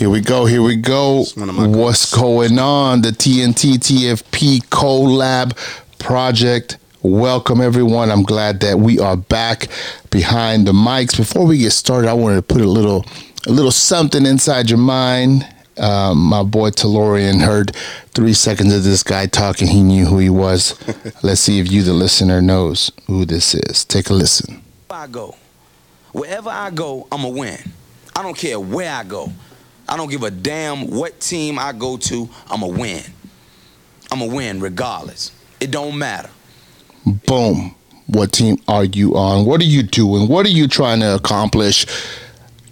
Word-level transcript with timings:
Here 0.00 0.08
we 0.08 0.22
go. 0.22 0.46
Here 0.46 0.62
we 0.62 0.76
go. 0.76 1.24
What's 1.36 2.10
going 2.16 2.58
on? 2.58 3.02
The 3.02 3.10
TNT 3.10 3.74
TFP 3.74 4.60
collab 4.70 5.54
project. 5.98 6.78
Welcome 7.02 7.60
everyone. 7.60 8.10
I'm 8.10 8.22
glad 8.22 8.60
that 8.60 8.78
we 8.78 8.98
are 8.98 9.18
back 9.18 9.68
behind 10.08 10.66
the 10.66 10.72
mics. 10.72 11.14
Before 11.14 11.44
we 11.44 11.58
get 11.58 11.72
started, 11.72 12.08
I 12.08 12.14
wanted 12.14 12.36
to 12.36 12.42
put 12.42 12.62
a 12.62 12.66
little 12.66 13.04
a 13.46 13.50
little 13.50 13.70
something 13.70 14.24
inside 14.24 14.70
your 14.70 14.78
mind. 14.78 15.46
Um, 15.76 16.16
my 16.16 16.44
boy 16.44 16.70
Talorian 16.70 17.42
heard 17.42 17.76
three 18.14 18.32
seconds 18.32 18.74
of 18.74 18.84
this 18.84 19.02
guy 19.02 19.26
talking. 19.26 19.68
He 19.68 19.82
knew 19.82 20.06
who 20.06 20.16
he 20.16 20.30
was. 20.30 20.80
Let's 21.22 21.42
see 21.42 21.60
if 21.60 21.70
you, 21.70 21.82
the 21.82 21.92
listener, 21.92 22.40
knows 22.40 22.90
who 23.06 23.26
this 23.26 23.54
is. 23.54 23.84
Take 23.84 24.08
a 24.08 24.14
listen. 24.14 24.62
I 24.88 25.08
go, 25.08 25.36
wherever 26.12 26.48
I 26.48 26.70
go, 26.70 27.06
I'ma 27.12 27.28
win. 27.28 27.58
I 28.16 28.22
don't 28.22 28.34
care 28.36 28.58
where 28.58 28.90
I 28.90 29.04
go. 29.04 29.30
I 29.90 29.96
don't 29.96 30.08
give 30.08 30.22
a 30.22 30.30
damn 30.30 30.88
what 30.88 31.18
team 31.18 31.58
I 31.58 31.72
go 31.72 31.96
to, 31.96 32.28
I'ma 32.48 32.68
win. 32.68 33.02
I'ma 34.12 34.26
win 34.26 34.60
regardless. 34.60 35.32
It 35.58 35.72
don't 35.72 35.98
matter. 35.98 36.30
Boom. 37.26 37.74
What 38.06 38.32
team 38.32 38.58
are 38.68 38.84
you 38.84 39.16
on? 39.16 39.46
What 39.46 39.60
are 39.60 39.64
you 39.64 39.82
doing? 39.82 40.28
What 40.28 40.46
are 40.46 40.50
you 40.50 40.68
trying 40.68 41.00
to 41.00 41.16
accomplish? 41.16 41.86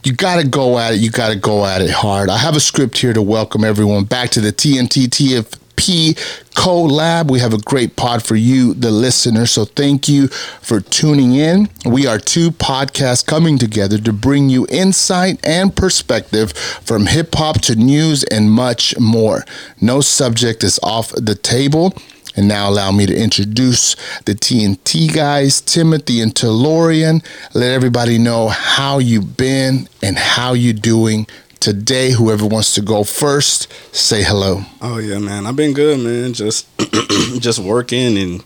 You 0.04 0.12
got 0.12 0.40
to 0.40 0.46
go 0.46 0.78
at 0.78 0.94
it. 0.94 1.00
You 1.00 1.10
got 1.10 1.30
to 1.30 1.36
go 1.36 1.66
at 1.66 1.82
it 1.82 1.90
hard. 1.90 2.30
I 2.30 2.38
have 2.38 2.54
a 2.54 2.60
script 2.60 2.96
here 2.98 3.12
to 3.12 3.20
welcome 3.20 3.64
everyone 3.64 4.04
back 4.04 4.30
to 4.30 4.40
the 4.40 4.52
TNT 4.52 5.06
TF 5.08 5.58
P 5.78 6.14
collab. 6.54 7.30
We 7.30 7.38
have 7.38 7.54
a 7.54 7.58
great 7.58 7.94
pod 7.94 8.22
for 8.22 8.34
you, 8.34 8.74
the 8.74 8.90
listener. 8.90 9.46
So 9.46 9.64
thank 9.64 10.08
you 10.08 10.26
for 10.26 10.80
tuning 10.80 11.36
in. 11.36 11.70
We 11.86 12.06
are 12.06 12.18
two 12.18 12.50
podcasts 12.50 13.24
coming 13.24 13.58
together 13.58 13.96
to 13.98 14.12
bring 14.12 14.48
you 14.50 14.66
insight 14.70 15.38
and 15.46 15.74
perspective 15.74 16.52
from 16.52 17.06
hip 17.06 17.34
hop 17.34 17.60
to 17.62 17.76
news 17.76 18.24
and 18.24 18.50
much 18.50 18.98
more. 18.98 19.44
No 19.80 20.00
subject 20.00 20.64
is 20.64 20.80
off 20.82 21.12
the 21.12 21.36
table. 21.36 21.94
And 22.36 22.46
now 22.46 22.68
allow 22.68 22.92
me 22.92 23.04
to 23.06 23.16
introduce 23.16 23.96
the 24.24 24.34
TNT 24.34 25.12
guys, 25.12 25.60
Timothy 25.60 26.20
and 26.20 26.32
Talorian. 26.32 27.24
Let 27.52 27.72
everybody 27.72 28.16
know 28.16 28.46
how 28.48 28.98
you've 28.98 29.36
been 29.36 29.88
and 30.04 30.16
how 30.16 30.52
you're 30.52 30.72
doing 30.72 31.26
today. 31.60 32.10
Whoever 32.12 32.46
wants 32.46 32.74
to 32.74 32.82
go 32.82 33.04
first, 33.04 33.72
say 33.94 34.22
hello. 34.22 34.62
Oh 34.80 34.98
yeah, 34.98 35.18
man. 35.18 35.46
I've 35.46 35.56
been 35.56 35.74
good, 35.74 36.00
man. 36.00 36.32
Just 36.32 36.66
just 37.38 37.58
working 37.58 38.16
and 38.18 38.44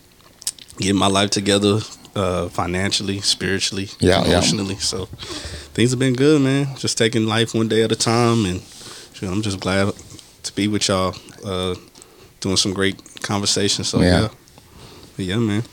getting 0.77 0.97
my 0.97 1.07
life 1.07 1.29
together 1.29 1.79
uh, 2.15 2.49
financially, 2.49 3.19
spiritually, 3.21 3.89
yeah, 3.99 4.23
emotionally. 4.23 4.75
Yeah. 4.75 4.79
So 4.79 5.05
things 5.75 5.91
have 5.91 5.99
been 5.99 6.13
good, 6.13 6.41
man. 6.41 6.75
Just 6.77 6.97
taking 6.97 7.25
life 7.25 7.53
one 7.53 7.67
day 7.67 7.83
at 7.83 7.91
a 7.91 7.95
time, 7.95 8.45
and 8.45 8.61
you 9.19 9.27
know, 9.27 9.33
I'm 9.33 9.41
just 9.41 9.59
glad 9.59 9.93
to 10.43 10.55
be 10.55 10.67
with 10.67 10.87
y'all, 10.87 11.15
uh, 11.45 11.75
doing 12.39 12.57
some 12.57 12.73
great 12.73 13.21
conversations. 13.21 13.87
So 13.89 14.01
yeah, 14.01 14.29
yeah, 15.17 15.25
yeah 15.25 15.37
man. 15.37 15.63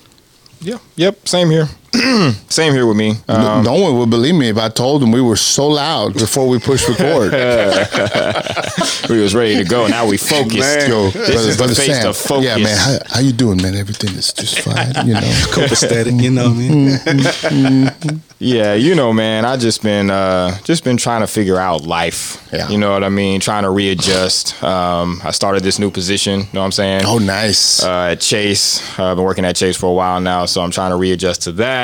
Yeah. 0.60 0.78
Yep. 0.96 1.26
Same 1.26 1.50
here. 1.50 1.68
Same 2.48 2.72
here 2.72 2.86
with 2.86 2.96
me. 2.96 3.14
Um, 3.26 3.64
no 3.64 3.74
one 3.74 3.98
would 3.98 4.10
believe 4.10 4.36
me 4.36 4.48
if 4.48 4.56
I 4.56 4.68
told 4.68 5.02
them 5.02 5.10
we 5.10 5.20
were 5.20 5.36
so 5.36 5.66
loud 5.66 6.14
before 6.14 6.48
we 6.48 6.60
pushed 6.60 6.88
record. 6.88 7.32
we 9.10 9.20
was 9.20 9.34
ready 9.34 9.56
to 9.56 9.64
go. 9.64 9.88
Now 9.88 10.06
we 10.06 10.16
focused. 10.16 10.58
Man. 10.58 10.88
Yo, 10.88 11.10
this 11.10 11.14
brother, 11.14 11.48
is 11.48 11.56
brother 11.56 11.74
the 11.74 11.80
face 11.80 12.00
Sam. 12.00 12.12
focus. 12.12 12.44
Yeah, 12.44 12.58
man. 12.58 12.76
How, 12.76 12.98
how, 13.14 13.20
you 13.20 13.32
doing, 13.32 13.60
man? 13.60 13.74
Everything 13.74 14.10
is 14.10 14.32
just 14.32 14.60
fine. 14.60 15.06
You 15.06 15.14
know, 15.14 15.20
copacetic. 15.50 16.22
You 16.22 16.30
know, 16.30 16.54
man. 16.54 18.22
Yeah, 18.38 18.74
you 18.74 18.94
know, 18.94 19.12
man. 19.12 19.44
I 19.44 19.56
just 19.56 19.82
been 19.82 20.10
uh, 20.10 20.56
just 20.62 20.84
been 20.84 20.96
trying 20.96 21.22
to 21.22 21.26
figure 21.26 21.58
out 21.58 21.82
life. 21.82 22.48
Yeah. 22.52 22.68
You 22.68 22.78
know 22.78 22.92
what 22.92 23.02
I 23.02 23.08
mean? 23.08 23.40
Trying 23.40 23.64
to 23.64 23.70
readjust. 23.70 24.62
Um, 24.62 25.20
I 25.24 25.32
started 25.32 25.64
this 25.64 25.80
new 25.80 25.90
position. 25.90 26.40
You 26.40 26.46
know 26.54 26.60
what 26.60 26.66
I'm 26.66 26.72
saying? 26.72 27.02
Oh, 27.04 27.18
nice. 27.18 27.82
Uh, 27.82 28.10
at 28.12 28.20
Chase. 28.20 28.98
Uh, 28.98 29.10
I've 29.10 29.16
been 29.16 29.24
working 29.24 29.44
at 29.44 29.56
Chase 29.56 29.76
for 29.76 29.86
a 29.86 29.92
while 29.92 30.20
now, 30.20 30.46
so 30.46 30.62
I'm 30.62 30.70
trying 30.70 30.90
to 30.90 30.96
readjust 30.96 31.42
to 31.42 31.52
that 31.52 31.79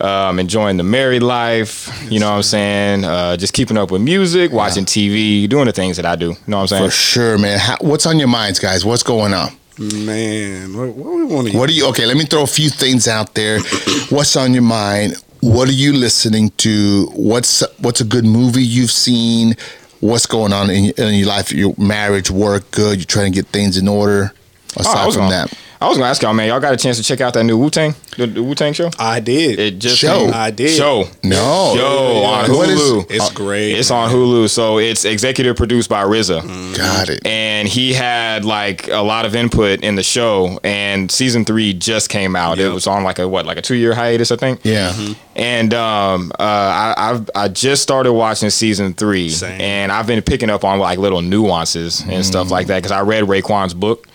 um, 0.00 0.38
enjoying 0.38 0.76
the 0.76 0.82
married 0.82 1.22
life. 1.22 1.88
You 2.10 2.20
know 2.20 2.30
what 2.30 2.36
I'm 2.36 2.42
saying? 2.42 3.04
Uh, 3.04 3.36
just 3.36 3.54
keeping 3.54 3.78
up 3.78 3.90
with 3.90 4.02
music, 4.02 4.52
watching 4.52 4.84
TV, 4.84 5.48
doing 5.48 5.66
the 5.66 5.72
things 5.72 5.96
that 5.96 6.06
I 6.06 6.16
do. 6.16 6.30
You 6.30 6.36
know 6.48 6.58
what 6.58 6.62
I'm 6.62 6.68
saying? 6.68 6.84
For 6.84 6.90
sure, 6.90 7.38
man. 7.38 7.58
How, 7.58 7.76
what's 7.80 8.06
on 8.06 8.18
your 8.18 8.28
minds, 8.28 8.58
guys? 8.58 8.84
What's 8.84 9.02
going 9.02 9.32
on? 9.32 9.52
Man, 9.78 10.76
what, 10.76 10.88
what 10.88 11.14
we 11.14 11.24
want 11.24 11.48
to? 11.48 11.58
What 11.58 11.68
do 11.68 11.74
you? 11.74 11.86
Okay, 11.88 12.04
let 12.04 12.16
me 12.16 12.24
throw 12.24 12.42
a 12.42 12.46
few 12.46 12.68
things 12.68 13.08
out 13.08 13.34
there. 13.34 13.60
what's 14.10 14.36
on 14.36 14.52
your 14.52 14.62
mind? 14.62 15.14
What 15.40 15.68
are 15.68 15.72
you 15.72 15.92
listening 15.92 16.50
to? 16.58 17.06
What's 17.14 17.64
what's 17.78 18.00
a 18.00 18.04
good 18.04 18.24
movie 18.24 18.62
you've 18.62 18.90
seen? 18.90 19.54
What's 20.00 20.26
going 20.26 20.52
on 20.52 20.68
in, 20.68 20.90
in 20.90 21.14
your 21.14 21.28
life? 21.28 21.52
Your 21.52 21.74
marriage, 21.78 22.30
work, 22.30 22.70
good. 22.70 22.98
You're 22.98 23.06
trying 23.06 23.32
to 23.32 23.34
get 23.40 23.46
things 23.48 23.78
in 23.78 23.88
order. 23.88 24.32
Aside 24.76 25.06
oh, 25.06 25.10
from 25.12 25.20
gonna, 25.22 25.46
that, 25.46 25.58
I 25.82 25.88
was 25.88 25.98
gonna 25.98 26.10
ask 26.10 26.22
y'all, 26.22 26.32
man. 26.32 26.46
Y'all 26.46 26.60
got 26.60 26.72
a 26.72 26.76
chance 26.76 26.96
to 26.98 27.02
check 27.02 27.20
out 27.20 27.34
that 27.34 27.42
new 27.42 27.58
Wu 27.58 27.68
Tang, 27.68 27.92
the, 28.16 28.28
the 28.28 28.42
Wu 28.42 28.54
Tang 28.54 28.72
show? 28.72 28.88
I 29.00 29.18
did. 29.18 29.58
It 29.58 29.78
just 29.80 29.98
show. 29.98 30.26
Came. 30.26 30.32
I 30.32 30.52
did. 30.52 30.76
Show. 30.76 31.08
No. 31.24 31.72
Show 31.74 32.20
yeah, 32.20 32.28
on 32.28 32.44
Hulu. 32.44 33.06
It's 33.10 33.30
great. 33.32 33.72
It's 33.72 33.90
man. 33.90 34.04
on 34.04 34.10
Hulu. 34.10 34.48
So 34.48 34.78
it's 34.78 35.04
executive 35.04 35.56
produced 35.56 35.88
by 35.88 36.04
RZA. 36.04 36.42
Mm-hmm. 36.42 36.74
Got 36.74 37.08
it. 37.08 37.26
And 37.26 37.66
he 37.66 37.94
had 37.94 38.44
like 38.44 38.86
a 38.88 39.02
lot 39.02 39.26
of 39.26 39.34
input 39.34 39.82
in 39.82 39.96
the 39.96 40.04
show. 40.04 40.60
And 40.62 41.10
season 41.10 41.44
three 41.44 41.74
just 41.74 42.10
came 42.10 42.36
out. 42.36 42.58
Yep. 42.58 42.70
It 42.70 42.74
was 42.74 42.86
on 42.86 43.02
like 43.02 43.18
a 43.18 43.28
what, 43.28 43.44
like 43.44 43.58
a 43.58 43.62
two 43.62 43.74
year 43.74 43.92
hiatus, 43.92 44.30
I 44.30 44.36
think. 44.36 44.60
Yeah. 44.62 44.92
Mm-hmm. 44.92 45.12
And 45.34 45.74
um, 45.74 46.30
uh, 46.38 46.42
I 46.42 46.94
I've, 46.96 47.30
i 47.34 47.48
just 47.48 47.82
started 47.82 48.12
watching 48.12 48.50
season 48.50 48.94
three, 48.94 49.30
Same. 49.30 49.60
and 49.60 49.90
I've 49.90 50.06
been 50.06 50.22
picking 50.22 50.50
up 50.50 50.62
on 50.62 50.78
like 50.78 50.98
little 50.98 51.22
nuances 51.22 52.02
and 52.02 52.10
mm. 52.10 52.24
stuff 52.24 52.50
like 52.50 52.66
that 52.68 52.78
because 52.78 52.92
I 52.92 53.00
read 53.00 53.24
Raekwon's 53.24 53.74
book 53.74 54.06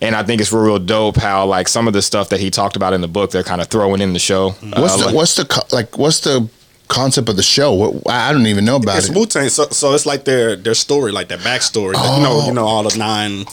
and 0.00 0.14
I 0.14 0.22
think 0.22 0.40
it's 0.40 0.52
real 0.52 0.64
real 0.64 0.78
dope 0.78 1.16
how 1.16 1.46
like 1.46 1.68
some 1.68 1.86
of 1.86 1.92
the 1.92 2.02
stuff 2.02 2.28
that 2.30 2.40
he 2.40 2.50
talked 2.50 2.76
about 2.76 2.92
in 2.92 3.00
the 3.00 3.08
book 3.08 3.30
they're 3.30 3.42
kind 3.42 3.60
of 3.60 3.68
throwing 3.68 4.00
in 4.00 4.12
the 4.12 4.18
show. 4.18 4.50
What's 4.50 4.94
uh, 4.94 4.96
the 4.96 5.06
like, 5.06 5.14
what's 5.14 5.36
the 5.36 5.66
like 5.72 5.98
what's 5.98 6.20
the 6.20 6.48
concept 6.88 7.28
of 7.28 7.36
the 7.36 7.42
show? 7.42 7.72
What, 7.72 8.10
I 8.10 8.32
don't 8.32 8.46
even 8.46 8.64
know 8.64 8.76
about 8.76 8.98
it's 8.98 9.08
it. 9.08 9.16
Wu 9.16 9.26
Tang, 9.26 9.48
so, 9.48 9.64
so 9.70 9.94
it's 9.94 10.06
like 10.06 10.24
their 10.24 10.56
their 10.56 10.74
story, 10.74 11.12
like 11.12 11.28
their 11.28 11.38
backstory. 11.38 11.94
Oh. 11.96 12.16
You 12.16 12.22
know, 12.22 12.46
you 12.46 12.54
know 12.54 12.66
all 12.66 12.82
the 12.82 12.96
nine 12.96 13.44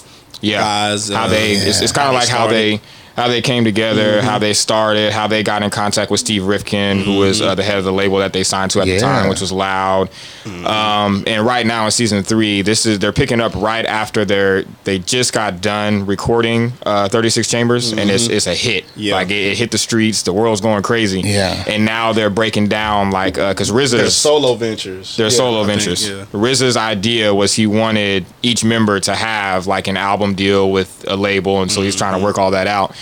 yeah. 0.41 0.59
guys. 0.59 1.09
How 1.09 1.25
uh, 1.25 1.27
they 1.29 1.53
yeah. 1.53 1.63
it's, 1.63 1.81
it's 1.81 1.91
kind 1.91 2.09
of 2.09 2.13
like 2.13 2.29
how 2.29 2.47
they 2.47 2.81
how 3.15 3.27
they 3.27 3.41
came 3.41 3.63
together, 3.63 4.17
mm-hmm. 4.17 4.27
how 4.27 4.39
they 4.39 4.53
started, 4.53 5.13
how 5.13 5.27
they 5.27 5.43
got 5.43 5.61
in 5.61 5.69
contact 5.69 6.09
with 6.09 6.19
Steve 6.19 6.45
Rifkin, 6.45 6.97
mm-hmm. 6.97 7.11
who 7.11 7.19
was 7.19 7.41
uh, 7.41 7.53
the 7.53 7.63
head 7.63 7.77
of 7.77 7.83
the 7.83 7.93
label 7.93 8.17
that 8.17 8.33
they 8.33 8.43
signed 8.43 8.71
to 8.71 8.81
at 8.81 8.87
yeah. 8.87 8.95
the 8.95 8.99
time, 9.01 9.29
which 9.29 9.41
was 9.41 9.51
Loud. 9.51 10.09
Mm-hmm. 10.43 10.65
Um, 10.65 11.23
and 11.27 11.45
right 11.45 11.65
now 11.65 11.85
in 11.85 11.91
season 11.91 12.23
three, 12.23 12.61
this 12.61 12.85
is 12.85 12.99
they're 12.99 13.13
picking 13.13 13.39
up 13.39 13.53
right 13.55 13.85
after 13.85 14.25
they're 14.25 14.63
they 14.83 14.99
just 14.99 15.31
got 15.31 15.61
done 15.61 16.05
recording 16.05 16.73
uh, 16.85 17.07
36 17.07 17.47
Chambers, 17.47 17.91
and 17.91 18.09
it's 18.09 18.25
mm-hmm. 18.25 18.33
it's 18.33 18.47
a 18.47 18.55
hit. 18.55 18.85
Yeah. 18.95 19.15
Like 19.15 19.29
it, 19.29 19.51
it, 19.51 19.57
hit 19.57 19.71
the 19.71 19.77
streets, 19.77 20.23
the 20.23 20.33
world's 20.33 20.61
going 20.61 20.81
crazy. 20.81 21.21
Yeah. 21.21 21.63
And 21.67 21.85
now 21.85 22.13
they're 22.13 22.29
breaking 22.31 22.67
down 22.67 23.11
like 23.11 23.35
because 23.35 23.69
uh, 23.69 23.75
RZA's 23.75 23.91
their 23.91 24.09
solo 24.09 24.55
ventures. 24.55 25.15
Their 25.17 25.27
yeah, 25.27 25.37
solo 25.37 25.61
I 25.61 25.67
ventures. 25.67 26.07
Think, 26.07 26.33
yeah. 26.33 26.39
RZA's 26.39 26.77
idea 26.77 27.33
was 27.33 27.53
he 27.53 27.67
wanted 27.67 28.25
each 28.41 28.63
member 28.63 28.99
to 29.01 29.15
have 29.15 29.67
like 29.67 29.87
an 29.87 29.97
album 29.97 30.33
deal 30.33 30.71
with 30.71 31.05
a 31.07 31.15
label, 31.15 31.61
and 31.61 31.71
so 31.71 31.81
he's 31.81 31.95
trying 31.95 32.13
to 32.13 32.17
mm-hmm. 32.17 32.25
work 32.25 32.37
all 32.39 32.51
that 32.51 32.67
out. 32.67 32.95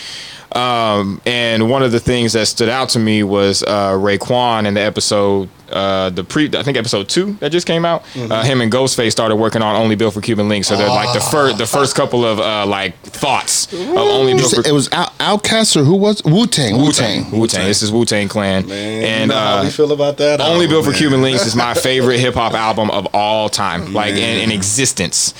Um, 0.53 1.21
and 1.25 1.69
one 1.69 1.81
of 1.81 1.91
the 1.91 1.99
things 1.99 2.33
that 2.33 2.47
stood 2.47 2.69
out 2.69 2.89
to 2.89 2.99
me 2.99 3.23
was 3.23 3.63
uh, 3.63 3.91
Raekwon 3.91 4.65
in 4.65 4.73
the 4.73 4.81
episode, 4.81 5.47
uh, 5.69 6.09
the 6.09 6.25
pre, 6.25 6.49
I 6.53 6.63
think 6.63 6.75
episode 6.75 7.07
two 7.07 7.33
that 7.35 7.53
just 7.53 7.65
came 7.65 7.85
out. 7.85 8.03
Mm-hmm. 8.13 8.31
Uh, 8.31 8.43
him 8.43 8.59
and 8.59 8.69
Ghostface 8.69 9.11
started 9.11 9.37
working 9.37 9.61
on 9.61 9.77
Only 9.77 9.95
Built 9.95 10.13
for 10.13 10.19
Cuban 10.19 10.49
Links. 10.49 10.67
So 10.67 10.75
they're 10.75 10.89
oh. 10.89 10.93
like 10.93 11.13
the 11.13 11.21
first, 11.21 11.57
the 11.57 11.65
first 11.65 11.95
couple 11.95 12.25
of 12.25 12.39
uh, 12.39 12.65
like 12.65 12.97
thoughts 12.99 13.71
of 13.71 13.97
Only 13.97 14.33
Built 14.33 14.53
for. 14.53 14.67
It 14.67 14.73
was 14.73 14.91
Out- 14.91 15.17
OutKast 15.19 15.77
or 15.77 15.85
who 15.85 15.95
was 15.95 16.21
Wu 16.25 16.45
Tang? 16.47 16.77
Wu 16.77 16.91
Tang. 16.91 17.31
Wu 17.31 17.47
Tang. 17.47 17.65
This 17.65 17.81
is 17.81 17.91
Wu 17.91 18.03
Tang 18.03 18.27
Clan. 18.27 18.67
Man, 18.67 19.03
and 19.03 19.21
you 19.21 19.27
know 19.27 19.35
how 19.35 19.57
uh, 19.59 19.63
you 19.63 19.71
feel 19.71 19.93
about 19.93 20.17
that? 20.17 20.41
Only 20.41 20.65
oh, 20.65 20.69
Built 20.69 20.85
for 20.85 20.93
Cuban 20.93 21.21
Links 21.21 21.45
is 21.45 21.55
my 21.55 21.73
favorite 21.75 22.19
hip 22.19 22.33
hop 22.33 22.53
album 22.53 22.91
of 22.91 23.07
all 23.13 23.47
time, 23.47 23.93
like 23.93 24.15
in, 24.15 24.41
in 24.41 24.51
existence. 24.51 25.33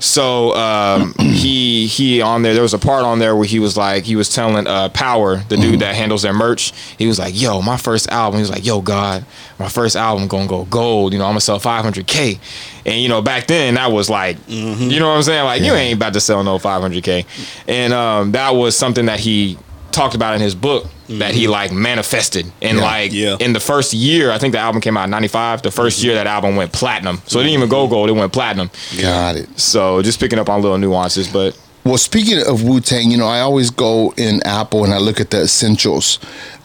So 0.00 0.54
um, 0.54 1.14
he 1.18 1.86
he 1.86 2.20
on 2.20 2.42
there. 2.42 2.54
There 2.54 2.62
was 2.62 2.74
a 2.74 2.78
part 2.78 3.04
on 3.04 3.18
there 3.18 3.36
where 3.36 3.46
he 3.46 3.58
was 3.58 3.76
like 3.76 4.04
he 4.04 4.16
was 4.16 4.28
telling 4.28 4.66
uh, 4.66 4.88
Power, 4.90 5.36
the 5.36 5.56
dude 5.56 5.64
mm-hmm. 5.64 5.78
that 5.80 5.94
handles 5.94 6.22
their 6.22 6.32
merch. 6.32 6.72
He 6.98 7.06
was 7.06 7.18
like, 7.18 7.40
"Yo, 7.40 7.60
my 7.62 7.76
first 7.76 8.08
album." 8.10 8.38
He 8.38 8.42
was 8.42 8.50
like, 8.50 8.64
"Yo, 8.64 8.80
God, 8.80 9.24
my 9.58 9.68
first 9.68 9.96
album 9.96 10.28
gonna 10.28 10.48
go 10.48 10.64
gold. 10.64 11.12
You 11.12 11.18
know, 11.18 11.24
I'm 11.24 11.30
gonna 11.30 11.40
sell 11.40 11.60
500k." 11.60 12.38
And 12.86 13.02
you 13.02 13.08
know, 13.08 13.20
back 13.20 13.46
then 13.46 13.74
that 13.74 13.92
was 13.92 14.08
like, 14.08 14.38
mm-hmm. 14.46 14.90
you 14.90 14.98
know 14.98 15.08
what 15.08 15.16
I'm 15.16 15.22
saying? 15.22 15.44
Like, 15.44 15.60
yeah. 15.60 15.66
you 15.66 15.72
ain't 15.74 15.96
about 15.96 16.14
to 16.14 16.20
sell 16.20 16.42
no 16.42 16.58
500k. 16.58 17.26
And 17.68 17.92
um, 17.92 18.32
that 18.32 18.50
was 18.50 18.76
something 18.76 19.06
that 19.06 19.20
he 19.20 19.58
talked 19.92 20.14
about 20.14 20.34
in 20.34 20.40
his 20.40 20.54
book 20.54 20.84
mm-hmm. 20.84 21.18
that 21.18 21.34
he 21.34 21.44
mm-hmm. 21.44 21.52
like 21.52 21.72
manifested 21.72 22.50
and 22.62 22.78
yeah, 22.78 22.84
like 22.84 23.12
yeah. 23.12 23.36
in 23.40 23.52
the 23.52 23.60
first 23.60 23.92
year 23.92 24.30
i 24.30 24.38
think 24.38 24.52
the 24.52 24.58
album 24.58 24.80
came 24.80 24.96
out 24.96 25.04
in 25.04 25.10
95 25.10 25.62
the 25.62 25.68
1st 25.68 25.72
mm-hmm. 25.74 26.06
year 26.06 26.14
that 26.14 26.26
album 26.26 26.56
went 26.56 26.72
platinum 26.72 27.20
so 27.26 27.40
it 27.40 27.44
didn't 27.44 27.54
even 27.54 27.68
go 27.68 27.84
mm-hmm. 27.84 27.94
gold 27.94 28.10
it 28.10 28.12
went 28.12 28.32
platinum 28.32 28.70
got 29.00 29.36
it 29.36 29.48
so 29.58 30.02
just 30.02 30.20
picking 30.20 30.38
up 30.38 30.48
on 30.48 30.62
little 30.62 30.78
nuances 30.78 31.28
but 31.28 31.58
well, 31.88 31.96
speaking 31.96 32.38
of 32.46 32.64
Wu 32.64 32.82
Tang, 32.82 33.10
you 33.10 33.16
know, 33.16 33.26
I 33.26 33.40
always 33.40 33.70
go 33.70 34.12
in 34.18 34.42
Apple 34.44 34.84
and 34.84 34.92
I 34.92 34.98
look 34.98 35.20
at 35.20 35.30
the 35.30 35.40
essentials. 35.40 36.18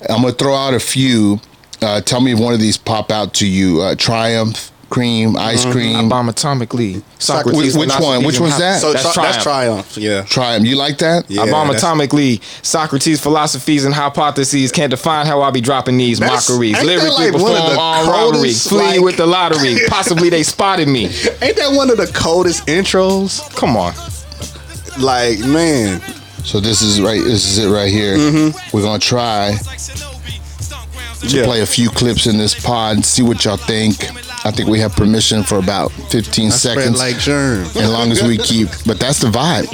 I'm 0.09 0.21
gonna 0.21 0.33
throw 0.33 0.53
out 0.53 0.73
a 0.73 0.81
few. 0.81 1.39
Uh, 1.81 2.01
tell 2.01 2.19
me 2.19 2.33
if 2.33 2.39
one 2.39 2.53
of 2.53 2.59
these 2.59 2.75
pop 2.75 3.09
out 3.09 3.33
to 3.35 3.47
you. 3.47 3.81
Uh, 3.81 3.95
Triumph, 3.95 4.72
cream, 4.93 5.35
ice 5.37 5.65
cream. 5.65 5.95
I 5.95 6.07
bomb 6.07 6.29
atomically. 6.29 7.01
Which- 7.45 7.75
which 7.75 7.99
one? 7.99 8.23
Which 8.23 8.39
one's 8.39 8.57
that? 8.59 8.79
So 8.81 8.93
that's, 8.93 9.03
that's, 9.03 9.13
triumph. 9.15 9.33
that's 9.33 9.43
triumph. 9.43 9.97
Yeah. 9.97 10.21
Try 10.23 10.53
'em. 10.55 10.65
You 10.65 10.75
like 10.75 10.97
that? 10.99 11.29
Yeah, 11.29 11.41
I 11.43 11.51
bomb 11.51 11.69
atomically. 11.69 12.41
Socrates' 12.63 13.19
philosophies 13.19 13.85
and 13.85 13.93
hypotheses 13.93 14.71
can't 14.71 14.91
define 14.91 15.25
how 15.25 15.41
I 15.41 15.51
be 15.51 15.61
dropping 15.61 15.97
these 15.97 16.19
That's- 16.19 16.49
mockeries. 16.49 16.81
Lyrically 16.83 17.31
like 17.31 17.33
one 17.41 17.51
of 17.51 17.57
perform 17.57 17.73
the 17.75 17.79
on 17.79 18.07
robbery. 18.07 18.31
coldest, 18.33 18.69
Flee 18.69 18.77
like- 18.79 19.01
with 19.01 19.17
the 19.17 19.25
lottery. 19.37 19.77
Possibly 19.87 20.29
they 20.29 20.43
spotted 20.43 20.87
me. 20.87 21.05
Ain't 21.41 21.55
that 21.57 21.71
one 21.73 21.89
of 21.89 21.97
the 21.97 22.07
coldest 22.13 22.65
intros? 22.67 23.41
Come 23.55 23.75
on. 23.75 23.93
Like, 24.99 25.39
man. 25.39 26.01
So 26.43 26.59
this 26.59 26.81
is 26.81 27.01
right. 27.01 27.23
This 27.23 27.45
is 27.45 27.57
it 27.65 27.69
right 27.69 27.89
here. 27.91 28.17
Mm-hmm. 28.17 28.75
We're 28.77 28.83
gonna 28.83 28.99
try 28.99 29.53
to 31.29 31.37
Yeah. 31.37 31.43
play 31.45 31.61
a 31.61 31.65
few 31.65 31.89
clips 31.89 32.27
in 32.27 32.37
this 32.37 32.53
pod. 32.53 33.03
See 33.05 33.21
what 33.23 33.43
y'all 33.45 33.57
think. 33.57 34.09
I 34.45 34.51
think 34.51 34.67
we 34.69 34.79
have 34.79 34.95
permission 34.95 35.43
for 35.43 35.57
about 35.57 35.91
15 36.09 36.51
Spread 36.51 36.75
seconds. 36.77 36.99
like 36.99 37.17
germ. 37.19 37.63
as 37.75 37.89
long 37.89 38.11
as 38.11 38.21
we 38.21 38.37
keep. 38.37 38.67
But 38.85 38.99
that's 38.99 39.19
the 39.19 39.27
vibe. 39.27 39.67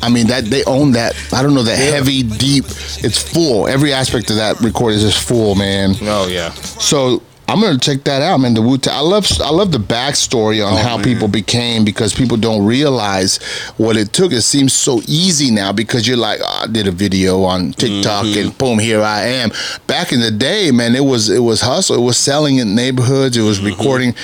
I 0.00 0.08
mean 0.08 0.28
that 0.28 0.44
they 0.44 0.62
own 0.64 0.92
that. 0.92 1.14
I 1.32 1.42
don't 1.42 1.54
know 1.54 1.64
that 1.64 1.76
heavy, 1.76 2.22
deep. 2.22 2.64
It's 3.02 3.20
full. 3.20 3.66
Every 3.66 3.92
aspect 3.92 4.30
of 4.30 4.36
that 4.36 4.60
record 4.60 4.94
is 4.94 5.02
just 5.02 5.18
full, 5.26 5.56
man. 5.56 5.96
Oh 6.02 6.28
yeah. 6.28 6.52
So 6.52 7.20
I'm 7.48 7.62
gonna 7.62 7.78
check 7.78 8.04
that 8.04 8.20
out, 8.20 8.40
man. 8.40 8.52
The 8.52 8.60
Wu 8.60 8.76
Tang. 8.76 8.94
I 8.94 9.00
love 9.00 9.26
I 9.42 9.50
love 9.50 9.72
the 9.72 9.78
backstory 9.78 10.64
on 10.64 10.74
Oh, 10.74 10.76
how 10.76 10.96
man. 10.96 11.04
people 11.04 11.28
became 11.28 11.82
because 11.84 12.12
people 12.14 12.36
don't 12.36 12.64
realize 12.66 13.38
what 13.78 13.96
it 13.96 14.12
took. 14.12 14.32
It 14.32 14.42
seems 14.42 14.74
so 14.74 15.00
easy 15.06 15.50
now 15.50 15.72
because 15.72 16.06
you're 16.06 16.18
like, 16.18 16.40
oh, 16.42 16.60
I 16.64 16.66
did 16.66 16.86
a 16.86 16.90
video 16.92 17.42
on 17.44 17.72
TikTok 17.72 18.26
Mm-hmm. 18.26 18.38
and 18.48 18.58
boom, 18.58 18.78
here 18.78 19.00
I 19.02 19.22
am. 19.22 19.50
Back 19.86 20.12
in 20.12 20.20
the 20.20 20.30
day, 20.30 20.70
man, 20.70 20.94
it 20.94 21.04
was 21.04 21.30
it 21.30 21.38
was 21.40 21.62
hustle. 21.62 21.96
It 21.96 22.02
was 22.04 22.18
selling 22.18 22.58
in 22.58 22.74
neighborhoods. 22.74 23.36
It 23.36 23.40
Mm-hmm. 23.40 23.48
was 23.48 23.60
recording. 23.62 24.14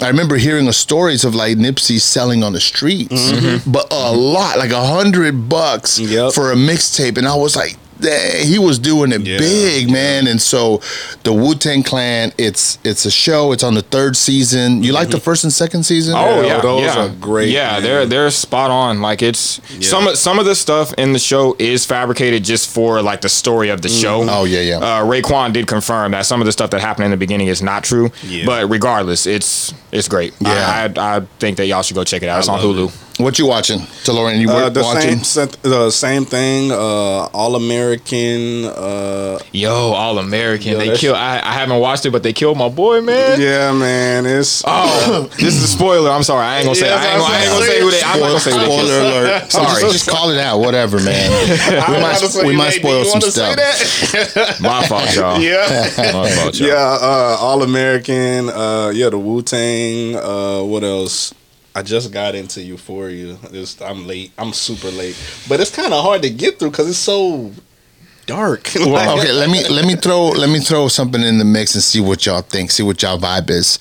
I 0.00 0.08
remember 0.08 0.36
hearing 0.36 0.64
the 0.64 0.72
stories 0.72 1.24
of 1.24 1.34
like 1.34 1.58
Nipsey 1.58 2.00
selling 2.00 2.42
on 2.42 2.54
the 2.54 2.60
streets, 2.60 3.62
but 3.66 3.86
a 3.92 4.10
lot, 4.16 4.56
like 4.56 4.70
a 4.70 4.82
hundred 4.86 5.50
bucks 5.50 5.98
Mm-hmm. 6.00 6.12
Yep. 6.14 6.32
for 6.32 6.50
a 6.52 6.54
mixtape, 6.56 7.18
and 7.18 7.28
I 7.28 7.34
was 7.36 7.54
like, 7.56 7.76
he 8.02 8.58
was 8.58 8.78
doing 8.78 9.12
it 9.12 9.22
Yeah. 9.22 9.38
big, 9.38 9.90
man. 9.90 10.26
And 10.26 10.40
so, 10.40 10.80
the 11.22 11.32
Wu 11.32 11.54
Tang 11.54 11.82
Clan, 11.82 12.32
it's 12.38 12.78
it's 12.84 13.04
a 13.04 13.10
show. 13.10 13.52
It's 13.52 13.62
on 13.62 13.74
the 13.74 13.82
third 13.82 14.16
season. 14.16 14.82
You 14.82 14.92
like 14.92 15.10
the 15.10 15.20
first 15.20 15.44
and 15.44 15.52
second 15.52 15.84
season? 15.84 16.14
Oh 16.16 16.40
Yeah, 16.40 16.46
yeah, 16.56 16.60
those 16.60 16.82
yeah. 16.82 17.04
are 17.06 17.08
great, 17.20 17.50
Yeah, 17.50 17.72
man. 17.72 17.82
they're 17.82 18.06
they're 18.06 18.30
spot 18.30 18.70
on. 18.70 19.00
Like 19.00 19.22
it's 19.22 19.60
some 19.80 20.06
of 20.08 20.16
some 20.16 20.38
of 20.38 20.44
the 20.46 20.54
stuff 20.54 20.92
in 20.94 21.12
the 21.12 21.18
show 21.18 21.56
is 21.58 21.84
fabricated 21.86 22.44
just 22.44 22.68
for 22.70 23.02
like 23.02 23.20
the 23.20 23.28
story 23.28 23.68
of 23.70 23.82
the 23.82 23.88
show. 23.88 24.24
Oh, 24.28 24.44
yeah, 24.44 24.60
yeah. 24.60 24.76
Uh, 24.78 25.04
Raekwon 25.04 25.52
did 25.52 25.66
confirm 25.66 26.12
that 26.12 26.26
some 26.26 26.40
of 26.40 26.46
the 26.46 26.52
stuff 26.52 26.70
that 26.70 26.80
happened 26.80 27.06
in 27.06 27.10
the 27.10 27.16
beginning 27.16 27.48
is 27.48 27.62
not 27.62 27.84
true. 27.84 28.10
Yeah. 28.22 28.46
But 28.46 28.70
regardless, 28.70 29.26
it's 29.26 29.72
it's 29.92 30.08
great. 30.08 30.34
Yeah. 30.40 30.92
I, 30.96 31.00
I 31.00 31.16
I 31.16 31.20
think 31.38 31.56
that 31.58 31.66
y'all 31.66 31.82
should 31.82 31.96
go 31.96 32.04
check 32.04 32.22
it 32.22 32.28
out. 32.28 32.38
It's 32.38 32.48
on 32.48 32.62
love 32.62 32.76
Hulu. 32.90 33.09
What 33.22 33.38
you 33.38 33.46
watching, 33.46 33.80
DeLorean? 34.04 34.38
You 34.40 34.50
Uh, 34.50 34.54
were 34.64 34.70
the 34.70 34.82
watching? 34.82 35.22
same, 35.24 35.48
the 35.62 35.90
same 35.90 36.24
thing. 36.24 36.72
Uh, 36.72 36.76
All 37.32 37.54
American. 37.56 38.64
Uh, 38.66 39.38
Yo, 39.52 39.92
All 39.92 40.18
American. 40.18 40.72
Yo, 40.72 40.78
they 40.78 40.96
kill. 40.96 41.14
I, 41.14 41.40
I 41.42 41.52
haven't 41.52 41.78
watched 41.80 42.06
it, 42.06 42.10
but 42.10 42.22
they 42.22 42.32
killed 42.32 42.56
my 42.58 42.68
boy, 42.68 43.00
man. 43.00 43.40
yeah, 43.40 43.72
man. 43.72 44.26
It's 44.26 44.62
Oh, 44.66 45.28
this 45.38 45.54
is 45.54 45.62
a 45.64 45.68
spoiler. 45.68 46.10
I'm 46.10 46.22
sorry. 46.22 46.44
I 46.46 46.56
ain't 46.58 46.64
gonna 46.64 46.74
say. 46.74 46.88
Yeah, 46.88 46.96
I 46.96 47.06
ain't 47.06 47.20
gonna, 47.20 47.34
I 47.34 47.40
ain't 47.40 47.50
gonna 47.50 47.66
say 47.66 47.80
who 47.80 47.90
they. 47.90 48.02
I'm 48.02 48.20
not 48.20 48.26
gonna 48.28 48.40
say 48.40 48.52
who 48.52 48.58
they 48.58 48.64
Spoiler 48.66 49.00
alert. 49.00 49.50
Sorry. 49.50 49.80
Just, 49.82 49.92
just 49.92 50.08
call 50.10 50.30
it 50.30 50.38
out. 50.38 50.58
Whatever, 50.60 51.00
man. 51.00 51.30
we 51.90 52.00
might, 52.00 52.46
we 52.46 52.56
might 52.56 52.70
spoil 52.70 53.04
some 53.04 53.20
stuff. 53.20 53.56
My 54.60 54.84
fault, 54.86 55.14
y'all. 55.16 55.40
Yeah. 55.40 55.62
My 56.12 56.30
fault, 56.30 56.58
y'all. 56.58 56.68
Yeah, 56.68 56.98
uh, 57.00 57.36
All 57.40 57.62
American. 57.62 58.48
Uh, 58.50 58.90
yeah, 58.94 59.08
the 59.10 59.18
Wu 59.18 59.42
Tang. 59.42 60.16
Uh, 60.16 60.62
what 60.62 60.84
else? 60.84 61.34
I 61.74 61.82
just 61.82 62.12
got 62.12 62.34
into 62.34 62.62
Euphoria. 62.62 63.36
Just, 63.52 63.80
I'm 63.82 64.06
late. 64.06 64.32
I'm 64.38 64.52
super 64.52 64.90
late, 64.90 65.16
but 65.48 65.60
it's 65.60 65.74
kind 65.74 65.92
of 65.92 66.02
hard 66.04 66.22
to 66.22 66.30
get 66.30 66.58
through 66.58 66.70
because 66.70 66.88
it's 66.88 66.98
so 66.98 67.52
dark. 68.26 68.68
Like- 68.80 69.18
okay, 69.18 69.32
let 69.32 69.50
me 69.50 69.66
let 69.68 69.84
me 69.86 69.94
throw 69.96 70.28
let 70.28 70.48
me 70.50 70.58
throw 70.60 70.88
something 70.88 71.22
in 71.22 71.38
the 71.38 71.44
mix 71.44 71.74
and 71.74 71.82
see 71.82 72.00
what 72.00 72.26
y'all 72.26 72.42
think. 72.42 72.70
See 72.70 72.82
what 72.82 73.00
y'all 73.02 73.18
vibe 73.18 73.50
is. 73.50 73.78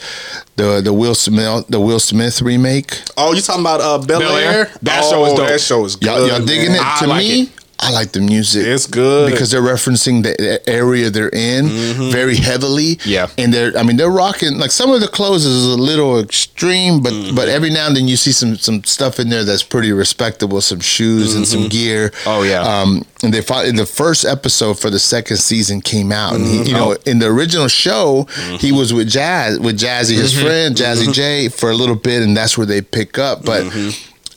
The 0.55 0.81
the 0.81 0.93
Will 0.93 1.15
Smith 1.15 1.65
the 1.67 1.79
Will 1.79 1.99
Smith 1.99 2.41
remake. 2.41 2.99
Oh, 3.17 3.33
you 3.33 3.41
talking 3.41 3.61
about 3.61 3.81
uh, 3.81 3.97
Bel 4.05 4.19
Bel 4.19 4.35
Air? 4.37 4.51
Air? 4.51 4.71
That 4.83 5.01
oh, 5.03 5.09
show 5.09 5.25
is 5.25 5.33
dope. 5.33 5.47
That 5.47 5.61
show 5.61 5.85
is 5.85 5.95
good. 5.95 6.05
Y'all, 6.05 6.27
y'all 6.27 6.45
digging 6.45 6.71
man. 6.73 6.75
it? 6.75 6.81
I 6.85 6.99
To 6.99 7.07
like 7.07 7.19
me, 7.19 7.41
it. 7.43 7.58
I 7.81 7.91
like 7.91 8.11
the 8.11 8.19
music. 8.19 8.67
It's 8.67 8.87
good 8.87 9.31
because 9.31 9.51
they're 9.51 9.61
referencing 9.61 10.23
the 10.23 10.35
the 10.37 10.69
area 10.69 11.09
they're 11.09 11.29
in 11.29 11.65
mm-hmm. 11.65 12.11
very 12.11 12.35
heavily. 12.35 12.99
Yeah. 13.05 13.27
and 13.37 13.53
they're 13.53 13.77
I 13.77 13.83
mean 13.83 13.95
they're 13.95 14.09
rocking 14.09 14.57
like 14.57 14.71
some 14.71 14.91
of 14.91 14.99
the 14.99 15.07
clothes 15.07 15.45
is 15.45 15.65
a 15.65 15.77
little 15.77 16.19
extreme, 16.19 17.01
but 17.01 17.13
mm-hmm. 17.13 17.35
but 17.35 17.47
every 17.47 17.69
now 17.69 17.87
and 17.87 17.95
then 17.95 18.07
you 18.07 18.17
see 18.17 18.33
some 18.33 18.57
some 18.57 18.83
stuff 18.83 19.19
in 19.19 19.29
there 19.29 19.45
that's 19.45 19.63
pretty 19.63 19.93
respectable, 19.93 20.59
some 20.59 20.81
shoes 20.81 21.35
and 21.35 21.47
some 21.47 21.61
mm-hmm. 21.61 21.69
gear. 21.69 22.11
Oh, 22.25 22.43
yeah. 22.43 22.61
Um, 22.61 23.05
and 23.23 23.33
they 23.33 23.41
fought 23.41 23.65
in 23.65 23.75
the 23.75 23.85
first 23.85 24.25
episode 24.25 24.79
for 24.79 24.89
the 24.89 24.99
second 24.99 25.37
season 25.37 25.81
came 25.81 26.11
out, 26.11 26.35
and 26.35 26.45
he, 26.45 26.63
you 26.63 26.73
know 26.73 26.93
oh. 26.93 26.97
in 27.05 27.19
the 27.19 27.27
original 27.27 27.67
show 27.67 28.25
he 28.59 28.71
was 28.71 28.93
with 28.93 29.09
Jazz 29.09 29.59
with 29.59 29.79
Jazzy 29.79 30.15
his 30.15 30.39
friend 30.39 30.75
Jazzy 30.75 31.13
J 31.13 31.47
for 31.47 31.69
a 31.69 31.75
little 31.75 31.95
bit, 31.95 32.23
and 32.23 32.35
that's 32.35 32.57
where 32.57 32.67
they 32.67 32.81
pick 32.81 33.17
up, 33.17 33.45
but 33.45 33.63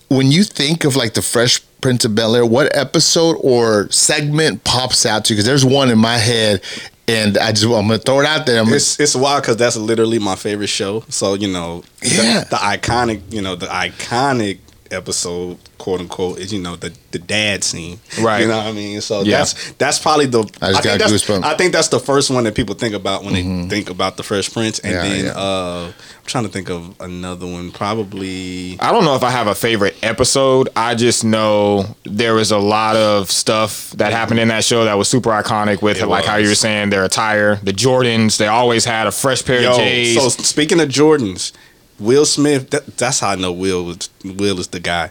when 0.08 0.30
you 0.30 0.44
think 0.44 0.84
of 0.84 0.94
like 0.94 1.14
the 1.14 1.22
Fresh 1.22 1.62
Prince 1.82 2.06
of 2.06 2.14
Bel 2.14 2.34
Air, 2.34 2.46
what 2.46 2.74
episode 2.74 3.36
or 3.40 3.90
segment 3.90 4.64
pops 4.64 5.04
out 5.04 5.26
to 5.26 5.32
you? 5.34 5.36
Because 5.36 5.44
there's 5.46 5.64
one 5.66 5.90
in 5.90 5.98
my 5.98 6.16
head, 6.16 6.62
and 7.08 7.36
I 7.36 7.50
just 7.52 7.64
I'm 7.64 7.70
gonna 7.88 7.98
throw 7.98 8.20
it 8.20 8.26
out 8.26 8.46
there. 8.46 8.58
I'm 8.58 8.64
gonna, 8.66 8.76
It's 8.76 8.98
it's 8.98 9.14
wild 9.14 9.42
because 9.42 9.56
that's 9.58 9.76
literally 9.76 10.18
my 10.18 10.36
favorite 10.36 10.68
show. 10.68 11.04
So 11.10 11.34
you 11.34 11.48
know, 11.48 11.82
the- 12.00 12.08
Yeah. 12.08 12.44
the, 12.44 12.56
iconic, 12.56 13.20
you 13.30 13.42
know, 13.42 13.56
the 13.56 13.66
iconic 13.66 14.58
episode, 14.92 15.58
quote 15.78 16.00
unquote, 16.00 16.38
is 16.38 16.52
you 16.52 16.60
know 16.60 16.76
the 16.76 16.92
the 17.10 17.18
dad 17.18 17.64
scene, 17.64 17.98
Right. 18.20 18.40
You 18.42 18.48
know 18.48 18.56
what 18.58 18.66
I 18.66 18.72
mean? 18.72 19.00
So 19.00 19.22
Yeah. 19.22 19.38
that's 19.38 19.72
that's 19.72 19.98
probably 19.98 20.26
the. 20.26 20.40
I 20.60 20.72
just 20.72 20.82
think 20.82 20.84
got 20.84 20.98
that's, 20.98 21.12
goosebumps. 21.12 21.44
I 21.44 21.56
think 21.56 21.72
that's 21.72 21.88
the 21.88 21.98
first 22.00 22.30
one 22.30 22.44
that 22.44 22.54
people 22.54 22.74
think 22.74 22.94
about 22.94 23.24
when 23.24 23.34
they 23.34 23.68
think 23.68 23.90
about 23.90 24.16
the 24.16 24.22
Fresh 24.22 24.52
Prince, 24.52 24.78
and 24.80 24.92
Yeah, 24.92 25.02
then 25.02 25.24
yeah. 25.26 25.32
uh, 25.32 25.86
I'm 25.86 26.26
trying 26.26 26.44
to 26.44 26.50
think 26.50 26.70
of 26.70 26.94
another 27.00 27.46
one. 27.46 27.70
Probably. 27.72 28.76
I 28.80 28.90
don't 28.92 29.04
know 29.04 29.14
if 29.16 29.22
I 29.22 29.30
have 29.30 29.46
a 29.46 29.54
favorite 29.54 29.96
episode. 30.02 30.68
I 30.76 30.94
just 30.94 31.24
know 31.24 31.96
there 32.04 32.34
was 32.34 32.50
a 32.52 32.58
lot 32.58 32.96
of 32.96 33.30
stuff 33.30 33.90
that 33.92 34.12
happened 34.12 34.40
in 34.40 34.48
that 34.48 34.64
show 34.64 34.84
that 34.84 34.94
was 34.94 35.08
super 35.08 35.30
iconic 35.30 35.82
with 35.82 36.00
It 36.00 36.06
like 36.06 36.24
how 36.24 36.36
you 36.36 36.48
were 36.48 36.54
saying 36.54 36.90
their 36.90 37.04
attire, 37.04 37.56
the 37.56 37.72
Jordans. 37.72 38.36
They 38.38 38.46
always 38.46 38.84
had 38.84 39.06
a 39.06 39.12
fresh 39.12 39.44
pair 39.44 39.58
of 39.58 39.62
Yo, 39.62 39.76
J's. 39.76 40.16
so 40.16 40.28
speaking 40.28 40.80
of 40.80 40.88
Jordans, 40.88 41.52
Will 42.02 42.24
Smith. 42.26 42.70
That, 42.70 42.86
that's 42.98 43.20
how 43.20 43.30
I 43.30 43.36
know 43.36 43.52
Will 43.52 43.84
was. 43.84 44.10
Will 44.24 44.58
is 44.60 44.68
the 44.68 44.80
guy. 44.80 45.10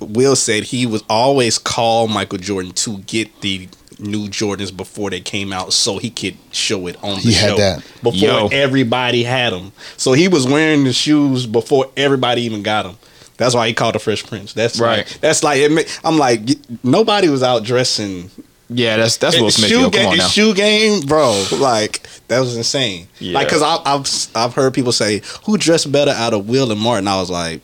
Will 0.00 0.36
said 0.36 0.64
he 0.64 0.86
was 0.86 1.02
always 1.08 1.58
call 1.58 2.08
Michael 2.08 2.38
Jordan 2.38 2.72
to 2.72 2.98
get 2.98 3.40
the 3.40 3.68
new 3.98 4.28
Jordans 4.28 4.76
before 4.76 5.10
they 5.10 5.20
came 5.20 5.52
out, 5.52 5.72
so 5.72 5.98
he 5.98 6.10
could 6.10 6.36
show 6.50 6.86
it 6.86 6.96
on 7.02 7.16
the 7.16 7.20
He 7.22 7.32
had 7.32 7.50
show 7.50 7.56
that. 7.56 7.78
before 8.02 8.12
Yo. 8.28 8.48
everybody 8.48 9.22
had 9.22 9.52
them. 9.52 9.72
So 9.96 10.12
he 10.12 10.28
was 10.28 10.46
wearing 10.46 10.84
the 10.84 10.92
shoes 10.92 11.46
before 11.46 11.90
everybody 11.96 12.42
even 12.42 12.62
got 12.62 12.82
them. 12.84 12.96
That's 13.36 13.54
why 13.54 13.66
he 13.68 13.74
called 13.74 13.94
the 13.94 13.98
Fresh 13.98 14.26
Prince. 14.26 14.52
That's 14.52 14.78
Right. 14.78 14.98
Like, 14.98 15.20
that's 15.20 15.42
like 15.42 15.58
it. 15.58 15.70
ma- 15.72 15.82
I'm 16.08 16.16
like 16.18 16.40
nobody 16.84 17.28
was 17.28 17.42
out 17.42 17.64
dressing. 17.64 18.30
Yeah, 18.74 18.96
that's 18.96 19.16
that's 19.16 19.38
Will 19.40 19.50
Smith. 19.50 19.70
shoe, 19.70 19.76
Yo, 19.80 19.82
come 19.84 19.90
game, 19.90 20.08
on 20.08 20.16
now. 20.18 20.26
shoe 20.28 20.54
game, 20.54 21.00
bro. 21.06 21.44
Like 21.52 22.06
that 22.28 22.40
was 22.40 22.56
insane. 22.56 23.08
Yeah. 23.18 23.34
Like, 23.34 23.48
cause 23.48 23.62
I, 23.62 23.78
I've 23.84 24.06
I've 24.36 24.54
heard 24.54 24.74
people 24.74 24.92
say 24.92 25.22
who 25.44 25.56
dressed 25.58 25.90
better 25.92 26.12
out 26.12 26.34
of 26.34 26.48
Will 26.48 26.70
and 26.72 26.80
Martin. 26.80 27.08
I 27.08 27.16
was 27.20 27.30
like, 27.30 27.60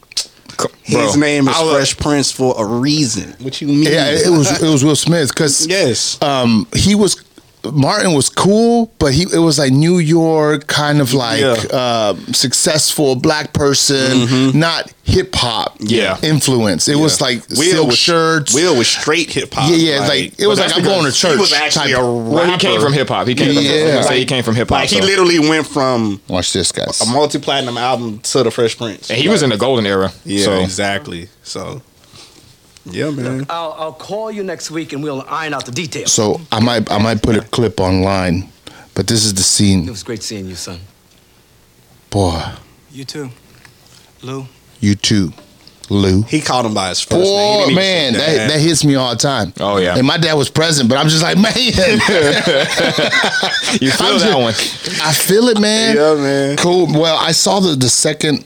his 0.83 1.13
bro, 1.13 1.15
name 1.21 1.49
is 1.49 1.57
I 1.57 1.63
was- 1.63 1.75
Fresh 1.75 1.97
Prince 1.99 2.33
for 2.33 2.55
a 2.59 2.65
reason. 2.65 3.35
What 3.41 3.61
you 3.61 3.69
mean? 3.69 3.85
yeah, 3.85 4.11
it 4.11 4.31
was 4.31 4.63
it 4.63 4.69
was 4.69 4.85
Will 4.85 4.97
Smith 4.97 5.29
because 5.29 5.67
yes. 5.67 6.21
um, 6.23 6.67
he 6.75 6.95
was 6.95 7.23
Martin 7.73 8.15
was 8.15 8.29
cool, 8.29 8.93
but 8.99 9.13
he 9.13 9.23
it 9.33 9.39
was 9.39 9.59
like 9.59 9.73
New 9.73 9.99
York 9.99 10.67
kind 10.67 11.01
of 11.01 11.13
like 11.15 11.41
Yeah. 11.41 11.55
uh, 11.73 12.15
successful 12.33 13.17
black 13.17 13.53
person, 13.53 14.59
not 14.59 14.93
hip 15.05 15.35
hop 15.35 15.77
Yeah. 15.81 16.19
influence. 16.23 16.89
It 16.89 16.97
was 16.97 17.21
like 17.21 17.43
silk 17.45 17.89
was, 17.89 17.99
shirts. 17.99 18.55
Will 18.55 18.77
was 18.77 18.89
straight 18.89 19.31
hip 19.31 19.53
hop. 19.55 19.71
yeah, 19.71 19.77
yeah, 19.77 20.07
like, 20.07 20.39
it 20.39 20.47
was 20.47 20.59
like 20.59 20.75
I'm 20.77 20.83
going 20.85 21.05
to 21.05 21.13
church. 21.13 21.33
He 21.35 21.39
was 21.41 21.53
actually 21.53 21.93
type. 21.93 22.03
a 22.03 22.15
Well, 22.15 22.51
he 22.51 22.59
came 22.59 22.81
from 22.81 22.93
hip 22.93 23.09
hop. 23.09 23.27
He 23.27 23.35
came. 23.35 23.53
Yeah. 23.53 23.61
I 23.61 23.85
was 23.85 23.93
gonna 23.93 24.03
say 24.05 24.19
he 24.21 24.25
came 24.27 24.43
from 24.45 24.55
hip 24.55 24.69
hop. 24.69 24.79
Like 24.81 24.91
he 24.91 25.01
literally 25.01 25.39
went 25.39 25.67
from 25.67 26.21
Watch 26.29 26.53
this, 26.53 26.73
guys. 26.73 27.01
a 27.01 27.07
multi 27.07 27.39
platinum 27.39 27.77
album 27.79 28.19
to 28.21 28.43
the 28.43 28.51
Fresh 28.51 28.77
Prince. 28.79 29.11
and 29.11 29.19
he 29.19 29.29
was 29.29 29.43
in 29.43 29.51
the 29.51 29.57
golden 29.57 29.87
era. 29.87 30.13
Yeah, 30.25 30.45
so 30.45 30.61
exactly. 30.61 31.29
So, 31.43 31.81
yeah, 32.93 33.11
man. 33.11 33.47
I'll, 33.51 33.75
I'll 33.79 33.93
call 33.93 34.31
you 34.31 34.43
next 34.45 34.71
week 34.71 34.93
and 34.93 35.03
we'll 35.03 35.25
iron 35.29 35.55
out 35.55 35.65
the 35.67 35.73
details. 35.73 36.13
So 36.13 36.41
I 36.53 36.61
might 36.61 36.91
I 36.91 36.99
might 36.99 37.23
put 37.23 37.37
a 37.37 37.43
clip 37.43 37.81
online, 37.81 38.49
but 38.95 39.07
this 39.07 39.25
is 39.25 39.35
the 39.35 39.43
scene. 39.43 39.81
It 39.81 39.83
scene. 39.83 39.91
was 39.91 40.03
great 40.03 40.23
seeing 40.23 40.47
you, 40.47 40.55
son. 40.55 40.81
Boy, 42.11 42.43
You 42.91 43.05
too. 43.05 43.31
Lou, 44.23 44.47
you 44.81 44.95
too. 44.95 45.33
Lou. 45.91 46.23
He 46.23 46.41
called 46.43 46.67
him 46.67 46.75
by 46.75 46.91
his 46.91 47.01
first 47.01 47.13
name. 47.15 47.23
He 47.23 47.29
Boy, 47.31 47.59
didn't 47.59 47.71
even 47.71 47.75
man, 47.77 48.13
say 48.15 48.37
that, 48.37 48.49
that 48.51 48.61
hits 48.61 48.85
me 48.85 48.95
all 48.97 49.09
the 49.11 49.17
time. 49.17 49.55
Oh, 49.59 49.79
yeah. 49.79 49.97
And 49.97 50.07
my 50.07 50.19
dad 50.19 50.35
was 50.35 50.51
present, 50.51 50.87
but 50.91 50.99
I'm 50.99 51.09
just 51.09 51.23
like, 51.23 51.39
man, 51.39 51.53
You 51.57 51.73
feel 53.91 54.07
I'm 54.07 54.19
that 54.19 54.53
just- 54.53 54.99
one? 54.99 55.09
I 55.09 55.13
feel 55.15 55.49
it, 55.49 55.59
man. 55.61 55.97
Yeah, 55.97 56.15
man. 56.15 56.57
Cool. 56.59 56.89
Well, 56.93 57.17
I 57.19 57.33
saw 57.33 57.61
the 57.61 57.75
the 57.75 57.89
second. 57.89 58.45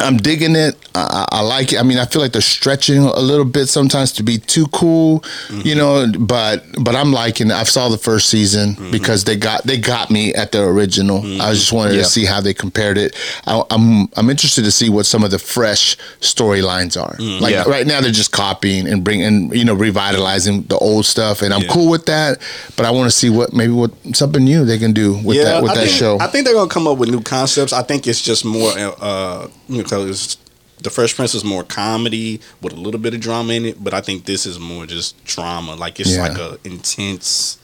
I'm 0.00 0.16
digging 0.18 0.56
it. 0.56 0.76
I, 0.94 1.26
I 1.30 1.40
like 1.42 1.72
it. 1.72 1.78
I 1.78 1.82
mean, 1.82 1.98
I 1.98 2.04
feel 2.04 2.20
like 2.22 2.32
they're 2.32 2.42
stretching 2.42 2.98
a 2.98 3.20
little 3.20 3.44
bit 3.44 3.66
sometimes 3.66 4.12
to 4.12 4.22
be 4.22 4.38
too 4.38 4.66
cool, 4.68 5.24
you 5.50 5.74
mm-hmm. 5.74 5.78
know. 5.78 6.12
But 6.18 6.64
but 6.82 6.94
I'm 6.94 7.12
liking. 7.12 7.50
it. 7.50 7.54
I 7.54 7.64
saw 7.64 7.88
the 7.88 7.98
first 7.98 8.28
season 8.28 8.74
mm-hmm. 8.74 8.90
because 8.90 9.24
they 9.24 9.36
got 9.36 9.64
they 9.64 9.78
got 9.78 10.10
me 10.10 10.34
at 10.34 10.52
the 10.52 10.62
original. 10.64 11.18
I 11.18 11.20
mm-hmm. 11.20 11.52
just 11.52 11.72
wanted 11.72 11.94
Yeah. 11.94 12.02
to 12.02 12.08
see 12.08 12.24
how 12.24 12.40
they 12.40 12.54
compared 12.54 12.98
it. 12.98 13.14
I, 13.46 13.62
I'm 13.70 14.08
I'm 14.16 14.30
interested 14.30 14.64
to 14.64 14.70
see 14.70 14.88
what 14.90 15.06
some 15.06 15.24
of 15.24 15.30
the 15.30 15.38
fresh 15.38 15.96
storylines 16.20 17.00
are. 17.00 17.16
Mm, 17.16 17.40
like 17.40 17.52
Yeah. 17.52 17.64
right 17.64 17.86
now, 17.86 18.00
they're 18.00 18.10
just 18.10 18.32
copying 18.32 18.86
and 18.86 19.02
bringing 19.02 19.52
you 19.54 19.64
know 19.64 19.74
revitalizing 19.74 20.62
the 20.62 20.78
old 20.78 21.06
stuff, 21.06 21.42
and 21.42 21.54
I'm 21.54 21.62
Yeah. 21.62 21.72
cool 21.72 21.90
with 21.90 22.06
that. 22.06 22.38
But 22.76 22.86
I 22.86 22.90
want 22.90 23.10
to 23.10 23.16
see 23.16 23.30
what 23.30 23.52
maybe 23.52 23.72
what 23.72 23.92
something 24.12 24.44
new 24.44 24.64
they 24.64 24.78
can 24.78 24.92
do 24.92 25.14
with 25.24 25.42
that 25.42 25.62
with 25.62 25.72
I 25.72 25.74
that 25.76 25.86
think, 25.86 25.96
show. 25.96 26.18
I 26.20 26.26
think 26.26 26.44
they're 26.44 26.54
gonna 26.54 26.68
come 26.68 26.86
up 26.86 26.98
with 26.98 27.10
new 27.10 27.22
concepts. 27.22 27.72
I 27.72 27.82
think 27.82 28.06
it's 28.06 28.20
just 28.20 28.44
more, 28.44 28.72
uh, 28.76 29.48
because 29.68 30.36
the 30.82 30.90
Fresh 30.90 31.16
Prince 31.16 31.34
is 31.34 31.44
more 31.44 31.64
comedy 31.64 32.40
with 32.60 32.72
a 32.72 32.76
little 32.76 33.00
bit 33.00 33.14
of 33.14 33.20
drama 33.20 33.54
in 33.54 33.64
it, 33.64 33.82
but 33.82 33.94
I 33.94 34.00
think 34.00 34.24
this 34.26 34.44
is 34.46 34.58
more 34.58 34.86
just 34.86 35.22
drama. 35.24 35.74
Like 35.74 35.98
it's 36.00 36.14
Yeah. 36.14 36.22
like 36.28 36.38
a 36.38 36.58
intense 36.64 37.58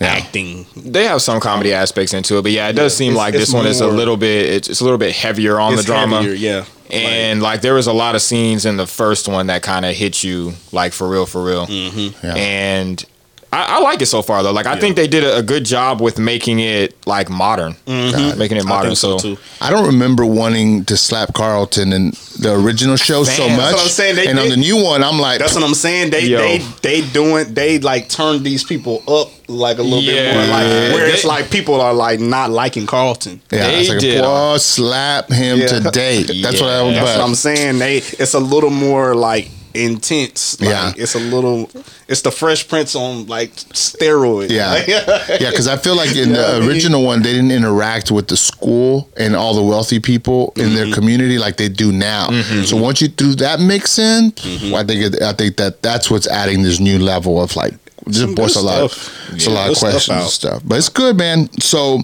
Yeah. 0.00 0.08
acting. 0.08 0.66
They 0.76 1.04
have 1.04 1.20
some 1.22 1.40
comedy 1.40 1.72
aspects 1.72 2.12
into 2.14 2.38
it, 2.38 2.42
but 2.42 2.52
yeah, 2.52 2.68
it 2.68 2.74
does 2.74 2.96
seem 2.96 3.12
It's- 3.12 3.18
like 3.18 3.34
it's 3.34 3.46
this 3.46 3.54
one 3.54 3.66
is 3.66 3.80
a 3.80 3.86
little 3.86 4.16
bit. 4.16 4.46
It's, 4.46 4.68
it's 4.68 4.80
a 4.80 4.84
little 4.84 4.98
bit 4.98 5.14
heavier 5.14 5.58
on 5.60 5.72
It's 5.74 5.82
the 5.82 5.86
drama. 5.86 6.22
heavier, 6.22 6.34
yeah. 6.34 6.64
And 6.90 7.40
like, 7.40 7.60
there 7.60 7.74
was 7.74 7.86
a 7.86 7.92
lot 7.92 8.14
of 8.14 8.22
scenes 8.22 8.66
in 8.66 8.76
the 8.76 8.86
first 8.86 9.28
one 9.28 9.46
that 9.46 9.62
kind 9.62 9.84
of 9.86 9.94
hit 9.94 10.24
you 10.24 10.54
like 10.72 10.92
for 10.92 11.08
real, 11.08 11.24
for 11.26 11.42
real. 11.44 11.66
Mm-hmm. 11.66 12.26
Yeah. 12.26 12.34
And 12.34 13.04
I, 13.52 13.78
I 13.78 13.80
like 13.80 14.00
it 14.00 14.06
so 14.06 14.22
far 14.22 14.42
though. 14.44 14.52
Like 14.52 14.66
I 14.66 14.78
think 14.78 14.94
they 14.94 15.08
did 15.08 15.24
a, 15.24 15.38
a 15.38 15.42
good 15.42 15.64
job 15.64 16.00
with 16.00 16.18
making 16.20 16.60
it 16.60 16.94
like 17.06 17.28
modern, 17.28 17.74
Uh, 17.86 18.34
making 18.38 18.58
it 18.58 18.64
modern. 18.64 18.90
think 18.90 18.98
so, 18.98 19.18
So, 19.18 19.34
too. 19.34 19.40
I 19.60 19.70
don't 19.70 19.86
remember 19.86 20.24
wanting 20.24 20.84
to 20.84 20.96
slap 20.96 21.34
Carlton 21.34 21.92
in 21.92 22.10
the 22.38 22.54
original 22.54 22.94
show 22.96 23.24
so 23.24 23.48
much. 23.48 23.58
That's 23.58 23.72
what 23.74 23.82
I'm 23.82 23.88
saying. 23.88 24.16
They 24.16 24.26
and 24.28 24.38
on 24.38 24.48
the 24.50 24.56
new 24.56 24.80
one, 24.82 25.02
I'm 25.02 25.18
like, 25.18 25.40
That's 25.40 25.54
what 25.56 25.64
I'm 25.64 25.74
saying. 25.74 26.10
They 26.10 26.26
Yo. 26.26 26.38
they 26.38 26.58
they 26.82 27.00
doing 27.10 27.52
they 27.52 27.80
like 27.80 28.08
turn 28.08 28.42
these 28.44 28.62
people 28.62 29.02
up 29.08 29.28
like 29.48 29.78
a 29.78 29.82
little 29.82 30.00
bit 30.02 30.32
more 30.32 30.44
like 30.46 30.66
where 30.94 31.06
it's 31.08 31.24
like 31.24 31.50
people 31.50 31.80
are 31.80 31.92
like 31.92 32.20
not 32.20 32.50
liking 32.50 32.86
Carlton. 32.86 33.40
yeah, 33.50 33.66
they 33.66 33.80
it's 33.80 33.88
like, 33.88 33.98
did. 33.98 34.22
boy, 34.22 34.58
slap 34.58 35.28
him 35.28 35.58
Yeah. 35.58 35.66
today. 35.66 36.22
That's 36.40 36.60
what 36.60 36.70
I 36.70 36.82
was. 36.82 36.94
That's 36.94 37.18
what 37.18 37.28
I'm 37.28 37.34
saying. 37.34 37.80
They 37.80 37.96
it's 37.96 38.34
a 38.34 38.38
little 38.40 38.70
more 38.70 39.16
like 39.16 39.50
intense. 39.74 40.60
Like, 40.60 40.70
Yeah. 40.70 40.92
it's 40.96 41.14
a 41.14 41.18
little. 41.18 41.70
It's 42.08 42.22
the 42.22 42.30
Fresh 42.30 42.68
Prince 42.68 42.94
on 42.96 43.26
like 43.26 43.54
steroids. 43.54 44.50
Yeah. 44.50 44.70
Like, 44.72 44.88
yeah, 44.88 45.50
because 45.50 45.68
I 45.68 45.76
feel 45.76 45.96
like 45.96 46.10
in 46.10 46.16
You 46.16 46.26
know 46.26 46.42
what 46.42 46.54
I 46.54 46.58
the 46.60 46.68
original 46.68 47.04
one, 47.04 47.22
they 47.22 47.32
didn't 47.32 47.52
interact 47.52 48.10
with 48.10 48.28
the 48.28 48.36
school 48.36 49.08
and 49.16 49.36
all 49.36 49.54
the 49.54 49.62
wealthy 49.62 50.00
people 50.00 50.52
in 50.56 50.66
Mm-hmm. 50.66 50.74
their 50.74 50.92
community 50.94 51.38
like 51.38 51.56
they 51.56 51.68
do 51.68 51.92
now. 51.92 52.30
So 52.64 52.76
once 52.76 53.00
you 53.00 53.08
threw 53.08 53.34
that 53.36 53.60
mix 53.60 53.98
in, 53.98 54.32
Mm-hmm. 54.32 54.74
I 54.74 54.84
think 54.84 55.14
it, 55.14 55.22
I 55.22 55.32
think 55.32 55.56
that 55.56 55.82
that's 55.82 56.10
what's 56.10 56.26
adding 56.26 56.62
this 56.62 56.80
new 56.80 56.98
level 56.98 57.40
of 57.42 57.54
like 57.56 57.74
just 58.08 58.20
Some 58.20 58.34
voice 58.34 58.56
a 58.56 58.60
lot, 58.60 58.90
stuff. 58.90 59.34
it's 59.34 59.46
a 59.46 59.50
lot 59.50 59.70
of 59.70 59.76
stuff 59.76 59.90
questions 59.92 60.18
and 60.22 60.28
stuff. 60.30 60.62
But 60.64 60.78
it's 60.78 60.88
good, 60.88 61.16
man. 61.16 61.48
So, 61.60 62.00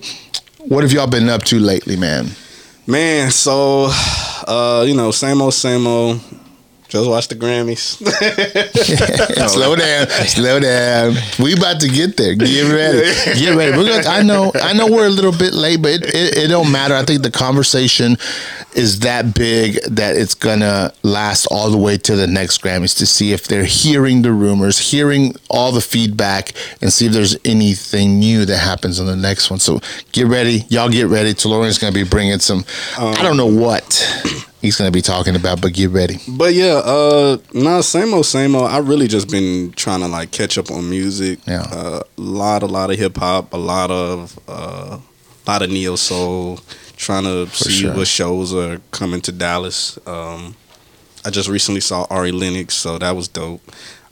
what 0.58 0.82
have 0.84 0.92
y'all 0.92 1.06
been 1.08 1.28
up 1.28 1.42
to 1.44 1.58
lately, 1.58 1.96
man? 1.96 2.28
Man, 2.86 3.30
so 3.32 3.88
uh, 4.46 4.84
you 4.86 4.94
know, 4.94 5.10
same 5.10 5.40
old, 5.42 5.54
same 5.54 5.86
old. 5.86 6.20
Just 6.88 7.08
watch 7.08 7.28
the 7.28 7.34
Grammys. 7.34 7.96
slow 9.48 9.74
down, 9.74 10.06
slow 10.26 10.60
down. 10.60 11.14
We 11.38 11.54
about 11.54 11.80
to 11.80 11.88
get 11.88 12.16
there. 12.16 12.34
Get 12.34 12.72
ready, 12.72 13.40
get 13.40 13.56
ready. 13.56 13.76
We're 13.76 13.88
gonna, 13.88 14.08
I 14.08 14.22
know, 14.22 14.52
I 14.54 14.72
know, 14.72 14.86
we're 14.86 15.06
a 15.06 15.10
little 15.10 15.32
bit 15.32 15.52
late, 15.52 15.82
but 15.82 15.92
it, 15.92 16.14
it, 16.14 16.38
it 16.38 16.48
don't 16.48 16.70
matter. 16.70 16.94
I 16.94 17.04
think 17.04 17.22
the 17.22 17.30
conversation 17.30 18.16
is 18.74 19.00
that 19.00 19.34
big 19.34 19.82
that 19.84 20.16
it's 20.16 20.34
gonna 20.34 20.92
last 21.02 21.46
all 21.46 21.70
the 21.70 21.78
way 21.78 21.98
to 21.98 22.14
the 22.14 22.26
next 22.26 22.62
Grammys 22.62 22.96
to 22.98 23.06
see 23.06 23.32
if 23.32 23.48
they're 23.48 23.64
hearing 23.64 24.22
the 24.22 24.32
rumors, 24.32 24.90
hearing 24.90 25.34
all 25.50 25.72
the 25.72 25.80
feedback, 25.80 26.52
and 26.80 26.92
see 26.92 27.06
if 27.06 27.12
there's 27.12 27.36
anything 27.44 28.20
new 28.20 28.44
that 28.44 28.58
happens 28.58 29.00
on 29.00 29.06
the 29.06 29.16
next 29.16 29.50
one. 29.50 29.58
So 29.58 29.80
get 30.12 30.26
ready, 30.28 30.64
y'all. 30.68 30.88
Get 30.88 31.08
ready. 31.08 31.34
Talorian's 31.34 31.78
gonna 31.78 31.92
be 31.92 32.04
bringing 32.04 32.38
some. 32.38 32.64
I 32.96 33.08
um, 33.08 33.14
don't 33.16 33.36
know 33.36 33.46
what 33.46 33.82
he's 34.60 34.76
gonna 34.76 34.90
be 34.90 35.02
talking 35.02 35.36
about, 35.36 35.60
but 35.60 35.72
get 35.72 35.90
ready. 35.90 36.18
But 36.28 36.54
yeah, 36.54 36.80
uh 36.84 37.38
nah, 37.54 37.80
same 37.80 38.12
old, 38.14 38.26
same 38.26 38.54
old. 38.54 38.70
I 38.70 38.78
really 38.78 39.08
just 39.08 39.30
been 39.30 39.72
trying 39.72 40.00
to 40.00 40.08
like 40.08 40.30
catch 40.30 40.58
up 40.58 40.70
on 40.70 40.88
music. 40.88 41.40
Yeah. 41.46 41.62
Uh, 41.70 42.00
a 42.18 42.20
lot, 42.20 42.62
a 42.62 42.66
lot 42.66 42.90
of 42.90 42.98
hip 42.98 43.16
hop, 43.16 43.52
a 43.52 43.58
lot 43.58 43.90
of 43.90 44.38
uh 44.48 44.98
lot 45.46 45.62
of 45.62 45.70
neo 45.70 45.96
soul. 45.96 46.60
Trying 46.96 47.24
to 47.24 47.46
see 47.48 47.82
sure. 47.82 47.94
what 47.94 48.06
shows 48.06 48.54
are 48.54 48.80
coming 48.90 49.20
to 49.22 49.32
Dallas. 49.32 49.98
Um 50.06 50.56
I 51.24 51.30
just 51.30 51.48
recently 51.48 51.80
saw 51.80 52.06
Ari 52.08 52.32
Lennox, 52.32 52.74
so 52.74 52.98
that 52.98 53.16
was 53.16 53.26
dope. 53.28 53.60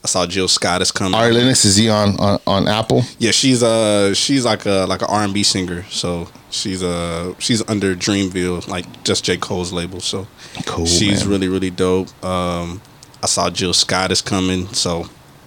I 0.04 0.06
saw 0.06 0.26
Jill 0.26 0.48
Scott 0.48 0.82
is 0.82 0.92
coming. 0.92 1.14
Ari 1.14 1.32
Lennox 1.32 1.64
is 1.64 1.76
he 1.76 1.88
on 1.88 2.20
on, 2.20 2.38
on 2.46 2.68
Apple? 2.68 3.02
Yeah, 3.18 3.30
she's 3.30 3.62
uh 3.62 4.12
she's 4.14 4.44
like 4.44 4.66
a 4.66 4.84
like 4.86 5.00
an 5.00 5.08
R 5.10 5.24
and 5.24 5.32
B 5.32 5.42
singer. 5.42 5.82
So 5.90 6.28
she's 6.50 6.82
uh 6.82 7.34
she's 7.38 7.66
under 7.70 7.96
Dreamville, 7.96 8.68
like 8.68 8.84
just 9.04 9.24
J 9.24 9.38
Cole's 9.38 9.72
label. 9.72 10.00
So 10.00 10.26
Cool, 10.66 10.84
she's 10.86 11.22
man. 11.22 11.30
really 11.30 11.48
really 11.48 11.70
dope. 11.70 12.08
Um, 12.24 12.82
I 13.22 13.26
saw 13.26 13.48
Jill 13.48 13.72
Scott 13.72 14.12
is 14.12 14.20
coming, 14.20 14.66
so 14.74 15.06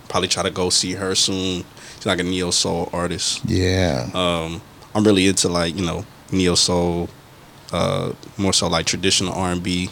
probably 0.10 0.28
try 0.28 0.42
to 0.42 0.50
go 0.52 0.72
see 0.72 0.94
her 0.94 1.14
soon. 1.14 1.64
She's 1.98 2.06
like 2.08 2.20
a 2.20 2.24
neo 2.24 2.50
soul 2.50 2.90
artist. 2.92 3.42
Yeah. 3.46 4.10
Um, 4.16 4.62
I'm 4.96 5.04
really 5.04 5.28
into 5.28 5.50
like 5.50 5.76
you 5.78 5.86
know 5.86 6.04
neo 6.32 6.56
soul, 6.56 7.10
uh, 7.72 8.14
more 8.38 8.54
so 8.54 8.68
like 8.68 8.88
traditional 8.88 9.34
R 9.34 9.52
and 9.52 9.62
B, 9.62 9.92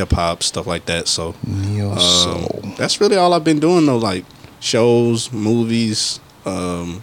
hip 0.00 0.12
hop 0.12 0.42
stuff 0.42 0.66
like 0.66 0.86
that. 0.86 1.06
So 1.08 1.34
Neo 1.46 1.92
um, 1.92 1.98
Soul. 1.98 2.60
that's 2.78 3.00
really 3.00 3.16
all 3.16 3.32
I've 3.34 3.44
been 3.44 3.60
doing 3.60 3.86
though, 3.86 3.98
like 3.98 4.24
shows, 4.60 5.32
movies, 5.32 6.20
um, 6.44 7.02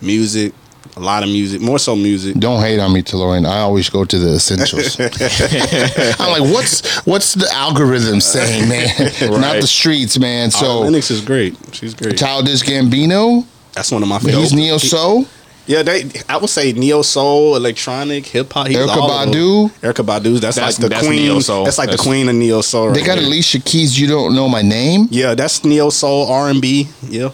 music, 0.00 0.52
a 0.96 1.00
lot 1.00 1.22
of 1.22 1.28
music, 1.28 1.60
more 1.60 1.78
so 1.78 1.96
music. 1.96 2.36
Don't 2.36 2.60
hate 2.60 2.78
on 2.78 2.92
me, 2.92 3.02
Talorian. 3.02 3.44
I 3.46 3.58
always 3.60 3.90
go 3.90 4.04
to 4.04 4.18
the 4.18 4.34
essentials. 4.34 4.98
I'm 6.20 6.30
like, 6.40 6.52
what's 6.54 7.04
what's 7.06 7.34
the 7.34 7.48
algorithm 7.52 8.20
saying, 8.20 8.68
man? 8.68 8.88
Not 9.40 9.60
the 9.60 9.66
streets, 9.66 10.18
man. 10.18 10.50
So 10.50 10.58
So 10.60 10.80
Lennox 10.80 11.10
is 11.10 11.20
great. 11.20 11.56
She's 11.72 11.94
great. 11.94 12.16
Childish 12.16 12.62
Gambino, 12.62 13.44
That's 13.72 13.90
one 13.90 14.02
of 14.02 14.08
my 14.08 14.18
favorites. 14.18 14.50
he's 14.50 14.52
neo 14.52 14.78
soul. 14.78 15.26
Yeah, 15.68 15.82
they. 15.82 16.10
I 16.28 16.38
would 16.38 16.48
say 16.50 16.72
neo 16.72 17.02
soul, 17.02 17.54
electronic, 17.54 18.24
hip 18.26 18.52
hop. 18.52 18.66
he's 18.68 18.76
Erykah 18.78 18.96
all 18.96 19.10
of. 19.10 19.28
Badu. 19.28 19.70
Erykah 19.82 20.04
Badu. 20.04 20.40
That's, 20.40 20.56
That's- 20.56 20.78
like 20.78 20.82
the 20.82 20.88
that's 20.88 21.06
queen. 21.06 21.22
neo-soul. 21.26 21.64
That's 21.64 21.76
like 21.78 21.90
That's- 21.90 22.04
the 22.04 22.08
queen 22.10 22.28
of 22.28 22.34
neo 22.36 22.62
soul. 22.62 22.92
They 22.92 23.02
got 23.04 23.18
Alicia 23.18 23.60
Keys. 23.60 24.00
You 24.00 24.08
don't 24.08 24.34
know 24.34 24.48
my 24.48 24.62
name. 24.62 25.08
Yeah, 25.10 25.34
that's 25.34 25.64
neo 25.64 25.90
soul 25.90 26.26
R 26.26 26.48
and 26.48 26.60
B. 26.62 26.88
Yeah. 27.08 27.30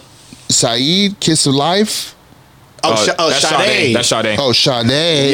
Saeed, 0.49 1.19
Kiss 1.19 1.47
of 1.47 1.55
Life. 1.55 2.14
Oh, 2.87 2.93
Uh, 2.93 2.95
Sh- 2.95 3.09
oh 3.19 3.29
that's 3.29 3.47
Sade. 3.49 3.95
That's 3.95 4.07
Sade. 4.09 4.35
Oh, 4.39 4.51
Sade. 4.51 4.85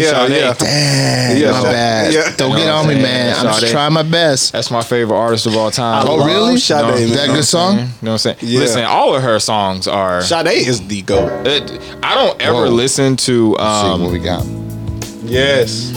Yeah, 0.02 0.12
Sade. 0.28 0.32
yeah. 0.32 0.54
Damn, 0.58 1.38
Yeah, 1.38 1.52
my 1.52 1.58
Sade. 1.62 1.72
bad. 1.72 2.14
Yeah. 2.14 2.34
Don't 2.38 2.56
get 2.56 2.70
on 2.70 2.88
me, 2.88 2.96
man. 2.96 3.04
saying? 3.04 3.36
I'm 3.40 3.46
just 3.48 3.60
Sade. 3.62 3.72
trying 3.72 3.94
my 3.94 4.04
best. 4.04 4.52
That's 4.54 4.72
my 4.72 4.82
favorite 4.82 5.18
artist 5.18 5.46
of 5.46 5.56
all 5.58 5.72
time. 5.72 6.06
I 6.06 6.10
Oh, 6.10 6.16
love 6.16 6.28
really? 6.28 6.58
Sade, 6.58 6.86
You 6.86 6.92
know, 6.92 6.98
man. 6.98 7.10
That 7.28 7.28
good 7.36 7.46
song? 7.46 7.74
You 7.78 7.82
know 7.84 7.88
what 8.02 8.12
I'm 8.12 8.18
saying? 8.20 8.38
Yeah. 8.42 8.60
Listen, 8.60 8.84
all 8.86 9.16
of 9.16 9.22
her 9.24 9.40
songs 9.40 9.88
are. 9.88 10.22
Sade 10.22 10.48
is 10.68 10.86
the 10.88 11.02
goat. 11.02 11.46
It, 11.48 11.80
I 12.04 12.16
don't 12.16 12.42
ever 12.42 12.54
Whoa. 12.66 12.70
listen 12.70 13.16
to. 13.18 13.52
Let's 13.54 13.82
see 13.82 13.88
what 13.90 13.94
Um, 14.08 14.12
we 14.12 14.20
got. 14.20 14.46
Yes. 15.24 15.92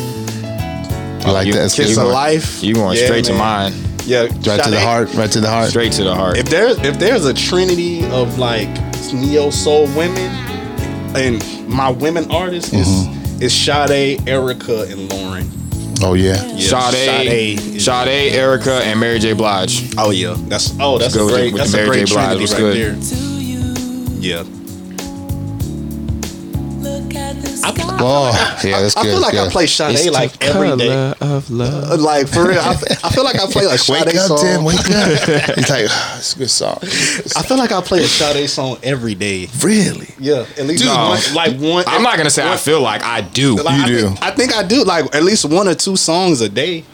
You 1.26 1.32
like 1.32 1.46
you- 1.46 1.52
that? 1.54 1.62
Kiss 1.72 1.78
Escape 1.78 1.98
of 2.04 2.08
life. 2.12 2.62
you 2.62 2.74
going 2.74 2.98
Yeah, 2.98 3.04
straight 3.06 3.24
to 3.26 3.32
man. 3.32 3.38
mine, 3.72 3.74
Yeah. 4.06 4.20
Right 4.22 4.30
to 4.42 4.42
the 4.42 4.62
Sade. 4.64 4.74
heart. 4.78 5.14
Right 5.14 5.32
to 5.32 5.40
the 5.40 5.48
heart. 5.48 5.70
straight 5.70 5.92
to 5.92 6.04
the 6.04 6.14
heart. 6.14 6.36
If 6.36 6.50
there's 6.50 6.76
if 6.78 6.98
there's 6.98 7.24
a 7.24 7.32
trinity 7.32 8.04
of 8.10 8.38
like 8.38 8.68
neo 9.12 9.48
soul 9.50 9.86
women, 9.96 10.30
and 11.16 11.68
my 11.68 11.90
women 11.90 12.30
artists 12.30 12.70
Mm-hmm. 12.70 13.42
is 13.42 13.42
is 13.42 13.52
Sade, 13.52 14.20
Erykah, 14.20 14.90
and 14.92 15.12
Lauren. 15.12 15.50
Oh 16.02 16.14
yeah. 16.14 16.44
Yeah, 16.54 16.90
Sade, 16.90 17.58
is- 17.58 17.84
Sade, 17.84 18.32
Erykah, 18.32 18.80
and 18.82 19.00
Mary 19.00 19.18
J. 19.18 19.32
Blige. 19.32 19.92
Oh 19.98 20.10
yeah, 20.10 20.34
that's 20.48 20.74
oh 20.80 20.98
that's 20.98 21.14
Go 21.16 21.22
a 21.22 21.26
with 21.26 21.34
great 21.34 21.46
the- 21.48 21.52
with 21.54 21.60
that's 21.62 21.74
a 21.74 21.76
Mary 21.76 21.88
great 21.88 22.06
J. 22.06 22.14
Blige 22.14 22.50
trinity 22.50 22.52
right 22.52 22.58
good. 22.58 23.02
there. 23.02 24.20
Yeah. 24.20 24.44
Look 27.68 27.78
at 27.78 27.86
this 27.86 28.00
Oh, 28.00 28.60
yeah, 28.64 28.80
that's 28.80 28.96
I 28.96 29.02
good. 29.02 29.10
feel 29.12 29.20
like 29.20 29.34
yeah. 29.34 29.44
I 29.44 29.48
play 29.48 29.66
Sade 29.66 29.94
It's 29.94 30.10
like 30.10 30.32
the 30.38 30.44
every 30.46 30.76
day. 30.76 30.88
color 30.88 31.16
of 31.36 31.50
love. 31.50 31.90
Uh, 31.92 31.96
Like 31.98 32.28
for 32.28 32.48
real, 32.48 32.58
I, 32.60 32.70
I 33.04 33.10
feel 33.10 33.24
like 33.24 33.36
I 33.36 33.46
play 33.46 33.64
a 33.64 33.78
Sade 33.78 34.06
Wake 34.06 34.14
up, 34.16 34.26
song. 34.28 34.38
Tim. 34.38 34.64
Wake 34.64 34.78
up. 34.90 35.56
He's 35.56 35.70
like, 35.70 35.86
"Ah, 35.88 36.18
it's 36.18 36.34
a 36.34 36.38
good 36.38 36.50
song. 36.50 36.78
I 36.82 37.42
feel 37.42 37.56
like 37.56 37.72
I 37.72 37.80
play 37.80 38.00
a 38.00 38.06
Sade 38.06 38.48
song 38.50 38.78
every 38.82 39.14
day. 39.14 39.48
Really? 39.62 40.08
Yeah, 40.18 40.46
at 40.58 40.66
least 40.66 40.82
Dude, 40.82 40.92
one, 40.92 41.20
like 41.34 41.56
one. 41.58 41.84
I'm 41.86 42.02
not 42.02 42.16
gonna 42.16 42.30
say 42.30 42.46
I 42.48 42.56
feel 42.56 42.80
like 42.80 43.02
I 43.02 43.20
do. 43.22 43.56
Like, 43.56 43.76
You 43.78 43.82
I 43.84 43.86
do. 43.86 44.00
Think, 44.08 44.22
I 44.22 44.30
think 44.32 44.54
I 44.54 44.62
do 44.62 44.84
like 44.84 45.14
at 45.14 45.22
least 45.22 45.44
one 45.44 45.68
or 45.68 45.74
two 45.74 45.96
songs 45.96 46.40
a 46.40 46.48
day. 46.48 46.84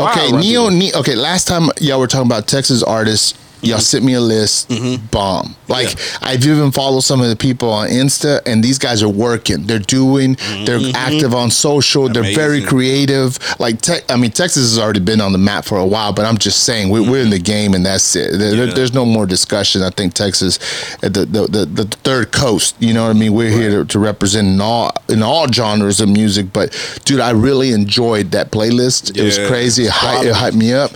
Okay, 0.00 0.32
Wow, 0.32 0.40
Neo, 0.40 0.68
Ne 0.68 0.92
Okay, 0.94 1.14
last 1.14 1.46
time 1.46 1.68
y'all 1.80 2.00
were 2.00 2.06
talking 2.08 2.26
about 2.26 2.46
Texas 2.48 2.82
artists, 2.82 3.34
y'all 3.64 3.78
sent 3.80 4.04
me 4.04 4.14
a 4.14 4.20
list. 4.20 4.70
Bomb. 5.10 5.56
Like 5.68 5.96
I've 6.22 6.44
even 6.46 6.70
followed 6.72 7.00
some 7.00 7.20
of 7.20 7.28
the 7.28 7.36
people 7.36 7.70
on 7.70 7.88
Insta, 7.88 8.40
and 8.46 8.62
these 8.62 8.78
guys 8.78 9.02
are 9.02 9.08
working. 9.08 9.66
They're 9.66 9.78
doing. 9.78 10.36
They're 10.64 10.80
active 10.94 11.34
on 11.34 11.50
social. 11.50 12.08
They're 12.08 12.34
very 12.34 12.62
creative. 12.62 13.38
Like 13.58 13.80
Te- 13.80 14.00
I 14.08 14.16
mean, 14.16 14.30
Texas 14.30 14.62
has 14.70 14.78
already 14.78 15.00
been 15.00 15.20
on 15.20 15.32
the 15.32 15.38
map 15.38 15.64
for 15.64 15.78
a 15.78 15.86
while, 15.86 16.12
but 16.12 16.24
I'm 16.26 16.38
just 16.38 16.64
saying 16.64 16.90
we, 16.90 17.00
we're 17.00 17.22
in 17.22 17.30
the 17.30 17.38
game, 17.38 17.74
and 17.74 17.84
that's 17.84 18.14
it. 18.16 18.38
There- 18.38 18.54
Yeah. 18.66 18.74
there's 18.74 18.92
no 18.94 19.04
more 19.04 19.26
discussion. 19.26 19.82
I 19.82 19.90
think 19.90 20.14
Texas, 20.14 20.58
uh, 21.02 21.08
the 21.08 21.24
the, 21.24 21.46
the 21.46 21.64
the 21.66 21.84
third 22.04 22.32
coast. 22.32 22.76
You 22.78 22.92
know 22.94 23.04
what 23.04 23.16
I 23.16 23.18
mean? 23.18 23.32
We're 23.32 23.50
here 23.50 23.70
to, 23.70 23.84
to 23.84 23.98
represent 23.98 24.46
in 24.48 24.60
all 24.60 24.92
in 25.08 25.22
all 25.22 25.50
genres 25.50 26.00
of 26.00 26.08
music. 26.08 26.52
But 26.52 26.72
dude, 27.04 27.20
I 27.20 27.30
really 27.30 27.72
enjoyed 27.72 28.30
that 28.32 28.50
playlist. 28.50 29.16
It 29.16 29.22
was 29.22 29.38
crazy. 29.48 29.84
It, 29.84 29.90
hy- 29.90 30.24
it 30.26 30.34
hyped 30.34 30.54
me 30.54 30.72
up. 30.72 30.92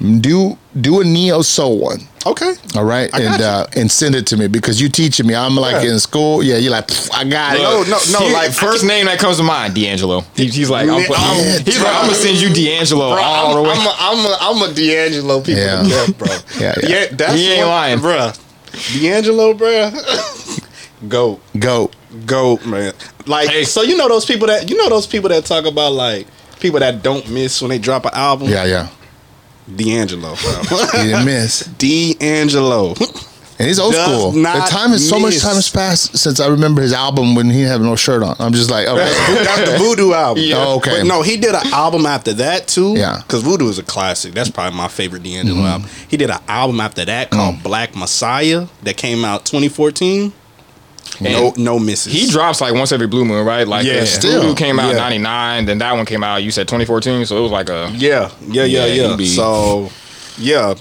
Do 0.00 0.56
do 0.80 1.00
a 1.00 1.04
neo 1.04 1.42
soul 1.42 1.78
one. 1.80 1.98
Okay. 2.24 2.52
All 2.76 2.84
right, 2.84 3.12
I 3.12 3.20
and 3.22 3.42
uh, 3.42 3.66
and 3.74 3.90
send 3.90 4.14
it 4.14 4.26
to 4.28 4.36
me 4.36 4.46
because 4.46 4.80
you 4.80 4.88
teaching 4.88 5.26
me. 5.26 5.34
I'm 5.34 5.56
like 5.56 5.82
Yeah. 5.82 5.92
in 5.92 5.98
school. 5.98 6.40
Yeah, 6.42 6.56
you're 6.58 6.70
like 6.70 6.88
I 7.12 7.24
got 7.24 7.56
it. 7.56 7.62
No, 7.62 7.82
no, 7.82 7.98
no. 8.20 8.32
Like 8.32 8.52
first 8.52 8.84
name 8.84 9.06
that 9.06 9.18
comes 9.18 9.38
to 9.38 9.42
mind, 9.42 9.74
D'Angelo. 9.74 10.20
He, 10.36 10.46
he's 10.46 10.70
like, 10.70 10.88
I'm, 10.88 11.00
Yeah, 11.00 11.06
I'm- 11.16 11.62
he's 11.64 11.78
like, 11.82 11.94
I'm 11.96 12.02
gonna 12.06 12.14
send 12.14 12.40
you 12.40 12.48
D'Angelo 12.54 13.12
Bro, 13.14 13.22
all 13.22 13.50
I'm, 13.50 13.56
the 13.56 13.62
way. 13.68 13.74
I'm 13.76 13.86
a, 13.86 13.94
I'm 13.98 14.58
a, 14.62 14.62
I'm 14.66 14.70
a 14.70 14.74
D'Angelo 14.74 15.40
people 15.40 15.62
Yeah. 15.62 15.82
to 15.82 15.88
death, 15.88 16.18
bro. 16.18 16.28
Yeah, 16.60 16.74
yeah. 16.86 17.06
that's 17.10 17.34
He 17.34 17.50
ain't 17.52 17.60
one- 17.66 17.68
lying. 17.68 17.98
bro. 18.00 18.30
D'Angelo, 19.00 19.54
bro. 19.54 19.90
Go, 21.08 21.40
Go. 21.58 21.90
go, 22.26 22.58
man. 22.66 22.92
Like, 23.26 23.48
Hey. 23.48 23.64
so 23.64 23.82
you 23.82 23.96
know 23.96 24.08
those 24.08 24.24
people 24.24 24.46
that 24.48 24.68
you 24.70 24.76
know 24.76 24.88
those 24.88 25.06
people 25.06 25.28
that 25.30 25.44
talk 25.44 25.64
about 25.64 25.92
like 25.92 26.26
people 26.60 26.80
that 26.80 27.02
don't 27.02 27.28
miss 27.30 27.60
when 27.62 27.68
they 27.70 27.78
drop 27.78 28.04
an 28.04 28.12
album. 28.14 28.48
Yeah, 28.48 28.64
yeah. 28.64 28.88
D'Angelo, 29.76 30.34
bro. 30.36 30.78
You 31.02 31.10
didn't 31.10 31.24
miss. 31.24 31.60
D'Angelo. 31.78 32.94
And 33.60 33.66
he's 33.66 33.80
old 33.80 33.92
Does 33.92 34.06
school. 34.06 34.30
The 34.30 34.66
time 34.70 34.92
is 34.92 35.08
so 35.08 35.18
much 35.18 35.40
time 35.40 35.56
has 35.56 35.68
passed 35.68 36.16
since 36.16 36.38
I 36.38 36.46
remember 36.46 36.80
his 36.80 36.92
album 36.92 37.34
when 37.34 37.50
he 37.50 37.62
had 37.62 37.80
no 37.80 37.96
shirt 37.96 38.22
on. 38.22 38.36
I'm 38.38 38.52
just 38.52 38.70
like, 38.70 38.86
okay. 38.86 39.12
That's 39.44 39.72
the 39.72 39.78
Voodoo 39.78 40.12
album. 40.12 40.44
Yeah. 40.46 40.56
Oh, 40.58 40.76
okay. 40.76 40.98
But 41.00 41.08
no, 41.08 41.22
he 41.22 41.36
did 41.36 41.56
an 41.56 41.66
album 41.72 42.06
after 42.06 42.32
that 42.34 42.68
too. 42.68 42.94
Yeah. 42.96 43.14
Mm-hmm. 43.14 43.22
Because 43.22 43.42
Voodoo 43.42 43.68
is 43.68 43.80
a 43.80 43.82
classic. 43.82 44.32
That's 44.32 44.48
probably 44.48 44.76
my 44.78 44.86
favorite 44.86 45.24
D'Angelo 45.24 45.62
album. 45.62 45.90
He 46.08 46.16
did 46.16 46.30
an 46.30 46.38
album 46.46 46.78
after 46.80 47.04
that 47.04 47.30
called 47.30 47.56
Mm. 47.56 47.62
Black 47.64 47.96
Messiah 47.96 48.66
that 48.82 48.96
came 48.96 49.24
out 49.24 49.44
2014. 49.44 50.32
No, 51.20 51.52
no 51.56 51.78
misses. 51.78 52.12
he 52.12 52.26
drops 52.30 52.60
like 52.60 52.74
once 52.74 52.92
every 52.92 53.06
blue 53.06 53.24
moon, 53.24 53.44
right? 53.44 53.66
Like 53.66 53.84
Yeah. 53.86 53.94
yeah, 53.94 54.04
Still. 54.04 54.40
Voodoo 54.42 54.54
came 54.54 54.78
out 54.78 54.90
Yeah. 54.92 54.98
'99, 55.00 55.64
then 55.66 55.78
that 55.78 55.92
one 55.96 56.06
came 56.06 56.22
out. 56.22 56.42
You 56.42 56.50
said 56.50 56.68
2014, 56.68 57.26
so 57.26 57.36
it 57.38 57.40
was 57.40 57.50
like 57.52 57.68
a 57.68 57.90
Yeah, 57.94 58.30
yeah, 58.48 58.64
yeah, 58.64 58.86
Yeah, 58.86 59.16
yeah. 59.18 59.26
So, 59.36 59.90
yeah. 60.38 60.74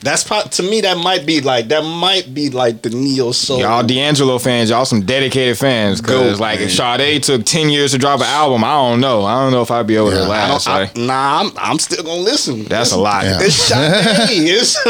That's 0.00 0.22
probably 0.22 0.50
to 0.50 0.62
me. 0.62 0.80
That 0.82 0.96
might 0.98 1.26
be 1.26 1.40
like 1.40 1.66
that. 1.68 1.82
Might 1.82 2.32
be 2.32 2.50
like 2.50 2.82
the 2.82 2.90
neo 2.90 3.32
soul. 3.32 3.58
y'all 3.58 3.82
D'Angelo 3.82 4.38
fans. 4.38 4.70
Y'all 4.70 4.84
some 4.84 5.02
dedicated 5.04 5.58
fans. 5.58 6.00
Cause 6.00 6.36
Goat, 6.36 6.40
like 6.40 6.60
man. 6.60 6.68
if 6.68 6.74
Sade 6.74 7.20
took 7.24 7.44
10 7.44 7.68
years 7.68 7.90
to 7.92 7.98
drop 7.98 8.20
an 8.20 8.26
album, 8.26 8.62
I 8.62 8.74
don't 8.74 9.00
know. 9.00 9.24
I 9.24 9.42
don't 9.42 9.50
know 9.50 9.60
if 9.62 9.72
I'd 9.72 9.88
be 9.88 9.96
able 9.96 10.12
Yeah. 10.12 10.18
to 10.18 10.24
I 10.24 10.28
last. 10.28 10.68
I, 10.68 10.78
like, 10.82 10.96
nah, 10.96 11.40
I'm, 11.40 11.50
I'm 11.58 11.78
still 11.80 12.04
gonna 12.04 12.20
listen. 12.20 12.62
that's 12.66 12.92
a 12.92 12.96
lot. 12.96 13.24
Yeah. 13.24 13.38
It's 13.42 13.54
Sade. 13.56 14.28
it's, 14.30 14.76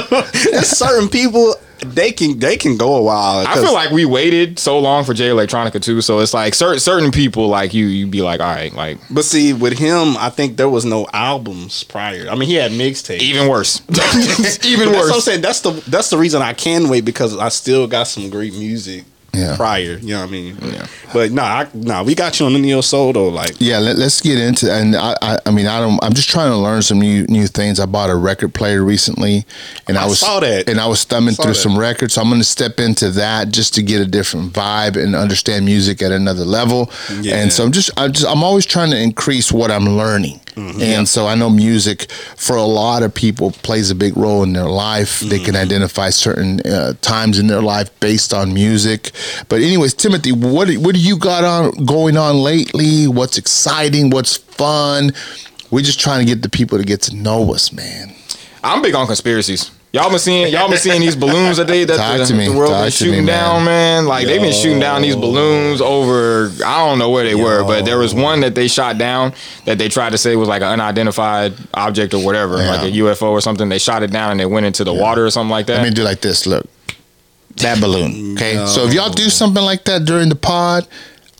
it's 0.46 0.76
certain 0.78 1.08
people 1.08 1.54
they 1.80 2.12
can 2.12 2.38
they 2.38 2.56
can 2.56 2.76
go 2.76 2.96
a 2.96 3.02
while. 3.02 3.46
I 3.46 3.54
feel 3.54 3.72
like 3.72 3.90
we 3.90 4.04
waited 4.04 4.58
so 4.58 4.78
long 4.78 5.04
for 5.04 5.14
Jay 5.14 5.28
Electronica 5.28 5.80
too, 5.82 6.00
so 6.00 6.20
it's 6.20 6.34
like 6.34 6.54
certain 6.54 6.80
certain 6.80 7.10
people 7.10 7.48
like 7.48 7.74
you, 7.74 7.86
You'd 7.86 8.10
be 8.10 8.22
like, 8.22 8.40
all 8.40 8.46
right, 8.46 8.72
like 8.72 8.98
But 9.10 9.24
see, 9.24 9.52
with 9.52 9.78
him, 9.78 10.16
I 10.16 10.30
think 10.30 10.56
there 10.56 10.68
was 10.68 10.84
no 10.84 11.06
albums 11.12 11.84
prior. 11.84 12.28
I 12.28 12.34
mean, 12.34 12.48
he 12.48 12.54
had 12.54 12.72
mixtapes. 12.72 13.20
even 13.20 13.48
worse, 13.48 13.80
even 13.88 14.88
But 14.88 14.92
That's 14.92 15.06
what 15.08 15.14
I'm 15.14 15.20
saying. 15.20 15.40
That's 15.40 15.60
the 15.60 15.70
that's 15.88 16.10
the 16.10 16.18
reason 16.18 16.42
I 16.42 16.52
can 16.52 16.88
wait 16.88 17.04
because 17.04 17.36
I 17.36 17.48
still 17.48 17.86
got 17.86 18.04
some 18.04 18.30
great 18.30 18.54
music 18.54 19.04
Yeah. 19.34 19.56
prior. 19.56 19.98
You 19.98 20.14
know 20.14 20.20
what 20.20 20.28
I 20.28 20.32
mean? 20.32 20.56
Yeah. 20.62 20.86
But 21.12 21.30
no, 21.30 21.42
nah, 21.42 21.48
I, 21.48 21.66
nah, 21.74 22.02
we 22.02 22.14
got 22.14 22.40
you 22.40 22.46
on 22.46 22.54
the 22.54 22.58
neo 22.58 22.80
soul 22.80 23.12
though. 23.12 23.28
Like, 23.28 23.52
Yeah, 23.60 23.78
let, 23.78 23.96
us 23.98 24.20
get 24.20 24.38
into 24.38 24.72
and 24.72 24.96
I, 24.96 25.14
I 25.22 25.38
I 25.46 25.50
mean 25.50 25.66
I 25.66 25.80
don't 25.80 26.02
I'm 26.02 26.14
just 26.14 26.28
trying 26.30 26.50
to 26.50 26.56
learn 26.56 26.82
some 26.82 26.98
new 26.98 27.24
new 27.26 27.46
things. 27.46 27.78
I 27.78 27.86
bought 27.86 28.10
a 28.10 28.16
record 28.16 28.54
player 28.54 28.82
recently 28.82 29.44
and 29.86 29.96
I, 29.98 30.04
I 30.04 30.06
was 30.06 30.18
saw 30.20 30.40
that. 30.40 30.68
and 30.68 30.80
I 30.80 30.86
was 30.86 31.04
thumbing 31.04 31.34
Saw 31.34 31.42
through 31.44 31.52
that. 31.52 31.58
some 31.60 31.78
records. 31.78 32.14
So 32.14 32.22
I'm 32.22 32.28
going 32.28 32.40
to 32.40 32.44
step 32.44 32.80
into 32.80 33.10
that 33.10 33.50
just 33.50 33.74
to 33.74 33.82
get 33.82 34.00
a 34.00 34.06
different 34.06 34.52
vibe 34.54 34.96
and 35.02 35.14
understand 35.14 35.64
music 35.66 36.00
at 36.02 36.10
another 36.10 36.44
level. 36.44 36.90
Yeah. 37.20 37.36
And 37.36 37.52
so 37.52 37.64
I'm 37.64 37.72
just 37.72 37.90
I 37.98 38.08
just 38.08 38.26
I'm 38.26 38.42
always 38.42 38.66
trying 38.66 38.90
to 38.90 38.98
increase 39.00 39.52
what 39.52 39.70
I'm 39.70 39.84
learning. 39.90 40.40
Mm-hmm. 40.58 40.80
And 40.82 41.08
so 41.08 41.26
I 41.26 41.34
know 41.36 41.48
music 41.50 42.10
for 42.36 42.56
a 42.56 42.62
lot 42.64 43.02
of 43.02 43.14
people 43.14 43.50
plays 43.62 43.90
a 43.90 43.94
big 43.94 44.16
role 44.16 44.42
in 44.42 44.52
their 44.52 44.66
life. 44.68 45.20
They 45.20 45.36
Mm-hmm. 45.36 45.44
can 45.44 45.56
identify 45.56 46.10
certain 46.10 46.60
uh, 46.66 46.94
times 47.00 47.38
in 47.38 47.46
their 47.46 47.62
life 47.62 47.88
based 48.00 48.32
on 48.34 48.52
music. 48.52 49.12
But 49.48 49.60
anyways, 49.60 49.94
Timothy, 49.94 50.32
what 50.32 50.68
what 50.84 50.94
do 50.94 51.00
you 51.00 51.16
got 51.18 51.44
on 51.44 51.84
going 51.84 52.16
on 52.16 52.36
lately? 52.38 53.06
What's 53.06 53.38
exciting? 53.38 54.10
What's 54.10 54.36
fun? 54.36 55.12
We're 55.70 55.84
just 55.84 56.00
trying 56.00 56.26
to 56.26 56.34
get 56.34 56.42
the 56.42 56.48
people 56.48 56.78
to 56.78 56.84
get 56.84 57.02
to 57.02 57.14
know 57.14 57.54
us, 57.54 57.72
man. 57.72 58.14
I'm 58.64 58.82
big 58.82 58.94
on 58.94 59.06
conspiracies. 59.06 59.70
Y'all 59.90 60.10
been 60.10 60.18
seeing 60.18 60.52
y'all 60.52 60.68
been 60.68 60.76
seeing 60.76 61.00
these 61.00 61.16
balloons 61.16 61.56
that 61.56 61.66
they 61.66 61.84
that 61.84 61.96
Talk 61.96 62.18
the, 62.18 62.24
to 62.26 62.34
me. 62.34 62.48
the 62.48 62.54
world 62.56 62.72
Talk 62.72 62.84
been 62.84 62.92
to 62.92 63.04
me, 63.04 63.10
shooting 63.10 63.26
down, 63.26 63.64
man. 63.64 64.04
Like 64.04 64.26
they've 64.26 64.40
been 64.40 64.52
shooting 64.52 64.78
down 64.80 65.00
these 65.00 65.16
balloons 65.16 65.80
over 65.80 66.50
I 66.64 66.86
don't 66.86 66.98
know 66.98 67.08
where 67.08 67.24
they 67.24 67.34
were, 67.34 67.64
but 67.64 67.86
there 67.86 67.96
was 67.98 68.14
one 68.14 68.40
that 68.40 68.54
they 68.54 68.68
shot 68.68 68.98
down 68.98 69.32
that 69.64 69.78
they 69.78 69.88
tried 69.88 70.10
to 70.10 70.18
say 70.18 70.36
was 70.36 70.46
like 70.48 70.60
an 70.60 70.68
unidentified 70.68 71.54
object 71.72 72.12
or 72.12 72.22
whatever, 72.22 72.58
Yeah. 72.58 72.70
like 72.72 72.82
a 72.82 72.96
UFO 72.96 73.30
or 73.30 73.40
something. 73.40 73.70
They 73.70 73.78
shot 73.78 74.02
it 74.02 74.10
down 74.10 74.32
and 74.32 74.40
it 74.42 74.50
went 74.50 74.66
into 74.66 74.84
the 74.84 74.92
water 74.92 75.24
or 75.24 75.30
something 75.30 75.50
like 75.50 75.66
that. 75.68 75.78
Let 75.78 75.88
me 75.88 75.94
do 75.94 76.02
like 76.02 76.20
this. 76.20 76.46
Look, 76.46 76.66
that 77.56 77.80
balloon. 77.80 78.34
Okay. 78.34 78.66
So 78.66 78.84
if 78.86 78.92
y'all 78.92 79.10
do 79.10 79.30
something 79.30 79.62
like 79.64 79.84
that 79.84 80.04
during 80.04 80.28
the 80.28 80.36
pod, 80.36 80.86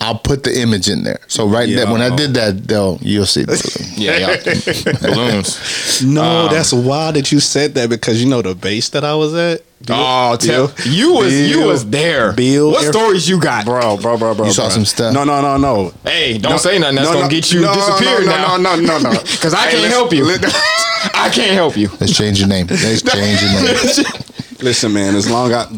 I'll 0.00 0.18
put 0.18 0.44
the 0.44 0.56
image 0.60 0.88
in 0.88 1.02
there. 1.02 1.18
So 1.26 1.46
right 1.48 1.68
there, 1.68 1.90
when 1.90 2.00
I 2.00 2.14
did 2.14 2.34
that, 2.34 2.68
they'll 2.68 2.98
you'll 3.02 3.26
see 3.26 3.42
the 3.44 3.56
yeah, 3.96 4.16
yeah. 4.18 4.92
balloons. 5.02 6.02
no, 6.04 6.22
Um, 6.46 6.52
that's 6.52 6.72
wild 6.72 7.16
that 7.16 7.32
you 7.32 7.40
said 7.40 7.74
that 7.74 7.90
because 7.90 8.22
you 8.22 8.28
know 8.28 8.40
the 8.40 8.54
base 8.54 8.90
that 8.90 9.04
I 9.04 9.14
was 9.14 9.34
at. 9.34 9.62
Bill- 9.84 9.96
Oh, 9.96 10.36
tell 10.36 10.68
Bill- 10.68 10.86
you 10.86 11.12
was 11.14 11.32
you 11.34 11.62
was 11.64 11.88
there. 11.90 12.32
Bill 12.32 12.70
what 12.72 12.84
Air- 12.84 12.92
stories 12.92 13.28
you 13.28 13.40
got, 13.40 13.64
bro, 13.64 13.96
bro, 13.96 14.16
bro, 14.16 14.34
bro. 14.34 14.46
You 14.46 14.52
saw 14.52 14.62
bro. 14.64 14.70
some 14.70 14.84
stuff? 14.84 15.12
No, 15.14 15.24
no, 15.24 15.40
no, 15.40 15.56
no. 15.56 15.92
Hey, 16.04 16.38
don't 16.38 16.52
No, 16.52 16.58
say 16.58 16.78
nothing. 16.78 16.96
That's 16.96 17.08
no, 17.08 17.14
gonna 17.14 17.24
no, 17.26 17.30
get 17.30 17.52
you 17.52 17.60
no, 17.62 17.74
disappeared 17.74 18.26
no, 18.26 18.36
now. 18.36 18.56
No, 18.56 18.76
no, 18.76 18.98
no, 18.98 18.98
no. 19.12 19.20
Because 19.20 19.54
I 19.54 19.66
Hey, 19.68 19.78
can't 19.80 19.92
help 19.92 20.12
you. 20.12 20.24
I 21.14 21.28
can't 21.32 21.52
help 21.52 21.76
you. 21.76 21.88
Let's 22.00 22.16
change 22.16 22.38
your 22.40 22.48
name. 22.48 22.66
Let's 22.68 23.02
change 23.02 23.40
your 23.42 23.52
name. 23.62 24.04
Listen, 24.60 24.92
man. 24.92 25.14
As 25.14 25.30
long 25.30 25.52
as 25.52 25.66
I 25.66 25.70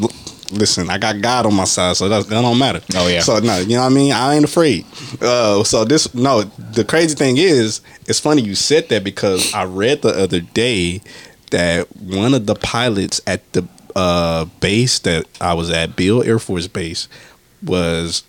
listen, 0.51 0.91
I 0.91 0.99
got 0.99 1.21
God 1.21 1.47
on 1.47 1.55
my 1.55 1.65
side, 1.65 1.97
so 1.97 2.09
that, 2.09 2.29
don't 2.29 2.59
matter. 2.59 2.81
Oh, 2.95 3.09
yeah. 3.09 3.21
So 3.21 3.39
no, 3.39 3.59
you 3.59 3.77
know 3.77 3.81
what 3.81 3.87
I 3.87 3.95
mean. 3.95 4.13
I 4.13 4.35
ain't 4.35 4.45
afraid. 4.45 4.85
Uh, 5.21 5.65
so 5.65 5.85
this 5.85 6.15
no. 6.15 6.43
The 6.43 6.85
crazy 6.85 7.15
thing 7.15 7.37
is, 7.37 7.81
it's 8.07 8.21
funny 8.21 8.43
you 8.43 8.55
said 8.55 8.89
that 8.89 9.05
because 9.05 9.53
I 9.55 9.65
read 9.65 10.03
the 10.03 10.11
other 10.11 10.41
day 10.41 11.01
that 11.51 11.95
one 11.97 12.35
of 12.35 12.47
the 12.47 12.55
pilots 12.55 13.21
at 13.27 13.53
the 13.53 13.67
uh, 13.97 14.45
base 14.61 14.99
that 15.01 15.27
I 15.41 15.55
was 15.55 15.71
at, 15.71 15.97
Beale 15.97 16.23
Air 16.23 16.39
Force 16.39 16.69
Base, 16.69 17.09
was 17.63 18.23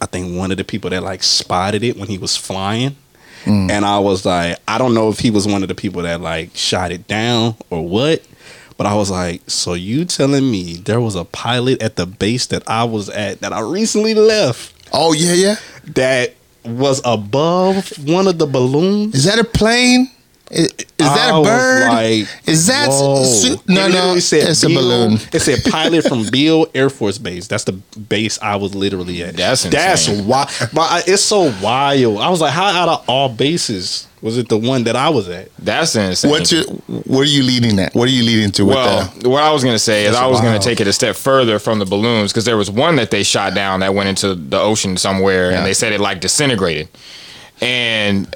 I 0.00 0.06
think 0.06 0.36
one 0.36 0.50
of 0.50 0.56
the 0.56 0.64
people 0.64 0.90
that 0.90 1.02
like 1.02 1.22
spotted 1.22 1.82
it 1.82 1.96
when 1.96 2.08
he 2.08 2.18
was 2.18 2.36
flying. 2.36 2.96
And 3.48 3.84
I 3.84 4.00
was 4.00 4.26
like, 4.26 4.58
I 4.66 4.76
don't 4.76 4.92
know 4.92 5.08
if 5.08 5.20
he 5.20 5.30
was 5.30 5.46
one 5.46 5.62
of 5.62 5.68
the 5.68 5.74
people 5.76 6.02
that 6.02 6.20
like 6.20 6.56
shot 6.56 6.90
it 6.90 7.06
down 7.06 7.54
or 7.70 7.86
what. 7.86 8.26
But 8.76 8.86
I 8.86 8.94
was 8.94 9.10
like, 9.10 9.42
so 9.46 9.72
you 9.74 10.04
telling 10.04 10.50
me 10.50 10.74
there 10.76 11.00
was 11.00 11.14
a 11.14 11.24
pilot 11.24 11.80
at 11.82 11.96
the 11.96 12.04
base 12.06 12.46
that 12.46 12.62
I 12.68 12.84
was 12.84 13.08
at 13.08 13.40
that 13.40 13.52
I 13.52 13.60
recently 13.60 14.14
left 14.14 14.74
Oh 14.92 15.12
yeah, 15.14 15.32
yeah. 15.32 15.56
that 15.94 16.34
was 16.64 17.00
above 17.04 17.90
one 18.08 18.26
of 18.28 18.38
the 18.38 18.46
balloons? 18.46 19.14
Is 19.14 19.24
that 19.24 19.38
a 19.38 19.44
plane? 19.44 20.10
Is, 20.50 20.66
is 20.66 20.86
that 20.98 21.30
a 21.34 21.42
bird? 21.42 21.88
Like, 21.88 22.28
is 22.46 22.68
that 22.68 22.92
su- 22.92 23.56
no 23.66 23.88
no? 23.88 23.94
literally 23.94 24.20
said 24.20 24.48
It's 24.50 24.62
a 24.62 24.68
balloon. 24.68 25.14
It 25.32 25.40
said 25.40 25.58
pilot 25.72 26.06
from 26.06 26.24
Beale 26.30 26.66
Air 26.72 26.88
Force 26.88 27.18
Base. 27.18 27.48
That's 27.48 27.64
the 27.64 27.72
base 27.72 28.38
I 28.40 28.54
was 28.56 28.72
literally 28.74 29.22
at. 29.24 29.36
That's 29.36 29.64
That's 29.64 30.06
insane. 30.06 30.26
wild. 30.28 30.48
But 30.72 31.08
it's 31.08 31.22
so 31.22 31.52
wild. 31.60 32.18
I 32.18 32.28
was 32.28 32.40
like, 32.40 32.52
how 32.52 32.66
out 32.66 32.88
of 32.88 33.04
all 33.08 33.28
bases 33.28 34.06
Was 34.26 34.38
it 34.38 34.48
the 34.48 34.58
one 34.58 34.82
that 34.84 34.96
I 34.96 35.08
was 35.08 35.28
at? 35.28 35.54
That's 35.56 35.94
insane. 35.94 36.30
What's 36.32 36.50
your, 36.50 36.64
what 36.64 37.20
are 37.20 37.24
you 37.30 37.44
leading 37.44 37.78
at? 37.78 37.94
What 37.94 38.08
are 38.08 38.12
you 38.12 38.24
leading 38.24 38.50
to 38.52 38.64
with 38.66 38.74
Well, 38.74 39.04
that? 39.04 39.26
what 39.26 39.42
I 39.42 39.52
was 39.52 39.62
gonna 39.62 39.78
say 39.78 40.04
is 40.06 40.16
I 40.16 40.26
was 40.26 40.40
gonna 40.40 40.58
take 40.58 40.80
it 40.80 40.88
a 40.88 40.92
step 40.92 41.14
further 41.14 41.60
from 41.60 41.78
the 41.78 41.84
balloons 41.86 42.32
because 42.32 42.44
there 42.44 42.56
was 42.56 42.68
one 42.70 42.96
that 42.96 43.12
they 43.12 43.22
shot 43.22 43.54
down 43.54 43.80
that 43.80 43.94
went 43.94 44.08
into 44.08 44.34
the 44.34 44.58
ocean 44.60 44.96
somewhere, 44.96 45.50
Yeah. 45.52 45.58
and 45.58 45.66
they 45.66 45.74
said 45.74 45.92
it 45.92 46.00
like 46.00 46.20
disintegrated. 46.20 46.88
And 47.60 48.26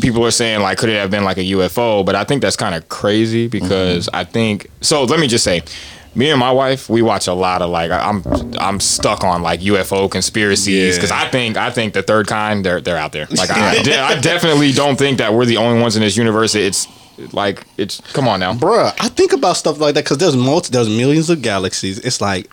people 0.00 0.24
are 0.24 0.30
saying 0.30 0.60
like, 0.60 0.78
could 0.78 0.88
it 0.88 0.96
have 0.98 1.10
been 1.10 1.24
like 1.24 1.36
a 1.36 1.44
UFO? 1.44 2.04
But 2.04 2.14
I 2.16 2.24
think 2.24 2.42
that's 2.42 2.56
kind 2.56 2.74
of 2.74 2.88
crazy 2.88 3.46
because 3.46 4.06
Mm-hmm. 4.06 4.16
I 4.16 4.24
think 4.24 4.70
so. 4.80 5.04
Let 5.04 5.20
me 5.20 5.28
just 5.28 5.44
say. 5.44 5.62
Me 6.16 6.30
and 6.30 6.38
my 6.38 6.52
wife, 6.52 6.88
we 6.88 7.02
watch 7.02 7.26
a 7.26 7.32
lot 7.32 7.60
of 7.62 7.70
like 7.70 7.90
I'm 7.90 8.22
I'm 8.58 8.78
stuck 8.80 9.24
on 9.24 9.42
like 9.42 9.60
UFO 9.60 10.10
conspiracies 10.10 10.94
Yeah. 10.94 11.00
because 11.00 11.10
I 11.10 11.28
think 11.28 11.56
I 11.56 11.70
think 11.70 11.92
the 11.94 12.02
third 12.02 12.26
kind 12.28 12.64
they're 12.64 12.80
they're 12.80 12.96
out 12.96 13.12
there. 13.12 13.26
Like 13.30 13.50
I, 13.50 13.82
de- 13.82 13.98
I 13.98 14.20
definitely 14.20 14.72
don't 14.72 14.96
think 14.96 15.18
that 15.18 15.34
we're 15.34 15.44
the 15.46 15.56
only 15.56 15.80
ones 15.80 15.96
in 15.96 16.02
this 16.02 16.16
universe. 16.16 16.54
It's 16.54 16.86
like 17.32 17.64
it's 17.78 18.00
come 18.12 18.28
on 18.28 18.40
now. 18.40 18.52
Bruh, 18.54 18.94
I 19.00 19.08
think 19.08 19.32
about 19.32 19.56
stuff 19.56 19.78
like 19.80 19.94
that 19.94 20.04
because 20.04 20.18
there's 20.18 20.36
multi, 20.36 20.70
there's 20.70 20.88
millions 20.88 21.30
of 21.30 21.42
galaxies. 21.42 21.98
It's 21.98 22.20
like 22.20 22.48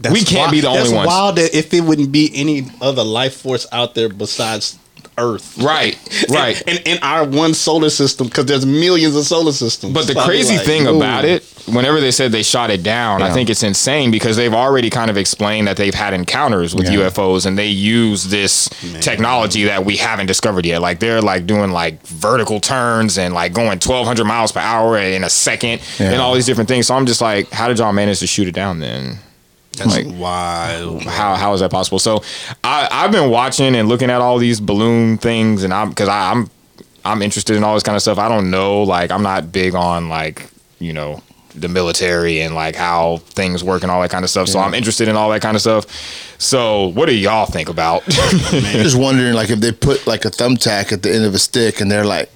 that's 0.00 0.12
We 0.12 0.20
can't 0.22 0.38
wild- 0.40 0.50
be 0.52 0.60
the 0.60 0.68
only 0.68 0.80
that's 0.80 0.92
ones. 0.92 1.06
wild 1.06 1.36
that 1.36 1.54
if 1.54 1.72
it 1.72 1.80
wouldn't 1.82 2.12
be 2.12 2.30
any 2.34 2.66
other 2.82 3.02
life 3.02 3.36
force 3.40 3.66
out 3.72 3.94
there 3.94 4.08
besides 4.10 4.78
Earth, 5.18 5.56
Right, 5.58 5.96
right. 6.30 6.62
And 6.66 6.78
in 6.86 6.98
our 7.02 7.24
one 7.24 7.54
solar 7.54 7.90
system, 7.90 8.26
because 8.28 8.46
there's 8.46 8.66
millions 8.66 9.16
of 9.16 9.24
solar 9.24 9.52
systems. 9.52 9.94
But 9.94 10.06
the 10.06 10.12
So 10.14 10.24
crazy 10.24 10.56
like, 10.56 10.66
thing 10.66 10.86
ooh. 10.86 10.96
about 10.96 11.24
it, 11.24 11.42
whenever 11.66 12.00
they 12.00 12.10
said 12.10 12.32
they 12.32 12.42
shot 12.42 12.70
it 12.70 12.82
down, 12.82 13.22
I 13.22 13.32
think 13.32 13.48
it's 13.50 13.62
insane 13.62 14.10
because 14.10 14.36
they've 14.36 14.52
already 14.52 14.90
kind 14.90 15.10
of 15.10 15.16
explained 15.16 15.68
that 15.68 15.76
they've 15.76 15.94
had 15.94 16.12
encounters 16.14 16.74
with 16.74 16.84
Yeah. 16.90 17.08
UFOs 17.08 17.46
and 17.46 17.56
they 17.56 17.68
use 17.68 18.24
this 18.24 18.68
technology 19.00 19.64
that 19.64 19.84
we 19.84 19.96
haven't 19.96 20.26
discovered 20.26 20.66
yet. 20.66 20.80
Like 20.82 21.00
they're 21.00 21.22
like 21.22 21.46
doing 21.46 21.70
like 21.70 22.02
vertical 22.06 22.60
turns 22.60 23.16
and 23.18 23.32
like 23.34 23.52
going 23.52 23.78
1200 23.80 24.24
miles 24.24 24.52
per 24.52 24.60
hour 24.60 24.98
in 24.98 25.24
a 25.24 25.30
second 25.30 25.80
Yeah. 25.98 26.12
and 26.12 26.20
all 26.20 26.34
these 26.34 26.46
different 26.46 26.68
things. 26.68 26.86
So 26.88 26.94
I'm 26.94 27.06
just 27.06 27.20
like, 27.20 27.50
how 27.50 27.68
did 27.68 27.78
y'all 27.78 27.92
manage 27.92 28.20
to 28.20 28.26
shoot 28.26 28.48
it 28.48 28.52
down 28.54 28.80
then? 28.80 29.18
That's 29.76 29.96
like, 29.96 30.06
wild. 30.18 31.02
how 31.02 31.34
how 31.34 31.52
is 31.52 31.60
that 31.60 31.70
possible? 31.70 31.98
So 31.98 32.22
I 32.64 32.88
I've 32.90 33.12
been 33.12 33.30
watching 33.30 33.74
and 33.74 33.88
looking 33.88 34.10
at 34.10 34.20
all 34.20 34.38
these 34.38 34.60
balloon 34.60 35.18
things, 35.18 35.62
and 35.62 35.72
I'm 35.72 35.90
because 35.90 36.08
I'm 36.08 36.50
I'm 37.04 37.22
interested 37.22 37.56
in 37.56 37.64
all 37.64 37.74
this 37.74 37.82
kind 37.82 37.96
of 37.96 38.02
stuff. 38.02 38.18
I 38.18 38.28
don't 38.28 38.50
know, 38.50 38.82
like 38.82 39.10
I'm 39.10 39.22
not 39.22 39.52
big 39.52 39.74
on 39.74 40.08
like 40.08 40.50
you 40.78 40.92
know 40.92 41.22
the 41.56 41.68
military 41.68 42.40
and 42.40 42.54
like 42.54 42.76
how 42.76 43.16
things 43.18 43.64
work 43.64 43.82
and 43.82 43.90
all 43.90 44.00
that 44.02 44.10
kind 44.10 44.24
of 44.24 44.30
stuff. 44.30 44.48
So 44.48 44.58
I'm 44.58 44.74
interested 44.74 45.08
in 45.08 45.16
all 45.16 45.30
that 45.30 45.40
kind 45.40 45.56
of 45.56 45.62
stuff. 45.62 45.86
So 46.38 46.88
what 46.88 47.06
do 47.06 47.14
y'all 47.14 47.46
think 47.46 47.68
about? 47.68 48.04
just 48.04 48.98
wondering, 48.98 49.32
like, 49.32 49.50
if 49.50 49.60
they 49.60 49.72
put 49.72 50.06
like 50.06 50.24
a 50.24 50.30
thumbtack 50.30 50.92
at 50.92 51.02
the 51.02 51.12
end 51.12 51.24
of 51.24 51.34
a 51.34 51.38
stick 51.38 51.80
and 51.80 51.90
they're 51.90 52.04
like, 52.04 52.30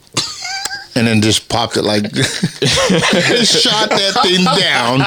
and 0.95 1.07
then 1.07 1.23
just 1.23 1.49
popped 1.49 1.77
it 1.77 1.83
like, 1.83 2.05
shot 2.15 3.91
that 3.91 4.21
thing 4.23 4.45
down, 4.45 4.99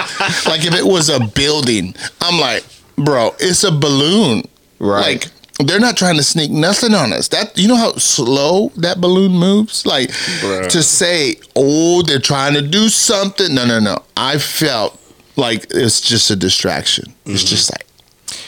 like 0.46 0.66
if 0.66 0.74
it 0.74 0.86
was 0.86 1.10
a 1.10 1.20
building. 1.20 1.96
I'm 2.22 2.40
like, 2.40 2.64
bro, 2.96 3.36
it's 3.40 3.64
a 3.64 3.72
balloon. 3.72 4.44
Right. 4.80 5.24
Like, 5.24 5.32
they're 5.68 5.80
not 5.80 5.98
trying 5.98 6.18
to 6.18 6.24
sneak 6.24 6.52
nothing 6.52 6.94
on 6.94 7.14
us. 7.14 7.28
That 7.30 7.58
you 7.58 7.68
know 7.68 7.76
how 7.76 7.94
slow 7.94 8.70
that 8.78 9.00
balloon 9.00 9.34
moves. 9.34 9.86
Like 9.86 10.10
Bruh. 10.10 10.70
to 10.70 10.84
say, 10.84 11.36
oh, 11.56 12.02
they're 12.02 12.20
trying 12.20 12.54
to 12.56 12.62
do 12.62 12.90
something. 12.90 13.54
No, 13.54 13.66
no, 13.66 13.80
no. 13.80 14.04
I 14.18 14.40
felt 14.40 15.00
like 15.36 15.68
it's 15.70 16.02
just 16.02 16.30
a 16.32 16.36
distraction. 16.36 17.14
It's 17.26 17.44
mm-hmm. 17.44 17.50
just 17.50 17.72
like, 17.72 17.86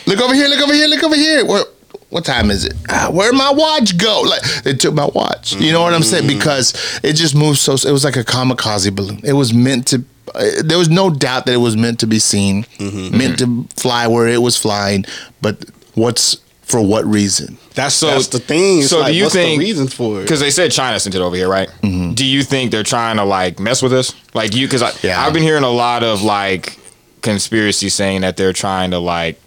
look 0.07 0.19
over 0.19 0.33
here, 0.33 0.47
look 0.47 0.61
over 0.61 0.73
here, 0.73 0.87
look 0.87 1.03
over 1.03 1.15
here. 1.15 1.45
What 1.45 1.74
what 2.15 2.23
time 2.23 2.49
is 2.49 2.63
it? 2.63 2.73
Ah, 2.87 3.09
where'd 3.11 3.35
my 3.35 3.51
watch 3.51 3.97
go? 3.97 4.21
Like 4.25 4.41
they 4.63 4.73
took 4.73 4.93
my 4.93 5.05
watch. 5.13 5.53
You 5.57 5.73
know 5.73 5.81
what 5.81 5.93
I'm 5.93 6.01
saying? 6.01 6.27
Because 6.27 6.73
it 7.03 7.13
just 7.13 7.35
moved 7.35 7.59
so. 7.59 7.73
It 7.73 7.91
was 7.91 8.05
like 8.05 8.15
a 8.15 8.23
kamikaze 8.23 8.95
balloon. 8.95 9.19
It 9.25 9.33
was 9.33 9.53
meant 9.53 9.87
to. 9.87 9.97
uh, 10.33 10.45
There 10.63 10.77
was 10.77 10.87
no 10.89 11.09
doubt 11.09 11.45
that 11.45 11.53
it 11.53 11.57
was 11.57 11.75
meant 11.75 11.99
to 11.99 12.07
be 12.07 12.19
seen, 12.19 12.65
meant 12.79 13.39
to 13.39 13.67
fly 13.75 14.07
where 14.07 14.29
it 14.29 14.41
was 14.41 14.55
flying. 14.55 15.03
But 15.41 15.65
what's 15.95 16.37
for 16.63 16.81
what 16.81 17.03
reason? 17.05 17.57
That's 17.73 17.95
So- 17.95 18.07
that's 18.07 18.27
the 18.29 18.39
thing. 18.39 18.79
It's 18.79 18.89
so 18.89 19.05
do 19.05 19.13
you 19.13 19.23
what's 19.23 19.35
think- 19.35 19.59
the 19.59 19.65
reason 19.65 19.87
for 19.89 20.19
it? 20.19 20.23
Because 20.23 20.39
they 20.39 20.51
said 20.51 20.71
China 20.71 20.97
sent 21.01 21.15
it 21.15 21.21
over 21.21 21.35
here, 21.35 21.49
right? 21.49 21.69
Do 21.81 22.25
you 22.25 22.43
think 22.43 22.71
they're 22.71 22.83
trying 22.95 23.17
to 23.17 23.25
like 23.25 23.59
mess 23.59 23.81
with 23.83 23.91
us? 23.91 24.13
Like 24.33 24.55
you, 24.55 24.67
because 24.67 24.83
Yeah. 25.03 25.21
I've 25.21 25.33
been 25.33 25.43
hearing 25.43 25.63
a 25.65 25.69
lot 25.69 26.01
of 26.01 26.21
like 26.23 26.79
conspiracy 27.21 27.89
saying 27.89 28.21
that 28.21 28.37
they're 28.37 28.53
trying 28.53 28.91
to 28.91 28.99
like 28.99 29.39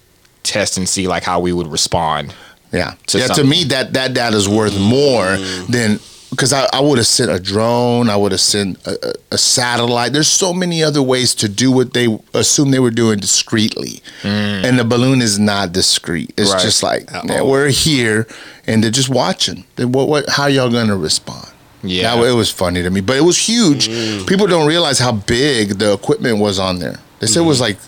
test 0.43 0.77
and 0.79 0.89
see 0.89 1.09
like 1.09 1.25
how 1.25 1.41
we 1.41 1.53
would 1.53 1.67
respond. 1.67 2.35
Yeah, 2.73 2.95
To 3.09 3.19
yeah. 3.19 3.27
To 3.29 3.45
me, 3.45 3.65
that 3.65 3.93
that 3.95 4.15
data 4.15 4.37
is 4.37 4.49
worth 4.49 4.79
more 4.79 5.37
than 5.69 5.99
because 6.31 6.53
I, 6.53 6.69
I 6.73 6.81
would 6.81 6.99
have 6.99 7.07
sent 7.07 7.31
a 7.31 7.41
drone. 7.41 8.11
I 8.11 8.17
would 8.17 8.33
have 8.33 8.41
sent 8.43 8.87
a, 8.87 9.15
a, 9.33 9.39
satellite. 9.39 10.13
There's 10.13 10.29
so 10.29 10.53
many 10.53 10.83
other 10.83 11.03
ways 11.03 11.35
to 11.37 11.49
do 11.49 11.73
what 11.73 11.95
they 11.95 12.07
assume 12.35 12.71
they 12.71 12.79
were 12.79 12.91
doing 12.91 13.19
discreetly, 13.19 14.03
and 14.23 14.79
the 14.79 14.85
balloon 14.85 15.23
is 15.23 15.39
not 15.39 15.73
discreet. 15.73 16.35
It's 16.37 16.51
Mm. 16.51 16.55
Right. 16.55 16.63
just 16.63 16.83
like 16.83 17.25
man, 17.25 17.47
we're 17.47 17.71
here, 17.71 18.27
and 18.67 18.85
they're 18.85 18.91
just 18.91 19.09
watching. 19.09 19.65
Then 19.77 19.93
what? 19.93 20.09
What? 20.09 20.29
How 20.29 20.47
y'all 20.47 20.71
gonna 20.71 20.97
respond? 20.97 21.49
Yeah. 21.83 22.15
That- 22.17 22.25
it 22.27 22.33
was 22.33 22.51
funny 22.51 22.83
to 22.83 22.91
me, 22.91 23.01
but 23.01 23.17
it 23.17 23.23
was 23.25 23.39
huge. 23.39 23.89
People 24.27 24.47
don't 24.47 24.67
realize 24.69 24.99
how 24.99 25.13
big 25.13 25.79
the 25.79 25.93
equipment 25.95 26.39
was 26.39 26.59
on 26.59 26.79
there. 26.81 26.99
They 27.21 27.27
said 27.27 27.41
it 27.41 27.47
was 27.47 27.61
like 27.61 27.79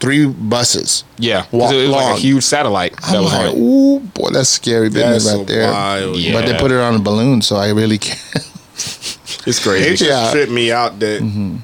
three 0.00 0.26
buses. 0.26 1.04
Yeah, 1.18 1.46
Walk 1.52 1.72
it 1.72 1.76
was 1.76 1.88
like 1.90 2.02
long. 2.04 2.12
a 2.12 2.16
huge 2.20 2.44
satellite 2.44 2.96
that 2.96 3.14
I'm 3.16 3.22
was 3.24 3.32
like, 3.32 3.54
it. 3.54 3.58
ooh, 3.58 4.00
boy, 4.00 4.30
that's 4.30 4.48
scary 4.50 4.88
business 4.90 5.24
That's 5.24 5.36
right 5.38 5.46
there. 5.46 5.72
wild. 5.72 6.16
Yeah. 6.16 6.32
But 6.32 6.46
they 6.46 6.58
put 6.58 6.70
it 6.70 6.78
on 6.80 6.94
a 6.96 6.98
balloon, 6.98 7.42
so 7.42 7.56
I 7.56 7.70
really 7.70 7.98
can't. 7.98 8.20
It's 9.48 9.58
It 9.60 9.62
crazy. 9.62 9.90
just 9.90 10.02
Yeah. 10.10 10.30
tripped 10.32 10.50
me 10.52 10.72
out 10.72 10.98
that 10.98 11.22
Mm-hmm. 11.22 11.56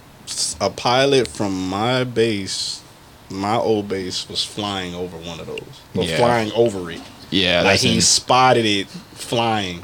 a 0.62 0.70
pilot 0.70 1.26
from 1.28 1.68
my 1.68 2.04
base, 2.04 2.80
my 3.28 3.56
old 3.56 3.88
base, 3.88 4.28
was 4.28 4.44
flying 4.44 4.94
over 4.94 5.16
one 5.16 5.40
of 5.40 5.46
those. 5.48 5.80
Or 5.96 6.04
Yeah. 6.04 6.16
flying 6.16 6.52
over 6.52 6.90
it. 6.92 7.00
Yeah, 7.30 7.56
like 7.62 7.64
that's 7.72 7.82
he 7.82 7.96
in- 7.96 8.00
spotted 8.02 8.64
it 8.66 8.86
flying. 9.14 9.82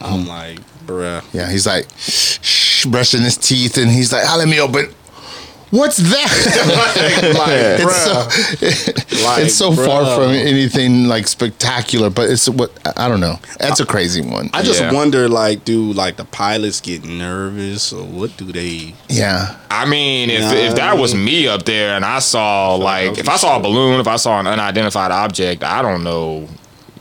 I'm 0.00 0.20
Mm-hmm. 0.24 0.28
like, 0.28 0.58
bruh. 0.86 1.22
Yeah, 1.32 1.48
he's 1.50 1.66
like 1.66 1.86
shh, 1.96 2.84
brushing 2.90 3.22
his 3.22 3.36
teeth, 3.36 3.76
and 3.78 3.90
he's 3.90 4.12
like, 4.12 4.24
"Ah, 4.26 4.36
let 4.36 4.48
me 4.48 4.58
open." 4.60 4.92
What's 5.70 5.98
that? 5.98 7.34
like, 7.38 7.80
it's 7.80 7.96
so. 8.04 8.98
Like, 9.24 9.44
it's 9.46 9.54
so 9.54 9.72
far 9.72 10.04
from 10.16 10.30
anything 10.30 11.08
like 11.08 11.26
spectacular, 11.26 12.08
but 12.08 12.30
it's 12.30 12.48
what 12.48 12.70
I 12.96 13.08
don't 13.08 13.20
know. 13.20 13.38
That's 13.58 13.80
a 13.80 13.84
crazy 13.86 14.20
one. 14.22 14.48
I 14.54 14.62
just 14.62 14.80
Yeah. 14.80 14.92
wonder, 14.92 15.28
like, 15.28 15.64
do 15.64 15.92
like 15.92 16.16
the 16.16 16.24
pilots 16.24 16.80
get 16.80 17.04
nervous 17.04 17.92
or 17.92 18.04
what 18.04 18.36
do 18.36 18.50
they? 18.52 18.94
yeah, 19.08 19.56
I 19.70 19.84
mean, 19.86 20.30
if 20.30 20.40
Yeah, 20.40 20.52
if 20.54 20.76
that 20.76 20.96
was 20.98 21.14
me 21.14 21.48
up 21.48 21.64
there 21.64 21.94
and 21.96 22.04
I 22.04 22.20
saw 22.20 22.76
like 22.76 23.18
if 23.18 23.28
I 23.28 23.36
saw 23.36 23.56
a 23.58 23.60
balloon, 23.60 24.00
if 24.00 24.06
I 24.06 24.16
saw 24.16 24.38
an 24.40 24.46
unidentified 24.46 25.10
object, 25.10 25.62
I 25.64 25.82
don't 25.82 26.04
know. 26.04 26.48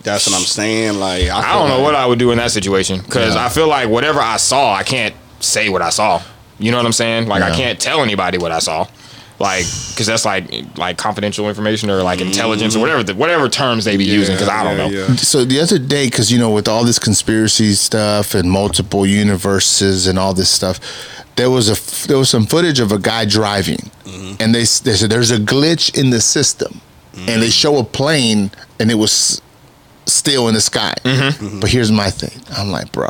That's 0.04 0.26
what 0.28 0.36
I'm 0.36 0.46
saying. 0.46 1.00
Like, 1.00 1.30
I 1.30 1.54
don't 1.54 1.70
know 1.70 1.82
what 1.82 1.94
I 1.96 2.06
would 2.06 2.20
do 2.20 2.32
in 2.32 2.38
that 2.38 2.52
situation 2.52 3.00
because 3.02 3.36
Yeah. 3.36 3.46
I 3.46 3.50
feel 3.50 3.68
like 3.68 3.90
whatever 3.90 4.20
I 4.22 4.38
saw, 4.38 4.74
I 4.74 4.84
can't 4.84 5.14
say 5.40 5.70
what 5.70 5.82
I 5.82 5.90
saw. 5.92 6.22
You 6.60 6.72
know 6.72 6.78
what 6.78 6.86
I'm 6.86 6.94
saying? 6.94 7.28
Like 7.28 7.44
I 7.44 7.56
can't 7.56 7.80
tell 7.80 8.02
anybody 8.02 8.38
what 8.38 8.52
I 8.52 8.60
saw. 8.60 8.88
Like, 9.40 9.66
because 9.90 10.08
that's 10.08 10.26
like 10.26 10.50
like 10.78 10.98
confidential 10.98 11.48
information 11.48 11.92
or 11.92 12.02
like 12.02 12.22
intelligence 12.22 12.74
or 12.74 12.78
mm-hmm. 12.78 12.82
whatever 12.82 13.04
the, 13.04 13.16
whatever 13.16 13.50
terms 13.50 13.86
they 13.86 13.96
be 13.96 14.04
using. 14.04 14.36
Because 14.36 14.50
I 14.50 14.64
don't 14.64 14.78
know. 14.78 14.88
Yeah, 14.88 15.08
yeah. 15.08 15.16
So 15.16 15.46
the 15.46 15.60
other 15.60 15.78
day, 15.78 16.08
because 16.08 16.32
you 16.32 16.40
know, 16.40 16.50
with 16.50 16.68
all 16.68 16.84
this 16.84 16.98
conspiracy 16.98 17.74
stuff 17.74 18.34
and 18.34 18.50
multiple 18.50 19.06
universes 19.06 20.08
and 20.08 20.18
all 20.18 20.34
this 20.34 20.50
stuff, 20.50 20.80
there 21.36 21.52
was 21.52 21.70
a 21.70 22.08
there 22.08 22.18
was 22.18 22.30
some 22.30 22.48
footage 22.48 22.80
of 22.80 22.92
a 22.92 22.98
guy 22.98 23.26
driving, 23.26 23.92
mm-hmm. 24.06 24.42
and 24.42 24.56
they 24.56 24.62
they 24.62 24.96
said 24.96 25.12
there's 25.12 25.30
a 25.30 25.38
glitch 25.38 25.96
in 25.96 26.10
the 26.10 26.20
system, 26.20 26.82
and 27.14 27.42
they 27.42 27.50
mm. 27.50 27.62
show 27.62 27.78
a 27.78 27.84
plane, 27.84 28.50
and 28.80 28.90
it 28.90 28.96
was 28.96 29.40
still 30.08 30.48
in 30.48 30.56
the 30.56 30.62
sky. 30.62 30.96
Mm-hmm. 31.04 31.60
But 31.60 31.70
here's 31.70 31.92
my 31.92 32.10
thing: 32.10 32.42
I'm 32.58 32.72
like, 32.72 32.92
bro, 32.92 33.10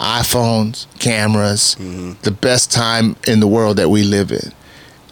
iPhones, 0.00 0.86
cameras, 0.98 1.76
mm-hmm. 1.78 2.12
the 2.22 2.30
best 2.30 2.72
time 2.72 3.16
in 3.28 3.40
the 3.40 3.46
world 3.46 3.76
that 3.76 3.88
we 3.88 4.02
live 4.02 4.32
in. 4.32 4.52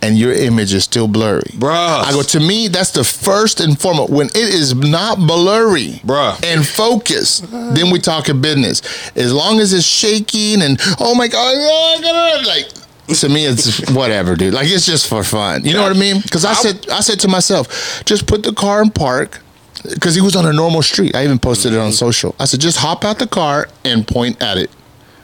And 0.01 0.17
your 0.17 0.33
image 0.33 0.73
is 0.73 0.85
still 0.85 1.09
blurry, 1.09 1.51
Bruh. 1.55 2.05
I 2.05 2.13
go 2.13 2.23
to 2.23 2.39
me. 2.39 2.69
That's 2.69 2.93
the 2.93 3.03
first 3.03 3.61
and 3.61 3.79
foremost. 3.79 4.13
When 4.13 4.29
it 4.29 4.37
is 4.37 4.73
not 4.73 5.19
blurry, 5.19 6.01
Bruh. 6.05 6.41
and 6.45 6.65
focus, 6.65 7.41
then 7.41 7.91
we 7.91 7.99
talking 7.99 8.41
business. 8.41 8.81
As 9.17 9.33
long 9.33 9.59
as 9.59 9.73
it's 9.73 9.85
shaking 9.85 10.63
and 10.63 10.79
oh 11.01 11.17
my 11.17 11.27
god, 11.27 11.53
oh, 11.57 11.99
God, 12.01 12.47
like 12.47 12.69
to 13.19 13.29
me 13.29 13.45
it's 13.45 13.91
whatever, 13.91 14.37
dude. 14.37 14.55
Like 14.55 14.69
it's 14.69 14.87
just 14.87 15.09
for 15.09 15.25
fun. 15.25 15.65
You 15.65 15.73
know 15.73 15.83
what 15.83 15.97
I 15.97 15.99
mean? 15.99 16.21
Because 16.21 16.45
I 16.45 16.53
said 16.53 16.89
I 16.91 17.01
said 17.01 17.19
to 17.21 17.29
myself, 17.29 18.05
just 18.05 18.29
put 18.29 18.45
the 18.45 18.53
car 18.53 18.81
in 18.81 18.91
park. 18.91 19.41
Because 19.83 20.17
he 20.17 20.21
was 20.21 20.35
on 20.35 20.45
a 20.45 20.53
normal 20.53 20.83
street. 20.83 21.15
I 21.15 21.23
even 21.23 21.39
posted 21.39 21.73
it 21.73 21.79
on 21.79 21.91
mm-hmm. 21.91 21.93
social. 21.93 22.35
I 22.41 22.47
said, 22.47 22.61
just 22.61 22.79
hop 22.79 23.05
out 23.05 23.21
the 23.21 23.29
car 23.29 23.69
and 23.85 24.07
point 24.07 24.43
at 24.43 24.59
it. 24.59 24.71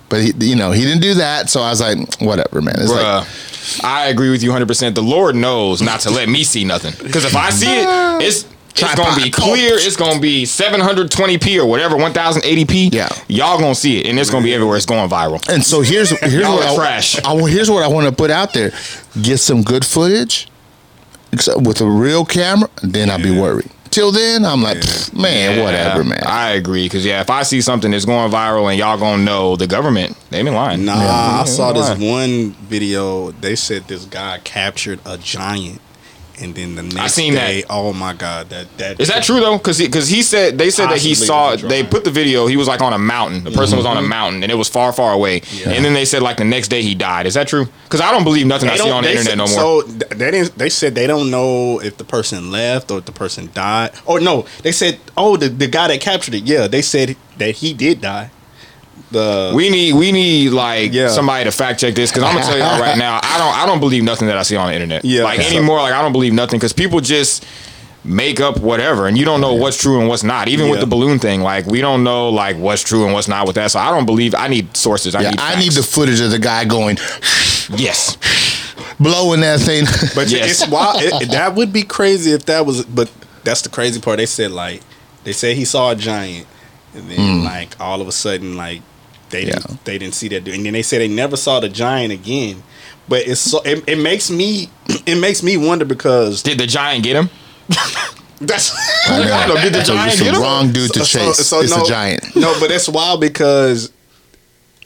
But 0.08 0.22
he, 0.22 0.32
you 0.40 0.56
know, 0.56 0.70
he 0.70 0.82
didn't 0.82 1.02
do 1.02 1.14
that. 1.14 1.50
So 1.50 1.60
I 1.60 1.70
was 1.70 1.80
like, 1.80 1.98
whatever, 2.20 2.60
man. 2.60 2.74
It's 2.78 2.90
like, 2.90 3.26
I 3.82 4.06
agree 4.06 4.30
with 4.30 4.42
you 4.42 4.50
100. 4.50 4.66
percent 4.66 4.94
The 4.94 5.02
Lord 5.02 5.34
knows 5.34 5.80
not 5.80 6.00
to 6.00 6.10
let 6.10 6.28
me 6.28 6.44
see 6.44 6.64
nothing. 6.64 6.92
Because 7.02 7.24
if 7.24 7.34
I 7.34 7.50
see 7.50 7.66
it, 7.66 7.86
it's 8.22 8.44
It's 8.76 8.94
gonna 8.94 9.22
be 9.22 9.30
clear. 9.30 9.74
It's 9.74 9.96
gonna 9.96 10.20
be 10.20 10.44
720p 10.44 11.58
or 11.60 11.66
whatever, 11.66 11.96
1080p. 11.96 12.92
Yeah. 12.92 13.08
y'all 13.28 13.58
gonna 13.58 13.74
see 13.74 14.00
it, 14.00 14.06
and 14.06 14.18
it's 14.18 14.30
gonna 14.30 14.44
be 14.44 14.52
everywhere. 14.52 14.76
It's 14.76 14.86
going 14.86 15.08
viral. 15.08 15.46
And 15.48 15.64
so 15.64 15.80
here's 15.80 16.10
here's 16.20 16.46
what 16.46 16.66
I, 16.66 16.74
trash. 16.74 17.22
I, 17.24 17.36
here's 17.48 17.70
what 17.70 17.82
I 17.82 17.88
want 17.88 18.08
to 18.08 18.12
put 18.14 18.30
out 18.30 18.52
there: 18.52 18.72
get 19.22 19.38
some 19.38 19.62
good 19.62 19.84
footage 19.84 20.48
except 21.34 21.60
with 21.62 21.80
a 21.80 21.86
real 21.86 22.24
camera, 22.24 22.70
then 22.82 23.10
I'll 23.10 23.22
be 23.22 23.30
worried. 23.30 23.70
Till 23.94 24.10
then, 24.10 24.44
I'm 24.44 24.60
like, 24.60 24.78
"Pfft, 24.78 25.14
man, 25.14 25.56
Yeah, 25.56 25.64
whatever, 25.64 26.02
man. 26.02 26.20
I 26.26 26.50
agree 26.50 26.86
because 26.86 27.06
yeah, 27.06 27.20
if 27.20 27.30
I 27.30 27.44
see 27.44 27.60
something 27.60 27.92
that's 27.92 28.04
going 28.04 28.28
viral 28.32 28.68
and 28.68 28.76
y'all 28.76 28.98
gonna 28.98 29.22
know 29.22 29.54
the 29.54 29.68
government, 29.68 30.16
they 30.30 30.42
been 30.42 30.52
lying. 30.52 30.84
Nah, 30.84 31.00
Yeah, 31.00 31.40
I 31.42 31.44
saw 31.44 31.72
this 31.72 31.88
lying. 31.90 32.10
one 32.10 32.50
video. 32.68 33.30
They 33.30 33.54
said 33.54 33.86
this 33.86 34.04
guy 34.04 34.40
captured 34.42 34.98
a 35.06 35.16
giant, 35.16 35.80
and 36.40 36.54
then 36.54 36.74
the 36.74 36.82
next 36.82 36.96
I 36.96 37.06
seen 37.06 37.34
day, 37.34 37.62
that. 37.62 37.66
oh 37.70 37.92
my 37.92 38.12
god, 38.12 38.48
that 38.50 38.66
that 38.78 39.00
Is 39.00 39.08
that 39.08 39.22
true 39.22 39.40
though? 39.40 39.58
Because 39.58 39.78
he, 39.78 39.88
cause 39.88 40.08
he 40.08 40.22
said 40.22 40.58
they 40.58 40.70
said 40.70 40.88
that 40.88 40.98
he 40.98 41.14
saw 41.14 41.56
they 41.56 41.84
put 41.84 42.04
the 42.04 42.10
video. 42.10 42.46
He 42.46 42.56
was 42.56 42.68
like 42.68 42.80
on 42.80 42.92
a 42.92 42.98
mountain. 42.98 43.44
The 43.44 43.50
person 43.50 43.76
was 43.76 43.86
on 43.86 43.96
a 43.96 44.00
mm-hmm. 44.00 44.08
mountain 44.08 44.42
and 44.42 44.50
it 44.50 44.56
was 44.56 44.68
far, 44.68 44.92
far 44.92 45.12
away. 45.12 45.42
And 45.66 45.84
then 45.84 45.94
they 45.94 46.04
said 46.04 46.22
like 46.22 46.36
the 46.36 46.44
next 46.44 46.68
day 46.68 46.82
he 46.82 46.94
died. 46.94 47.26
Is 47.26 47.34
that 47.34 47.48
true? 47.48 47.66
Because 47.84 48.00
I 48.00 48.10
don't 48.10 48.24
believe 48.24 48.46
nothing 48.46 48.68
I 48.68 48.76
see 48.76 48.90
on 48.90 49.04
the 49.04 49.10
internet 49.10 49.26
said- 49.26 49.38
no 49.38 49.46
more. 49.46 49.54
So 49.54 49.82
they 49.82 50.30
didn't. 50.30 50.56
They 50.58 50.70
said 50.70 50.94
they 50.94 51.06
don't 51.06 51.30
know 51.30 51.80
if 51.80 51.96
the 51.96 52.04
person 52.04 52.50
left 52.50 52.90
or 52.90 52.98
if 52.98 53.04
the 53.04 53.12
person 53.12 53.50
died. 53.54 53.92
Or 54.06 54.20
no, 54.20 54.46
they 54.62 54.72
said, 54.72 55.00
oh, 55.16 55.36
the 55.36 55.48
the 55.48 55.66
guy 55.66 55.88
that 55.88 56.00
captured 56.00 56.34
it. 56.34 56.44
Yeah, 56.44 56.66
they 56.66 56.82
said 56.82 57.16
that 57.38 57.56
he 57.56 57.74
did 57.74 58.00
die. 58.00 58.30
The 59.10 59.52
we 59.54 59.70
need 59.70 59.94
we 59.94 60.10
need 60.12 60.50
like 60.50 60.92
Yeah. 60.92 61.08
somebody 61.08 61.44
to 61.44 61.52
fact 61.52 61.80
check 61.80 61.94
this 61.94 62.10
because 62.10 62.24
I'm 62.24 62.34
gonna 62.34 62.46
tell 62.46 62.58
y'all 62.58 62.80
right 62.80 62.98
now 62.98 63.20
I 63.22 63.38
don't 63.38 63.54
I 63.56 63.66
don't 63.66 63.80
believe 63.80 64.02
nothing 64.02 64.28
that 64.28 64.36
I 64.36 64.42
see 64.42 64.56
on 64.56 64.68
the 64.68 64.74
internet. 64.74 65.04
Yeah. 65.04 65.24
like 65.24 65.40
So- 65.40 65.48
anymore. 65.56 65.78
Like 65.80 65.92
I 65.94 66.02
don't 66.02 66.12
believe 66.12 66.32
nothing 66.32 66.58
because 66.58 66.72
people 66.72 67.00
just 67.00 67.44
make 68.06 68.38
up 68.38 68.58
whatever 68.60 69.06
and 69.06 69.16
you 69.16 69.24
don't 69.24 69.40
know 69.40 69.54
what's 69.54 69.80
true 69.80 69.98
and 69.98 70.08
what's 70.08 70.22
not. 70.22 70.48
Even 70.48 70.68
with 70.68 70.80
the 70.80 70.86
balloon 70.86 71.18
thing, 71.18 71.40
like 71.42 71.64
we 71.66 71.80
don't 71.80 72.04
know 72.04 72.28
like 72.28 72.56
what's 72.56 72.82
true 72.82 73.04
and 73.04 73.12
what's 73.14 73.28
not 73.28 73.46
with 73.46 73.56
that. 73.56 73.70
So 73.70 73.78
I 73.78 73.90
don't 73.90 74.04
believe. 74.06 74.34
I 74.34 74.48
need 74.48 74.76
sources. 74.76 75.14
I 75.14 75.22
yeah, 75.22 75.30
need. 75.30 75.40
I 75.40 75.58
need 75.58 75.72
the 75.72 75.82
footage 75.82 76.20
of 76.20 76.30
the 76.30 76.38
guy 76.38 76.64
going 76.64 76.98
yes. 77.76 78.16
blowing 79.00 79.40
that 79.40 79.60
thing. 79.60 79.84
But 80.14 80.28
Yes. 80.28 80.62
it's 80.62 80.68
wild. 80.70 81.00
It, 81.02 81.30
that 81.30 81.54
would 81.54 81.72
be 81.72 81.82
crazy 81.82 82.32
if 82.32 82.44
that 82.46 82.66
was. 82.66 82.84
But 82.84 83.10
that's 83.42 83.62
the 83.62 83.68
crazy 83.68 84.00
part. 84.00 84.18
They 84.18 84.26
said 84.26 84.50
like 84.50 84.82
they 85.24 85.32
said 85.32 85.56
he 85.56 85.64
saw 85.64 85.90
a 85.92 85.96
giant, 85.96 86.46
and 86.94 87.10
then 87.10 87.18
mm. 87.18 87.44
like 87.44 87.78
all 87.80 88.00
of 88.00 88.08
a 88.08 88.12
sudden 88.12 88.56
like 88.56 88.82
they 89.30 89.44
Yeah. 89.46 89.54
didn't 89.56 89.84
they 89.84 89.98
didn't 89.98 90.14
see 90.14 90.28
that 90.28 90.44
dude, 90.44 90.54
and 90.54 90.64
then 90.66 90.72
they 90.74 90.82
said 90.82 91.00
they 91.00 91.08
never 91.08 91.36
saw 91.36 91.60
the 91.60 91.68
giant 91.68 92.12
again. 92.12 92.62
But 93.08 93.26
it's 93.26 93.40
so 93.40 93.60
it, 93.64 93.84
it 93.88 93.98
makes 93.98 94.30
me 94.30 94.68
it 95.06 95.20
makes 95.20 95.42
me 95.42 95.56
wonder 95.56 95.84
because 95.84 96.42
Did 96.42 96.58
the 96.58 96.66
giant 96.66 97.04
get 97.04 97.16
him? 97.16 97.30
that's 98.40 98.74
I 99.08 99.46
know. 99.48 99.54
Did 99.62 99.72
the 99.74 99.84
So 99.84 99.94
giant 99.94 100.12
it's 100.12 100.22
get 100.22 100.34
him? 100.34 100.42
wrong 100.42 100.72
dude 100.72 100.92
to 100.94 101.00
chase. 101.04 101.38
it's 101.52 101.52
a 101.52 101.84
giant. 101.86 102.34
No, 102.36 102.54
but 102.60 102.70
it's 102.70 102.88
wild 102.88 103.20
because 103.20 103.92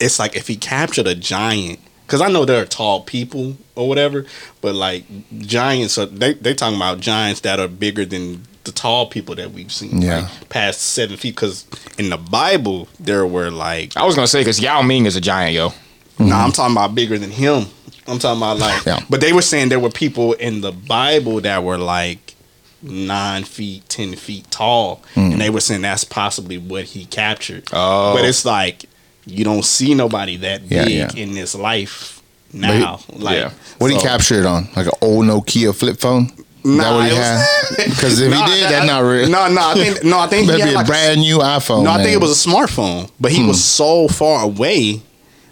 it's 0.01 0.19
like 0.19 0.37
if 0.37 0.47
he 0.49 0.57
captured 0.57 1.07
a 1.09 1.15
giant, 1.15 1.81
because 2.07 2.21
I 2.21 2.29
know 2.31 2.45
there 2.45 2.63
are 2.63 2.67
tall 2.67 3.03
people 3.03 3.57
or 3.75 3.89
whatever, 3.89 4.25
but 4.61 4.75
like 4.75 5.05
giants 5.39 5.99
are 5.99 6.07
they 6.07 6.35
they 6.35 6.55
talking 6.55 6.77
about 6.77 7.01
giants 7.01 7.41
that 7.41 7.59
are 7.61 7.69
bigger 7.69 8.05
than 8.05 8.45
the 8.69 8.73
tall 8.73 9.07
people 9.07 9.35
that 9.35 9.51
we've 9.53 9.73
seen, 9.73 10.01
Yeah. 10.01 10.21
like 10.21 10.49
past 10.49 10.81
seven 10.81 11.17
feet. 11.17 11.35
Because 11.35 11.67
in 11.99 12.11
the 12.11 12.17
Bible 12.17 12.87
there 13.01 13.27
were 13.27 13.51
like, 13.51 13.97
I 13.97 14.05
was 14.07 14.15
gonna 14.15 14.29
say 14.29 14.41
because 14.41 14.61
Yao 14.61 14.83
Ming 14.83 15.07
is 15.07 15.17
a 15.17 15.21
giant, 15.21 15.55
yo. 15.55 15.73
nah, 16.19 16.45
I'm 16.45 16.53
talking 16.53 16.77
about 16.77 16.95
bigger 16.95 17.19
than 17.19 17.31
him. 17.33 17.67
I'm 18.07 18.19
talking 18.19 18.39
about 18.41 18.59
like, 18.59 18.87
Yeah. 18.87 19.01
but 19.11 19.21
they 19.21 19.33
were 19.33 19.43
saying 19.43 19.69
there 19.69 19.81
were 19.81 19.91
people 19.91 20.33
in 20.35 20.61
the 20.63 20.73
Bible 20.73 21.41
that 21.43 21.63
were 21.65 21.77
like 21.79 22.35
nine 22.83 23.45
feet, 23.45 23.89
ten 23.89 24.15
feet 24.15 24.51
tall, 24.51 25.03
hmm. 25.15 25.33
and 25.33 25.41
they 25.41 25.51
were 25.51 25.61
saying 25.61 25.83
that's 25.83 26.05
possibly 26.05 26.57
what 26.59 26.85
he 26.85 27.05
captured. 27.07 27.65
Oh. 27.73 28.15
But 28.15 28.25
it's 28.25 28.45
like 28.45 28.85
you 29.27 29.45
don't 29.45 29.65
see 29.65 29.95
nobody 29.95 30.37
that 30.39 30.63
Yeah, 30.71 30.85
big 30.85 30.95
yeah. 31.15 31.23
in 31.23 31.35
this 31.35 31.55
life 31.55 32.23
now. 32.53 33.01
like, 33.13 33.37
yeah. 33.37 33.51
What 33.79 33.89
did 33.89 33.95
he 33.95 34.01
so- 34.01 34.07
capture 34.07 34.41
it 34.41 34.47
on? 34.47 34.69
Like 34.75 34.87
an 34.87 34.93
old 35.03 35.27
Nokia 35.27 35.75
flip 35.75 35.99
phone? 36.01 36.31
Is 36.69 36.77
that 36.77 36.83
Nah, 36.83 36.97
what 36.97 37.11
he 37.11 37.17
it 37.17 37.23
had? 37.23 37.47
Because 37.91 38.21
if 38.21 38.31
Nah, 38.31 38.47
he 38.47 38.53
did, 38.55 38.65
that- 38.65 38.71
that's 38.71 38.87
not 38.87 39.01
real. 39.01 39.29
No, 39.29 39.49
no, 39.49 39.61
I 39.71 39.75
think 39.75 40.05
no, 40.05 40.19
I 40.19 40.27
think 40.27 40.43
he 40.47 40.51
Maybe 40.53 40.61
had 40.63 40.71
a 40.73 40.75
like 40.75 40.87
brand 40.87 41.21
new 41.21 41.39
iPhone. 41.39 41.85
No, 41.85 41.91
I 41.91 42.03
think 42.03 42.15
it 42.15 42.21
was 42.21 42.45
a 42.45 42.49
smartphone, 42.49 43.11
but 43.21 43.33
he 43.33 43.45
was 43.47 43.57
hmm. 43.57 43.61
so 43.61 44.09
far 44.09 44.45
away, 44.45 45.03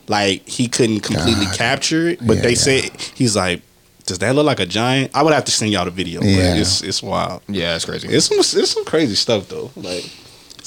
like 0.08 0.46
he 0.48 0.68
couldn't 0.68 1.00
completely 1.00 1.46
God. 1.46 1.54
capture 1.56 2.08
it. 2.08 2.26
But 2.26 2.36
Yeah, 2.36 2.42
they 2.42 2.50
yeah. 2.50 2.54
said 2.56 2.90
he's 3.14 3.36
like, 3.36 3.62
does 4.06 4.18
that 4.20 4.34
look 4.34 4.46
like 4.46 4.60
a 4.60 4.66
giant? 4.66 5.10
I 5.14 5.22
would 5.22 5.32
have 5.34 5.44
to 5.46 5.52
send 5.52 5.72
y'all 5.72 5.84
the 5.84 5.90
video. 5.90 6.22
Yeah. 6.22 6.52
but 6.52 6.60
it's 6.60 6.82
it's 6.82 7.02
wild. 7.02 7.42
Yeah, 7.48 7.74
it's 7.76 7.84
crazy. 7.84 8.08
It's 8.08 8.26
some 8.26 8.38
it's 8.38 8.70
some 8.70 8.84
crazy 8.84 9.14
stuff 9.16 9.48
though. 9.48 9.70
Like 9.76 10.08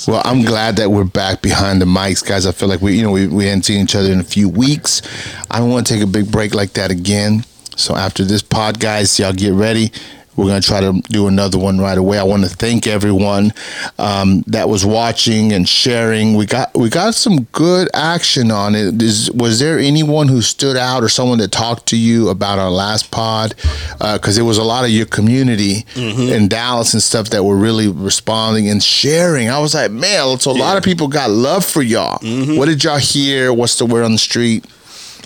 Well, 0.08 0.22
I'm 0.26 0.42
glad 0.42 0.76
that 0.78 0.92
we're 0.92 1.04
back 1.06 1.42
behind 1.42 1.82
the 1.82 1.86
mics, 1.86 2.26
guys. 2.26 2.46
I 2.46 2.52
feel 2.52 2.68
like 2.70 2.82
we, 2.82 2.96
you 2.98 3.04
know, 3.04 3.12
we, 3.12 3.28
we 3.28 3.46
hadn't 3.46 3.64
seen 3.64 3.82
each 3.84 3.96
other 3.96 4.12
in 4.12 4.20
a 4.20 4.24
few 4.24 4.50
weeks. 4.50 5.02
I 5.50 5.60
don't 5.60 5.70
want 5.70 5.88
to 5.88 5.94
take 5.94 6.04
a 6.04 6.08
big 6.08 6.32
break 6.32 6.54
like 6.54 6.74
that 6.74 6.92
again. 6.92 7.44
So 7.76 7.96
after 7.96 8.26
this 8.26 8.42
pod, 8.42 8.80
guys, 8.80 9.18
y'all 9.20 9.32
get 9.32 9.54
ready. 9.54 9.92
We're 10.40 10.48
gonna 10.48 10.62
try 10.62 10.80
to 10.80 11.02
do 11.10 11.28
another 11.28 11.58
one 11.58 11.80
right 11.80 11.98
away. 11.98 12.18
I 12.18 12.24
want 12.24 12.44
to 12.44 12.50
thank 12.50 12.88
everyone 12.88 13.52
um, 13.98 14.42
that 14.48 14.70
was 14.70 14.86
watching 14.86 15.52
and 15.52 15.68
sharing. 15.68 16.36
We 16.36 16.46
got 16.46 16.74
we 16.74 16.90
got 16.90 17.14
some 17.14 17.44
good 17.52 17.90
action 17.94 18.50
on 18.50 18.74
it. 18.74 19.02
Is, 19.02 19.30
was 19.32 19.60
there 19.60 19.78
anyone 19.78 20.30
who 20.30 20.42
stood 20.42 20.78
out 20.78 21.04
or 21.04 21.10
someone 21.10 21.40
that 21.40 21.52
talked 21.52 21.88
to 21.88 21.98
you 21.98 22.30
about 22.30 22.58
our 22.58 22.72
last 22.72 23.12
pod? 23.12 23.54
Uh, 24.00 24.18
because 24.18 24.38
it 24.38 24.44
was 24.44 24.58
a 24.58 24.64
lot 24.64 24.86
of 24.86 24.92
your 24.92 25.06
community 25.06 25.84
mm-hmm. 25.94 26.34
in 26.34 26.48
Dallas 26.48 26.94
and 26.94 27.04
stuff 27.04 27.32
that 27.32 27.44
were 27.44 27.58
really 27.58 27.90
responding 27.90 28.70
and 28.70 28.82
sharing. 28.82 29.50
I 29.50 29.60
was 29.60 29.74
like, 29.74 29.92
man, 29.92 30.40
so 30.40 30.52
a 30.52 30.54
lot 30.54 30.78
of 30.78 30.84
people 30.84 31.10
got 31.10 31.30
love 31.32 31.66
for 31.66 31.82
y'all. 31.82 32.20
Mm-hmm. 32.20 32.56
What 32.56 32.68
did 32.68 32.82
y'all 32.86 32.98
hear? 32.98 33.52
What's 33.52 33.78
the 33.78 33.86
word 33.86 34.06
on 34.06 34.14
the 34.14 34.18
street? 34.18 34.66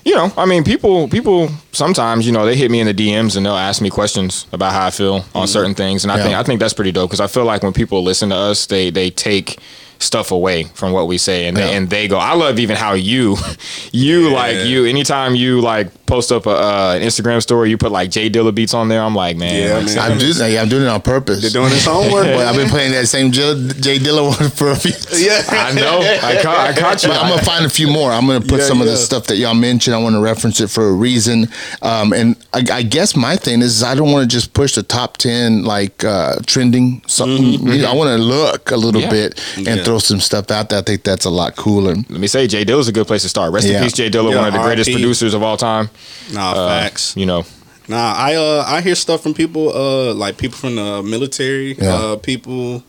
You 0.05 0.15
know, 0.15 0.31
I 0.37 0.45
mean, 0.45 0.63
people, 0.63 1.07
people 1.07 1.49
sometimes, 1.71 2.25
you 2.25 2.31
know, 2.31 2.45
they 2.45 2.55
hit 2.55 2.69
me 2.69 2.79
in 2.79 2.87
the 2.87 2.93
DMs 2.93 3.37
and 3.37 3.45
they'll 3.45 3.55
ask 3.55 3.81
me 3.81 3.89
questions 3.89 4.47
about 4.51 4.73
how 4.73 4.87
I 4.87 4.89
feel 4.91 5.15
on 5.15 5.21
mm-hmm. 5.23 5.45
certain 5.45 5.75
things, 5.75 6.03
and 6.03 6.11
I 6.11 6.17
Yeah. 6.17 6.23
think 6.23 6.35
I 6.35 6.43
think 6.43 6.59
that's 6.59 6.73
pretty 6.73 6.91
dope 6.91 7.09
because 7.09 7.21
I 7.21 7.27
feel 7.27 7.45
like 7.45 7.63
when 7.63 7.73
people 7.73 8.03
listen 8.03 8.29
to 8.29 8.35
us, 8.35 8.65
they 8.65 8.89
they 8.89 9.09
take 9.09 9.59
stuff 10.03 10.31
away 10.31 10.63
from 10.75 10.91
what 10.91 11.07
we 11.07 11.17
say 11.17 11.47
and 11.47 11.57
they, 11.57 11.67
Yeah. 11.69 11.77
and 11.77 11.89
they 11.89 12.07
go 12.07 12.17
I 12.17 12.33
love 12.33 12.59
even 12.59 12.75
how 12.75 12.93
you 12.93 13.37
you 13.91 14.29
like 14.29 14.65
you 14.67 14.85
anytime 14.85 15.35
you 15.35 15.61
like 15.61 15.87
post 16.05 16.31
up 16.31 16.45
a, 16.45 16.49
uh, 16.51 16.93
an 16.97 17.01
Instagram 17.01 17.41
story 17.41 17.69
you 17.69 17.77
put 17.77 17.91
like 17.91 18.11
J 18.11 18.29
Dilla 18.29 18.53
beats 18.53 18.73
on 18.73 18.87
there 18.89 19.01
I'm 19.01 19.15
like 19.15 19.37
man, 19.37 19.55
Yeah, 19.55 19.77
like, 19.77 19.85
man. 19.87 20.11
I'm 20.11 20.17
doing, 20.17 20.33
yeah, 20.51 20.61
I'm 20.61 20.69
doing 20.69 20.83
it 20.83 20.87
on 20.87 21.01
purpose. 21.01 21.41
they're 21.41 21.49
doing 21.49 21.71
his 21.71 21.85
homework. 21.85 22.25
But 22.33 22.45
I've 22.47 22.55
been 22.55 22.69
playing 22.69 22.91
that 22.93 23.07
same 23.07 23.31
Jay, 23.31 23.53
J 23.79 23.97
Dilla 23.99 24.27
one 24.39 24.49
for 24.51 24.69
a 24.71 24.75
few. 24.75 24.91
yeah, 25.17 25.43
I 25.49 25.71
know 25.73 25.99
I 26.01 26.41
caught, 26.41 26.57
I 26.69 26.73
caught 26.79 27.03
you 27.03 27.09
But 27.09 27.21
I'm 27.21 27.29
gonna 27.29 27.41
find 27.43 27.65
a 27.65 27.69
few 27.69 27.87
more. 27.87 28.11
I'm 28.11 28.27
gonna 28.27 28.41
put 28.41 28.59
Yeah, 28.59 28.65
some 28.65 28.81
of 28.81 28.87
the 28.87 28.97
stuff 28.97 29.27
that 29.27 29.37
y'all 29.37 29.53
mentioned. 29.53 29.95
I 29.95 29.99
want 29.99 30.15
to 30.15 30.21
reference 30.21 30.59
it 30.59 30.69
for 30.69 30.87
a 30.87 30.91
reason. 30.93 31.47
Um, 31.81 32.13
and 32.13 32.35
I, 32.53 32.63
I 32.71 32.81
guess 32.83 33.15
my 33.15 33.35
thing 33.35 33.61
is 33.61 33.81
I 33.83 33.95
don't 33.95 34.11
want 34.11 34.29
to 34.29 34.35
just 34.35 34.53
push 34.53 34.75
the 34.75 34.83
top 34.83 35.17
ten 35.17 35.63
like 35.63 36.03
uh, 36.03 36.35
trending 36.45 37.01
something. 37.07 37.69
I 37.85 37.93
want 37.93 38.09
to 38.09 38.17
look 38.17 38.71
a 38.71 38.77
little 38.77 39.01
Yeah. 39.01 39.09
bit 39.09 39.41
and 39.57 39.67
Yeah. 39.77 39.83
Throw 39.93 39.99
some 39.99 40.19
stuff 40.19 40.49
out 40.49 40.69
there. 40.69 40.79
I 40.79 40.81
think 40.81 41.03
that's 41.03 41.25
a 41.25 41.29
lot 41.29 41.55
cooler. 41.55 41.93
let 41.93 42.09
me 42.09 42.25
say 42.25 42.47
J 42.47 42.65
Dilla's 42.65 42.87
a 42.87 42.91
good 42.91 43.05
place 43.05 43.21
to 43.21 43.29
start 43.29 43.53
rest 43.53 43.67
Yeah. 43.67 43.77
in 43.77 43.83
peace 43.83 43.93
Jay 43.93 44.09
Dilla 44.09 44.31
Yeah, 44.31 44.37
one 44.37 44.47
of 44.47 44.53
the 44.53 44.59
greatest 44.63 44.87
RIP. 44.87 44.95
producers 44.97 45.35
of 45.35 45.43
all 45.43 45.55
time 45.55 45.91
nah, 46.31 46.51
Uh, 46.53 46.67
facts. 46.81 47.13
you 47.15 47.27
know 47.27 47.45
Nah, 47.87 48.13
I 48.17 48.33
uh 48.33 48.63
I 48.65 48.81
hear 48.81 48.95
stuff 48.95 49.21
from 49.21 49.35
people 49.35 49.69
uh 49.69 50.15
like 50.15 50.37
people 50.37 50.57
from 50.57 50.75
the 50.77 51.03
military, 51.03 51.75
Yeah. 51.79 51.93
uh 51.93 52.15
people 52.15 52.81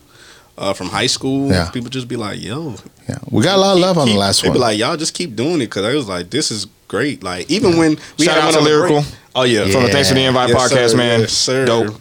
uh 0.57 0.73
from 0.73 0.87
high 0.87 1.05
school. 1.05 1.51
Yeah. 1.51 1.69
People 1.69 1.89
just 1.91 2.07
be 2.07 2.15
like, 2.15 2.41
"Yo, 2.41 2.73
Yeah, 3.07 3.17
we 3.29 3.43
got 3.43 3.57
a 3.57 3.61
lot 3.61 3.73
of 3.73 3.79
love 3.81 3.97
on 3.99 4.07
the 4.07 4.13
keep- 4.13 4.19
last 4.19 4.41
they 4.41 4.47
one. 4.49 4.55
be 4.55 4.59
like, 4.61 4.79
y'all 4.79 4.97
just 4.97 5.13
keep 5.13 5.35
doing 5.35 5.55
it 5.61 5.67
because 5.69 5.85
I 5.85 5.93
was 5.93 6.07
like, 6.07 6.31
this 6.31 6.49
is 6.49 6.65
great. 6.87 7.21
Like 7.21 7.51
even 7.51 7.77
when 7.77 7.99
we 8.17 8.25
Shout 8.25 8.35
had 8.41 8.45
out 8.45 8.53
to 8.53 8.61
Lyrical. 8.61 9.01
break- 9.01 9.13
Oh 9.35 9.43
yeah, 9.43 9.69
from 9.69 9.83
the 9.83 9.89
Thanks 9.89 10.07
for 10.09 10.15
the 10.15 10.21
Invite 10.23 10.49
Yes, 10.49 10.57
podcast 10.71 10.89
sir. 10.91 10.97
man 10.97 11.19
Yes, 11.19 11.33
sir. 11.33 11.65
dope 11.65 11.93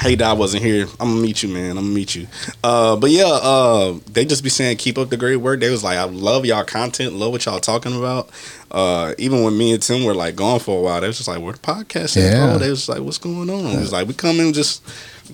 Hey, 0.00 0.14
that 0.14 0.28
I 0.28 0.32
wasn't 0.32 0.62
here. 0.62 0.86
I'm 1.00 1.08
gonna 1.10 1.20
meet 1.20 1.42
you, 1.42 1.48
man. 1.48 1.70
I'm 1.70 1.76
gonna 1.84 1.88
meet 1.88 2.14
you. 2.14 2.28
Uh, 2.62 2.94
but 2.94 3.10
yeah, 3.10 3.24
uh, 3.26 3.98
they 4.12 4.24
just 4.24 4.44
be 4.44 4.48
saying 4.48 4.76
keep 4.76 4.96
up 4.96 5.08
the 5.10 5.16
great 5.16 5.36
work. 5.36 5.58
They 5.58 5.70
was 5.70 5.82
like, 5.82 5.98
I 5.98 6.04
love 6.04 6.44
y'all 6.46 6.62
content, 6.64 7.14
love 7.14 7.32
what 7.32 7.44
y'all 7.46 7.58
talking 7.58 7.96
about. 7.98 8.30
Uh, 8.70 9.14
even 9.18 9.42
when 9.42 9.58
me 9.58 9.72
and 9.72 9.82
Tim 9.82 10.04
were 10.04 10.14
like 10.14 10.36
gone 10.36 10.60
for 10.60 10.78
a 10.78 10.82
while, 10.82 11.00
they 11.00 11.08
was 11.08 11.16
just 11.16 11.28
like, 11.28 11.40
"Where 11.40 11.52
the 11.54 11.58
podcast 11.58 12.16
at, 12.16 12.22
Yeah. 12.32 12.46
bro?" 12.46 12.58
They 12.58 12.70
was 12.70 12.88
like, 12.88 13.00
"What's 13.00 13.18
going 13.18 13.50
on?" 13.50 13.66
It 13.76 13.80
was 13.80 13.90
like, 13.92 14.06
"We 14.06 14.14
come 14.14 14.38
in 14.38 14.52
just, 14.52 14.82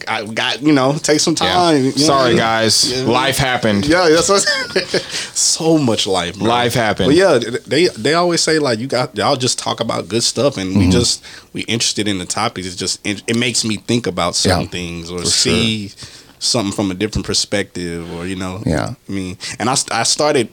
I 0.09 0.25
got 0.27 0.63
you 0.63 0.73
know, 0.73 0.93
take 0.99 1.21
some 1.21 1.35
Yeah. 1.41 1.53
time." 1.55 1.83
know 1.85 1.89
I 1.89 1.93
Sorry, 1.93 2.29
mean? 2.31 2.39
guys. 2.39 2.91
Yeah. 2.93 3.05
Life 3.05 3.37
happened. 3.39 3.87
Yeah, 3.87 4.09
that's 4.09 4.29
what. 4.29 4.43
so 5.35 5.79
much 5.79 6.07
life. 6.07 6.39
Bro. 6.39 6.49
Life 6.49 6.75
happened. 6.75 7.09
But 7.09 7.17
yeah, 7.17 7.39
they 7.67 7.89
they 7.89 8.15
always 8.15 8.41
say 8.41 8.59
like 8.59 8.79
you 8.79 8.87
got 8.87 9.17
y'all 9.17 9.37
just 9.37 9.59
talk 9.59 9.81
about 9.81 10.09
good 10.09 10.23
stuff, 10.23 10.57
and 10.57 10.71
Mm-hmm. 10.71 10.79
we 10.81 10.91
just 10.91 11.23
we 11.53 11.63
interested 11.63 12.09
in 12.09 12.19
the 12.19 12.27
topics. 12.27 12.67
It's 12.67 12.77
just 12.77 13.01
it, 13.07 13.23
it 13.27 13.37
makes 13.37 13.65
me 13.65 13.77
think 13.77 14.07
about 14.07 14.35
certain 14.35 14.63
Yeah, 14.63 14.69
things 14.69 15.11
or 15.11 15.25
see 15.25 15.93
something 16.39 16.73
from 16.73 16.91
a 16.91 16.95
different 16.95 17.27
perspective, 17.27 18.11
or 18.15 18.27
you 18.27 18.37
know. 18.37 18.63
Yeah. 18.67 18.95
I 19.09 19.13
mean, 19.13 19.37
and 19.59 19.69
I 19.71 19.77
I 19.91 20.03
started 20.05 20.49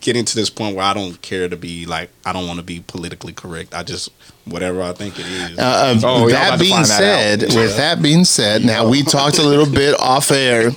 getting 0.00 0.24
to 0.24 0.34
this 0.34 0.50
point 0.50 0.76
where 0.76 0.84
I 0.84 0.92
don't 0.94 1.20
care 1.22 1.48
to 1.48 1.56
be 1.56 1.86
like 1.86 2.10
I 2.24 2.32
don't 2.32 2.46
want 2.46 2.58
to 2.58 2.64
be 2.64 2.80
politically 2.86 3.32
correct. 3.32 3.74
I 3.74 3.82
just 3.82 4.10
whatever 4.44 4.82
I 4.82 4.92
think 4.92 5.18
it 5.18 5.26
is. 5.26 5.58
Uh, 5.58 5.62
uh, 5.62 6.00
Oh, 6.04 6.18
y'all 6.20 6.28
that 6.30 6.58
being 6.58 6.72
find 6.72 6.86
that 6.86 6.98
said, 7.40 7.44
out. 7.44 7.54
with 7.54 7.76
that 7.76 8.02
being 8.02 8.24
said, 8.24 8.64
now 8.64 8.88
we 8.88 9.02
talked 9.02 9.38
a 9.38 9.42
little 9.42 9.70
bit 9.70 9.94
off 10.00 10.30
air, 10.30 10.70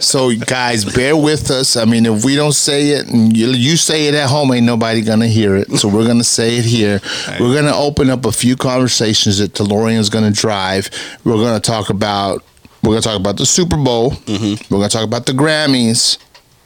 so 0.00 0.34
guys, 0.36 0.84
bear 0.84 1.16
with 1.16 1.50
us. 1.50 1.76
I 1.76 1.84
mean, 1.84 2.06
if 2.06 2.24
we 2.24 2.36
don't 2.36 2.52
say 2.52 2.90
it 2.90 3.08
and 3.08 3.36
you, 3.36 3.48
you 3.48 3.76
say 3.76 4.06
it 4.06 4.14
at 4.14 4.28
home, 4.28 4.52
ain't 4.52 4.66
nobody 4.66 5.02
gonna 5.02 5.26
hear 5.28 5.56
it. 5.56 5.70
So 5.78 5.88
we're 5.88 6.06
gonna 6.06 6.24
say 6.24 6.56
it 6.58 6.64
here. 6.64 7.00
We're 7.40 7.54
gonna 7.54 7.76
open 7.76 8.10
up 8.10 8.24
a 8.24 8.32
few 8.32 8.56
conversations 8.56 9.38
that 9.38 9.52
DeLorean's 9.54 10.10
gonna 10.10 10.30
drive. 10.30 10.90
We're 11.24 11.34
gonna 11.42 11.60
talk 11.60 11.90
about. 11.90 12.44
We're 12.82 12.90
gonna 12.90 13.02
talk 13.02 13.18
about 13.18 13.36
the 13.36 13.46
Super 13.46 13.76
Bowl. 13.76 14.12
Mm-hmm. 14.12 14.72
We're 14.72 14.78
gonna 14.78 14.88
talk 14.88 15.02
about 15.04 15.26
the 15.26 15.32
Grammys. 15.32 16.18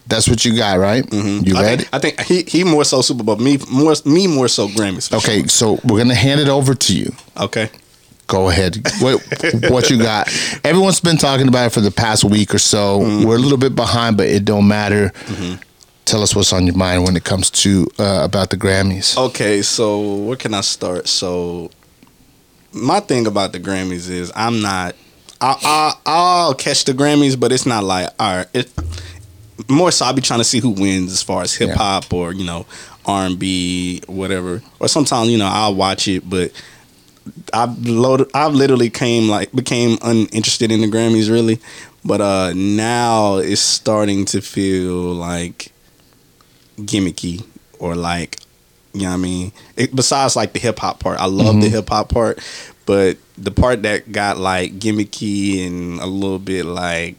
That's 0.07 0.29
what 0.29 0.45
you 0.45 0.57
got, 0.57 0.79
right? 0.79 1.05
You 1.13 1.21
Mm-hmm. 1.21 1.57
I 1.57 1.63
ready? 1.63 1.85
think, 1.85 1.95
I 1.95 1.99
think 1.99 2.21
he 2.21 2.43
he 2.43 2.65
more 2.65 2.85
so 2.85 3.01
Super 3.03 3.23
Bowl, 3.23 3.37
me 3.37 3.59
more 3.71 3.95
me 4.05 4.27
more 4.27 4.49
so 4.49 4.69
Grammys. 4.69 5.13
Okay, 5.17 5.41
sure. 5.41 5.49
so 5.49 5.81
we're 5.85 5.99
gonna 5.99 6.15
hand 6.15 6.41
it 6.41 6.49
over 6.49 6.75
to 6.75 6.97
you. 6.97 7.13
okay. 7.39 7.71
Go 8.29 8.49
ahead. 8.49 8.79
What 9.01 9.21
what 9.69 9.91
you 9.91 9.99
got? 9.99 10.27
Everyone's 10.65 11.01
been 11.01 11.19
talking 11.19 11.49
about 11.49 11.67
it 11.67 11.71
for 11.71 11.81
the 11.83 11.91
past 11.91 12.25
week 12.25 12.55
or 12.55 12.59
so. 12.59 12.99
We're 13.27 13.37
a 13.37 13.39
little 13.39 13.59
bit 13.59 13.75
behind, 13.77 14.17
but 14.17 14.27
it 14.27 14.45
don't 14.47 14.67
matter. 14.67 15.13
Tell 16.07 16.23
us 16.23 16.35
what's 16.35 16.53
on 16.53 16.67
your 16.67 16.77
mind 16.77 17.05
when 17.05 17.15
it 17.17 17.25
comes 17.25 17.51
to 17.51 17.87
uh, 17.99 18.21
about 18.25 18.49
the 18.51 18.57
Grammys. 18.57 19.19
Okay, 19.19 19.61
so 19.63 20.15
where 20.17 20.37
can 20.37 20.55
I 20.55 20.63
start? 20.63 21.09
So 21.09 21.71
my 22.73 23.01
thing 23.01 23.27
about 23.27 23.53
the 23.53 23.61
Grammys 23.61 24.09
is 24.09 24.33
I'm 24.35 24.63
not. 24.63 24.95
I, 25.41 25.57
I 25.63 25.95
I'll 26.07 26.55
catch 26.55 26.85
the 26.85 26.93
Grammys, 26.93 27.39
but 27.39 27.53
it's 27.53 27.67
not 27.67 27.85
like 27.85 28.09
all 28.19 28.37
right. 28.39 28.47
It 28.55 28.71
more 29.69 29.91
so 29.91 30.07
I'll 30.07 30.13
be 30.13 30.23
trying 30.23 30.41
to 30.41 30.45
see 30.45 30.61
who 30.61 30.71
wins 30.71 31.13
as 31.13 31.23
far 31.23 31.43
as 31.43 31.55
hip 31.55 31.71
hop 31.77 32.13
or 32.13 32.33
you 32.33 32.45
know 32.45 32.67
R 33.07 33.27
and 33.27 33.39
B 33.39 34.03
whatever. 34.07 34.63
Or 34.81 34.89
sometimes 34.89 35.29
you 35.29 35.39
know 35.39 35.49
I'll 35.51 35.75
watch 35.75 36.09
it, 36.09 36.29
but 36.29 36.53
I've 37.53 37.87
loaded. 37.87 38.29
I've 38.35 38.55
literally 38.55 38.91
came 38.91 39.29
like 39.29 39.53
became 39.53 39.99
uninterested 40.03 40.71
in 40.71 40.81
the 40.81 40.87
Grammys 40.89 41.31
really, 41.31 41.61
but 42.05 42.21
uh 42.21 42.53
now 42.55 43.37
it's 43.37 43.61
starting 43.61 44.25
to 44.27 44.41
feel 44.41 45.13
like 45.15 45.73
gimmicky 46.79 47.45
or 47.79 47.95
like 47.95 48.39
you 48.93 49.03
know 49.03 49.09
what 49.09 49.15
I 49.15 49.19
mean. 49.19 49.53
It, 49.77 49.95
besides 49.95 50.37
like 50.37 50.53
the 50.53 50.59
hip 50.59 50.79
hop 50.79 51.01
part, 51.01 51.19
I 51.19 51.27
love 51.27 51.61
the 51.61 51.69
hip 51.69 51.89
hop 51.89 52.11
part, 52.11 52.39
but 52.87 53.17
the 53.39 53.51
part 53.51 53.83
that 53.83 54.13
got 54.13 54.37
like 54.39 54.79
gimmicky 54.79 55.67
and 55.67 55.99
a 56.01 56.07
little 56.07 56.39
bit 56.39 56.65
like 56.67 57.17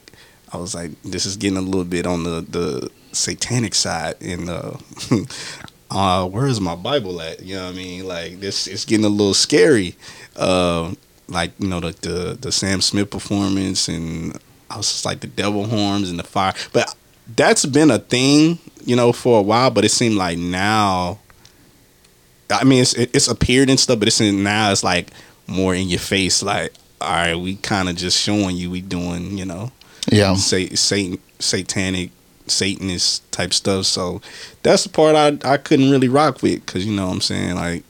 I 0.54 0.58
was 0.58 0.76
like, 0.76 0.92
this 1.02 1.26
is 1.26 1.36
getting 1.38 1.58
a 1.58 1.62
little 1.62 1.84
bit 1.84 2.06
on 2.06 2.24
the 2.24 2.42
the 2.42 2.90
satanic 3.12 3.76
side 3.76 4.16
and 4.22 4.50
uh 4.50 4.74
uh 5.92 6.28
where 6.28 6.48
is 6.48 6.62
my 6.62 6.76
bible 6.76 7.22
at? 7.22 7.44
You 7.44 7.56
know 7.56 7.66
what 7.66 7.74
i 7.74 7.78
mean? 7.78 8.08
Like 8.08 8.40
this 8.40 8.68
it's 8.68 8.86
getting 8.86 9.06
a 9.06 9.10
little 9.10 9.34
scary. 9.34 9.96
Uh 10.36 10.94
like 11.28 11.52
you 11.60 11.68
know 11.68 11.80
the 11.80 11.92
the, 12.02 12.38
the 12.40 12.52
sam 12.52 12.82
smith 12.82 13.10
performance 13.10 13.88
and 13.88 14.38
i 14.70 14.76
was 14.76 14.92
just 14.92 15.06
like 15.06 15.22
the 15.22 15.28
devil 15.28 15.66
horns 15.66 16.10
and 16.10 16.20
the 16.20 16.24
fire. 16.24 16.54
But 16.72 16.94
that's 17.36 17.66
been 17.66 17.90
a 17.90 18.00
thing 18.00 18.60
you 18.86 18.96
know 18.96 19.14
for 19.14 19.40
a 19.40 19.42
while 19.42 19.72
but 19.72 19.86
it 19.86 19.90
seemed 19.90 20.16
like 20.16 20.38
now 20.38 21.18
i 22.52 22.66
mean 22.66 22.82
it's 22.82 22.94
it's 22.94 23.30
appeared 23.30 23.70
and 23.70 23.80
stuff 23.80 23.98
but 23.98 24.10
it's 24.10 24.20
in, 24.20 24.44
now 24.44 24.72
it's 24.72 24.84
like 24.84 25.08
more 25.48 25.76
in 25.76 25.88
your 25.90 26.00
face. 26.00 26.44
Like 26.44 26.74
all 27.02 27.10
right 27.10 27.36
we 27.36 27.56
kind 27.58 27.90
of 27.90 27.96
just 27.96 28.20
showing 28.20 28.56
you 28.56 28.72
we 28.72 28.82
doing 28.82 29.38
you 29.38 29.46
know 29.46 29.72
Yeah. 30.12 30.36
say 30.36 30.70
Satan 30.70 31.20
satanic 31.40 32.12
Satanist 32.48 33.30
type 33.32 33.54
stuff. 33.54 33.86
So 33.86 34.22
that's 34.64 34.84
the 34.84 34.90
part 34.90 35.16
I 35.16 35.38
I 35.50 35.58
couldn't 35.58 35.92
really 35.92 36.10
rock 36.10 36.42
with 36.42 36.66
because 36.66 36.86
you 36.86 36.94
know 36.94 37.08
what 37.08 37.14
I'm 37.14 37.22
saying 37.22 37.56
like 37.56 37.84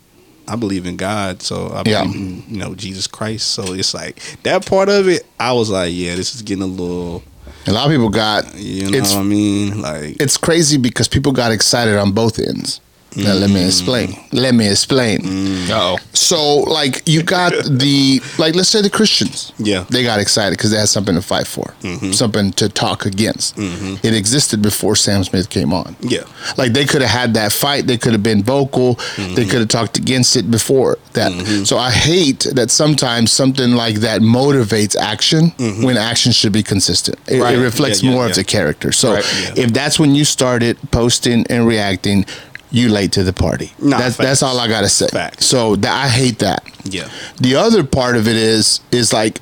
I 0.48 0.56
believe 0.58 0.86
in 0.86 0.98
God, 0.98 1.42
so 1.42 1.68
I 1.68 1.84
Yeah. 1.86 2.04
in 2.04 2.44
you 2.48 2.58
know 2.58 2.76
Jesus 2.76 3.08
Christ. 3.08 3.48
So 3.52 3.74
it's 3.74 3.94
like 3.94 4.22
that 4.44 4.66
part 4.66 4.90
of 4.90 5.08
it. 5.08 5.26
I 5.40 5.54
was 5.54 5.70
like, 5.70 5.92
yeah, 5.94 6.16
this 6.16 6.36
is 6.36 6.42
getting 6.42 6.64
a 6.64 6.68
little. 6.68 7.24
A 7.66 7.72
lot 7.72 7.86
of 7.86 7.92
people 7.92 8.10
got. 8.10 8.54
You 8.56 8.92
know 8.92 9.00
what 9.00 9.16
I 9.16 9.24
mean? 9.24 9.82
Like 9.82 10.18
it's 10.22 10.38
crazy 10.38 10.78
because 10.78 11.08
people 11.08 11.32
got 11.32 11.52
excited 11.52 11.98
on 11.98 12.12
both 12.12 12.40
ends. 12.40 12.82
Now 13.16 13.34
let 13.34 13.50
me 13.50 13.58
mm-hmm. 13.58 13.68
explain. 13.68 14.16
Let 14.32 14.56
me 14.56 14.70
explain. 14.70 15.22
Oh. 15.70 15.98
So, 16.14 16.58
like, 16.60 17.02
you 17.08 17.22
got 17.24 17.52
the 17.52 18.22
like, 18.38 18.56
let's 18.56 18.70
say 18.70 18.82
the 18.82 18.90
Christians. 18.90 19.52
Yeah. 19.58 19.86
they 19.90 20.04
got 20.04 20.20
excited 20.20 20.58
because 20.58 20.72
they 20.72 20.78
had 20.78 20.90
something 20.90 21.16
to 21.16 21.22
fight 21.22 21.48
for, 21.48 21.74
mm-hmm. 21.82 22.12
something 22.12 22.52
to 22.54 22.70
talk 22.70 23.06
against. 23.06 23.56
It 23.58 24.14
existed 24.14 24.62
before 24.62 24.96
Sam 24.96 25.24
Smith 25.24 25.50
came 25.50 25.74
on. 25.74 25.96
yeah, 26.02 26.24
Like 26.58 26.74
they 26.74 26.86
could 26.86 27.02
have 27.02 27.12
had 27.12 27.34
that 27.36 27.52
fight. 27.52 27.88
They 27.88 27.98
could 27.98 28.14
have 28.14 28.24
been 28.24 28.44
vocal. 28.44 28.96
They 29.18 29.46
could 29.46 29.60
have 29.60 29.68
talked 29.70 29.98
against 29.98 30.36
it 30.36 30.50
before 30.50 30.98
that. 31.14 31.32
So 31.66 31.78
I 31.78 31.92
hate 31.92 32.42
that 32.54 32.72
sometimes 32.72 33.32
something 33.32 33.74
like 33.74 33.96
that 33.98 34.22
motivates 34.22 34.96
action 34.96 35.52
when 35.84 35.98
action 35.98 36.32
should 36.32 36.54
be 36.54 36.64
consistent. 36.64 37.18
It, 37.28 37.42
Right. 37.44 37.56
it 37.56 37.62
reflects 37.62 38.02
Yeah, 38.02 38.10
yeah, 38.10 38.16
more 38.16 38.26
yeah. 38.26 38.30
of 38.32 38.36
the 38.36 38.44
character. 38.44 38.92
So 38.92 39.14
Right. 39.14 39.26
Yeah. 39.56 39.64
if 39.66 39.74
that's 39.74 40.00
when 40.00 40.16
you 40.16 40.24
started 40.26 40.78
posting 40.92 41.46
and 41.50 41.68
reacting, 41.68 42.26
you 42.74 42.90
late 42.90 43.12
to 43.14 43.24
the 43.24 43.32
party. 43.32 43.72
Nah, 43.80 44.00
that's 44.00 44.18
facts. 44.18 44.28
that's 44.28 44.44
all 44.44 44.60
I 44.60 44.68
gotta 44.68 44.90
say. 44.90 45.08
Facts. 45.08 45.46
So 45.46 45.78
that, 45.78 46.06
I 46.06 46.10
hate 46.10 46.40
that. 46.40 46.64
yeah, 46.84 47.10
The 47.38 47.56
other 47.56 47.84
part 47.86 48.18
of 48.18 48.28
it 48.28 48.36
is 48.36 48.82
is 48.92 49.14
like 49.14 49.40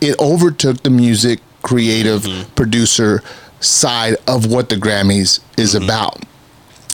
it 0.00 0.18
overtook 0.18 0.82
the 0.82 0.90
music 0.90 1.40
creative 1.60 2.22
mm-hmm. 2.22 2.50
producer 2.54 3.22
side 3.60 4.16
of 4.26 4.50
what 4.50 4.70
the 4.70 4.76
Grammys 4.76 5.40
is 5.56 5.74
mm-hmm. 5.74 5.84
about. 5.84 6.20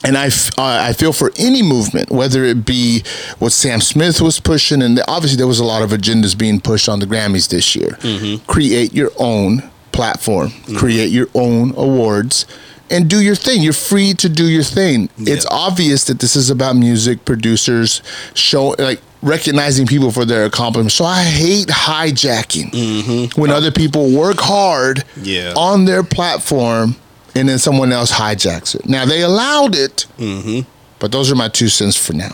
And 0.04 0.16
I, 0.16 0.26
f- 0.26 0.50
uh, 0.56 0.62
I 0.62 0.92
feel 0.92 1.12
for 1.12 1.32
any 1.38 1.60
movement, 1.62 2.10
whether 2.10 2.44
it 2.44 2.64
be 2.64 3.02
what 3.38 3.50
Sam 3.50 3.80
Smith 3.80 4.20
was 4.20 4.38
pushing, 4.38 4.80
and 4.80 5.00
obviously 5.08 5.36
there 5.36 5.46
was 5.46 5.58
a 5.58 5.64
lot 5.64 5.82
of 5.82 5.90
agendas 5.90 6.38
being 6.38 6.60
pushed 6.60 6.88
on 6.88 7.00
the 7.00 7.06
Grammys 7.06 7.48
this 7.48 7.74
year. 7.74 7.90
Mm-hmm. 8.00 8.44
Create 8.50 8.92
your 8.92 9.10
own 9.18 9.68
platform, 9.90 10.50
create 10.76 11.10
your 11.10 11.26
own 11.34 11.70
awards, 11.76 12.46
and 12.90 13.08
do 13.08 13.20
your 13.20 13.34
thing. 13.34 13.62
You're 13.62 13.72
free 13.72 14.14
to 14.14 14.28
do 14.28 14.48
your 14.48 14.62
thing. 14.62 15.08
It's 15.18 15.46
obvious 15.46 16.04
that 16.04 16.20
this 16.20 16.36
is 16.36 16.50
about 16.50 16.76
music 16.76 17.24
producers 17.24 18.02
show 18.34 18.74
like 18.78 19.00
recognizing 19.22 19.86
people 19.86 20.10
for 20.10 20.24
their 20.24 20.44
accomplishments. 20.44 20.94
So 20.94 21.04
I 21.04 21.24
hate 21.24 21.68
hijacking 21.68 22.70
mm-hmm. 22.70 23.40
when 23.40 23.50
other 23.50 23.70
people 23.70 24.10
work 24.16 24.38
hard 24.38 25.04
Yeah. 25.20 25.54
on 25.56 25.84
their 25.84 26.02
platform 26.02 26.96
and 27.34 27.48
then 27.48 27.58
someone 27.58 27.92
else 27.92 28.12
hijacks 28.12 28.74
it. 28.74 28.88
Now 28.88 29.04
they 29.04 29.22
allowed 29.22 29.74
it, 29.74 30.06
mm-hmm. 30.18 30.68
but 30.98 31.12
those 31.12 31.30
are 31.30 31.34
my 31.34 31.48
two 31.48 31.68
cents 31.68 31.96
for 31.96 32.12
now. 32.12 32.32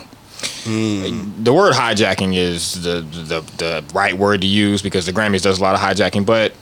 Mm. 0.65 1.43
the 1.43 1.53
word 1.53 1.73
hijacking 1.73 2.35
is 2.35 2.83
the, 2.83 3.01
the 3.01 3.41
the 3.57 3.83
right 3.93 4.15
word 4.15 4.41
to 4.41 4.47
use 4.47 4.81
because 4.81 5.05
the 5.05 5.11
Grammys 5.11 5.41
does 5.41 5.59
a 5.59 5.63
lot 5.63 5.75
of 5.75 5.81
hijacking. 5.81 6.25
But 6.25 6.53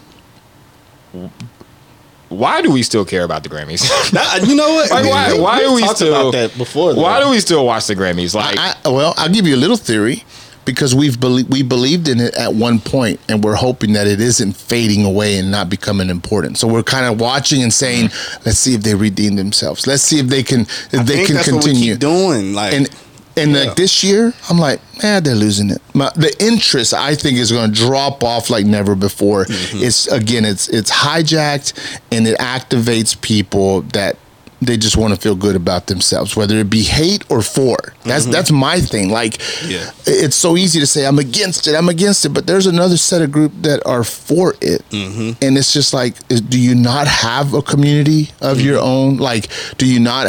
why 2.34 2.62
do 2.62 2.72
we 2.72 2.84
still 2.84 3.06
care 3.06 3.24
about 3.24 3.44
the 3.44 3.50
Grammys? 3.50 3.82
That- 4.12 4.42
uh, 4.42 4.46
you 4.46 4.56
know 4.56 4.74
what? 4.76 4.90
Like, 4.92 5.06
why? 5.06 5.34
We- 5.34 5.40
Why 5.40 5.58
we 5.60 5.64
do 5.66 5.74
we 5.76 5.88
still? 5.88 6.30
about 6.30 6.32
that 6.34 6.58
before? 6.58 6.96
Why 6.96 7.22
do 7.24 7.30
we 7.30 7.40
still 7.40 7.66
watch 7.66 7.88
the 7.88 7.96
Grammys? 7.96 8.34
Like, 8.36 8.58
I, 8.60 8.76
well, 8.86 9.14
I'll 9.18 9.30
give 9.30 9.48
you 9.48 9.56
a 9.56 9.62
little 9.64 9.78
theory 9.78 10.24
because 10.66 10.96
we've 10.96 11.20
belie- 11.20 11.44
we 11.50 11.62
believed 11.62 12.08
in 12.08 12.20
it 12.22 12.34
at 12.36 12.54
one 12.54 12.80
point, 12.80 13.20
and 13.28 13.44
we're 13.44 13.56
hoping 13.56 13.94
that 13.94 14.08
it 14.08 14.22
isn't 14.22 14.54
fading 14.54 15.04
away 15.06 15.38
and 15.38 15.52
not 15.52 15.68
becoming 15.70 16.10
important. 16.10 16.58
So 16.58 16.68
we're 16.68 16.84
kind 16.84 17.06
of 17.12 17.20
watching 17.20 17.62
and 17.64 17.74
saying, 17.74 18.10
mm-hmm. 18.10 18.44
"Let's 18.46 18.60
see 18.60 18.74
if 18.76 18.82
they 18.84 18.96
redeem 18.96 19.36
themselves. 19.36 19.88
Let's 19.88 20.04
see 20.04 20.20
if 20.20 20.28
they 20.28 20.44
can 20.44 20.62
if 20.62 20.94
I 21.00 21.04
they 21.04 21.16
think 21.16 21.28
can 21.28 21.36
that's 21.38 21.52
what 21.52 21.64
we 21.66 21.72
continue." 21.72 21.94
keep 21.94 22.00
doing 22.00 22.54
like 22.54 22.74
and 22.74 22.90
and 23.36 23.52
Yeah. 23.52 23.64
like 23.64 23.76
this 23.76 24.04
year, 24.04 24.34
I'm 24.50 24.58
like, 24.60 24.80
man, 25.02 25.24
they're 25.24 25.36
losing 25.36 25.70
it. 25.70 25.82
My, 25.94 26.12
the 26.16 26.34
interest, 26.44 26.94
I 26.94 27.16
think, 27.16 27.38
is 27.40 27.52
going 27.52 27.72
to 27.74 27.76
drop 27.76 28.24
off 28.24 28.50
like 28.50 28.66
never 28.66 28.96
before. 28.96 29.46
Mm-hmm. 29.46 29.84
It's 29.84 30.08
again, 30.08 30.46
it's 30.46 30.68
it's 30.70 30.92
hijacked 30.92 31.74
and 32.12 32.28
it 32.28 32.38
activates 32.40 33.20
people 33.20 33.82
that 33.94 34.18
they 34.62 34.78
just 34.78 34.96
want 34.96 35.14
to 35.14 35.20
feel 35.20 35.36
good 35.36 35.58
about 35.58 35.88
themselves, 35.88 36.38
whether 36.38 36.56
it 36.58 36.70
be 36.70 36.84
hate 36.84 37.30
or 37.30 37.42
for. 37.42 37.76
That's 38.06 38.26
that's 38.26 38.50
my 38.52 38.80
thing. 38.80 39.10
Like, 39.10 39.34
Mm-hmm. 39.34 39.72
Yeah. 39.72 39.92
it's 40.06 40.38
so 40.38 40.56
easy 40.56 40.80
to 40.80 40.88
say 40.88 41.06
I'm 41.06 41.20
against 41.20 41.68
it, 41.68 41.76
I'm 41.76 41.90
against 41.90 42.24
it, 42.26 42.30
but 42.30 42.48
there's 42.48 42.66
another 42.68 42.96
set 42.96 43.22
of 43.22 43.30
group 43.32 43.52
that 43.64 43.86
are 43.86 44.04
for 44.06 44.56
it, 44.62 44.88
Mm-hmm. 44.90 45.44
and 45.44 45.58
it's 45.58 45.74
just 45.74 45.94
like, 45.94 46.16
is, 46.30 46.40
do 46.40 46.58
you 46.60 46.76
not 46.76 47.08
have 47.08 47.54
a 47.54 47.62
community 47.62 48.30
of 48.42 48.62
your 48.62 48.78
Mm-hmm. 48.78 48.88
own? 48.88 49.18
Like, 49.18 49.50
do 49.78 49.86
you 49.86 50.00
not? 50.00 50.28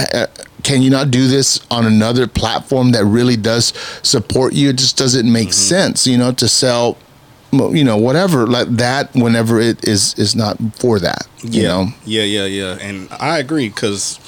Can 0.65 0.83
you 0.83 0.91
not 0.91 1.11
do 1.13 1.29
this 1.29 1.61
on 1.71 1.87
another 1.87 2.27
platform 2.27 2.91
that 2.93 3.05
really 3.05 3.37
does 3.37 3.73
support 4.03 4.53
you? 4.55 4.71
It 4.71 4.77
just 4.79 4.97
doesn't 4.99 5.31
make 5.31 5.49
Mm-hmm. 5.49 5.53
sense, 5.53 6.07
you 6.07 6.19
know, 6.19 6.33
to 6.33 6.49
sell, 6.49 6.97
you 7.53 7.85
know, 7.85 7.97
whatever 7.97 8.47
like 8.47 8.69
that 8.79 9.15
whenever 9.15 9.61
it 9.61 9.87
is 9.87 10.15
is 10.19 10.35
not 10.35 10.57
for 10.81 10.99
that. 10.99 11.29
You 11.43 11.63
yeah, 11.63 11.69
know, 11.69 11.87
yeah, 12.05 12.23
yeah, 12.25 12.47
yeah, 12.47 12.79
and 12.81 13.09
I 13.21 13.39
agree 13.39 13.69
because 13.69 14.19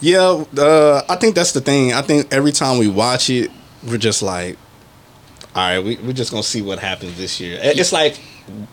yeah, 0.00 0.44
uh, 0.58 1.02
I 1.08 1.16
think 1.16 1.34
that's 1.34 1.52
the 1.52 1.60
thing. 1.62 1.92
I 1.94 2.02
think 2.02 2.26
every 2.32 2.52
time 2.52 2.78
we 2.78 2.88
watch 2.88 3.30
it, 3.30 3.50
we're 3.86 3.96
just 3.98 4.22
like, 4.22 4.58
all 5.56 5.62
right, 5.62 5.78
we 5.78 5.96
we're 5.96 6.12
just 6.12 6.30
gonna 6.30 6.42
see 6.42 6.60
what 6.60 6.78
happens 6.78 7.16
this 7.16 7.40
year. 7.40 7.58
It's 7.62 7.90
like, 7.90 8.16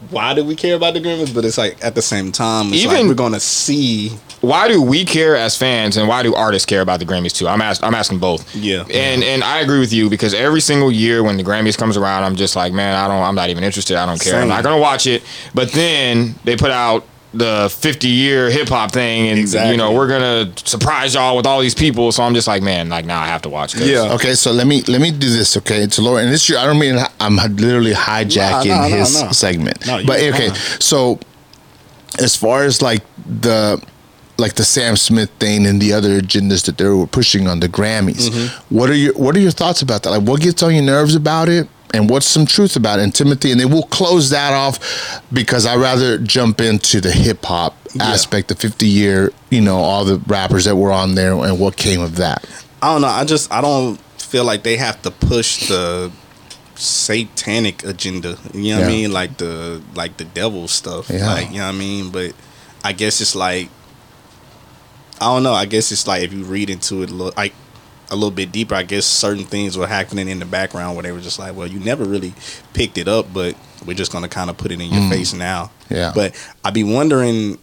why 0.10 0.34
do 0.34 0.43
we 0.43 0.54
care 0.54 0.76
about 0.76 0.93
the 0.93 1.00
Grammys? 1.00 1.34
But 1.34 1.46
it's 1.46 1.58
like 1.58 1.82
at 1.84 1.96
the 1.96 2.02
same 2.02 2.34
time, 2.34 2.74
it's 2.74 2.86
like 2.86 2.96
Even- 2.98 3.08
we're 3.08 3.13
gonna 3.13 3.39
see. 3.39 4.10
why 4.41 4.67
do 4.67 4.82
we 4.82 5.06
care 5.06 5.38
as 5.38 5.56
fans 5.58 5.96
and 5.96 6.10
why 6.10 6.24
do 6.24 6.36
artists 6.36 6.65
care 6.65 6.82
about 6.82 7.00
the 7.00 7.06
Grammys 7.06 7.32
too? 7.34 7.48
I'm 7.48 7.62
ask, 7.62 7.82
I'm 7.82 7.96
asking 7.96 8.19
both. 8.19 8.54
Yeah. 8.54 8.84
And 8.93 9.24
and 9.24 9.46
I 9.46 9.62
agree 9.62 9.80
with 9.80 9.93
you 9.93 10.10
because 10.10 10.34
every 10.34 10.60
single 10.60 10.91
year 10.91 11.24
when 11.24 11.38
the 11.38 11.43
Grammys 11.43 11.78
comes 11.78 11.96
around, 11.96 12.26
I'm 12.26 12.36
just 12.36 12.58
like, 12.58 12.74
man, 12.74 12.96
I 12.96 13.08
don't 13.08 13.24
I'm 13.24 13.36
not 13.36 13.50
even 13.50 13.63
interested. 13.63 13.96
I 13.96 14.06
don't 14.06 14.19
care. 14.19 14.41
I'm 14.41 14.50
not 14.50 14.62
gonna 14.63 14.82
watch 14.82 15.08
it. 15.08 15.24
But 15.54 15.72
then 15.72 16.36
they 16.43 16.58
put 16.58 16.69
out 16.72 17.06
the 17.34 17.67
50 17.80 18.08
year 18.08 18.50
hip 18.52 18.70
hop 18.70 18.91
thing 18.91 19.28
and 19.30 19.39
Exactly. 19.39 19.72
you 19.72 19.78
know, 19.78 19.91
we're 19.91 20.07
gonna 20.07 20.51
surprise 20.66 21.16
y'all 21.16 21.36
with 21.36 21.47
all 21.47 21.60
these 21.62 21.74
people. 21.74 22.12
So 22.12 22.22
I'm 22.24 22.34
just 22.36 22.47
like, 22.47 22.62
man, 22.62 22.89
like 22.89 23.05
now 23.05 23.20
I 23.22 23.26
have 23.26 23.41
to 23.43 23.49
watch. 23.49 23.74
'cause- 23.74 23.88
Yeah. 23.88 24.14
Okay, 24.14 24.36
so 24.36 24.51
let 24.51 24.68
me 24.68 24.84
let 24.88 25.01
me 25.01 25.10
do 25.12 25.30
this. 25.30 25.57
Okay, 25.57 25.88
to 25.88 26.01
Laura, 26.01 26.22
and 26.24 26.32
this 26.32 26.47
year 26.47 26.60
I 26.60 26.66
don't 26.66 26.78
mean 26.80 26.97
I'm 27.20 27.38
literally 27.55 27.93
hijacking 27.93 28.68
No, 28.68 28.82
no, 28.84 28.88
no, 28.89 28.95
his 28.97 29.22
no. 29.22 29.32
segment, 29.32 29.86
No, 29.88 30.03
but 30.05 30.20
okay. 30.22 30.51
So 30.80 31.20
as 32.20 32.36
far 32.36 32.64
as 32.64 32.82
like 32.82 33.01
the 33.41 33.82
like 34.38 34.53
the 34.55 34.64
Sam 34.64 34.95
Smith 34.95 35.30
thing 35.39 35.66
and 35.66 35.82
the 35.82 35.93
other 35.93 36.20
agendas 36.20 36.66
that 36.66 36.78
they 36.78 36.86
were 36.86 37.07
pushing 37.07 37.47
on 37.47 37.60
the 37.60 37.70
Grammys, 37.70 38.30
Mm-hmm. 38.30 38.76
what 38.76 38.89
are 38.89 38.95
your 38.95 39.14
what 39.14 39.36
are 39.36 39.39
your 39.39 39.51
thoughts 39.51 39.82
about 39.82 40.03
that? 40.03 40.12
Like, 40.12 40.22
what 40.24 40.41
gets 40.41 40.62
on 40.64 40.74
your 40.74 40.84
nerves 40.84 41.16
about 41.16 41.49
it? 41.49 41.68
And 41.94 42.10
what's 42.10 42.26
some 42.26 42.48
truth 42.48 42.76
about 42.76 42.98
it? 43.00 43.04
And 43.04 43.14
Timothy, 43.14 43.52
and 43.52 43.60
then 43.62 43.70
we'll 43.70 43.84
close 43.84 44.32
that 44.32 44.52
off 44.52 45.22
because 45.32 45.68
I 45.68 45.76
rather 45.76 46.18
jump 46.18 46.60
into 46.60 47.00
the 47.00 47.12
hip 47.12 47.46
hop 47.46 47.78
aspect, 48.00 48.48
the 48.48 48.56
50 48.56 48.88
year, 48.88 49.32
you 49.52 49.62
know, 49.62 49.78
all 49.78 50.04
the 50.04 50.18
rappers 50.26 50.66
that 50.66 50.76
were 50.76 50.91
on 50.91 51.14
there 51.14 51.34
and 51.34 51.60
what 51.60 51.78
came 51.78 52.02
of 52.02 52.16
that. 52.16 52.44
I 52.82 52.91
don't 52.94 53.02
know. 53.02 53.08
I 53.08 53.24
just 53.26 53.52
I 53.54 53.62
don't 53.62 54.00
feel 54.18 54.44
like 54.44 54.64
they 54.64 54.76
have 54.78 55.02
to 55.04 55.12
push 55.12 55.68
the 55.70 56.12
satanic 56.76 57.84
agenda. 57.84 58.38
You 58.54 58.74
know 58.74 58.80
what 58.82 58.82
Yeah. 58.82 58.86
I 58.86 58.88
mean? 58.89 59.12
Like 59.14 59.38
the 59.38 59.82
like 59.96 60.18
the 60.18 60.26
devil 60.26 60.68
stuff. 60.68 61.10
Yeah. 61.10 61.28
Like 61.32 61.52
you 61.52 61.58
know 61.60 61.68
what 61.68 61.76
I 61.76 61.78
mean? 61.78 62.10
But 62.12 62.34
I 62.84 62.94
guess 62.94 63.22
it's 63.22 63.36
like 63.36 63.70
I 65.22 65.26
don't 65.26 65.44
know. 65.44 65.54
I 65.54 65.66
guess 65.66 65.91
it's 65.91 66.08
like 66.08 66.24
if 66.24 66.34
you 66.34 66.44
read 66.44 66.70
into 66.70 67.04
it 67.04 67.12
like 67.12 67.54
a 68.14 68.16
little 68.16 68.32
bit 68.32 68.51
deeper, 68.51 68.76
I 68.76 68.84
guess 68.84 69.05
certain 69.05 69.43
things 69.45 69.78
were 69.78 69.88
happening 69.88 70.30
in 70.30 70.39
the 70.39 70.45
background 70.45 70.95
where 70.95 71.03
they 71.03 71.11
were 71.11 71.20
just 71.20 71.39
like, 71.39 71.55
Well, 71.55 71.68
you 71.68 71.80
never 71.80 72.05
really 72.05 72.34
picked 72.74 72.97
it 72.97 73.07
up, 73.07 73.34
but 73.34 73.55
we're 73.86 73.95
just 73.95 74.11
gonna 74.11 74.30
kinda 74.30 74.53
put 74.53 74.72
it 74.72 74.80
in 74.80 74.89
your 74.91 75.09
face 75.09 75.34
now. 75.34 75.72
Mm. 75.89 75.95
Yeah. 75.95 76.11
But 76.16 76.36
I'd 76.64 76.74
be 76.74 76.84
wondering 76.84 77.57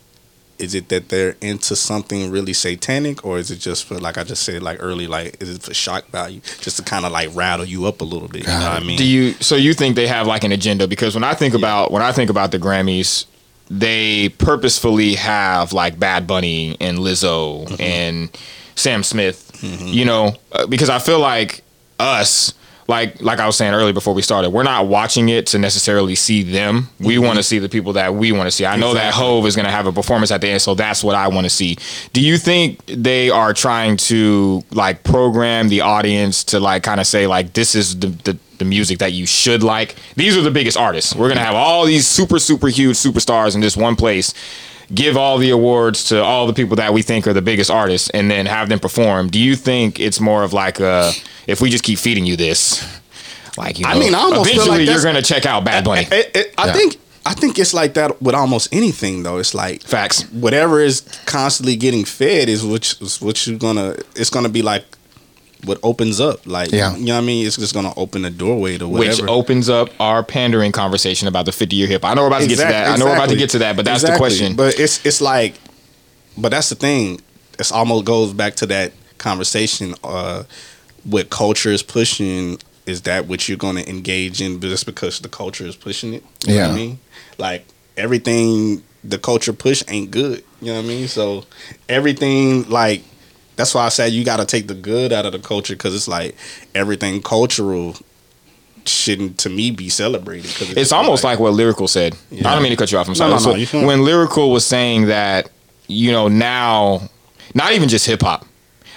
is 0.59 0.75
it 0.75 0.91
that 0.91 1.09
they're 1.09 1.37
into 1.41 1.75
something 1.75 2.31
really 2.31 2.53
satanic 2.53 3.25
or 3.25 3.39
is 3.39 3.51
it 3.51 3.57
just 3.57 3.83
for 3.87 3.99
like 3.99 4.19
i 4.19 4.23
just 4.25 4.43
said 4.43 4.63
like 4.63 4.77
early 4.83 5.07
like 5.07 5.35
is 5.41 5.49
it 5.57 5.63
for 5.63 5.73
shock 5.73 6.07
value 6.09 6.39
just 6.61 6.77
to 6.77 6.83
kind 6.83 7.07
of 7.07 7.13
like 7.13 7.35
rattle 7.35 7.65
you 7.65 7.87
up 7.87 8.03
a 8.03 8.05
little 8.05 8.29
bit 8.29 8.43
you 8.43 8.49
know 8.49 8.69
what 8.69 8.83
i 8.83 8.85
mean 8.85 8.99
Do 8.99 9.07
you 9.07 9.33
so 9.41 9.57
you 9.57 9.73
think 9.73 9.97
they 9.97 10.07
have 10.07 10.27
like 10.27 10.45
an 10.45 10.53
agenda? 10.53 10.87
Because 10.87 11.15
when 11.15 11.25
I 11.25 11.33
think 11.33 11.55
about 11.55 11.91
when 11.93 12.03
I 12.03 12.13
think 12.13 12.29
about 12.29 12.51
the 12.51 12.59
Grammys, 12.59 13.25
they 13.71 14.29
purposefully 14.29 15.15
have 15.15 15.73
like 15.73 15.99
Bad 15.99 16.27
Bunny 16.27 16.77
and 16.79 16.99
Lizzo 16.99 17.67
Mm-hmm. 17.67 17.81
and 17.81 18.39
Sam 18.75 19.03
Smith. 19.03 19.50
You 19.63 20.05
know, 20.05 20.35
uh, 20.53 20.67
because 20.67 20.89
I 20.89 20.99
feel 20.99 21.19
like 21.21 21.63
us. 21.99 22.55
Like, 22.89 23.23
like 23.23 23.39
I 23.39 23.47
was 23.47 23.57
saying 23.57 23.73
earlier 23.73 23.93
before 23.93 24.15
we 24.15 24.23
started, 24.23 24.51
we're 24.51 24.65
not 24.65 24.89
watching 24.89 25.29
it 25.29 25.47
to 25.49 25.61
necessarily 25.61 26.17
see 26.17 26.43
them. 26.43 26.89
We 26.99 27.19
want 27.19 27.37
to 27.37 27.45
see 27.45 27.61
the 27.61 27.69
people 27.69 27.93
that 27.93 28.17
we 28.17 28.33
want 28.33 28.49
to 28.49 28.51
see. 28.51 28.67
I 28.67 28.75
know 28.75 28.95
that 28.95 29.13
Mm-hmm. 29.13 29.21
Hove 29.23 29.47
is 29.47 29.55
going 29.55 29.67
to 29.67 29.71
have 29.71 29.87
a 29.87 29.93
performance 29.93 30.33
at 30.33 30.41
the 30.41 30.49
end, 30.49 30.61
so 30.61 30.75
that's 30.75 31.05
what 31.05 31.15
I 31.15 31.29
want 31.29 31.45
to 31.45 31.51
see. 31.51 31.77
Do 32.13 32.21
you 32.21 32.37
think 32.37 32.85
they 32.87 33.31
are 33.31 33.55
trying 33.55 33.97
to 33.99 34.65
like 34.73 35.05
program 35.05 35.69
the 35.69 35.83
audience 35.83 36.43
to 36.45 36.59
like 36.59 36.83
kind 36.83 36.99
of 36.99 37.07
say 37.07 37.29
like 37.29 37.53
this 37.53 37.77
is 37.77 37.97
the, 38.01 38.09
the 38.09 38.37
the 38.59 38.65
music 38.65 38.99
that 38.99 39.13
you 39.13 39.25
should 39.25 39.63
like? 39.63 39.95
These 40.17 40.37
are 40.37 40.43
the 40.43 40.51
biggest 40.51 40.77
artists. 40.77 41.15
We're 41.15 41.29
gonna 41.29 41.41
have 41.45 41.55
all 41.55 41.87
these 41.87 42.09
super 42.09 42.41
super 42.41 42.67
huge 42.67 42.97
superstars 42.97 43.55
in 43.55 43.61
this 43.61 43.77
one 43.77 43.95
place. 43.95 44.35
Give 44.93 45.17
all 45.17 45.39
the 45.39 45.51
awards 45.51 46.05
to 46.09 46.23
all 46.23 46.47
the 46.49 46.53
people 46.53 46.77
that 46.77 46.93
we 46.93 47.03
think 47.03 47.27
are 47.29 47.33
the 47.33 47.43
biggest 47.43 47.71
artists, 47.71 48.11
and 48.11 48.31
then 48.31 48.47
have 48.47 48.69
them 48.69 48.81
perform. 48.81 49.29
Do 49.29 49.39
you 49.39 49.55
think 49.55 50.01
it's 50.01 50.19
more 50.21 50.43
of 50.43 50.53
like 50.53 50.81
a 50.81 51.13
if 51.47 51.61
we 51.61 51.71
just 51.71 51.85
keep 51.85 51.99
feeding 51.99 52.27
you 52.27 52.37
this, 52.37 52.83
like 53.57 53.79
you 53.79 53.85
know, 53.85 53.91
I 53.93 53.99
mean, 53.99 54.15
I 54.15 54.19
almost 54.19 54.51
feel 54.51 54.61
eventually 54.63 54.87
like 54.87 54.95
you're 54.95 55.03
gonna 55.05 55.23
check 55.23 55.47
out 55.47 55.65
Bad 55.65 55.85
Bunny. 55.85 56.09
It- 56.11 56.31
it- 56.35 56.55
i 56.59 56.67
Yeah. 56.67 56.73
think 56.73 56.97
i 57.27 57.35
think 57.35 57.59
it's 57.59 57.75
like 57.75 57.93
that 57.95 58.21
with 58.23 58.35
almost 58.35 58.69
anything 58.73 59.23
though 59.25 59.37
it's 59.39 59.55
like 59.55 59.83
Facts. 59.83 60.23
whatever 60.33 60.81
is 60.81 61.03
constantly 61.27 61.77
getting 61.77 62.03
fed 62.05 62.49
is 62.49 62.65
what 62.65 62.95
is 63.01 63.21
what 63.21 63.47
you're 63.47 63.59
gonna 63.59 63.95
it's 64.17 64.31
gonna 64.31 64.49
be 64.49 64.63
like 64.63 64.85
what 65.65 65.79
opens 65.83 66.21
up 66.21 66.47
like 66.47 66.71
Yeah. 66.73 66.97
you 66.97 67.07
know 67.07 67.15
what 67.15 67.23
i 67.23 67.27
mean 67.27 67.47
it's 67.47 67.57
just 67.57 67.75
gonna 67.75 67.93
open 67.97 68.23
the 68.23 68.31
doorway 68.31 68.79
to 68.79 68.89
whatever 68.89 69.23
Which 69.23 69.29
opens 69.31 69.69
up 69.69 69.91
our 70.01 70.23
pandering 70.23 70.73
conversation 70.73 71.29
about 71.29 71.45
the 71.47 71.53
50 71.53 71.77
year 71.77 71.87
hip. 71.87 72.05
I 72.05 72.15
know 72.15 72.23
we're 72.23 72.29
about 72.29 72.41
to 72.43 72.47
get 72.49 72.57
to 72.57 72.63
Exact- 72.65 72.73
that. 72.87 72.95
I 72.95 72.97
know 72.97 73.05
we're 73.07 73.15
about 73.17 73.29
to 73.29 73.37
get 73.37 73.51
to 73.51 73.59
that, 73.59 73.77
but 73.77 73.85
that's 73.85 74.03
Exactly. 74.03 74.15
the 74.15 74.19
question. 74.19 74.57
But 74.57 74.79
it's 74.81 75.05
it's 75.05 75.21
like, 75.21 75.55
but 76.39 76.49
that's 76.51 76.69
the 76.71 76.75
thing. 76.77 77.21
It's 77.59 77.71
almost 77.73 78.05
goes 78.07 78.33
back 78.33 78.55
to 78.57 78.67
that 78.67 78.93
conversation. 79.19 79.95
Uh, 80.03 80.45
what 81.05 81.29
culture 81.31 81.71
is 81.71 81.83
pushing 81.83 82.59
is 82.87 83.03
that 83.03 83.27
what 83.27 83.49
you're 83.49 83.59
going 83.59 83.77
to 83.77 83.89
engage 83.89 84.41
in 84.41 84.61
just 84.61 84.87
because 84.87 85.19
the 85.21 85.29
culture 85.29 85.67
is 85.67 85.77
pushing 85.77 86.15
it. 86.15 86.25
You 86.47 86.55
know 86.55 86.61
what 86.61 86.67
Yeah. 86.69 86.73
I 86.73 86.77
mean? 86.77 86.99
Like 87.39 87.67
everything 87.99 88.83
the 89.05 89.19
culture 89.19 89.53
push 89.53 89.83
ain't 89.89 90.11
good. 90.11 90.43
You 90.63 90.69
know 90.69 90.77
what 90.77 90.85
I 90.85 90.89
mean? 90.89 91.09
So 91.09 91.45
everything 91.89 92.69
like. 92.71 93.03
That's 93.61 93.75
why 93.75 93.85
I 93.85 93.91
said 93.91 94.13
you 94.13 94.25
got 94.25 94.39
to 94.39 94.47
take 94.47 94.69
the 94.69 94.75
good 94.75 95.13
out 95.13 95.27
of 95.27 95.33
the 95.33 95.39
culture 95.39 95.75
because 95.75 95.95
it's 95.95 96.09
like 96.09 96.35
everything 96.75 97.21
cultural 97.21 97.95
shouldn't 98.87 99.37
to 99.41 99.51
me 99.51 99.71
be 99.71 99.91
celebrated. 99.91 100.51
'cause 100.55 100.71
it's 100.71 100.93
almost 100.93 101.23
like, 101.25 101.39
what 101.39 101.53
Lyrical 101.53 101.87
said. 101.87 102.17
I 102.33 102.55
don't 102.55 102.63
mean 102.63 102.71
to 102.71 102.77
cut 102.77 102.91
you 102.91 102.97
off. 102.99 103.07
I'm 103.09 103.15
sorry. 103.15 103.31
no, 103.31 103.37
no, 103.39 103.65
So 103.67 103.87
when 103.87 104.03
Lyrical 104.05 104.51
was 104.51 104.65
saying 104.65 105.07
that, 105.09 105.51
you 105.89 106.11
know, 106.11 106.29
now, 106.29 107.03
not 107.55 107.73
even 107.75 107.89
just 107.91 108.07
hip 108.07 108.23
hop. 108.23 108.47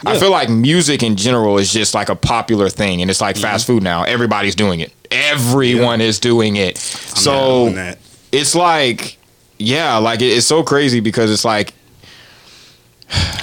I 0.05 0.17
feel 0.17 0.31
like 0.31 0.49
music 0.49 1.01
in 1.03 1.15
general 1.15 1.57
is 1.57 1.71
just 1.71 1.93
like 1.93 2.09
a 2.09 2.15
popular 2.15 2.69
thing, 2.69 3.01
and 3.01 3.09
it's 3.11 3.19
like 3.21 3.35
Mm-hmm. 3.35 3.41
fast 3.43 3.67
food 3.67 3.83
now. 3.83 4.03
Everybody's 4.03 4.55
doing 4.55 4.79
it. 4.79 4.91
Everyone 5.11 5.99
is 6.01 6.19
doing 6.19 6.55
it. 6.55 6.77
I'm 6.77 7.17
so 7.17 7.63
doing 7.65 7.75
that. 7.75 7.97
it's 8.31 8.53
like, 8.55 9.17
yeah, 9.59 9.97
like 9.97 10.21
it- 10.21 10.31
it's 10.37 10.47
so 10.47 10.63
crazy 10.63 10.99
because 11.01 11.29
it's 11.31 11.45
like, 11.45 11.73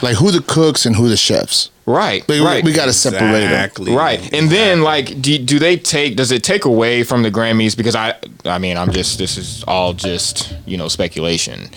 Like 0.02 0.16
who 0.16 0.30
the 0.30 0.40
cooks 0.40 0.86
and 0.86 0.96
who 0.96 1.08
the 1.08 1.16
chefs. 1.16 1.70
right, 1.86 2.26
Like, 2.40 2.54
right. 2.54 2.64
We 2.64 2.72
got 2.72 2.86
to 2.86 2.92
separate 2.92 3.20
them. 3.20 3.42
Exactly. 3.42 3.92
Right. 3.92 4.32
And 4.32 4.48
then 4.48 4.82
like 4.82 5.20
do, 5.20 5.38
do 5.38 5.58
they 5.58 5.76
take 5.76 6.16
does 6.16 6.32
it 6.32 6.42
take 6.42 6.64
away 6.64 7.02
from 7.02 7.22
the 7.22 7.30
Grammys 7.30 7.76
because 7.76 7.94
I 7.94 8.16
I 8.44 8.58
mean 8.58 8.76
I'm 8.76 8.90
just 8.92 9.18
this 9.18 9.36
is 9.36 9.64
all 9.64 9.92
just, 9.92 10.54
you 10.66 10.76
know, 10.76 10.88
speculation. 10.88 11.68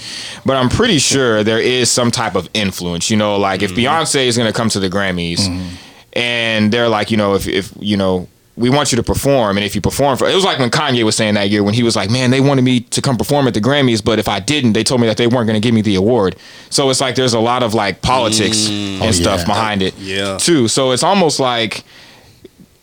But 0.45 0.57
I'm 0.57 0.69
pretty 0.69 0.99
sure 0.99 1.43
there 1.43 1.59
is 1.59 1.91
some 1.91 2.11
type 2.11 2.35
of 2.35 2.49
influence, 2.53 3.09
you 3.09 3.17
know, 3.17 3.37
like 3.37 3.61
if 3.61 3.71
mm-hmm. 3.71 3.79
Beyonce 3.81 4.27
is 4.27 4.37
going 4.37 4.51
to 4.51 4.55
come 4.55 4.69
to 4.69 4.79
the 4.79 4.89
Grammys 4.89 5.39
mm-hmm. 5.39 5.75
and 6.13 6.71
they're 6.71 6.89
like, 6.89 7.11
you 7.11 7.17
know, 7.17 7.33
if 7.33 7.47
if 7.47 7.73
you 7.79 7.97
know 7.97 8.27
we 8.55 8.69
want 8.69 8.91
you 8.91 8.95
to 8.97 9.03
perform, 9.03 9.57
and 9.57 9.65
if 9.65 9.73
you 9.73 9.81
perform 9.81 10.15
for, 10.17 10.29
it 10.29 10.35
was 10.35 10.43
like 10.43 10.59
when 10.59 10.69
Kanye 10.69 11.03
was 11.03 11.15
saying 11.15 11.33
that 11.33 11.49
year 11.49 11.63
when 11.63 11.73
he 11.73 11.81
was 11.81 11.95
like, 11.95 12.11
"Man, 12.11 12.29
they 12.29 12.39
wanted 12.39 12.61
me 12.61 12.81
to 12.81 13.01
come 13.01 13.17
perform 13.17 13.47
at 13.47 13.55
the 13.55 13.59
Grammys, 13.61 14.03
but 14.03 14.19
if 14.19 14.27
I 14.27 14.39
didn't, 14.39 14.73
they 14.73 14.83
told 14.83 15.01
me 15.01 15.07
that 15.07 15.17
they 15.17 15.25
weren't 15.25 15.47
going 15.47 15.59
to 15.59 15.65
give 15.65 15.73
me 15.73 15.81
the 15.81 15.95
award." 15.95 16.35
So 16.69 16.89
it's 16.91 17.01
like 17.01 17.15
there's 17.15 17.33
a 17.33 17.39
lot 17.39 17.63
of 17.63 17.73
like 17.73 18.01
politics 18.03 18.69
and 18.69 19.01
Oh, 19.01 19.11
stuff 19.11 19.39
yeah. 19.39 19.45
behind 19.45 19.81
it, 19.81 19.95
Yeah. 19.97 20.37
too. 20.37 20.67
So 20.67 20.91
it's 20.91 21.03
almost 21.03 21.39
like 21.39 21.83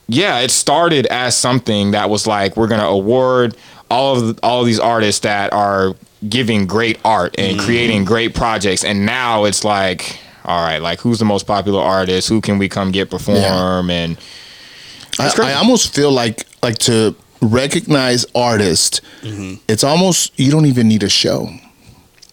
yeah, 0.09 0.41
it 0.41 0.51
started 0.51 1.07
as 1.07 1.37
something 1.37 1.93
that 1.93 2.11
was 2.11 2.27
like 2.27 2.57
we're 2.57 2.67
gonna 2.67 2.85
award 2.89 3.57
all 3.91 4.17
of 4.17 4.27
the, 4.37 4.41
all 4.43 4.61
of 4.61 4.67
these 4.67 4.81
artists 4.81 5.21
that 5.21 5.53
are 5.53 5.95
giving 6.29 6.67
great 6.67 6.99
art 7.05 7.35
and 7.39 7.57
Mm-hmm. 7.57 7.65
creating 7.67 8.05
great 8.05 8.35
projects, 8.35 8.83
and 8.85 9.07
now 9.07 9.45
it's 9.45 9.63
like, 9.65 10.19
all 10.45 10.65
right, 10.65 10.79
like 10.83 10.99
who's 11.01 11.21
the 11.21 11.25
most 11.25 11.47
popular 11.47 11.81
artist? 11.81 12.29
Who 12.29 12.41
can 12.41 12.59
we 12.59 12.69
come 12.69 12.91
get 12.91 13.09
perform? 13.09 13.89
And 13.91 14.17
I. 15.19 15.33
I 15.43 15.53
almost 15.55 15.95
feel 15.95 16.13
like 16.13 16.47
like 16.63 16.79
to 16.79 17.15
recognize 17.43 18.27
artists. 18.35 19.01
Mm-hmm. 19.23 19.55
It's 19.69 19.85
almost 19.85 20.39
you 20.39 20.51
don't 20.51 20.67
even 20.67 20.89
need 20.89 21.03
a 21.03 21.09
show. 21.09 21.49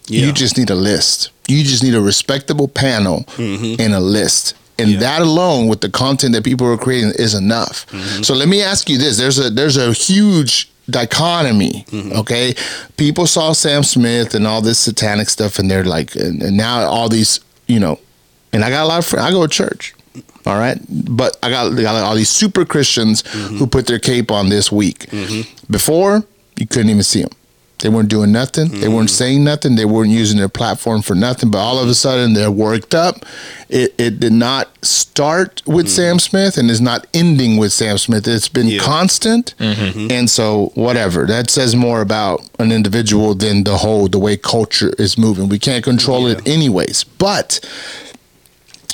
Yeah. 0.07 0.25
You 0.28 0.34
just 0.34 0.57
need 0.57 0.69
a 0.69 0.75
list. 0.75 1.32
You 1.47 1.63
just 1.63 1.84
need 1.84 1.95
a 1.95 2.01
respectable 2.01 2.67
panel 2.67 3.23
mm-hmm. 3.38 3.82
and 3.82 3.93
a 3.93 3.99
list. 3.99 4.53
And 4.80 4.91
Yeah. 4.91 4.99
that 4.99 5.21
alone 5.21 5.67
with 5.67 5.82
the 5.82 5.89
content 5.89 6.34
that 6.34 6.43
people 6.43 6.67
are 6.67 6.78
creating 6.78 7.11
is 7.17 7.34
enough. 7.34 7.88
Mm-hmm. 7.88 8.23
So 8.23 8.34
let 8.36 8.47
me 8.47 8.61
ask 8.61 8.89
you 8.89 8.97
this. 8.97 9.17
There's 9.17 9.39
a 9.39 9.49
there's 9.49 9.78
a 9.78 9.91
huge 9.93 10.69
dichotomy. 10.89 11.86
Okay. 11.93 12.55
People 12.95 13.28
saw 13.28 13.53
Sam 13.53 13.84
Smith 13.84 14.34
and 14.36 14.47
all 14.47 14.61
this 14.61 14.80
satanic 14.80 15.30
stuff 15.30 15.59
and 15.59 15.69
they're 15.69 15.84
like 15.84 16.15
and, 16.15 16.41
and 16.41 16.55
now 16.55 16.82
all 16.88 17.09
these, 17.09 17.39
you 17.67 17.80
know, 17.80 17.99
and 18.53 18.63
I 18.63 18.69
got 18.69 18.84
a 18.84 18.88
lot 18.88 18.99
of 18.99 19.05
friends. 19.05 19.25
I 19.25 19.32
go 19.32 19.45
to 19.45 19.53
church. 19.53 19.93
All 20.45 20.57
right. 20.57 20.78
But 20.89 21.38
I 21.43 21.49
got, 21.49 21.74
I 21.74 21.82
got 21.82 21.95
all 22.03 22.15
these 22.15 22.30
super 22.30 22.65
Christians 22.65 23.22
who 23.32 23.39
mm-hmm. 23.39 23.65
put 23.65 23.88
their 23.88 23.99
cape 23.99 24.32
on 24.32 24.49
this 24.49 24.72
week. 24.72 25.07
Mm-hmm. 25.07 25.72
Before, 25.72 26.24
you 26.57 26.68
couldn't 26.68 26.89
even 26.89 27.03
see 27.03 27.22
them. 27.22 27.32
They 27.80 27.89
weren't 27.89 28.09
doing 28.09 28.32
nothing. 28.32 28.70
They 28.70 28.88
weren't 28.88 29.09
mm. 29.09 29.18
saying 29.18 29.43
nothing. 29.43 29.76
They 29.76 29.86
weren't 29.86 30.09
using 30.09 30.39
their 30.39 30.49
platform 30.49 31.03
for 31.03 31.13
nothing. 31.13 31.51
But 31.51 31.59
all 31.59 31.78
of 31.78 31.88
a 31.88 31.93
sudden, 31.93 32.34
they're 32.34 32.49
worked 32.49 32.95
up. 32.95 33.24
It, 33.70 33.93
it 33.99 34.20
did 34.20 34.34
not 34.34 34.70
start 34.84 35.61
with 35.68 35.86
mm-hmm. 35.86 35.95
Sam 35.95 36.20
Smith 36.20 36.57
and 36.57 36.72
is 36.72 36.82
not 36.82 37.05
ending 37.13 37.57
with 37.57 37.72
Sam 37.72 37.99
Smith. 37.99 38.28
It's 38.28 38.49
been 38.49 38.68
Yeah. 38.68 38.80
constant. 38.80 39.53
And 39.59 40.28
so, 40.28 40.72
whatever. 40.74 41.28
That 41.28 41.51
says 41.51 41.76
more 41.76 42.01
about 42.01 42.41
an 42.57 42.72
individual 42.72 43.36
than 43.36 43.63
the 43.63 43.78
whole, 43.78 44.07
the 44.07 44.18
way 44.18 44.38
culture 44.38 44.91
is 44.97 45.15
moving. 45.15 45.47
We 45.47 45.59
can't 45.59 45.84
control 45.84 46.26
it 46.26 46.47
anyways. 46.47 47.03
But 47.03 47.59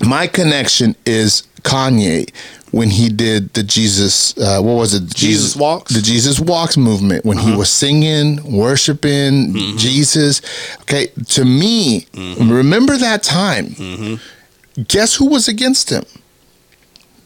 my 0.02 0.28
connection 0.28 0.96
is 1.06 1.48
Kanye 1.62 2.32
when 2.74 2.90
he 2.90 3.08
did 3.08 3.54
the 3.54 3.62
Jesus, 3.62 4.36
uh, 4.40 4.60
what 4.60 4.74
was 4.74 4.96
it? 4.96 5.06
Jesus 5.14 5.56
Walks? 5.56 5.94
The 5.94 6.02
Jesus 6.02 6.40
Walks 6.40 6.76
movement 6.76 7.24
when 7.24 7.38
he 7.38 7.50
uh-huh. 7.50 7.60
was 7.60 7.70
singing, 7.70 8.52
worshiping 8.52 9.54
mm-hmm. 9.54 9.78
Jesus. 9.78 10.42
Okay, 10.82 11.08
to 11.28 11.46
me, 11.46 12.02
mm-hmm. 12.14 12.52
remember 12.52 12.98
that 12.98 13.22
time. 13.22 13.68
Mm-hmm. 13.68 14.82
Guess 14.88 15.14
who 15.14 15.30
was 15.30 15.48
against 15.48 15.92
him? 15.92 16.04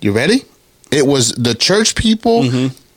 You 0.01 0.11
ready? 0.11 0.43
It 0.91 1.07
was 1.07 1.31
the 1.31 1.55
church 1.55 1.95
people 1.95 2.43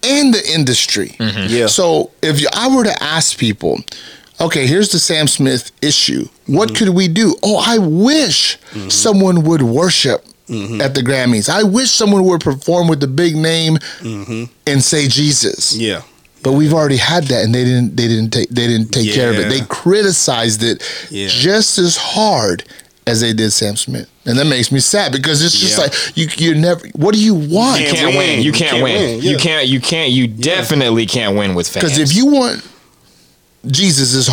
and 0.02 0.34
the 0.34 0.42
industry. 0.52 1.14
Yeah. 1.20 1.68
So 1.68 2.10
if 2.20 2.40
you- 2.40 2.48
I 2.52 2.74
were 2.74 2.84
to 2.84 3.02
ask 3.02 3.38
people, 3.38 3.78
okay, 4.40 4.66
here's 4.66 4.90
the 4.90 4.98
Sam 4.98 5.26
Smith 5.26 5.70
issue. 5.82 6.28
What 6.46 6.68
mm-hmm. 6.68 6.84
could 6.84 6.94
we 6.94 7.08
do? 7.08 7.36
Oh, 7.42 7.62
I 7.64 7.78
wish 7.78 8.58
mm-hmm. 8.72 8.88
someone 8.88 9.42
would 9.44 9.62
worship 9.62 10.24
mm-hmm. 10.48 10.80
at 10.80 10.94
the 10.94 11.00
Grammys. 11.02 11.48
I 11.48 11.62
wish 11.62 11.90
someone 11.90 12.24
would 12.24 12.40
perform 12.40 12.88
with 12.88 13.00
the 13.00 13.06
big 13.06 13.36
name 13.36 13.78
and 14.66 14.82
say 14.82 15.08
Jesus. 15.08 15.76
Yeah. 15.76 16.02
But 16.42 16.52
we've 16.52 16.72
already 16.72 16.96
had 16.96 17.24
that, 17.24 17.44
and 17.44 17.54
they 17.54 17.64
didn't. 17.64 17.96
They 17.96 18.08
didn't 18.08 18.30
take. 18.30 18.48
They 18.48 18.66
didn't 18.66 18.92
take 18.92 19.12
care 19.12 19.30
of 19.30 19.38
it. 19.38 19.50
They 19.50 19.60
criticized 19.68 20.62
it 20.62 20.82
Yeah. 21.10 21.28
just 21.28 21.76
as 21.76 21.98
hard 21.98 22.64
as 23.06 23.20
they 23.20 23.34
did 23.34 23.52
Sam 23.52 23.76
Smith, 23.76 24.08
and 24.24 24.38
that 24.38 24.46
makes 24.46 24.72
me 24.72 24.80
sad 24.80 25.12
because 25.12 25.44
it's 25.44 25.58
just 25.58 25.76
Yeah. 25.76 25.82
like 25.82 25.94
you. 26.14 26.28
You're 26.38 26.54
never. 26.54 26.80
What 26.94 27.14
do 27.14 27.20
you 27.22 27.34
want? 27.34 27.80
You 27.80 27.86
Can't 27.88 27.98
can't 27.98 28.16
win. 28.16 28.16
win. 28.16 28.42
You 28.42 28.52
can't, 28.52 28.70
Can't 28.70 28.82
win. 28.82 29.02
win, 29.02 29.22
yeah. 29.22 29.30
You 29.32 29.36
can't. 29.36 29.68
You 29.68 29.80
can't. 29.80 30.12
You 30.12 30.28
definitely 30.28 31.04
can't 31.04 31.36
win 31.36 31.54
with 31.54 31.68
fans. 31.68 31.84
Because 31.84 31.98
if 31.98 32.16
you 32.16 32.24
want 32.24 32.66
Jesus 33.66 34.14
is 34.14 34.26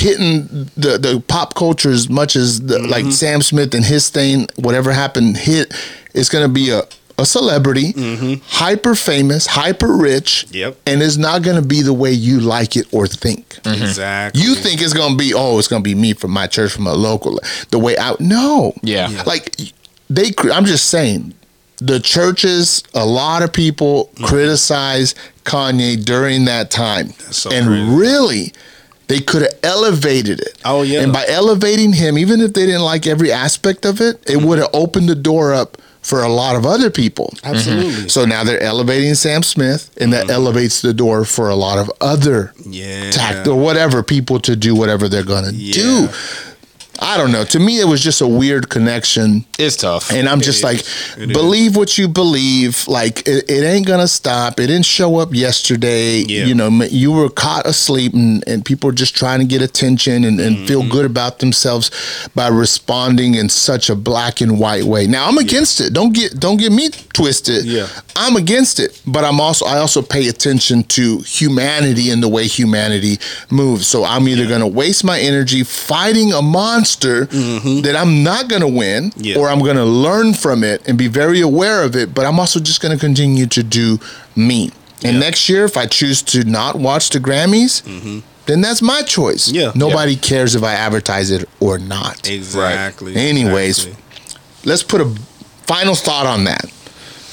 hitting 0.00 0.46
the, 0.76 0.96
the 0.98 1.22
pop 1.28 1.54
culture 1.54 1.90
as 1.90 2.08
much 2.08 2.36
as 2.36 2.60
the, 2.62 2.78
Mm-hmm. 2.78 2.90
like 2.90 3.06
Sam 3.12 3.42
Smith 3.42 3.74
and 3.74 3.84
his 3.84 4.08
thing, 4.08 4.46
whatever 4.56 4.90
happened, 4.92 5.36
hit, 5.36 5.74
it's 6.14 6.28
going 6.30 6.44
to 6.46 6.52
be 6.52 6.70
a, 6.70 6.82
a 7.18 7.26
celebrity, 7.26 7.92
hyper 8.46 8.94
famous, 8.94 9.46
hyper 9.46 9.94
rich, 9.94 10.46
Mm-hmm. 10.48 10.56
Yep. 10.56 10.76
and 10.86 11.02
it's 11.02 11.18
not 11.18 11.42
going 11.42 11.60
to 11.60 11.66
be 11.66 11.82
the 11.82 11.92
way 11.92 12.12
you 12.12 12.40
like 12.40 12.76
it 12.76 12.86
or 12.92 13.06
think. 13.06 13.58
Exactly. 13.66 14.40
You 14.40 14.54
think 14.54 14.80
it's 14.80 14.94
gonna 14.94 15.16
be 15.16 15.34
oh, 15.34 15.58
it's 15.58 15.68
gonna 15.68 15.82
be 15.82 15.94
me 15.94 16.14
from 16.14 16.30
my 16.30 16.46
church 16.46 16.72
from 16.72 16.86
a 16.86 16.94
local 16.94 17.38
the 17.70 17.78
way 17.78 17.94
out. 17.98 18.20
No, 18.20 18.72
Yeah. 18.82 19.10
Yeah. 19.10 19.22
like 19.26 19.54
they. 20.08 20.32
I'm 20.50 20.64
just 20.64 20.86
saying, 20.86 21.34
the 21.76 22.00
churches, 22.00 22.82
a 22.94 23.04
lot 23.04 23.42
of 23.42 23.52
people 23.52 24.06
Mm-hmm. 24.14 24.24
criticize 24.24 25.14
Kanye 25.44 26.02
during 26.02 26.46
that 26.46 26.70
time, 26.70 27.10
so 27.30 27.50
and 27.50 27.66
crazy. 27.66 27.84
really. 27.94 28.52
They 29.10 29.20
could 29.20 29.42
have 29.42 29.58
elevated 29.62 30.40
it. 30.40 30.56
Oh, 30.64 30.82
yeah. 30.82 31.02
And 31.02 31.12
by 31.12 31.24
elevating 31.28 31.92
him, 31.92 32.16
even 32.16 32.40
if 32.40 32.52
they 32.54 32.64
didn't 32.64 32.82
like 32.92 33.06
every 33.06 33.30
aspect 33.32 33.84
of 33.84 34.00
it, 34.00 34.22
Mm-hmm. 34.22 34.32
it 34.32 34.46
would 34.46 34.58
have 34.58 34.70
opened 34.72 35.08
the 35.08 35.14
door 35.30 35.52
up 35.52 35.76
for 36.02 36.22
a 36.22 36.28
lot 36.28 36.56
of 36.56 36.64
other 36.64 36.90
people. 36.90 37.28
Absolutely. 37.44 38.08
So 38.08 38.24
now 38.24 38.42
they're 38.44 38.62
elevating 38.62 39.14
Sam 39.14 39.42
Smith, 39.42 39.90
and 40.00 40.12
that 40.14 40.30
elevates 40.30 40.80
the 40.80 40.94
door 40.94 41.24
for 41.26 41.50
a 41.50 41.54
lot 41.56 41.78
of 41.78 41.90
other 42.00 42.52
Mm-hmm. 42.56 42.72
Yeah. 42.72 43.10
tact 43.10 43.46
or 43.48 43.58
whatever 43.60 44.02
people 44.02 44.38
to 44.40 44.54
do 44.56 44.74
whatever 44.74 45.08
they're 45.10 45.24
gonna 45.34 45.52
Yeah. 45.52 45.72
do. 45.74 46.08
I 47.02 47.16
don't 47.16 47.32
know. 47.32 47.44
To 47.44 47.58
me, 47.58 47.80
it 47.80 47.86
was 47.86 48.02
just 48.02 48.20
a 48.20 48.26
weird 48.28 48.68
connection, 48.68 49.44
it's 49.58 49.76
tough. 49.76 50.12
and 50.12 50.28
I'm 50.28 50.40
just 50.40 50.58
is. 50.58 50.64
like, 50.64 50.80
It 51.18 51.32
believe 51.32 51.74
what 51.74 51.96
you 51.96 52.08
believe. 52.08 52.86
Like 52.88 53.26
it, 53.26 53.48
it 53.50 53.64
ain't 53.64 53.86
gonna 53.86 54.06
stop. 54.08 54.60
It 54.60 54.66
didn't 54.66 54.84
show 54.84 55.16
up 55.16 55.32
yesterday. 55.34 56.18
Yeah. 56.20 56.44
You 56.44 56.54
know, 56.54 56.68
you 56.90 57.10
were 57.12 57.30
caught 57.30 57.64
asleep, 57.66 58.12
and, 58.12 58.46
and 58.46 58.64
people 58.64 58.90
are 58.90 58.94
just 58.94 59.16
trying 59.16 59.38
to 59.40 59.46
get 59.46 59.62
attention 59.62 60.24
and, 60.24 60.38
and 60.40 60.68
feel 60.68 60.80
Mm-hmm. 60.82 60.90
good 60.92 61.04
about 61.06 61.38
themselves 61.40 61.90
by 62.34 62.48
responding 62.48 63.34
in 63.34 63.48
such 63.48 63.88
a 63.90 63.94
black 63.94 64.40
and 64.40 64.58
white 64.58 64.84
way. 64.84 65.06
Now, 65.06 65.26
I'm 65.28 65.38
against 65.38 65.80
it. 65.80 65.92
Don't 65.92 66.12
get 66.14 66.38
don't 66.38 66.56
get 66.58 66.70
me 66.72 66.90
twisted. 67.14 67.64
Yeah. 67.64 67.86
I'm 68.16 68.36
against 68.36 68.78
it, 68.78 69.00
but 69.06 69.24
I'm 69.24 69.40
also 69.40 69.64
I 69.66 69.78
also 69.78 70.02
pay 70.02 70.28
attention 70.28 70.82
to 70.84 71.18
humanity 71.20 72.10
and 72.10 72.22
the 72.22 72.28
way 72.28 72.46
humanity 72.46 73.18
moves. 73.50 73.86
So 73.86 74.04
I'm 74.04 74.28
either 74.28 74.46
going 74.46 74.60
to 74.60 74.66
waste 74.66 75.02
my 75.04 75.18
energy 75.18 75.64
fighting 75.64 76.32
a 76.32 76.42
monster 76.42 76.89
that 76.96 77.94
I'm 77.96 78.22
not 78.22 78.48
going 78.48 78.62
to 78.62 78.68
win, 78.68 79.10
Mm-hmm. 79.10 79.20
Yeah. 79.20 79.38
or 79.38 79.48
I'm 79.48 79.60
going 79.60 79.76
to 79.76 79.84
learn 79.84 80.34
from 80.34 80.64
it 80.64 80.86
and 80.88 80.96
be 80.98 81.08
very 81.08 81.40
aware 81.40 81.82
of 81.84 81.94
it. 81.96 82.14
But 82.14 82.26
I'm 82.26 82.38
also 82.40 82.60
just 82.60 82.80
going 82.80 82.92
to 82.96 83.00
continue 83.00 83.46
to 83.46 83.62
do 83.62 83.98
me. 84.36 84.70
And 85.04 85.18
next 85.20 85.48
year, 85.48 85.64
if 85.64 85.76
I 85.76 85.86
choose 85.86 86.20
to 86.22 86.44
not 86.44 86.76
watch 86.76 87.08
the 87.10 87.18
Grammys, 87.20 87.82
then 88.46 88.60
that's 88.60 88.82
my 88.82 89.02
choice. 89.02 89.46
Mm-hmm. 89.48 89.56
Yeah. 89.56 89.72
Nobody 89.74 90.16
cares 90.16 90.54
if 90.54 90.62
I 90.62 90.72
advertise 90.74 91.30
it 91.30 91.48
or 91.60 91.78
not. 91.78 92.28
Exactly. 92.28 93.14
Anyways, 93.16 93.86
Exactly. 93.86 94.34
let's 94.64 94.82
put 94.82 95.00
a 95.00 95.06
final 95.66 95.94
thought 95.94 96.26
on 96.26 96.44
that 96.44 96.64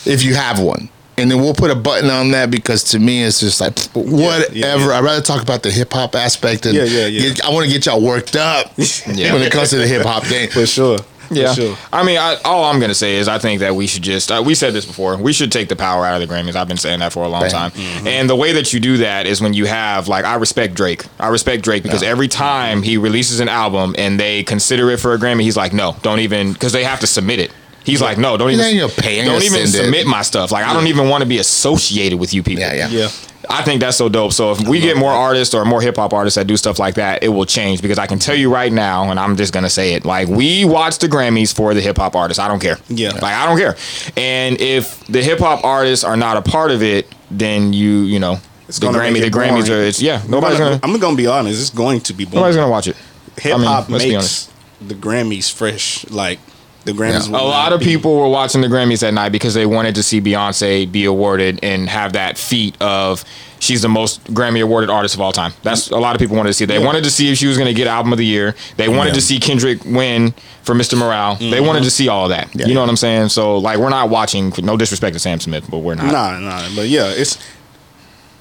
if 0.05 0.23
you 0.23 0.35
have 0.35 0.59
one 0.59 0.89
and 1.17 1.31
then 1.31 1.39
we'll 1.39 1.53
put 1.53 1.71
a 1.71 1.75
button 1.75 2.09
on 2.09 2.31
that 2.31 2.51
because 2.51 2.83
to 2.83 2.99
me 2.99 3.23
it's 3.23 3.39
just 3.39 3.59
like 3.59 3.77
whatever 3.93 4.53
yeah. 4.53 4.75
i'd 4.97 5.03
rather 5.03 5.21
talk 5.21 5.41
about 5.41 5.63
the 5.63 5.71
hip-hop 5.71 6.15
aspect 6.15 6.65
and 6.65 6.75
Yeah, 6.75 6.83
yeah, 6.83 7.05
yeah. 7.07 7.21
get- 7.33 7.45
i 7.45 7.49
want 7.49 7.65
to 7.65 7.71
get 7.71 7.85
y'all 7.85 8.01
worked 8.01 8.35
up 8.35 8.67
when 8.77 9.41
it 9.41 9.51
comes 9.51 9.69
to 9.71 9.77
the 9.77 9.87
hip-hop 9.87 10.23
thing 10.23 10.49
for 10.49 10.65
sure. 10.65 10.99
Yeah, 11.29 11.53
For 11.53 11.61
sure. 11.61 11.77
I 11.91 12.05
mean, 12.05 12.17
I, 12.17 12.37
all 12.45 12.63
I'm 12.63 12.79
gonna 12.79 12.95
say 12.95 13.15
is 13.17 13.27
I 13.27 13.37
think 13.37 13.59
that 13.59 13.75
we 13.75 13.85
should 13.85 14.01
just 14.01 14.31
uh, 14.31 14.41
we 14.45 14.55
said 14.55 14.71
this 14.73 14.85
before. 14.85 15.17
We 15.17 15.33
should 15.33 15.51
take 15.51 15.67
the 15.67 15.75
power 15.75 16.05
out 16.05 16.21
of 16.21 16.25
the 16.25 16.33
Grammys. 16.33 16.55
I've 16.55 16.69
been 16.69 16.77
saying 16.77 16.99
that 16.99 17.11
for 17.11 17.25
a 17.25 17.27
long 17.27 17.41
Bam. 17.41 17.51
time. 17.71 17.71
And 18.07 18.29
the 18.29 18.35
way 18.37 18.53
that 18.53 18.71
you 18.71 18.79
do 18.79 18.95
that 18.99 19.27
is 19.27 19.41
when 19.41 19.53
you 19.53 19.65
have 19.65 20.07
like 20.07 20.23
I 20.23 20.35
respect 20.35 20.73
Drake. 20.75 21.03
I 21.19 21.27
respect 21.27 21.63
Drake 21.63 21.83
because 21.83 22.01
every 22.01 22.29
time 22.29 22.81
he 22.81 22.95
releases 22.95 23.41
an 23.41 23.49
album 23.49 23.93
and 23.97 24.17
they 24.17 24.45
consider 24.45 24.89
it 24.89 25.01
for 25.01 25.13
a 25.13 25.17
Grammy, 25.17 25.41
he's 25.41 25.57
like, 25.57 25.73
no, 25.73 25.97
don't 26.01 26.19
even 26.21 26.53
because 26.53 26.71
they 26.71 26.85
have 26.85 27.01
to 27.01 27.07
submit 27.07 27.39
it. 27.41 27.51
He's 27.87 28.01
like, 28.01 28.17
no, 28.17 28.37
don't 28.37 28.51
even, 28.51 28.65
ain't 28.65 28.79
gonna 28.79 28.91
don't 29.25 29.41
even 29.43 29.65
send 29.65 29.75
it. 29.75 29.83
submit 29.85 30.05
my 30.07 30.21
stuff. 30.21 30.51
Like, 30.51 30.65
I 30.65 30.73
don't 30.73 30.87
even 30.87 31.09
want 31.09 31.21
to 31.23 31.27
be 31.27 31.37
associated 31.39 32.17
with 32.19 32.33
you 32.33 32.43
people. 32.43 32.61
yeah 32.61 32.73
yeah 32.73 32.87
Yeah. 32.89 33.09
I 33.49 33.63
think 33.63 33.79
that's 33.79 33.95
so 33.95 34.09
dope. 34.09 34.33
So 34.33 34.51
if 34.51 34.67
we 34.67 34.81
get 34.81 34.97
more 34.97 35.11
artists 35.11 35.55
or 35.55 35.63
more 35.63 35.79
hip 35.81 35.95
hop 35.95 36.11
artists 36.11 36.35
that 36.35 36.47
do 36.47 36.57
stuff 36.57 36.79
like 36.79 36.95
that, 36.95 37.23
it 37.23 37.29
will 37.29 37.45
change 37.45 37.81
because 37.81 37.97
I 37.97 38.05
can 38.05 38.19
tell 38.19 38.35
you 38.35 38.51
right 38.53 38.73
now, 38.73 39.09
and 39.09 39.17
I'm 39.17 39.37
just 39.37 39.53
gonna 39.53 39.69
say 39.69 39.93
it, 39.93 40.03
like 40.03 40.27
we 40.27 40.65
watch 40.65 40.97
the 40.97 41.07
Grammys 41.07 41.55
for 41.55 41.73
the 41.73 41.79
hip 41.79 41.97
hop 41.97 42.13
artists. 42.15 42.39
I 42.39 42.49
don't 42.49 42.59
care. 42.59 42.77
Yeah. 42.89 43.11
Like 43.13 43.23
I 43.23 43.45
don't 43.45 43.57
care. 43.57 43.77
And 44.17 44.59
if 44.59 45.05
the 45.07 45.23
hip 45.23 45.39
hop 45.39 45.63
artists 45.63 46.03
are 46.03 46.17
not 46.17 46.35
a 46.35 46.41
part 46.41 46.71
of 46.71 46.83
it, 46.83 47.07
then 47.31 47.71
you, 47.71 48.01
you 48.01 48.19
know, 48.19 48.37
It's 48.67 48.79
the 48.79 48.87
gonna 48.87 48.97
Grammy, 48.99 49.21
the 49.21 49.27
it 49.27 49.33
Grammys 49.33 49.67
boring. 49.67 49.71
are 49.71 49.83
it's 49.85 50.01
yeah, 50.01 50.21
nobody's 50.27 50.57
gonna, 50.59 50.79
gonna 50.79 50.93
I'm 50.93 50.99
gonna 50.99 51.15
be 51.15 51.27
honest. 51.27 51.61
It's 51.61 51.69
going 51.69 52.01
to 52.01 52.13
be 52.13 52.25
boring. 52.25 52.35
nobody's 52.39 52.57
gonna 52.57 52.69
watch 52.71 52.87
it. 52.87 52.97
Hip 53.39 53.53
I 53.55 53.57
mean, 53.59 53.65
hop 53.67 53.87
let's 53.89 54.03
be 54.03 54.11
makes 54.13 54.51
the 54.81 54.95
Grammys 54.95 55.49
fresh. 55.53 56.05
Like 56.09 56.39
the 56.87 56.93
Grammys. 56.93 57.29
Yeah. 57.29 57.39
A 57.39 57.43
lot 57.43 57.73
of 57.73 57.79
be- 57.79 57.85
people 57.85 58.17
were 58.17 58.27
watching 58.27 58.61
the 58.61 58.67
Grammys 58.67 59.01
that 59.01 59.13
night 59.13 59.29
because 59.29 59.53
they 59.53 59.65
wanted 59.65 59.95
to 59.95 60.03
see 60.03 60.19
Beyonce 60.19 60.91
be 60.91 61.05
awarded 61.05 61.59
and 61.61 61.87
have 61.87 62.13
that 62.13 62.37
feat 62.37 62.75
of 62.81 63.23
she's 63.59 63.81
the 63.81 63.89
most 63.89 64.23
Grammy 64.33 64.61
awarded 64.63 64.89
artist 64.89 65.15
of 65.15 65.21
all 65.21 65.31
time. 65.31 65.53
That's 65.63 65.89
a 65.89 65.97
lot 65.97 66.15
of 66.15 66.19
people 66.19 66.35
wanted 66.35 66.49
to 66.49 66.53
see. 66.53 66.65
They 66.65 66.79
wanted 66.79 67.03
to 67.03 67.11
see 67.11 67.31
if 67.31 67.37
she 67.37 67.47
was 67.47 67.57
going 67.57 67.67
to 67.67 67.73
get 67.73 67.87
album 67.87 68.11
of 68.11 68.17
the 68.17 68.25
year. 68.25 68.55
They 68.77 68.89
wanted 68.89 69.09
Yeah. 69.09 69.15
to 69.15 69.21
see 69.21 69.39
Kendrick 69.39 69.83
win 69.85 70.33
for 70.63 70.73
Mr. 70.73 70.97
Morale. 70.97 71.35
They 71.35 71.45
mm-hmm. 71.45 71.65
wanted 71.65 71.83
to 71.83 71.91
see 71.91 72.07
all 72.07 72.25
of 72.25 72.29
that. 72.29 72.53
Yeah. 72.55 72.67
You 72.67 72.73
know 72.73 72.81
what 72.81 72.89
I'm 72.89 72.97
saying? 72.97 73.29
So 73.29 73.57
like 73.57 73.77
we're 73.77 73.89
not 73.89 74.09
watching. 74.09 74.53
No 74.63 74.77
disrespect 74.77 75.13
to 75.13 75.19
Sam 75.19 75.39
Smith, 75.39 75.69
but 75.69 75.79
we're 75.79 75.95
not. 75.95 76.11
Nah, 76.11 76.39
nah. 76.39 76.67
But 76.75 76.87
yeah, 76.87 77.09
it's 77.09 77.37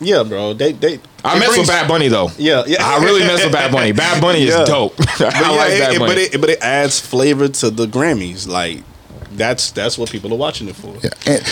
yeah, 0.01 0.23
bro. 0.23 0.53
They 0.55 0.73
they. 0.73 1.01
I 1.25 1.37
it 1.37 1.41
mess 1.41 1.57
with 1.59 1.67
Bad 1.67 1.89
Bunny 1.89 2.09
though. 2.09 2.31
Yeah, 2.39 2.65
yeah. 2.67 2.79
I 2.81 3.03
really 3.05 3.21
mess 3.21 3.43
with 3.43 3.53
Bad 3.53 3.73
Bunny. 3.73 3.93
Bad 3.93 4.21
Bunny 4.21 4.43
is 4.45 4.55
Yeah. 4.59 4.65
dope. 4.65 4.95
I 5.01 5.05
But 5.19 5.35
yeah, 5.35 5.51
like 5.51 5.71
it- 5.73 5.79
Bad 5.81 5.95
it- 5.95 5.99
Bunny. 5.99 6.09
but 6.15 6.19
it 6.19 6.41
but 6.43 6.51
it 6.51 6.59
adds 6.63 7.01
flavor 7.01 7.49
to 7.49 7.71
the 7.71 7.87
Grammys. 7.87 8.47
Like 8.47 8.83
that's 9.33 9.71
that's 9.73 9.99
what 9.99 10.11
people 10.11 10.33
are 10.33 10.37
watching 10.39 10.69
it 10.69 10.77
for. 10.77 10.95
Yeah. 11.03 11.11
And 11.27 11.45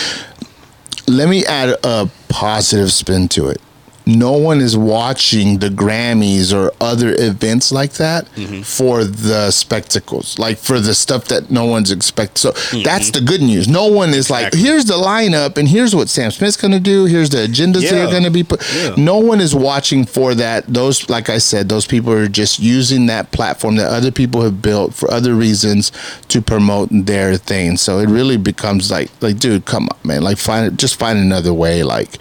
let 1.07 1.27
me 1.29 1.45
add 1.45 1.75
a 1.83 2.09
positive 2.29 2.91
spin 2.91 3.27
to 3.29 3.47
it. 3.49 3.61
No 4.07 4.33
one 4.33 4.61
is 4.61 4.77
watching 4.77 5.59
the 5.59 5.69
Grammys 5.69 6.53
or 6.53 6.71
other 6.79 7.15
events 7.17 7.71
like 7.71 7.93
that 7.93 8.25
Mm-hmm. 8.35 8.61
for 8.61 9.03
the 9.03 9.49
spectacles, 9.51 10.37
like 10.37 10.57
for 10.57 10.79
the 10.79 10.93
stuff 10.93 11.25
that 11.29 11.49
no 11.49 11.65
one's 11.65 11.91
expect. 11.91 12.37
So 12.37 12.51
Mm-hmm. 12.51 12.83
that's 12.83 13.11
the 13.11 13.21
good 13.21 13.41
news. 13.41 13.67
No 13.67 13.87
one 13.87 14.09
is 14.13 14.29
like, 14.29 14.47
Exactly. 14.47 14.61
here's 14.61 14.85
the 14.85 14.93
lineup 14.93 15.57
and 15.57 15.67
here's 15.67 15.95
what 15.95 16.09
Sam 16.09 16.31
Smith's 16.31 16.57
going 16.57 16.71
to 16.71 16.79
do. 16.79 17.05
Here's 17.05 17.29
the 17.29 17.37
agendas 17.47 17.89
that 17.89 18.07
are 18.07 18.11
going 18.11 18.23
to 18.23 18.29
be 18.31 18.43
put. 18.43 18.61
Yeah. 18.75 18.93
No 18.97 19.17
one 19.17 19.41
is 19.41 19.55
watching 19.55 20.05
for 20.05 20.35
that. 20.35 20.65
Those, 20.67 21.09
like 21.09 21.29
I 21.29 21.37
said, 21.39 21.69
those 21.69 21.87
people 21.87 22.11
are 22.13 22.27
just 22.27 22.59
using 22.59 23.07
that 23.07 23.31
platform 23.31 23.75
that 23.77 23.87
other 23.91 24.11
people 24.11 24.41
have 24.43 24.61
built 24.61 24.93
for 24.93 25.09
other 25.11 25.33
reasons 25.33 25.91
to 26.27 26.41
promote 26.41 26.89
their 26.91 27.37
thing. 27.37 27.77
So 27.77 27.99
it 27.99 28.07
really 28.09 28.37
becomes 28.37 28.91
like, 28.91 29.09
like, 29.21 29.39
dude, 29.39 29.65
come 29.65 29.87
on, 29.89 29.97
man. 30.03 30.21
Like, 30.21 30.37
find 30.37 30.77
just 30.77 30.97
find 30.99 31.17
another 31.17 31.53
way. 31.53 31.83
Like, 31.83 32.17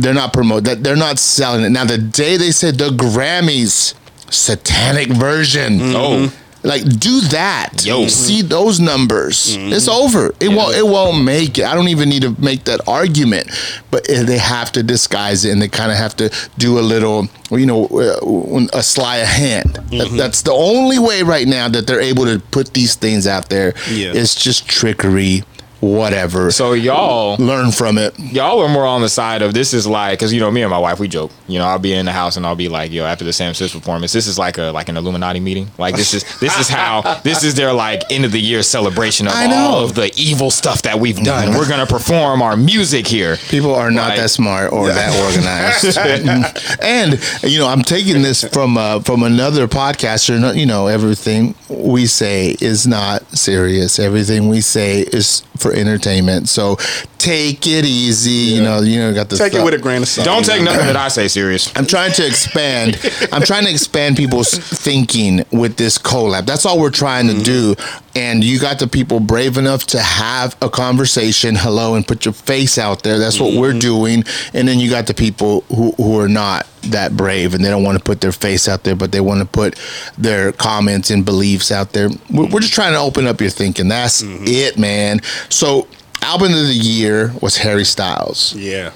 They're 0.00 0.14
not 0.14 0.32
promote 0.32 0.64
that. 0.64 0.82
They're 0.82 0.96
not 0.96 1.18
selling 1.18 1.64
it. 1.64 1.70
Now, 1.70 1.84
the 1.84 1.98
day 1.98 2.36
they 2.36 2.50
said 2.50 2.78
the 2.78 2.88
Grammys 2.90 3.94
satanic 4.30 5.08
version. 5.08 5.78
Oh. 5.82 6.32
Like 6.62 6.82
do 7.00 7.22
that. 7.32 7.86
Yo. 7.86 8.06
see 8.08 8.42
those 8.42 8.80
numbers. 8.80 9.56
It's 9.58 9.88
over. 9.88 10.34
It 10.40 10.48
won't. 10.48 10.74
It 10.76 10.86
won't 10.86 11.24
make 11.24 11.56
it. 11.56 11.64
I 11.64 11.74
don't 11.74 11.88
even 11.88 12.10
need 12.10 12.20
to 12.20 12.36
make 12.38 12.64
that 12.64 12.86
argument. 12.86 13.48
But 13.90 14.10
eh, 14.10 14.24
they 14.24 14.36
have 14.36 14.70
to 14.72 14.82
disguise 14.82 15.46
it, 15.46 15.52
and 15.52 15.62
they 15.62 15.68
kind 15.68 15.90
of 15.90 15.96
have 15.96 16.14
to 16.16 16.28
do 16.58 16.78
a 16.78 16.82
little, 16.82 17.28
you 17.50 17.64
know, 17.64 17.86
uh, 17.86 18.66
a 18.78 18.82
sleight 18.82 19.22
of 19.22 19.28
hand. 19.28 19.76
That- 19.90 20.12
that's 20.18 20.42
the 20.42 20.52
only 20.52 20.98
way 20.98 21.22
right 21.22 21.48
now 21.48 21.66
that 21.70 21.86
they're 21.86 21.98
able 21.98 22.26
to 22.26 22.38
put 22.50 22.74
these 22.74 22.94
things 22.94 23.26
out 23.26 23.48
there. 23.48 23.72
Yeah. 23.90 24.12
It's 24.14 24.34
just 24.34 24.68
trickery, 24.68 25.44
whatever. 25.80 26.50
So 26.50 26.72
y'all 26.72 27.36
learn 27.38 27.72
from 27.72 27.98
it. 27.98 28.18
y'all 28.18 28.60
are 28.60 28.68
more 28.68 28.86
on 28.86 29.00
the 29.00 29.08
side 29.08 29.42
of 29.42 29.54
this 29.54 29.72
is 29.74 29.86
like 29.86 30.18
because 30.18 30.32
you 30.32 30.40
know 30.40 30.50
me 30.50 30.62
and 30.62 30.70
my 30.70 30.78
wife 30.78 31.00
we 31.00 31.08
joke 31.08 31.30
you 31.48 31.58
know 31.58 31.64
I'll 31.64 31.78
be 31.78 31.92
in 31.92 32.06
the 32.06 32.12
house 32.12 32.36
and 32.36 32.46
I'll 32.46 32.54
be 32.56 32.68
like 32.68 32.92
yo 32.92 33.04
after 33.04 33.24
the 33.24 33.32
Sam 33.32 33.54
Smith 33.54 33.72
performance 33.72 34.12
this 34.12 34.26
is 34.26 34.38
like 34.38 34.58
a 34.58 34.70
like 34.72 34.88
an 34.88 34.96
Illuminati 34.96 35.40
meeting 35.40 35.70
like 35.78 35.96
this 35.96 36.12
is 36.14 36.22
this 36.40 36.58
is 36.58 36.68
how 36.68 37.20
this 37.24 37.42
is 37.44 37.54
their 37.54 37.72
like 37.72 38.02
end 38.10 38.24
of 38.24 38.32
the 38.32 38.40
year 38.40 38.62
celebration 38.62 39.26
of 39.26 39.32
all 39.34 39.84
of 39.84 39.94
the 39.94 40.12
evil 40.16 40.50
stuff 40.50 40.82
that 40.82 40.98
we've 40.98 41.22
done 41.22 41.56
we're 41.56 41.68
gonna 41.68 41.86
perform 41.86 42.42
our 42.42 42.56
music 42.56 43.06
here 43.06 43.36
People 43.48 43.74
are 43.74 43.90
not 43.90 44.10
Like- 44.10 44.18
that 44.18 44.30
smart 44.30 44.72
or 44.72 44.88
that 44.88 45.12
organized. 45.24 45.98
and 46.82 47.20
you 47.42 47.58
know, 47.58 47.66
I'm 47.66 47.82
taking 47.82 48.22
this 48.22 48.44
from 48.44 48.76
uh, 48.76 49.00
from 49.00 49.22
another 49.22 49.66
podcaster. 49.66 50.54
You 50.56 50.66
know, 50.66 50.86
everything 50.86 51.54
we 51.68 52.06
say 52.06 52.56
is 52.60 52.86
not 52.86 53.22
serious. 53.36 53.98
Everything 53.98 54.48
we 54.48 54.60
say 54.60 55.00
is 55.02 55.42
for 55.56 55.69
entertainment. 55.72 56.48
So 56.48 56.76
take 57.18 57.66
it 57.66 57.84
easy. 57.84 58.54
You 58.54 58.62
know, 58.62 58.80
you 58.80 58.98
know, 58.98 59.12
got 59.12 59.28
the 59.28 59.36
Take 59.36 59.54
it 59.54 59.64
with 59.64 59.74
a 59.74 59.78
grain 59.78 60.02
of 60.02 60.08
salt. 60.08 60.24
don't 60.24 60.44
take 60.44 60.62
know? 60.62 60.72
nothing 60.72 60.86
that 60.86 60.96
I 60.96 61.08
say 61.08 61.28
serious 61.28 61.70
I'm 61.76 61.86
trying 61.86 62.12
to 62.12 62.26
expand. 62.26 62.98
I'm 63.32 63.42
trying 63.42 63.64
to 63.64 63.70
expand 63.70 64.16
people's 64.16 64.50
thinking 64.50 65.44
with 65.52 65.76
this 65.76 65.98
collab. 65.98 66.46
That's 66.46 66.66
all 66.66 66.80
we're 66.80 66.90
trying 66.90 67.26
to 67.28 67.34
mm-hmm. 67.34 67.42
do. 67.42 67.74
And 68.14 68.42
you 68.42 68.58
got 68.58 68.78
the 68.78 68.88
people 68.88 69.20
brave 69.20 69.56
enough 69.56 69.86
to 69.88 70.00
have 70.00 70.56
a 70.60 70.68
conversation, 70.68 71.54
hello, 71.54 71.94
and 71.94 72.06
put 72.06 72.24
your 72.24 72.34
face 72.34 72.76
out 72.76 73.02
there. 73.02 73.18
That's 73.18 73.38
what 73.38 73.54
we're 73.54 73.70
mm-hmm. 73.70 73.78
doing. 73.78 74.24
And 74.52 74.66
then 74.66 74.78
you 74.80 74.90
got 74.90 75.06
the 75.06 75.14
people 75.14 75.60
who, 75.68 75.92
who 75.92 76.18
are 76.18 76.28
not 76.28 76.66
that 76.82 77.16
brave 77.16 77.54
and 77.54 77.64
they 77.64 77.68
don't 77.68 77.84
want 77.84 77.98
to 77.98 78.04
put 78.04 78.20
their 78.20 78.32
face 78.32 78.68
out 78.68 78.84
there, 78.84 78.96
but 78.96 79.12
they 79.12 79.20
want 79.20 79.40
to 79.40 79.46
put 79.46 79.78
their 80.16 80.52
comments 80.52 81.10
and 81.10 81.24
beliefs 81.24 81.70
out 81.70 81.92
there. 81.92 82.08
We're, 82.30 82.46
we're 82.46 82.60
just 82.60 82.74
trying 82.74 82.92
to 82.92 82.98
open 82.98 83.26
up 83.26 83.40
your 83.40 83.50
thinking. 83.50 83.88
That's 83.88 84.22
mm-hmm. 84.22 84.44
it, 84.46 84.78
man. 84.78 85.20
So, 85.48 85.88
album 86.22 86.52
of 86.52 86.66
the 86.66 86.74
year 86.74 87.32
was 87.40 87.56
Harry 87.58 87.84
Styles. 87.84 88.54
Yeah. 88.54 88.92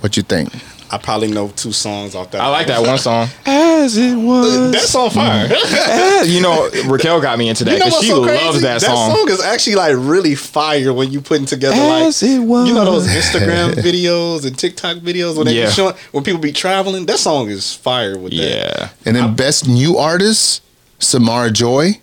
What 0.00 0.16
you 0.16 0.22
think? 0.22 0.52
I 0.94 0.98
probably 0.98 1.28
know 1.32 1.48
two 1.48 1.72
songs 1.72 2.14
off 2.14 2.30
that. 2.30 2.40
I 2.40 2.48
like 2.48 2.66
that 2.68 2.80
one 2.86 2.98
song 2.98 3.28
As 3.46 3.96
it 3.96 4.14
was. 4.16 4.56
Uh, 4.56 4.70
that's 4.70 4.94
on 4.94 5.10
fire. 5.10 5.48
Mm-hmm. 5.48 6.30
you 6.30 6.40
know 6.40 6.70
Raquel 6.86 7.20
got 7.20 7.38
me 7.38 7.48
into 7.48 7.64
that 7.64 7.72
You 7.72 7.78
know 7.80 7.84
because 7.86 8.00
she 8.02 8.08
so 8.10 8.20
loves 8.20 8.40
crazy? 8.40 8.58
that 8.60 8.80
song. 8.80 9.08
That 9.10 9.16
song 9.16 9.28
is 9.30 9.42
actually 9.42 9.74
like 9.76 9.94
really 9.98 10.34
fire 10.34 10.92
when 10.92 11.10
you 11.10 11.20
putting 11.20 11.46
together 11.46 11.74
As 11.76 12.22
like 12.22 12.30
it 12.30 12.38
was. 12.40 12.68
you 12.68 12.74
know 12.74 12.84
those 12.84 13.06
Instagram 13.08 13.72
videos 13.88 14.46
and 14.46 14.56
TikTok 14.58 14.98
videos 14.98 15.36
when 15.36 15.46
they 15.46 15.54
Yeah. 15.58 15.66
be 15.66 15.72
showing 15.72 15.94
when 16.12 16.22
people 16.24 16.40
be 16.40 16.52
traveling. 16.52 17.06
That 17.06 17.18
song 17.18 17.48
is 17.50 17.74
fire 17.74 18.16
with 18.18 18.32
that. 18.32 18.38
yeah 18.38 18.88
And 19.04 19.16
then 19.16 19.34
best 19.34 19.66
new 19.68 19.96
artist, 19.98 20.62
Samara 21.00 21.50
Joy. 21.50 22.00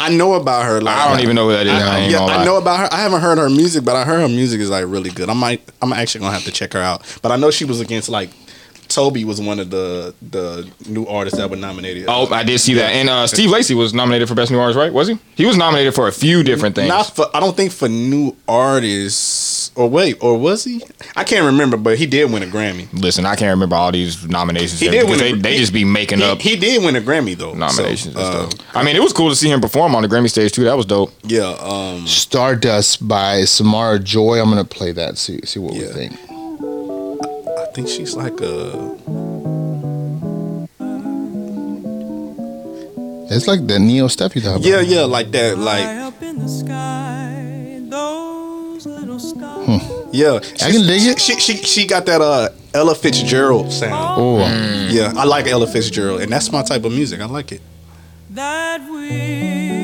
I 0.00 0.10
know 0.10 0.34
about 0.34 0.64
her. 0.64 0.80
Like, 0.80 0.96
I 0.96 1.08
don't 1.08 1.20
even 1.20 1.36
know 1.36 1.46
who 1.48 1.52
that 1.52 1.66
is. 1.66 1.72
I 1.72 1.98
ain't 2.00 2.12
yeah. 2.12 2.20
I 2.24 2.44
know 2.44 2.56
about 2.56 2.80
her. 2.80 2.88
I 2.92 3.00
haven't 3.00 3.20
heard 3.20 3.38
her 3.38 3.50
music, 3.50 3.84
but 3.84 3.96
I 3.96 4.04
heard 4.04 4.20
her 4.20 4.28
music 4.28 4.60
is 4.60 4.70
like 4.70 4.84
really 4.86 5.10
good. 5.10 5.28
I 5.28 5.34
might. 5.34 5.62
I'm 5.80 5.92
actually 5.92 6.22
gonna 6.22 6.34
have 6.34 6.44
to 6.44 6.52
check 6.52 6.72
her 6.72 6.80
out. 6.80 7.02
But 7.22 7.32
I 7.32 7.36
know 7.36 7.50
she 7.50 7.64
was 7.64 7.80
against 7.80 8.08
like 8.08 8.30
Tobe 8.92 9.24
was 9.24 9.40
one 9.40 9.58
of 9.58 9.70
the 9.70 10.14
the 10.20 10.70
new 10.88 11.06
artists 11.06 11.38
that 11.38 11.48
were 11.48 11.56
nominated. 11.56 12.06
Oh, 12.08 12.30
I 12.32 12.42
did 12.42 12.60
see 12.60 12.74
that. 12.74 12.90
And 12.90 13.08
uh, 13.08 13.26
Steve 13.26 13.50
Lacy 13.50 13.74
was 13.74 13.94
nominated 13.94 14.28
for 14.28 14.34
Best 14.34 14.50
New 14.50 14.58
Artist, 14.58 14.78
right? 14.78 14.92
Was 14.92 15.08
he? 15.08 15.18
He 15.34 15.46
was 15.46 15.56
nominated 15.56 15.94
for 15.94 16.08
a 16.08 16.12
few 16.12 16.42
different 16.42 16.74
things. 16.74 16.88
Not 16.88 17.04
for. 17.14 17.26
I 17.34 17.40
don't 17.40 17.56
think 17.56 17.72
for 17.72 17.88
new 17.88 18.36
artists. 18.46 19.61
Or 19.74 19.88
wait, 19.88 20.18
or 20.22 20.38
was 20.38 20.64
he? 20.64 20.82
I 21.16 21.24
can't 21.24 21.46
remember, 21.46 21.78
but 21.78 21.96
he 21.96 22.04
did 22.04 22.30
win 22.30 22.42
a 22.42 22.46
Grammy. 22.46 22.92
Listen, 22.92 23.24
I 23.24 23.36
can't 23.36 23.50
remember 23.52 23.74
all 23.74 23.90
these 23.90 24.28
nominations. 24.28 24.80
He 24.80 24.88
did 24.90 25.08
win. 25.08 25.18
They, 25.18 25.32
a, 25.32 25.36
they 25.36 25.52
he- 25.54 25.58
just 25.60 25.72
be 25.72 25.84
making 25.84 26.18
he, 26.18 26.24
up 26.24 26.42
He 26.42 26.56
did 26.56 26.84
win 26.84 26.94
a 26.94 27.00
Grammy 27.00 27.34
though. 27.36 27.54
nominations. 27.54 28.14
So, 28.14 28.20
and 28.20 28.52
uh. 28.54 28.62
I 28.74 28.82
mean, 28.82 28.96
it 28.96 29.02
was 29.02 29.14
cool 29.14 29.30
to 29.30 29.34
see 29.36 29.48
him 29.50 29.62
perform 29.62 29.94
on 29.94 30.02
the 30.02 30.08
Grammy 30.08 30.28
stage 30.28 30.52
too. 30.52 30.64
That 30.64 30.76
was 30.76 30.84
dope. 30.84 31.10
yeah. 31.24 31.56
Um. 31.60 32.06
Stardust 32.06 33.08
by 33.08 33.44
Samara 33.44 33.98
Joy. 33.98 34.40
I'm 34.40 34.50
gonna 34.50 34.64
play 34.64 34.92
that. 34.92 35.16
See 35.16 35.40
see 35.44 35.58
what 35.58 35.72
we 35.72 35.80
Yeah. 35.80 35.92
think. 35.92 36.12
I 37.58 37.66
think 37.74 37.88
she's 37.88 38.14
like 38.14 38.38
a. 38.42 38.98
It's 43.34 43.46
like 43.46 43.66
the 43.66 43.78
Neo 43.78 44.08
stuff 44.08 44.36
you 44.36 44.42
talk 44.42 44.56
about. 44.56 44.66
Yeah, 44.66 44.80
yeah, 44.80 45.04
like 45.04 45.30
that. 45.30 45.56
Like 45.56 46.02
yeah. 50.12 50.34
I 50.62 50.70
can 50.70 50.86
dig 50.86 51.02
it. 51.02 51.20
She 51.20 51.38
she 51.40 51.56
she 51.56 51.86
got 51.86 52.06
that 52.06 52.20
uh 52.20 52.48
Ella 52.74 52.94
Fitzgerald 52.94 53.72
sound. 53.72 53.92
Oh, 54.20 54.38
Yeah, 54.90 55.12
I 55.16 55.24
like 55.24 55.46
Ella 55.46 55.66
Fitzgerald, 55.66 56.20
and 56.22 56.32
that's 56.32 56.50
my 56.52 56.62
type 56.62 56.84
of 56.84 56.92
music. 56.92 57.20
I 57.20 57.26
like 57.26 57.52
it. 57.52 57.60
That 58.30 58.80
we 58.90 59.08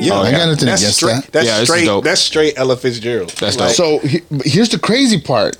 Yeah, 0.05 0.13
Oh, 0.13 0.21
I 0.21 0.31
got 0.31 0.47
nothing 0.47 0.65
that's 0.65 0.81
against 0.81 0.97
straight, 0.97 1.21
that. 1.23 1.31
That's 1.31 1.45
Yeah, 1.45 1.59
this 1.59 1.69
is 1.69 1.75
straight. 1.75 1.85
dope. 1.85 2.03
That's 2.03 2.21
straight 2.21 2.53
Ella 2.57 2.77
Fitzgerald. 2.77 3.29
That's 3.39 3.57
Like, 3.59 3.75
dope. 3.75 4.01
so 4.01 4.07
he, 4.07 4.21
but 4.31 4.45
here's 4.45 4.69
the 4.69 4.79
crazy 4.79 5.19
part. 5.21 5.55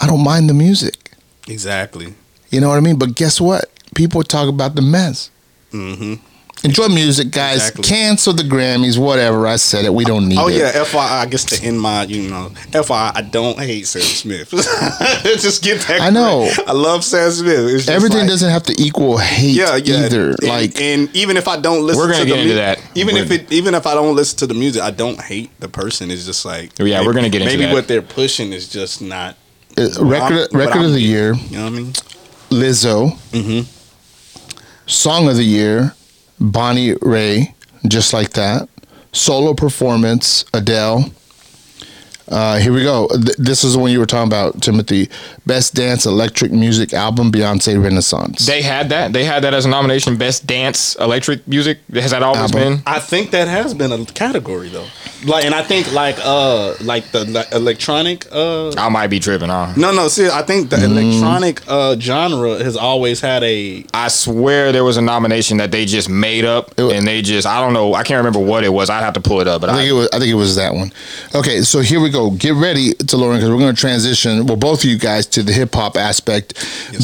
I 0.00 0.06
don't 0.06 0.22
mind 0.22 0.48
the 0.48 0.54
music. 0.54 1.12
Exactly. 1.48 2.14
You 2.50 2.60
know 2.60 2.68
what 2.68 2.76
I 2.76 2.80
mean? 2.80 2.98
But 2.98 3.14
guess 3.16 3.40
what? 3.40 3.64
People 3.94 4.22
talk 4.22 4.48
about 4.48 4.74
the 4.74 4.82
mess. 4.82 5.30
hmm 5.70 6.14
Enjoy 6.64 6.88
music, 6.88 7.30
guys. 7.30 7.56
Exactly. 7.68 7.84
Cancel 7.84 8.32
the 8.32 8.42
Grammys, 8.42 8.96
whatever. 8.98 9.46
I 9.46 9.56
said 9.56 9.84
it. 9.84 9.92
We 9.92 10.04
don't 10.04 10.26
need 10.28 10.38
Oh 10.38 10.48
it. 10.48 10.54
Oh, 10.54 10.56
yeah, 10.56 10.72
FYI, 10.72 11.10
I 11.20 11.26
guess 11.26 11.44
to 11.46 11.62
end 11.62 11.78
my, 11.78 12.04
you 12.04 12.30
know, 12.30 12.48
FYI, 12.70 13.12
I 13.14 13.20
don't 13.20 13.58
hate 13.58 13.86
Sam 13.86 14.00
Smith. 14.00 14.48
just 15.40 15.62
get 15.62 15.82
that. 15.88 16.00
I 16.00 16.08
know. 16.10 16.50
correct. 16.54 16.68
I 16.68 16.72
love 16.72 17.04
Sam 17.04 17.30
Smith. 17.30 17.58
It's 17.66 17.72
just 17.84 17.90
Everything 17.90 18.20
like- 18.20 18.28
doesn't 18.28 18.48
have 18.50 18.62
to 18.64 18.74
equal 18.82 19.18
hate 19.18 19.56
yeah, 19.56 19.76
yeah. 19.76 20.06
either. 20.06 20.30
And, 20.30 20.42
like 20.48 20.80
and 20.80 21.14
even 21.14 21.36
if 21.36 21.48
I 21.48 21.60
don't 21.60 21.84
listen, 21.86 22.00
We're 22.00 22.10
gonna 22.12 22.24
to 22.24 22.26
get 22.26 22.34
the 22.36 22.40
into 22.40 22.54
mu- 22.54 22.60
that. 22.60 22.78
Even 22.94 23.16
if 23.16 23.28
We're- 23.28 23.42
it, 23.42 23.52
even 23.52 23.74
if 23.74 23.86
I 23.86 23.92
don't 23.94 24.16
listen 24.16 24.38
to 24.38 24.46
the 24.46 24.54
music, 24.54 24.82
I 24.82 24.90
don't 24.90 25.20
hate 25.20 25.50
the 25.60 25.68
person. 25.68 26.10
It's 26.10 26.24
just 26.24 26.46
like, 26.46 26.78
Yeah, 26.78 26.84
maybe- 26.96 27.06
we're 27.06 27.12
gonna 27.12 27.28
get 27.28 27.42
into 27.42 27.52
maybe 27.52 27.66
that. 27.66 27.74
what 27.74 27.88
they're 27.88 28.00
pushing 28.00 28.54
is 28.54 28.68
just 28.70 29.02
not 29.02 29.36
uh, 29.76 29.82
record 30.00 30.06
I'm- 30.08 30.34
what 30.34 30.52
record 30.54 30.76
I'm 30.78 30.84
of 30.86 30.92
the 30.94 31.00
getting. 31.00 31.10
year, 31.10 31.34
You 31.34 31.56
know 31.58 31.64
what 31.64 31.72
I 31.72 31.76
mean? 31.76 31.92
Lizzo. 32.50 33.18
Mm-hmm. 33.32 33.70
Song 34.86 35.28
of 35.28 35.36
the 35.36 35.44
year, 35.44 35.94
Bonnie 36.40 36.94
Raitt. 36.94 37.54
Just 37.86 38.12
like 38.12 38.30
that. 38.30 38.68
Solo 39.12 39.54
performance, 39.54 40.44
Adele. 40.52 41.10
Uh, 42.28 42.58
here 42.58 42.72
we 42.72 42.82
go. 42.82 43.08
Th- 43.08 43.36
this 43.36 43.64
is 43.64 43.74
the 43.74 43.78
one 43.78 43.90
you 43.90 43.98
were 43.98 44.06
talking 44.06 44.28
about, 44.28 44.62
Timothy. 44.62 45.10
Best 45.46 45.74
dance 45.74 46.06
electric 46.06 46.52
music 46.52 46.92
album, 46.94 47.30
Beyonce 47.30 47.82
Renaissance. 47.82 48.46
They 48.46 48.62
had 48.62 48.88
that. 48.88 49.12
They 49.12 49.24
had 49.24 49.44
that 49.44 49.52
as 49.54 49.66
a 49.66 49.68
nomination. 49.68 50.16
Best 50.16 50.46
dance 50.46 50.94
electric 50.96 51.46
music. 51.46 51.78
Has 51.92 52.12
that 52.12 52.22
always 52.22 52.40
Album. 52.40 52.76
been? 52.76 52.82
I 52.86 52.98
think 52.98 53.30
that 53.32 53.48
has 53.48 53.74
been 53.74 53.92
a 53.92 54.04
category 54.06 54.68
though. 54.70 54.86
Like, 55.26 55.44
and 55.44 55.54
I 55.54 55.62
think 55.62 55.92
like 55.92 56.16
uh 56.22 56.74
like 56.82 57.10
the 57.12 57.24
like, 57.24 57.50
electronic 57.52 58.26
uh 58.30 58.72
I 58.76 58.88
might 58.90 59.06
be 59.08 59.18
tripping, 59.20 59.48
huh? 59.48 59.72
no 59.76 59.90
no 59.92 60.08
see 60.08 60.28
I 60.28 60.42
think 60.42 60.68
the 60.70 60.84
electronic 60.84 61.62
uh 61.66 61.98
genre 61.98 62.62
has 62.62 62.76
always 62.76 63.20
had 63.22 63.42
a 63.42 63.84
I 63.94 64.08
swear 64.08 64.70
there 64.72 64.84
was 64.84 64.96
a 64.98 65.02
nomination 65.02 65.56
that 65.58 65.70
they 65.70 65.86
just 65.86 66.08
made 66.10 66.44
up, 66.44 66.78
wa- 66.78 66.90
and 66.90 67.06
they 67.06 67.22
just 67.22 67.46
I 67.46 67.60
don't 67.60 67.72
know. 67.72 67.94
I 67.94 68.02
can't 68.02 68.18
remember 68.18 68.38
what 68.38 68.64
it 68.64 68.68
was. 68.70 68.90
I'd 68.90 69.02
have 69.02 69.14
to 69.14 69.20
pull 69.20 69.40
it 69.40 69.48
up, 69.48 69.60
but 69.62 69.70
I 69.70 69.74
I, 69.74 69.76
think 69.76 69.90
it 69.90 69.94
was. 69.94 70.08
I 70.12 70.18
think 70.18 70.30
it 70.30 70.34
was 70.34 70.56
that 70.56 70.74
one. 70.74 70.92
Okay, 71.34 71.62
so 71.62 71.80
here 71.80 72.00
we 72.00 72.10
go. 72.14 72.30
Get 72.30 72.54
ready 72.54 72.94
to 72.94 73.16
Lauren 73.16 73.38
because 73.38 73.50
we're 73.50 73.58
going 73.58 73.74
to 73.74 73.80
transition. 73.80 74.46
Well, 74.46 74.56
both 74.56 74.84
of 74.84 74.90
you 74.90 74.98
guys 74.98 75.26
to 75.26 75.42
the 75.42 75.52
hip 75.52 75.74
hop 75.74 75.96
aspect. 75.96 76.54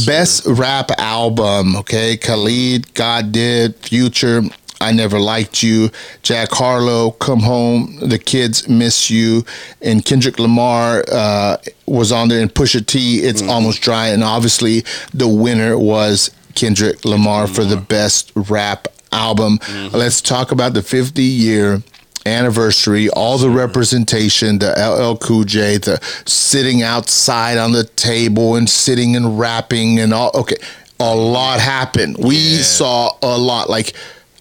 Best 0.07 0.47
rap 0.47 0.91
album. 0.99 1.77
Okay, 1.77 2.17
Khaled, 2.17 2.95
God 2.95 3.33
did, 3.33 3.75
Future. 3.77 4.43
I 4.81 4.93
never 4.93 5.19
liked 5.19 5.63
you. 5.63 5.91
Jack 6.23 6.53
Harlow, 6.53 7.11
Come 7.11 7.41
Home. 7.41 7.99
The 8.01 8.19
Kids 8.19 8.69
Miss 8.69 9.11
You, 9.11 9.45
and 9.83 10.05
Kendrick 10.05 10.39
Lamar 10.39 11.05
uh, 11.13 11.59
was 11.87 12.13
on 12.13 12.29
there. 12.29 12.41
And 12.41 12.53
Pusha 12.53 12.87
T, 12.87 13.19
It's 13.19 13.43
mm. 13.43 13.49
Almost 13.49 13.83
Dry. 13.83 14.09
And 14.09 14.25
obviously, 14.25 14.85
the 15.13 15.29
winner 15.29 15.77
was 15.77 16.31
Kendrick 16.55 17.05
Lamar 17.05 17.47
for 17.47 17.65
the 17.65 17.77
mm-hmm. 17.77 17.85
best 17.85 18.33
rap 18.35 18.89
album. 19.13 19.59
Mm-hmm. 19.59 19.97
Let's 19.97 20.23
talk 20.23 20.53
about 20.53 20.73
the 20.73 20.83
50 20.83 21.23
year 21.23 21.83
anniversary, 22.31 23.11
all 23.11 23.39
the 23.39 23.51
representation, 23.51 24.59
the 24.59 24.71
LL 24.71 25.17
Cool 25.19 25.45
J, 25.45 25.79
the 25.79 25.99
sitting 26.27 26.83
outside 26.83 27.59
on 27.59 27.73
the 27.73 27.85
table 27.85 28.57
and 28.57 28.69
sitting 28.69 29.17
and 29.17 29.39
rapping 29.39 29.99
and 29.99 30.15
all. 30.15 30.31
Okay, 30.35 30.57
a 30.99 31.15
lot 31.15 31.61
happened. 31.61 32.17
We 32.19 32.57
saw 32.59 33.17
a 33.23 33.37
lot. 33.37 33.69
Like 33.69 33.95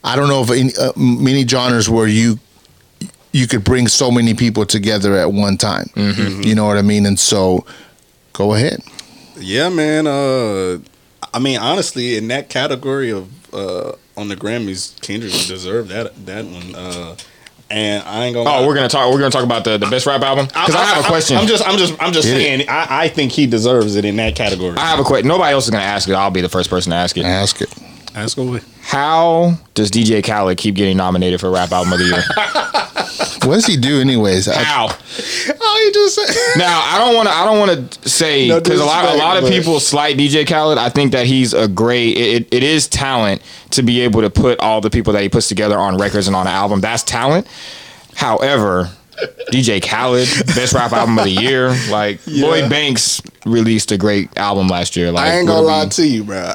I 0.04 0.16
don't 0.16 0.30
know 0.30 0.42
if 0.42 0.52
any, 0.52 0.72
uh, 0.80 0.94
many 0.96 1.46
genres 1.46 1.90
where 1.90 2.08
you 2.08 2.40
you 3.32 3.48
could 3.48 3.64
bring 3.64 3.88
so 3.88 4.10
many 4.10 4.34
people 4.34 4.66
together 4.66 5.16
at 5.16 5.32
one 5.32 5.58
time. 5.58 5.86
Mm-hmm. 5.96 6.42
You 6.42 6.56
know 6.56 6.66
what 6.66 6.78
I 6.78 6.82
mean? 6.82 7.06
And 7.06 7.20
so, 7.20 7.66
go 8.34 8.56
ahead. 8.56 8.82
Yeah, 9.38 9.70
man. 9.70 10.08
Uh, 10.08 10.80
I 11.34 11.40
mean, 11.40 11.60
honestly, 11.60 12.18
in 12.18 12.28
that 12.30 12.50
category 12.50 13.12
of 13.12 13.54
uh, 13.54 13.94
on 14.18 14.30
the 14.30 14.36
Grammys, 14.36 15.00
Kendrick 15.02 15.32
deserved 15.32 15.90
that 15.90 16.26
that 16.26 16.46
one. 16.46 16.76
Uh, 16.76 17.16
and 17.70 18.04
I 18.04 18.26
ain't 18.26 18.34
gonna. 18.34 18.50
Oh, 18.50 18.62
lie. 18.62 18.68
we're 18.68 18.76
gonna 18.76 18.90
talk. 18.90 19.12
We're 19.12 19.20
gonna 19.20 19.32
talk 19.32 19.44
about 19.44 19.64
the, 19.64 19.78
the 19.78 19.88
best 19.88 20.06
rap 20.06 20.22
album 20.22 20.48
because 20.48 20.76
I, 20.76 20.84
have 20.86 21.04
a 21.04 21.08
question. 21.08 21.38
I'm 21.38 21.48
just, 21.48 21.68
I'm 21.68 21.78
just, 21.78 22.02
I'm 22.02 22.14
just 22.14 22.28
Hit 22.28 22.38
it. 22.38 22.40
saying. 22.42 22.70
I, 22.70 23.04
I 23.04 23.08
think 23.08 23.32
he 23.32 23.48
deserves 23.48 23.96
it 23.96 24.06
in 24.06 24.16
that 24.18 24.36
category. 24.36 24.78
I 24.78 24.88
have 24.88 25.00
a 25.00 25.04
question. 25.04 25.28
Nobody 25.28 25.54
else 25.54 25.66
is 25.66 25.70
gonna 25.70 25.84
ask 25.84 26.08
it. 26.10 26.14
I'll 26.14 26.32
be 26.32 26.42
the 26.42 26.50
first 26.50 26.70
person 26.70 26.92
to 26.92 26.96
ask 26.96 27.18
it. 27.18 27.26
Ask 27.26 27.62
it. 27.62 27.74
Let's 28.16 28.34
go 28.36 28.50
with. 28.50 28.68
How 28.82 29.54
does 29.76 29.92
DJ 29.92 30.24
Khaled 30.24 30.58
keep 30.58 30.76
getting 30.76 30.98
nominated 30.98 31.40
for 31.40 31.52
Rap 31.52 31.72
Album 31.72 31.94
of 31.94 32.00
the 32.00 32.06
Year? 32.06 32.24
What 33.44 33.56
does 33.56 33.66
he 33.66 33.76
do, 33.78 34.00
anyways? 34.00 34.48
I- 34.48 34.64
How? 34.64 34.88
Oh, 34.88 35.82
he 35.86 35.92
just. 35.92 36.58
Now 36.58 36.82
I 36.86 36.98
don't 36.98 37.16
want 37.16 37.28
to. 37.28 37.34
I 37.34 37.46
don't 37.46 37.60
want 37.60 37.92
to 38.02 38.10
say 38.10 38.48
No 38.48 38.60
because 38.62 38.80
a 38.80 38.86
lot, 38.86 39.06
a 39.14 39.18
lot 39.18 39.42
of 39.42 39.50
people 39.50 39.80
slight 39.80 40.18
DJ 40.18 40.48
Khaled. 40.48 40.78
I 40.78 40.90
think 40.90 41.12
that 41.12 41.26
he's 41.26 41.54
a 41.54 41.68
great. 41.68 42.18
It, 42.18 42.48
it 42.54 42.64
is 42.64 42.88
talent 42.88 43.42
to 43.72 43.84
be 43.84 44.02
able 44.02 44.22
to 44.22 44.30
put 44.30 44.60
all 44.60 44.82
the 44.82 44.90
people 44.90 45.14
that 45.14 45.22
he 45.22 45.30
puts 45.30 45.48
together 45.48 45.78
on 45.78 45.98
records 45.98 46.28
and 46.28 46.36
on 46.36 46.48
an 46.48 46.54
album. 46.54 46.80
That's 46.82 47.04
talent. 47.04 47.46
However, 48.16 48.90
DJ 49.52 49.82
Khaled, 49.82 50.28
best 50.56 50.74
rap 50.74 50.92
album 50.94 51.18
of 51.18 51.26
the 51.26 51.32
year. 51.32 51.76
Like 51.90 52.20
Lloyd 52.28 52.70
Banks 52.70 53.22
released 53.46 53.92
a 53.92 53.98
great 53.98 54.38
album 54.38 54.68
last 54.68 54.96
year. 54.96 55.12
Like 55.12 55.26
I 55.32 55.38
ain't 55.40 55.48
gonna 55.48 55.62
lie 55.62 55.88
to 55.88 56.08
you, 56.08 56.24
bro. 56.24 56.54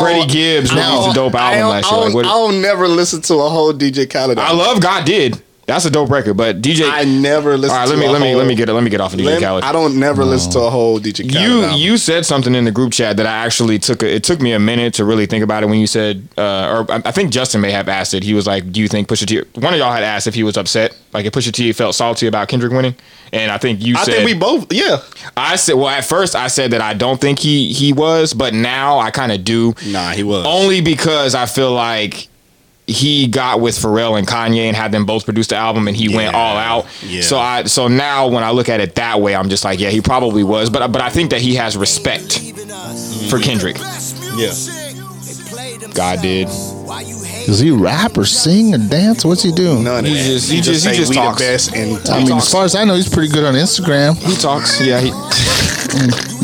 Freddie 0.00 0.26
Gibbs 0.30 0.72
released 0.74 1.10
a 1.10 1.14
dope 1.14 1.34
album 1.34 1.70
last 1.70 1.90
year. 1.90 2.00
don't, 2.00 2.06
Like, 2.08 2.14
what, 2.14 2.26
I 2.26 2.28
don't 2.28 2.60
never 2.60 2.86
listen 2.86 3.22
to 3.22 3.34
a 3.36 3.48
whole 3.48 3.72
DJ 3.72 4.08
Khaled. 4.10 4.38
I 4.38 4.52
love 4.52 4.80
God 4.82 5.04
did. 5.06 5.42
That's 5.70 5.84
a 5.84 5.90
dope 5.90 6.10
record, 6.10 6.36
but 6.36 6.60
DJ. 6.60 6.90
I 6.90 7.04
never 7.04 7.56
listen. 7.56 7.76
all 7.76 7.80
right, 7.80 7.88
to 7.88 7.96
let 7.96 8.00
me 8.00 8.08
let 8.08 8.20
me 8.20 8.28
whole, 8.30 8.38
let 8.38 8.46
me 8.46 8.54
get 8.56 8.68
it. 8.68 8.72
Let 8.72 8.82
me 8.82 8.90
get 8.90 9.00
off 9.00 9.14
of 9.14 9.20
DJ 9.20 9.24
let- 9.26 9.42
Khaled. 9.42 9.64
I 9.64 9.72
don't 9.72 10.00
never 10.00 10.24
listen 10.24 10.50
to 10.52 10.60
a 10.60 10.70
whole 10.70 10.98
DJ 10.98 11.30
Khaled. 11.30 11.34
you 11.34 11.62
album. 11.62 11.80
you 11.80 11.96
said 11.96 12.26
something 12.26 12.54
in 12.54 12.64
the 12.64 12.72
group 12.72 12.92
chat 12.92 13.16
that 13.18 13.26
I 13.26 13.44
actually 13.44 13.78
took. 13.78 14.02
A, 14.02 14.14
it 14.16 14.24
took 14.24 14.40
me 14.40 14.52
a 14.52 14.58
minute 14.58 14.94
to 14.94 15.04
really 15.04 15.26
think 15.26 15.44
about 15.44 15.62
it 15.62 15.66
when 15.66 15.78
you 15.78 15.86
said, 15.86 16.26
uh, 16.36 16.84
or 16.88 16.92
I 16.92 17.02
I 17.04 17.12
think 17.12 17.30
Justin 17.30 17.60
may 17.60 17.70
have 17.70 17.88
asked 17.88 18.14
it. 18.14 18.22
He 18.24 18.34
was 18.34 18.46
like, 18.46 18.72
"Do 18.72 18.80
you 18.80 18.88
think 18.88 19.08
Pusha 19.08 19.26
T?" 19.26 19.60
One 19.60 19.72
of 19.72 19.78
y'all 19.78 19.92
had 19.92 20.02
asked 20.02 20.26
if 20.26 20.34
he 20.34 20.42
was 20.42 20.56
upset, 20.56 20.96
like 21.12 21.24
if 21.24 21.32
Pusha 21.32 21.52
T 21.52 21.72
felt 21.72 21.94
salty 21.94 22.26
about 22.26 22.48
Kendrick 22.48 22.72
winning, 22.72 22.96
and 23.32 23.52
I 23.52 23.58
think 23.58 23.84
you 23.84 23.96
I 23.96 24.04
said 24.04 24.14
think 24.14 24.26
we 24.26 24.34
both. 24.34 24.72
Yeah. 24.72 24.98
I 25.36 25.56
said, 25.56 25.74
well, 25.74 25.88
at 25.88 26.04
first 26.04 26.34
I 26.34 26.48
said 26.48 26.72
that 26.72 26.80
I 26.80 26.94
don't 26.94 27.20
think 27.20 27.38
he 27.38 27.72
he 27.72 27.92
was, 27.92 28.34
but 28.34 28.54
now 28.54 28.98
I 28.98 29.10
kind 29.10 29.32
of 29.32 29.44
do. 29.44 29.74
Nah, 29.86 30.10
he 30.10 30.22
was. 30.24 30.44
Only 30.46 30.80
because 30.80 31.34
I 31.34 31.46
feel 31.46 31.72
like 31.72 32.28
he 32.90 33.26
got 33.26 33.60
with 33.60 33.76
Pharrell 33.76 34.18
and 34.18 34.26
Kanye 34.26 34.66
and 34.66 34.76
had 34.76 34.92
them 34.92 35.06
both 35.06 35.24
produce 35.24 35.46
the 35.46 35.56
album 35.56 35.88
and 35.88 35.96
he 35.96 36.14
went 36.14 36.34
all 36.34 36.56
out. 36.56 36.86
Yeah. 37.02 37.22
So 37.22 37.38
I 37.38 37.64
so 37.64 37.88
now 37.88 38.28
when 38.28 38.42
I 38.42 38.50
look 38.50 38.68
at 38.68 38.80
it 38.80 38.96
that 38.96 39.20
way, 39.20 39.34
I'm 39.34 39.48
just 39.48 39.64
like, 39.64 39.78
yeah, 39.78 39.90
he 39.90 40.00
probably 40.00 40.44
was. 40.44 40.70
But 40.70 40.90
but 40.92 41.00
I 41.00 41.08
think 41.10 41.30
that 41.30 41.40
he 41.40 41.54
has 41.54 41.76
respect 41.76 42.38
for 43.30 43.38
Kendrick. 43.38 43.76
Yeah. 44.36 44.52
God 45.94 46.20
did. 46.22 46.46
Does 47.46 47.58
he 47.58 47.70
rap 47.70 48.16
or 48.18 48.24
sing 48.24 48.74
or 48.74 48.78
dance? 48.78 49.24
What's 49.24 49.42
he 49.42 49.50
doing? 49.52 49.84
None 49.84 50.04
of 50.04 50.10
He 50.10 50.14
that. 50.16 50.24
just- 50.24 50.50
he 50.50 50.60
just- 50.60 50.86
he 50.86 50.94
just 50.96 51.12
talks. 51.12 51.40
best 51.40 51.74
and 51.74 51.92
I 52.10 52.18
mean, 52.18 52.26
talks. 52.28 52.46
as 52.46 52.52
far 52.52 52.64
as 52.64 52.74
I 52.74 52.84
know, 52.84 52.94
he's 52.94 53.08
pretty 53.08 53.32
good 53.32 53.44
on 53.44 53.54
Instagram. 53.54 54.16
He 54.16 54.36
talks. 54.36 54.80
Yeah, 54.80 55.00
he, 55.00 55.10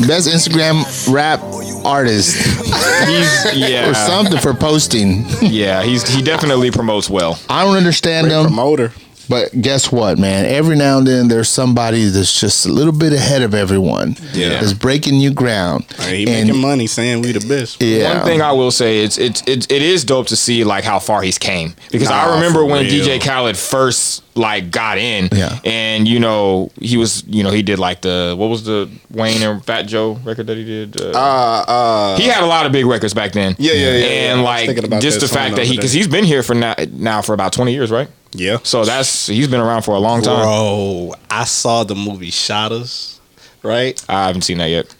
Best 0.07 0.27
Instagram 0.27 0.83
rap 1.11 1.39
artist 1.85 2.35
he's 2.35 3.55
yeah 3.55 3.89
or 3.89 3.93
something 3.93 4.37
for 4.39 4.53
posting. 4.53 5.25
yeah 5.41 5.81
he's 5.83 6.07
he 6.13 6.21
definitely 6.21 6.69
promotes 6.71 7.09
well. 7.09 7.39
I 7.49 7.63
don't 7.63 7.77
understand 7.77 8.29
them, 8.29 8.45
promoter. 8.45 8.91
But 9.29 9.61
guess 9.61 9.91
what, 9.91 10.17
man? 10.17 10.45
Every 10.45 10.75
now 10.75 10.97
and 10.99 11.07
then, 11.07 11.27
there's 11.27 11.49
somebody 11.49 12.05
that's 12.05 12.39
just 12.39 12.65
a 12.65 12.69
little 12.71 12.93
bit 12.93 13.13
ahead 13.13 13.41
of 13.41 13.53
everyone. 13.53 14.15
Yeah. 14.33 14.49
that's 14.49 14.73
breaking 14.73 15.17
new 15.17 15.31
ground. 15.33 15.85
He 16.07 16.27
And- 16.27 16.47
making 16.47 16.61
money 16.61 16.87
saying 16.87 17.21
we 17.21 17.31
the 17.31 17.45
best. 17.47 17.81
Yeah. 17.81 18.17
One 18.17 18.25
thing 18.25 18.41
I 18.41 18.51
will 18.51 18.71
say 18.71 19.03
it's 19.03 19.17
it's 19.17 19.43
it's 19.47 19.65
it 19.69 19.81
is 19.81 20.03
dope 20.03 20.27
to 20.27 20.35
see 20.35 20.63
like 20.63 20.83
how 20.83 20.99
far 20.99 21.21
he's 21.21 21.37
came 21.37 21.75
because 21.91 22.09
Nah, 22.09 22.15
I 22.25 22.35
remember 22.35 22.63
when 22.65 22.85
real. 22.85 23.05
DJ 23.05 23.19
Khaled 23.21 23.57
first 23.57 24.23
like 24.35 24.69
got 24.69 24.99
in 24.99 25.29
Yeah. 25.31 25.57
and 25.65 26.07
you 26.07 26.19
know 26.19 26.69
he 26.79 26.95
was 26.95 27.23
you 27.25 27.43
know 27.43 27.49
he 27.49 27.63
did 27.63 27.79
like 27.79 28.01
the 28.01 28.35
what 28.37 28.47
was 28.51 28.63
the 28.65 28.87
Wayne 29.11 29.41
and 29.41 29.65
Fat 29.65 29.83
Joe 29.83 30.19
record 30.23 30.45
that 30.47 30.57
he 30.57 30.63
did 30.63 31.01
uh, 31.01 31.09
Uh, 31.09 31.65
uh, 31.67 32.17
he 32.17 32.27
had 32.27 32.43
a 32.43 32.45
lot 32.45 32.67
of 32.67 32.71
big 32.71 32.85
records 32.85 33.15
back 33.15 33.31
then 33.31 33.55
Yeah, 33.57 33.73
yeah, 33.73 33.79
yeah, 33.79 33.97
yeah. 33.97 34.05
and 34.31 34.39
I 34.47 34.67
was 34.67 34.77
like 34.91 35.01
just 35.01 35.21
the 35.21 35.27
fact 35.27 35.55
that 35.55 35.65
he 35.65 35.75
because 35.75 35.91
he's 35.91 36.07
been 36.07 36.23
here 36.23 36.43
for 36.43 36.53
now, 36.53 36.75
now 36.91 37.21
for 37.23 37.33
about 37.33 37.51
20 37.51 37.73
years 37.73 37.89
right 37.89 38.09
yeah. 38.31 38.57
so 38.63 38.85
that's 38.85 39.27
he's 39.27 39.47
been 39.47 39.59
around 39.59 39.83
for 39.83 39.95
a 39.95 39.99
long 39.99 40.21
time 40.21 40.43
Bro, 40.43 41.13
I 41.29 41.43
saw 41.45 41.83
the 41.83 41.95
movie 41.95 42.31
Shottas, 42.31 43.19
right? 43.63 44.03
I 44.09 44.27
haven't 44.27 44.41
seen 44.43 44.57
that 44.59 44.67
yet 44.69 44.93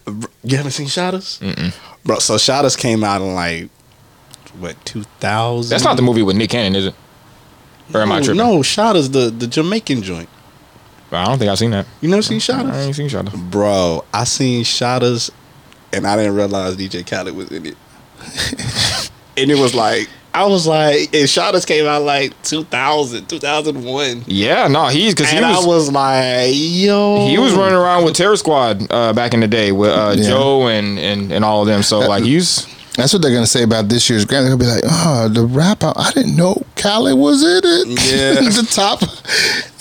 You 0.43 0.57
haven't 0.57 0.71
seen 0.71 0.87
Shottas? 0.87 1.39
Mm-mm. 1.39 1.75
Bro, 2.03 2.19
so 2.19 2.35
Shottas 2.35 2.77
came 2.77 3.03
out 3.03 3.21
in 3.21 3.33
like, 3.33 3.69
what, 4.59 4.83
2000? 4.85 5.69
that's 5.69 5.83
not 5.83 5.95
the 5.97 6.01
movie 6.01 6.23
with 6.23 6.35
Nick 6.35 6.51
Cannon 6.51 6.75
is 6.75 6.85
it 6.87 6.95
or 7.93 8.01
am 8.01 8.11
I 8.11 8.19
no, 8.19 8.23
tripping 8.23 8.37
No, 8.37 8.57
Shottas, 8.59 9.11
the, 9.11 9.29
the 9.29 9.47
Jamaican 9.47 10.01
joint. 10.03 10.29
I 11.11 11.23
don't 11.25 11.37
think 11.39 11.49
I've 11.49 11.57
seen 11.57 11.71
that 11.71 11.85
You 12.01 12.09
never 12.09 12.21
seen 12.21 12.39
Shottas? 12.39 12.69
I 12.69 12.71
Shottas? 12.71 12.85
ain't 12.87 12.95
seen 12.95 13.09
Shadow 13.09 13.37
Bro, 13.37 14.05
I 14.13 14.23
seen 14.25 14.63
Shottas 14.63 15.31
and 15.93 16.05
I 16.05 16.15
didn't 16.15 16.35
realize 16.35 16.75
DJ 16.75 17.05
Khaled 17.07 17.35
was 17.35 17.51
in 17.51 17.65
it. 17.65 17.77
and 19.37 19.49
it 19.51 19.57
was 19.57 19.73
like, 19.73 20.09
I 20.43 20.45
was 20.45 20.67
like, 20.67 21.13
and 21.13 21.27
Shottas 21.27 21.65
came 21.65 21.85
out 21.85 22.03
like 22.03 22.31
2000, 22.43 23.27
2001. 23.27 24.23
yeah 24.27 24.67
no 24.67 24.87
he's 24.87 25.13
because 25.13 25.29
he 25.31 25.39
was 25.41 25.65
I 25.65 25.67
was 25.67 25.91
like, 25.91 26.51
yo. 26.53 27.27
He 27.27 27.37
was 27.37 27.53
running 27.53 27.75
around 27.75 28.05
with 28.05 28.15
Terror 28.15 28.37
Squad 28.37 28.85
uh, 28.91 29.13
back 29.13 29.33
in 29.33 29.39
the 29.39 29.47
day 29.47 29.71
with 29.71 29.89
uh, 29.91 30.13
Yeah. 30.17 30.29
Joe 30.29 30.67
and, 30.67 30.99
and 30.99 31.31
and 31.31 31.43
all 31.45 31.61
of 31.61 31.67
them. 31.67 31.83
So 31.83 31.99
like 32.13 32.23
he's 32.23 32.65
That's 32.97 33.13
what 33.13 33.21
they're 33.21 33.31
gonna 33.31 33.45
say 33.45 33.61
about 33.63 33.87
this 33.89 34.09
year's 34.09 34.25
Grammy. 34.25 34.49
They're 34.49 34.57
gonna 34.57 34.57
be 34.57 34.65
like, 34.65 34.83
"Oh, 34.85 35.29
the 35.29 35.45
rap! 35.45 35.83
I 35.83 35.93
I 35.95 36.11
didn't 36.11 36.35
know 36.35 36.61
Khaled 36.75 37.17
was 37.17 37.43
in 37.43 37.61
it. 37.63 37.87
Yeah. 38.11 38.41
the 38.49 38.67
top." 38.69 39.01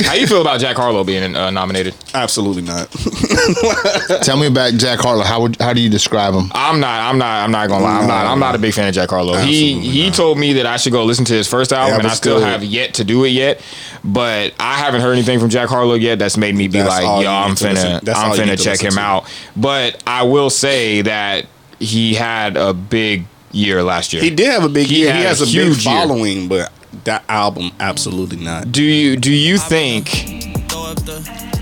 how 0.07 0.13
you 0.13 0.27
feel 0.27 0.43
about 0.43 0.61
Jack 0.61 0.77
Harlow 0.77 1.03
being 1.03 1.35
uh, 1.35 1.51
nominated? 1.51 1.95
Absolutely 2.13 2.61
not. 2.63 2.91
Tell 4.23 4.37
me 4.37 4.47
about 4.47 4.75
Jack 4.75 4.99
Harlow. 5.01 5.23
How 5.25 5.41
would 5.41 5.57
how 5.61 5.73
do 5.73 5.81
you 5.81 5.89
describe 5.89 6.35
him? 6.35 6.51
I'm 6.53 6.79
not. 6.79 7.01
I'm 7.11 7.17
not. 7.19 7.43
I'm 7.45 7.51
not 7.51 7.69
gonna 7.69 7.83
lie. 7.85 8.01
I'm 8.01 8.07
not. 8.07 8.27
I'm 8.27 8.39
not 8.39 8.55
a 8.55 8.59
big 8.59 8.75
fan 8.75 8.87
of 8.89 8.95
Jack 8.95 9.09
Harlow. 9.09 9.39
He 9.39 9.73
Absolutely 9.73 9.89
he 9.91 10.07
not. 10.09 10.15
told 10.15 10.39
me 10.39 10.53
that 10.55 10.67
I 10.67 10.77
should 10.77 10.93
go 10.93 11.05
listen 11.05 11.25
to 11.25 11.33
his 11.35 11.49
first 11.49 11.73
album, 11.73 11.95
Yeah, 11.95 11.99
and 12.01 12.07
I 12.09 12.15
still 12.15 12.37
still- 12.39 12.47
have 12.49 12.63
yet 12.63 12.95
to 12.95 13.05
do 13.05 13.25
it 13.25 13.31
yet. 13.31 13.61
But 14.05 14.53
I 14.61 14.75
haven't 14.75 15.01
heard 15.01 15.15
anything 15.15 15.41
from 15.41 15.49
Jack 15.49 15.69
Harlow 15.71 15.95
yet. 15.95 16.19
That's 16.19 16.37
made 16.37 16.55
me 16.55 16.69
be 16.69 16.79
That's 16.79 16.91
like, 17.03 17.25
yo, 17.25 17.31
I'm 17.33 17.49
need 17.51 17.57
to 17.57 17.69
listen- 17.71 18.01
finna, 18.01 18.15
I'm 18.15 18.33
finna 18.33 18.47
need 18.47 18.59
to 18.59 18.63
check 18.63 18.81
him 18.81 18.93
to. 18.93 19.01
out. 19.01 19.25
But 19.57 20.03
I 20.07 20.23
will 20.25 20.51
say 20.51 21.01
that 21.03 21.47
he 21.79 22.15
had 22.15 22.57
a 22.57 22.73
big 22.75 23.25
year 23.53 23.83
last 23.83 24.13
year. 24.13 24.23
He 24.23 24.31
did 24.31 24.49
have 24.53 24.65
a 24.65 24.69
big 24.69 24.87
He 24.89 25.01
year. 25.03 25.15
He 25.15 25.23
has 25.23 25.41
a 25.41 25.45
a, 25.45 25.47
big 25.47 25.55
huge 25.55 25.87
year. 25.87 25.95
following, 25.95 26.49
but 26.49 26.73
that 27.05 27.25
album, 27.29 27.71
absolutely 27.81 28.39
not. 28.39 28.73
Do 28.73 28.83
you 28.83 29.17
do 29.17 29.33
you 29.33 29.59
think 29.59 30.05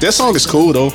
This 0.01 0.17
song 0.17 0.35
is 0.37 0.47
cool 0.47 0.73
though. 0.73 0.91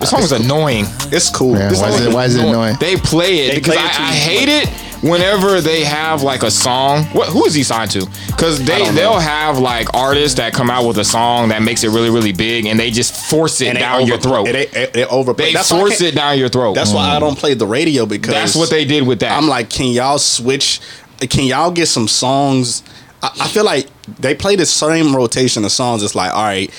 this 0.00 0.10
song 0.10 0.20
is 0.22 0.32
annoying? 0.32 0.84
It's 1.12 1.30
cool. 1.30 1.56
Yeah, 1.56 1.68
This 1.68 1.80
why 1.80 1.88
is 1.90 2.00
it 2.06 2.12
why 2.14 2.24
is 2.26 2.36
it 2.36 2.44
annoying? 2.44 2.76
They 2.80 2.96
play 2.96 3.46
it 3.46 3.50
They 3.50 3.54
because 3.60 3.74
play 3.74 3.82
I, 3.82 3.86
it 3.88 3.96
too 3.96 4.02
I 4.02 4.12
hate 4.12 4.48
it 4.48 4.68
whenever 5.02 5.60
they 5.60 5.84
have 5.84 6.22
like 6.22 6.42
a 6.42 6.50
song. 6.50 7.04
What 7.06 7.28
who 7.28 7.44
is 7.46 7.54
he 7.54 7.62
signed 7.62 7.90
to? 7.92 8.06
Because 8.26 8.64
they 8.64 8.90
they'll 8.92 9.18
have 9.18 9.58
like 9.58 9.92
artists 9.94 10.36
that 10.36 10.52
come 10.52 10.70
out 10.70 10.86
with 10.86 10.98
a 10.98 11.04
song 11.04 11.48
that 11.48 11.62
makes 11.62 11.84
it 11.84 11.88
really 11.88 12.10
really 12.10 12.32
big, 12.32 12.66
and 12.66 12.78
they 12.78 12.90
just 12.90 13.30
force 13.30 13.60
it 13.60 13.68
And 13.68 13.76
they 13.76 13.80
down 13.80 14.06
your 14.06 14.18
throat. 14.18 14.46
and 14.46 14.54
They, 14.54 14.66
they, 14.66 14.86
they 14.86 15.04
overplay. 15.06 15.46
They 15.46 15.52
that's 15.54 15.70
why 15.70 15.78
I 15.78 15.80
force 15.80 16.00
it 16.00 16.14
down 16.14 16.38
your 16.38 16.48
throat. 16.48 16.74
That's 16.74 16.92
why 16.92 17.14
I 17.14 17.16
mm. 17.16 17.20
don't 17.20 17.38
play 17.38 17.54
the 17.54 17.66
radio 17.66 18.06
because 18.06 18.32
That's 18.32 18.54
what 18.54 18.70
they 18.70 18.84
did 18.84 19.06
with 19.06 19.20
that. 19.20 19.36
I'm 19.36 19.48
like, 19.48 19.70
can 19.70 19.92
y'all 19.92 20.18
switch? 20.18 20.80
Can 21.20 21.44
y'all 21.44 21.70
get 21.70 21.86
some 21.86 22.08
songs? 22.08 22.82
I, 23.22 23.30
I 23.40 23.48
feel 23.48 23.64
like 23.64 23.88
they 24.18 24.34
play 24.34 24.56
the 24.56 24.66
same 24.66 25.14
rotation 25.14 25.64
of 25.64 25.72
songs. 25.72 26.02
It's 26.02 26.14
like, 26.14 26.32
all 26.32 26.42
right, 26.42 26.70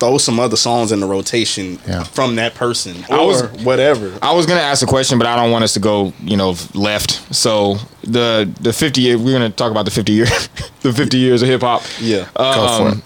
throw 0.00 0.18
some 0.18 0.40
other 0.40 0.56
songs 0.56 0.90
in 0.92 0.98
the 1.00 1.06
rotation 1.06 1.78
Yeah. 1.86 2.02
from 2.02 2.34
that 2.36 2.54
person 2.54 3.04
I 3.10 3.18
or 3.18 3.26
was- 3.26 3.42
whatever. 3.62 4.10
I 4.22 4.32
was 4.32 4.46
gonna 4.46 4.60
ask 4.60 4.82
a 4.82 4.86
question, 4.86 5.18
but 5.18 5.26
I 5.28 5.36
don't 5.36 5.52
want 5.52 5.62
us 5.62 5.74
to 5.74 5.80
go, 5.80 6.12
you 6.24 6.36
know, 6.36 6.56
left. 6.74 7.20
So 7.34 7.76
the 8.02 8.50
the 8.60 8.72
fifty 8.72 9.02
year, 9.02 9.16
we're 9.18 9.32
gonna 9.32 9.50
talk 9.50 9.70
about 9.70 9.84
the 9.84 9.90
fifty 9.92 10.12
year, 10.12 10.26
the 10.82 10.92
fifty 10.92 11.18
years 11.18 11.42
of 11.42 11.48
hip 11.48 11.60
hop. 11.60 11.82
Yeah. 12.00 12.26
Um. 12.36 13.02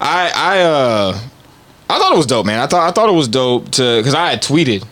I 0.00 0.30
I 0.34 0.60
uh 0.62 1.18
I 1.88 1.98
thought 2.00 2.12
it 2.12 2.16
was 2.16 2.26
dope, 2.26 2.46
man. 2.46 2.58
I 2.58 2.66
thought 2.66 2.88
I 2.88 2.90
thought 2.92 3.08
it 3.08 3.12
was 3.12 3.28
dope 3.28 3.70
to 3.72 3.98
because 3.98 4.14
I 4.14 4.30
had 4.30 4.42
tweeted, 4.42 4.82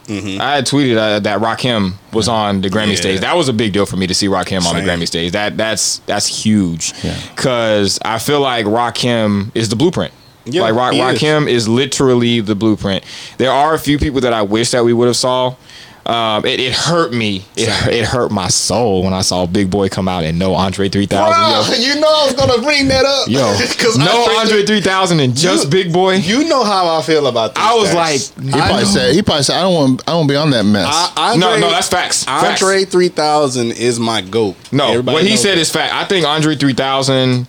I 0.41 0.55
had 0.57 0.65
tweeted 0.67 0.97
uh, 0.97 1.19
that 1.21 1.41
Rakim 1.41 1.95
was 2.13 2.29
on 2.29 2.61
the 2.61 2.69
Grammy 2.69 2.83
Mm-hmm. 2.83 2.91
Yeah. 2.91 2.97
stage. 2.97 3.21
That 3.21 3.37
was 3.37 3.49
a 3.49 3.53
big 3.53 3.73
deal 3.73 3.85
for 3.85 3.97
me 3.97 4.07
to 4.07 4.15
see 4.15 4.29
Rakim 4.29 4.65
on 4.65 4.77
the 4.77 4.81
Grammy 4.83 5.07
stage. 5.07 5.33
That 5.33 5.57
that's 5.57 5.99
that's 6.07 6.27
huge 6.27 6.93
Yeah. 7.03 7.17
because 7.35 7.99
I 8.05 8.19
feel 8.21 8.41
like 8.41 8.67
Rakim 8.67 9.51
is 9.57 9.69
the 9.71 9.77
blueprint. 9.77 10.13
Yeah, 10.47 10.63
like 10.63 10.75
Rock 10.75 10.95
is. 10.95 11.01
Rakim 11.01 11.49
is 11.49 11.69
literally 11.69 12.41
the 12.41 12.55
blueprint. 12.55 13.05
There 13.39 13.51
are 13.51 13.75
a 13.75 13.79
few 13.79 13.99
people 13.99 14.21
that 14.23 14.33
I 14.33 14.43
wish 14.43 14.71
that 14.73 14.85
we 14.85 14.93
would 14.93 15.07
have 15.07 15.17
saw. 15.17 15.55
Um, 16.07 16.45
it, 16.45 16.61
it 16.61 16.75
hurt 16.75 17.15
me. 17.15 17.47
It, 17.57 17.71
it 17.91 18.05
hurt 18.05 18.31
my 18.31 18.49
soul 18.49 19.05
when 19.05 19.15
I 19.15 19.23
saw 19.23 19.47
Big 19.47 19.71
Boi 19.71 19.89
come 19.89 20.07
out 20.07 20.23
and 20.25 20.39
no 20.39 20.55
Andre 20.55 20.91
3000. 20.91 21.81
you 21.83 21.99
know 21.99 22.07
I 22.07 22.27
was 22.27 22.35
gonna 22.35 22.61
bring 22.63 22.89
that 22.89 23.07
up. 23.07 23.27
Yo, 23.27 23.41
yo, 23.41 23.57
'Cause 23.79 23.97
no 23.97 24.25
Andre- 24.29 24.35
Andre 24.59 24.67
3000 24.67 25.21
and 25.21 25.35
just 25.35 25.65
You- 25.65 25.71
Big 25.71 25.95
Boi. 25.95 26.17
You 26.17 26.45
know 26.47 26.63
how 26.63 26.95
I 26.99 27.01
feel 27.01 27.27
about. 27.27 27.55
These 27.55 27.65
I 27.65 27.75
was 27.75 27.91
facts. 27.91 28.37
like, 28.37 28.45
He 28.45 28.51
probably 28.53 28.85
said 28.85 29.15
he 29.15 29.23
probably 29.23 29.45
said 29.45 29.57
I 29.57 29.63
don't 29.63 29.75
want 29.75 30.03
I 30.07 30.11
don't 30.13 30.27
to 30.29 30.33
be 30.35 30.37
on 30.37 30.51
that 30.51 30.65
mess. 30.65 30.87
I, 30.91 31.33
Andre, 31.33 31.41
no, 31.41 31.59
no, 31.59 31.71
that's 31.71 31.89
facts. 31.89 32.25
Facts. 32.25 32.63
Andre 32.63 32.85
three 32.85 33.09
thousand 33.09 33.73
is 33.73 33.99
my 33.99 34.21
goat. 34.21 34.57
No, 34.73 34.91
Everybody 34.91 35.15
what 35.15 35.25
he 35.25 35.39
said 35.39 35.53
that. 35.57 35.63
is 35.63 35.71
fact. 35.71 35.95
I 35.95 36.05
think 36.05 36.27
Andre 36.27 36.55
3000. 36.55 37.47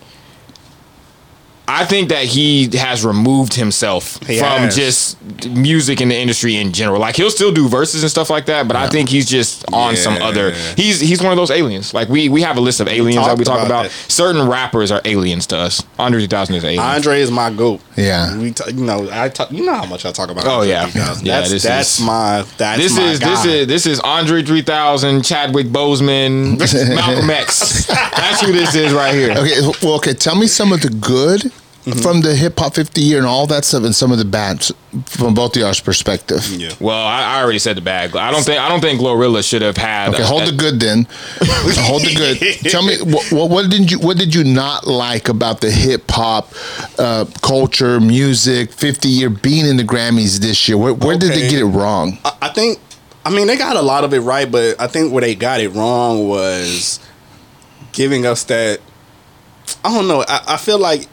I 1.68 1.84
think 1.84 2.10
that 2.10 2.24
he 2.24 2.68
has 2.76 3.04
removed 3.04 3.54
himself 3.54 4.24
He 4.26 4.38
from 4.38 4.46
has. 4.62 4.76
just 4.76 5.18
music 5.48 6.00
in 6.00 6.08
the 6.08 6.16
industry 6.16 6.54
in 6.56 6.72
general. 6.72 7.00
Like 7.00 7.16
he'll 7.16 7.28
still 7.30 7.50
do 7.52 7.68
verses 7.68 8.02
and 8.04 8.10
stuff 8.10 8.30
like 8.30 8.46
that, 8.46 8.68
but 8.68 8.76
I 8.76 8.88
think 8.88 9.08
he's 9.08 9.28
just 9.28 9.64
on 9.72 9.96
some 9.96 10.14
other. 10.22 10.52
He's 10.76 11.00
he's 11.00 11.20
one 11.22 11.32
of 11.32 11.36
those 11.36 11.50
aliens. 11.50 11.92
Like 11.92 12.08
we 12.08 12.28
we 12.28 12.42
have 12.42 12.56
a 12.56 12.60
list 12.60 12.78
of 12.80 12.86
aliens 12.86 13.26
that 13.26 13.36
we 13.36 13.44
talk 13.44 13.66
about 13.66 13.86
about. 13.86 13.90
Certain 13.90 14.48
rappers 14.48 14.92
are 14.92 15.00
aliens 15.04 15.46
to 15.48 15.56
us. 15.56 15.82
Andre 15.98 16.20
3000 16.20 16.54
is 16.54 16.62
an 16.62 16.68
alien. 16.70 16.84
Andre 16.84 17.20
is 17.20 17.30
my 17.32 17.50
goat. 17.50 17.80
Yeah. 17.96 18.38
we 18.38 18.52
t- 18.52 18.72
you 18.72 18.84
know 18.84 19.08
I 19.10 19.28
talk, 19.28 19.50
you 19.50 19.64
know 19.66 19.74
how 19.74 19.86
much 19.86 20.06
I 20.06 20.12
talk 20.12 20.30
about. 20.30 20.46
Oh, 20.46 20.60
Andre 20.60 20.68
yeah. 20.68 20.86
3000. 20.86 21.26
Yeah, 21.26 21.38
that's 21.40 21.50
this 21.50 21.62
that's 21.64 21.98
is- 21.98 22.06
my 22.06 22.44
that's 22.58 22.78
this 22.80 22.96
my 22.96 23.02
is 23.04 23.18
this 23.20 23.44
is 23.44 23.66
this 23.66 23.86
is 23.86 24.00
Andre 24.00 24.42
3000, 24.44 25.24
Chadwick 25.24 25.66
Boseman, 25.66 26.58
Malcolm 26.94 27.28
X. 27.28 27.86
That's 27.86 28.40
who 28.42 28.52
this 28.52 28.74
is 28.76 28.92
right 28.92 29.14
here. 29.14 29.32
okay, 29.32 29.60
well, 29.82 29.96
okay. 29.96 30.12
Tell 30.14 30.36
me 30.36 30.46
some 30.46 30.72
of 30.72 30.80
the 30.82 30.90
good 30.90 31.50
Mm-hmm. 31.86 32.00
from 32.00 32.20
the 32.20 32.34
hip 32.34 32.58
hop 32.58 32.74
50 32.74 33.00
year 33.00 33.18
and 33.18 33.26
all 33.28 33.46
that 33.46 33.64
stuff, 33.64 33.84
and 33.84 33.94
some 33.94 34.10
of 34.10 34.18
the 34.18 34.24
bad 34.24 34.60
from 35.04 35.34
both 35.34 35.54
of 35.54 35.62
y'all's 35.62 35.78
perspective. 35.78 36.44
yeah. 36.48 36.72
Well, 36.80 36.98
I, 36.98 37.36
I 37.36 37.42
already 37.42 37.60
said 37.60 37.76
the 37.76 37.80
bad. 37.80 38.16
I 38.16 38.32
don't 38.32 38.42
think 38.44 38.58
I 38.60 38.68
don't 38.68 38.80
think 38.80 39.00
Glorilla 39.00 39.48
should 39.48 39.62
have 39.62 39.76
had. 39.76 40.12
Okay, 40.12 40.24
a- 40.24 40.26
hold 40.26 40.46
the 40.48 40.52
good 40.52 40.80
then. 40.80 41.06
hold 41.86 42.02
the 42.02 42.12
good. 42.12 42.70
Tell 42.72 42.82
me 42.84 42.96
what, 43.04 43.50
what, 43.50 43.70
did 43.70 43.88
you 43.92 44.00
what 44.00 44.16
did 44.18 44.34
you 44.34 44.42
not 44.42 44.88
like 44.88 45.28
about 45.28 45.60
the 45.60 45.70
hip 45.70 46.10
hop 46.10 46.52
uh, 46.98 47.24
culture, 47.40 48.00
music, 48.00 48.72
50 48.72 49.06
year 49.08 49.30
being 49.30 49.64
in 49.64 49.76
the 49.76 49.84
Grammys 49.84 50.40
this 50.40 50.66
year? 50.66 50.76
Where, 50.76 50.92
where 50.92 51.16
did 51.16 51.30
they 51.34 51.48
get 51.48 51.60
it 51.60 51.66
wrong? 51.66 52.18
I, 52.24 52.36
I 52.42 52.48
think 52.48 52.80
I 53.24 53.30
mean 53.30 53.46
they 53.46 53.56
got 53.56 53.76
a 53.76 53.82
lot 53.82 54.02
of 54.02 54.12
it 54.12 54.20
right, 54.20 54.50
but 54.50 54.80
I 54.80 54.88
think 54.88 55.12
where 55.12 55.20
they 55.20 55.36
got 55.36 55.60
it 55.60 55.68
wrong 55.68 56.26
was 56.26 56.98
giving 57.92 58.26
us 58.26 58.42
that. 58.44 58.80
I 59.84 59.94
don't 59.94 60.08
know. 60.08 60.24
I, 60.26 60.42
I 60.48 60.56
feel 60.56 60.80
like 60.80 61.06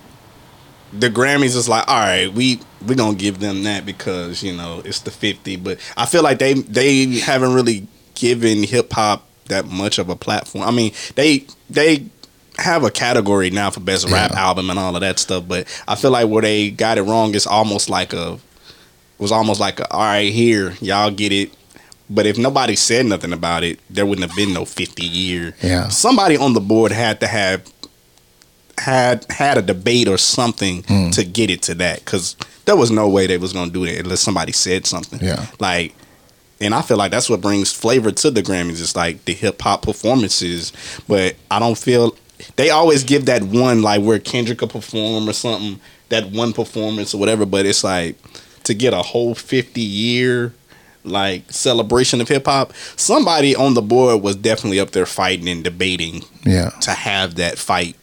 the 0.98 1.10
Grammys 1.10 1.56
is 1.56 1.68
like, 1.68 1.88
all 1.88 2.00
right, 2.00 2.32
we 2.32 2.60
we 2.86 2.96
gonna 2.96 3.16
give 3.16 3.40
them 3.40 3.64
that 3.64 3.86
because 3.86 4.44
you 4.44 4.54
know 4.56 4.82
it's 4.86 5.00
the 5.02 5.12
fifty. 5.12 5.56
But 5.56 5.80
I 5.98 6.06
feel 6.06 6.24
like 6.24 6.40
they 6.40 6.54
they 6.54 7.06
haven't 7.20 7.54
really 7.54 7.88
given 8.16 8.64
hip 8.64 8.94
hop 8.94 9.28
that 9.48 9.66
much 9.66 9.98
of 10.00 10.10
a 10.10 10.16
platform. 10.16 10.64
I 10.68 10.72
mean, 10.72 10.94
they 11.16 11.46
they 11.70 12.06
have 12.60 12.84
a 12.84 12.92
category 12.92 13.50
now 13.50 13.72
for 13.72 13.80
best 13.80 14.08
rap 14.10 14.32
Yeah. 14.32 14.40
album 14.40 14.70
and 14.70 14.78
all 14.78 14.96
of 14.96 15.02
that 15.02 15.18
stuff, 15.20 15.46
but 15.48 15.68
I 15.88 15.96
feel 15.96 16.12
like 16.12 16.28
where 16.30 16.44
they 16.44 16.70
got 16.70 16.98
it 17.00 17.02
wrong 17.04 17.34
is 17.34 17.48
almost 17.48 17.90
like 17.90 18.14
a 18.14 18.38
was 19.18 19.32
almost 19.32 19.60
like 19.60 19.80
a, 19.80 19.92
all 19.92 20.02
right 20.02 20.32
here 20.32 20.76
y'all 20.80 21.10
get 21.12 21.32
it. 21.32 21.52
But 22.10 22.28
if 22.28 22.38
nobody 22.38 22.76
said 22.76 23.06
nothing 23.08 23.34
about 23.34 23.64
it, 23.64 23.80
there 23.90 24.06
wouldn't 24.06 24.28
have 24.28 24.36
been 24.38 24.54
no 24.54 24.66
fifty 24.66 25.06
year. 25.06 25.56
Yeah. 25.64 25.88
somebody 25.88 26.38
on 26.38 26.54
the 26.54 26.60
board 26.62 26.92
had 26.92 27.20
to 27.22 27.28
have 27.28 27.64
had 28.80 29.26
had 29.30 29.58
a 29.58 29.62
debate 29.62 30.08
or 30.08 30.18
something 30.18 30.84
Hmm. 30.84 31.10
to 31.12 31.24
get 31.24 31.50
it 31.50 31.62
to 31.64 31.76
that 31.76 32.00
because 32.04 32.36
there 32.66 32.76
was 32.76 32.92
no 32.92 33.08
way 33.08 33.28
they 33.28 33.38
was 33.38 33.54
gonna 33.54 33.72
do 33.72 33.84
it 33.86 34.00
unless 34.00 34.22
somebody 34.22 34.52
said 34.52 34.86
something. 34.88 35.20
Yeah. 35.22 35.46
like, 35.60 35.94
and 36.62 36.74
I 36.74 36.82
feel 36.82 36.98
like 36.98 37.12
that's 37.12 37.30
what 37.30 37.42
brings 37.42 37.72
flavor 37.74 38.12
to 38.12 38.32
the 38.32 38.42
Grammys. 38.42 38.82
It's 38.82 38.96
like 38.96 39.26
the 39.26 39.34
hip 39.34 39.62
hop 39.62 39.82
performances, 39.84 40.72
but 41.08 41.36
I 41.52 41.60
don't 41.60 41.78
feel 41.78 42.16
they 42.56 42.70
always 42.70 43.04
give 43.04 43.26
that 43.26 43.44
one 43.44 43.82
like 43.82 44.02
where 44.02 44.20
Kendrick 44.20 44.58
could 44.60 44.70
perform 44.70 45.28
or 45.30 45.34
something, 45.34 45.80
that 46.10 46.32
one 46.32 46.54
performance 46.54 47.14
or 47.14 47.18
whatever. 47.18 47.46
But 47.46 47.66
it's 47.66 47.84
like 47.84 48.16
to 48.64 48.74
get 48.74 48.94
a 48.94 49.02
whole 49.02 49.36
fifty 49.36 49.82
year 49.82 50.54
like 51.06 51.44
celebration 51.52 52.22
of 52.22 52.30
hip 52.30 52.46
hop. 52.46 52.72
Somebody 52.96 53.56
on 53.56 53.74
the 53.74 53.82
board 53.82 54.22
was 54.22 54.38
definitely 54.38 54.80
up 54.80 54.92
there 54.92 55.06
fighting 55.06 55.50
and 55.50 55.64
debating 55.64 56.24
Yeah. 56.46 56.70
to 56.82 56.92
have 56.92 57.36
that 57.36 57.58
fight 57.58 57.98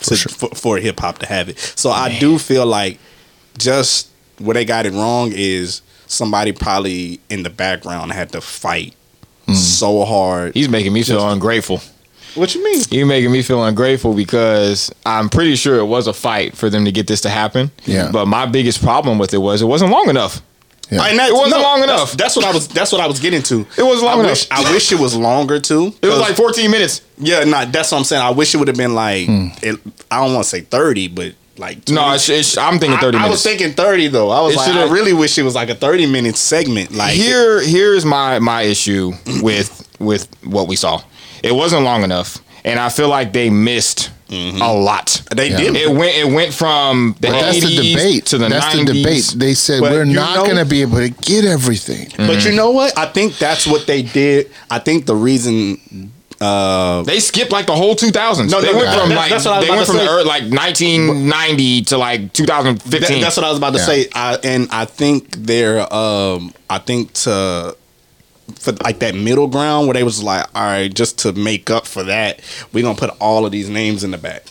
For 0.00 0.16
sure. 0.16 0.32
for, 0.32 0.48
for 0.54 0.76
hip 0.78 0.98
hop 1.00 1.18
to 1.18 1.26
have 1.26 1.48
it. 1.48 1.58
So 1.58 1.90
I 1.90 2.18
do 2.18 2.38
feel 2.38 2.66
like 2.66 2.98
just 3.58 4.08
where 4.38 4.54
they 4.54 4.64
got 4.64 4.86
it 4.86 4.92
wrong 4.92 5.32
is 5.34 5.82
somebody 6.06 6.52
probably 6.52 7.20
in 7.28 7.42
the 7.42 7.50
background 7.50 8.12
had 8.12 8.32
to 8.32 8.40
fight 8.40 8.94
Hmm. 9.46 9.54
so 9.54 10.04
hard. 10.04 10.54
He's 10.54 10.68
making 10.68 10.92
me 10.92 11.02
feel 11.02 11.28
ungrateful. 11.28 11.80
What 12.36 12.54
you 12.54 12.62
mean? 12.62 12.80
You're 12.90 13.06
making 13.06 13.32
me 13.32 13.42
feel 13.42 13.64
ungrateful 13.64 14.14
because 14.14 14.92
I'm 15.04 15.28
pretty 15.28 15.56
sure 15.56 15.78
it 15.78 15.86
was 15.86 16.06
a 16.06 16.12
fight 16.12 16.56
for 16.56 16.70
them 16.70 16.84
to 16.84 16.92
get 16.92 17.06
this 17.08 17.20
to 17.22 17.30
happen. 17.30 17.72
Yeah. 17.86 18.10
But 18.12 18.26
my 18.26 18.46
biggest 18.46 18.80
problem 18.82 19.18
with 19.18 19.34
it 19.34 19.38
was 19.38 19.62
it 19.62 19.64
wasn't 19.66 19.90
long 19.90 20.08
enough. 20.08 20.40
Yeah. 20.90 21.02
And 21.04 21.18
that- 21.18 21.30
It 21.30 21.34
wasn't 21.34 21.62
long 21.62 21.82
enough. 21.82 22.12
That's 22.12 22.34
what 22.36 22.44
I 22.44 22.52
was. 22.52 22.68
That's 22.68 22.90
what 22.92 23.00
I 23.00 23.06
was 23.06 23.20
getting 23.20 23.42
to. 23.44 23.66
It 23.78 23.82
wasn't 23.82 24.04
long 24.06 24.18
I 24.18 24.24
enough. 24.24 24.30
Wish, 24.32 24.48
I 24.50 24.72
wish 24.72 24.92
it 24.92 24.98
was 24.98 25.14
longer 25.16 25.60
too. 25.60 25.94
It 26.02 26.06
was 26.08 26.18
like 26.18 26.34
14 26.36 26.70
minutes. 26.70 27.02
yeah, 27.18 27.44
nah, 27.44 27.64
that's 27.64 27.92
what 27.92 27.98
I'm 27.98 28.04
saying. 28.04 28.22
I 28.22 28.30
wish 28.30 28.54
it 28.54 28.58
would 28.58 28.68
have 28.68 28.76
been 28.76 28.94
like. 28.94 29.26
Hmm. 29.26 29.48
It, 29.62 29.78
I 30.10 30.24
don't 30.24 30.34
want 30.34 30.44
to 30.44 30.50
say 30.50 30.60
thirty, 30.62 31.06
but 31.08 31.34
like 31.58 31.88
No, 31.88 32.12
it's, 32.14 32.28
it's, 32.28 32.56
I'm 32.56 32.78
thinking 32.78 32.98
30 32.98 33.18
I, 33.18 33.26
I 33.26 33.28
was 33.28 33.42
thinking 33.42 33.72
thirty 33.72 34.08
though. 34.08 34.30
I 34.30 34.40
was 34.40 34.54
It 34.54 34.58
like, 34.58 34.70
I 34.74 34.90
really 34.90 35.12
wish 35.12 35.36
it 35.38 35.42
was 35.42 35.54
like 35.54 35.68
a 35.68 35.74
thirty 35.74 36.06
minute 36.06 36.36
segment. 36.36 36.92
Like 36.92 37.12
Here, 37.14 37.60
here's 37.62 38.04
my 38.04 38.38
my 38.38 38.62
issue 38.62 39.12
with 39.42 39.86
with 40.00 40.26
what 40.44 40.66
we 40.68 40.76
saw. 40.76 41.02
It 41.42 41.52
wasn't 41.52 41.84
long 41.84 42.02
enough, 42.02 42.38
and 42.64 42.80
I 42.80 42.88
feel 42.88 43.08
like 43.08 43.32
they 43.32 43.48
missed 43.50 44.10
a 44.30 44.72
lot. 44.72 45.22
they 45.34 45.50
Yeah. 45.50 45.56
did. 45.58 45.76
It 45.76 45.90
went 45.90 46.14
it 46.16 46.28
went 46.28 46.54
from 46.54 47.16
the 47.20 47.28
But 47.28 47.40
that's 47.40 47.56
80s 47.58 47.76
the 47.76 47.92
debate. 47.94 48.26
to 48.26 48.38
the 48.38 48.48
that's 48.48 48.66
90s. 48.74 48.86
the 48.86 48.94
debate. 49.02 49.34
They 49.36 49.54
said 49.54 49.80
But 49.80 49.92
we're 49.92 50.04
not 50.04 50.44
going 50.46 50.56
to 50.56 50.64
be 50.64 50.82
able 50.82 50.98
to 50.98 51.08
get 51.10 51.44
everything. 51.44 52.12
But 52.16 52.44
you 52.44 52.52
know 52.52 52.70
what? 52.70 52.96
I 52.96 53.06
think 53.06 53.38
that's 53.38 53.66
what 53.66 53.86
they 53.86 54.02
did. 54.02 54.50
I 54.70 54.78
think 54.78 55.06
the 55.06 55.16
reason. 55.16 56.12
Uh, 56.40 57.02
They 57.02 57.20
skipped 57.20 57.52
like 57.52 57.66
the 57.66 57.76
whole 57.76 57.94
2000s. 57.94 58.50
No, 58.50 58.62
they 58.62 58.72
no, 58.72 58.78
went 58.78 58.98
from 58.98 59.10
like 59.10 59.28
that's 59.30 59.44
what 59.44 59.54
I 59.54 59.58
was 59.58 59.66
they 59.68 59.74
went 59.74 59.86
from 59.86 59.96
the 59.98 60.24
like 60.24 60.44
1990 60.44 61.82
to 61.82 61.98
like 61.98 62.32
2015. 62.32 63.00
that- 63.00 63.20
that's 63.20 63.36
what 63.36 63.44
I 63.44 63.48
was 63.50 63.58
about 63.58 63.74
to 63.74 63.78
Yeah. 63.78 63.84
say. 63.86 64.08
I, 64.14 64.38
and 64.44 64.68
I 64.70 64.84
think 64.86 65.36
they're. 65.36 65.80
Um, 65.92 66.54
I 66.70 66.78
think 66.78 67.12
to 67.24 67.76
for 68.52 68.72
like 68.72 68.98
that 69.00 69.14
middle 69.14 69.46
ground 69.46 69.86
where 69.86 69.94
they 69.94 70.04
was 70.04 70.22
like, 70.22 70.46
all 70.54 70.62
right, 70.62 70.92
just 70.92 71.18
to 71.20 71.32
make 71.32 71.70
up 71.70 71.86
for 71.86 72.02
that, 72.04 72.40
we're 72.72 72.82
gonna 72.82 72.98
put 72.98 73.10
all 73.20 73.46
of 73.46 73.52
these 73.52 73.68
names 73.68 74.04
in 74.04 74.10
the 74.10 74.18
back. 74.18 74.44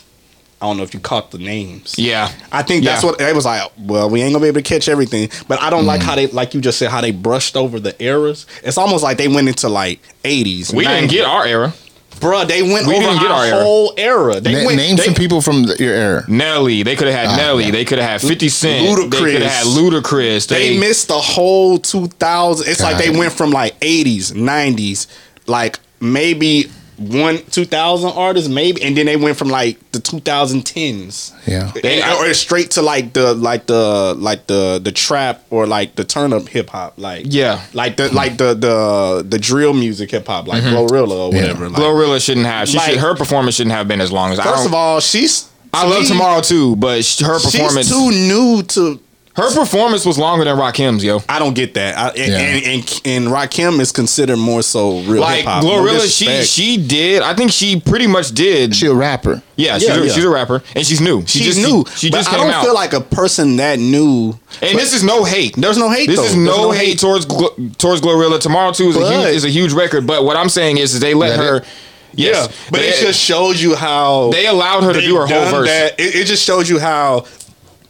I 0.62 0.66
don't 0.66 0.76
know 0.76 0.82
if 0.82 0.92
you 0.92 1.00
caught 1.00 1.30
the 1.30 1.38
names. 1.38 1.98
yeah, 1.98 2.30
I 2.52 2.62
think 2.62 2.84
that's 2.84 3.02
Yeah. 3.02 3.10
what 3.10 3.18
they 3.18 3.32
was 3.32 3.46
like. 3.46 3.70
Well, 3.78 4.10
we 4.10 4.20
ain't 4.20 4.34
gonna 4.34 4.42
be 4.42 4.48
able 4.48 4.60
to 4.60 4.68
catch 4.68 4.88
everything, 4.90 5.30
but 5.48 5.60
I 5.62 5.70
don't 5.70 5.86
like 5.86 6.02
mm. 6.02 6.04
how 6.04 6.16
they, 6.16 6.26
like 6.26 6.52
you 6.52 6.60
just 6.60 6.78
said, 6.78 6.90
how 6.90 7.00
they 7.00 7.12
brushed 7.12 7.56
over 7.56 7.80
the 7.80 8.00
eras. 8.02 8.46
It's 8.62 8.76
almost 8.76 9.02
like 9.02 9.16
they 9.16 9.28
went 9.28 9.48
into 9.48 9.70
like 9.70 10.00
eighties. 10.24 10.72
we 10.72 10.84
didn't 10.84 11.10
get 11.10 11.24
our 11.24 11.46
era. 11.46 11.72
Bruh, 12.20 12.46
they 12.46 12.62
went 12.62 12.86
We 12.86 12.94
over 12.96 13.06
didn't 13.06 13.20
get 13.22 13.30
our, 13.30 13.44
our 13.54 13.62
whole 13.62 13.94
era. 13.96 14.40
They 14.40 14.52
Na- 14.52 14.64
went, 14.66 14.76
name 14.76 14.96
they, 14.96 15.04
some 15.04 15.14
people 15.14 15.40
from 15.40 15.64
the, 15.64 15.76
your 15.78 15.94
era. 15.94 16.24
Nelly, 16.28 16.82
they 16.82 16.94
could 16.96 17.08
have 17.08 17.16
had 17.16 17.26
Ah, 17.28 17.36
Nelly. 17.36 17.64
yeah. 17.66 17.70
They 17.72 17.84
could 17.84 17.98
have 17.98 18.20
had 18.20 18.28
50 18.28 18.48
Cent. 18.48 18.86
They 18.86 18.94
could 18.94 19.10
Ludacris. 19.12 19.40
have 19.42 19.50
had 19.50 19.66
Ludacris. 19.66 20.46
They 20.48 20.78
missed 20.78 21.08
the 21.08 21.18
whole 21.20 21.78
2000. 21.78 22.68
It's 22.68 22.80
like 22.82 22.98
they 22.98 23.10
went 23.10 23.32
from 23.32 23.50
like 23.50 23.78
80s, 23.80 24.32
90s, 24.32 25.06
like 25.46 25.78
maybe 26.00 26.70
one 27.00 27.38
2000 27.46 28.10
artists, 28.10 28.48
maybe, 28.50 28.82
and 28.82 28.94
then 28.94 29.06
they 29.06 29.16
went 29.16 29.38
from 29.38 29.48
like 29.48 29.78
the 29.92 29.98
2010s. 30.00 31.32
Yeah. 31.46 31.72
They- 31.82 32.02
or 32.02 32.32
straight 32.34 32.72
to 32.72 32.82
like 32.82 33.14
the 33.14 33.32
like 33.34 33.66
the 33.66 34.14
like 34.18 34.46
the 34.46 34.78
the 34.82 34.92
trap 34.92 35.44
or 35.50 35.66
like 35.66 35.94
the 35.96 36.04
turn 36.04 36.32
up 36.32 36.46
hip 36.48 36.68
hop 36.70 36.94
like 36.98 37.22
Yeah. 37.26 37.60
like 37.72 37.96
the 37.96 38.12
like 38.14 38.36
the 38.36 38.54
the 38.54 39.24
the 39.26 39.38
drill 39.38 39.72
music 39.72 40.10
hip 40.10 40.26
hop 40.26 40.46
like 40.46 40.62
mm-hmm. 40.62 40.76
Glorilla 40.76 41.16
or 41.16 41.32
whatever 41.32 41.68
like, 41.68 41.80
Glorilla 41.80 42.22
shouldn't 42.24 42.46
have. 42.46 42.68
She 42.68 42.76
Like- 42.76 42.90
should, 42.90 43.00
her 43.00 43.14
performance 43.14 43.56
shouldn't 43.56 43.74
have 43.74 43.88
been 43.88 44.00
as 44.00 44.12
long 44.12 44.32
as 44.32 44.38
I 44.38 44.44
first 44.44 44.66
of 44.66 44.74
all 44.74 45.00
she's 45.00 45.48
I 45.72 45.86
love 45.86 46.02
she- 46.02 46.08
Tomorrow 46.08 46.42
too, 46.42 46.76
but 46.76 47.04
her 47.20 47.38
performance 47.40 47.86
she's 47.88 47.96
too 47.96 48.10
new 48.10 48.62
to 48.62 49.00
her 49.40 49.54
performance 49.54 50.04
was 50.06 50.18
longer 50.18 50.44
than 50.44 50.56
Rakim's, 50.56 51.02
yo. 51.04 51.20
I 51.28 51.38
don't 51.38 51.54
get 51.54 51.74
that. 51.74 51.96
I, 51.98 52.08
and, 52.10 52.16
Yeah. 52.32 52.38
and, 52.38 52.66
and 52.66 53.00
and 53.04 53.26
Rakim 53.34 53.80
is 53.80 53.92
considered 53.92 54.36
more 54.38 54.62
so 54.62 55.00
real 55.00 55.20
Like 55.22 55.36
hip 55.38 55.46
hop. 55.46 55.64
No 55.64 55.70
Glorilla, 55.82 56.06
she 56.16 56.42
she 56.44 56.76
did. 56.76 57.22
I 57.22 57.34
think 57.34 57.50
she 57.52 57.80
pretty 57.80 58.06
much 58.06 58.32
did. 58.32 58.74
She 58.74 58.86
a 58.86 58.94
rapper. 58.94 59.42
yeah, 59.56 59.78
she's, 59.78 59.88
Yeah, 59.88 59.94
a, 59.96 60.04
yeah. 60.04 60.12
she's 60.12 60.24
a 60.24 60.30
rapper 60.30 60.62
and 60.74 60.86
she's 60.86 61.00
new. 61.00 61.22
She 61.26 61.38
she's 61.40 61.56
just 61.56 61.68
new. 61.68 61.84
She, 61.94 62.06
she 62.06 62.10
but 62.10 62.18
just 62.18 62.32
I 62.32 62.36
don't 62.36 62.50
out. 62.50 62.64
feel 62.64 62.74
like 62.74 62.92
a 62.92 63.00
person 63.00 63.56
that 63.56 63.78
new. 63.78 64.38
and 64.62 64.78
this 64.78 64.92
is 64.94 65.02
no 65.02 65.24
hate. 65.24 65.54
There's 65.56 65.78
no 65.78 65.90
hate. 65.90 66.06
This 66.08 66.16
though. 66.18 66.24
is 66.24 66.34
There's 66.34 66.46
no, 66.46 66.70
hate, 66.70 66.98
towards 66.98 67.26
towards 67.26 68.00
Glorilla. 68.00 68.40
Tomorrow 68.40 68.72
too 68.72 68.88
is 68.90 68.96
a 68.96 69.00
huge 69.10 69.34
is 69.36 69.44
a 69.44 69.50
huge 69.50 69.72
record. 69.72 70.06
But 70.06 70.24
what 70.24 70.36
I'm 70.36 70.48
saying 70.48 70.78
is, 70.78 70.94
is 70.94 71.00
they 71.00 71.14
let 71.14 71.30
Let 71.30 71.38
her. 71.38 71.56
it- 71.58 71.64
Yes, 72.12 72.48
Yeah, 72.48 72.70
but 72.72 72.80
they, 72.80 72.88
it 72.88 73.00
just 73.00 73.20
shows 73.20 73.62
you 73.62 73.76
how 73.76 74.32
they 74.32 74.46
allowed 74.48 74.82
her 74.82 74.92
to 74.92 75.00
do 75.00 75.14
her 75.14 75.28
whole 75.28 75.46
verse. 75.46 75.68
That. 75.68 76.00
It, 76.00 76.16
it 76.16 76.24
just 76.26 76.42
shows 76.44 76.68
you 76.68 76.80
how 76.80 77.24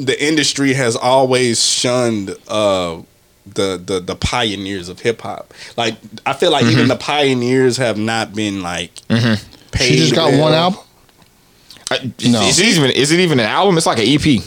the 0.07 0.24
industry 0.24 0.72
has 0.74 0.96
always 0.96 1.62
shunned 1.64 2.36
uh, 2.48 3.01
the 3.46 3.80
the 3.84 4.01
the 4.01 4.16
pioneers 4.16 4.88
of 4.88 5.01
hip 5.01 5.22
hop. 5.22 5.53
Like 5.76 5.96
I 6.26 6.32
feel 6.34 6.51
like 6.51 6.64
even 6.66 6.88
the 6.88 6.96
pioneers 6.96 7.76
have 7.78 7.98
not 7.98 8.34
been 8.34 8.62
like 8.62 8.92
paid. 9.09 9.88
She 9.88 9.96
just 9.96 10.14
got 10.14 10.30
well. 10.32 10.40
one 10.42 10.53
album. 10.55 10.80
I- 11.90 12.12
No. 12.28 12.42
Is 12.42 12.59
it 12.61 12.66
even 12.66 12.90
is 12.90 13.11
it 13.12 13.20
even 13.20 13.40
an 13.40 13.46
album? 13.46 13.76
It's 13.76 13.86
like 13.86 13.98
an 13.98 14.07
EP 14.07 14.42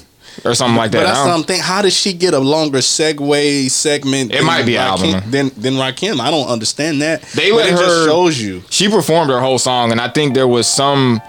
or 0.45 0.55
something 0.55 0.77
like 0.77 0.91
that. 0.91 0.99
But 0.99 1.05
I 1.05 1.09
that's 1.09 1.19
don't- 1.19 1.27
something. 1.39 1.59
How 1.59 1.81
does 1.81 1.93
she 1.93 2.13
get 2.13 2.33
a 2.33 2.39
longer 2.39 2.79
segue 2.79 3.69
segment? 3.69 4.33
It 4.33 4.43
might 4.43 4.65
be 4.65 4.77
an 4.77 4.87
Rakim- 4.87 5.13
album. 5.13 5.31
Than 5.31 5.51
than 5.57 5.73
Rakim. 5.75 6.19
I 6.21 6.31
don't 6.31 6.47
understand 6.47 7.01
that. 7.01 7.21
They 7.33 7.51
But 7.51 7.57
let 7.57 7.67
it 7.67 7.71
just 7.71 7.83
her- 7.83 8.05
shows 8.07 8.41
you. 8.41 8.63
she 8.69 8.87
performed 8.89 9.29
her 9.31 9.39
whole 9.41 9.59
song, 9.59 9.91
and 9.91 9.99
I 9.99 10.07
think 10.07 10.33
there 10.35 10.47
was 10.47 10.67
some 10.67 11.21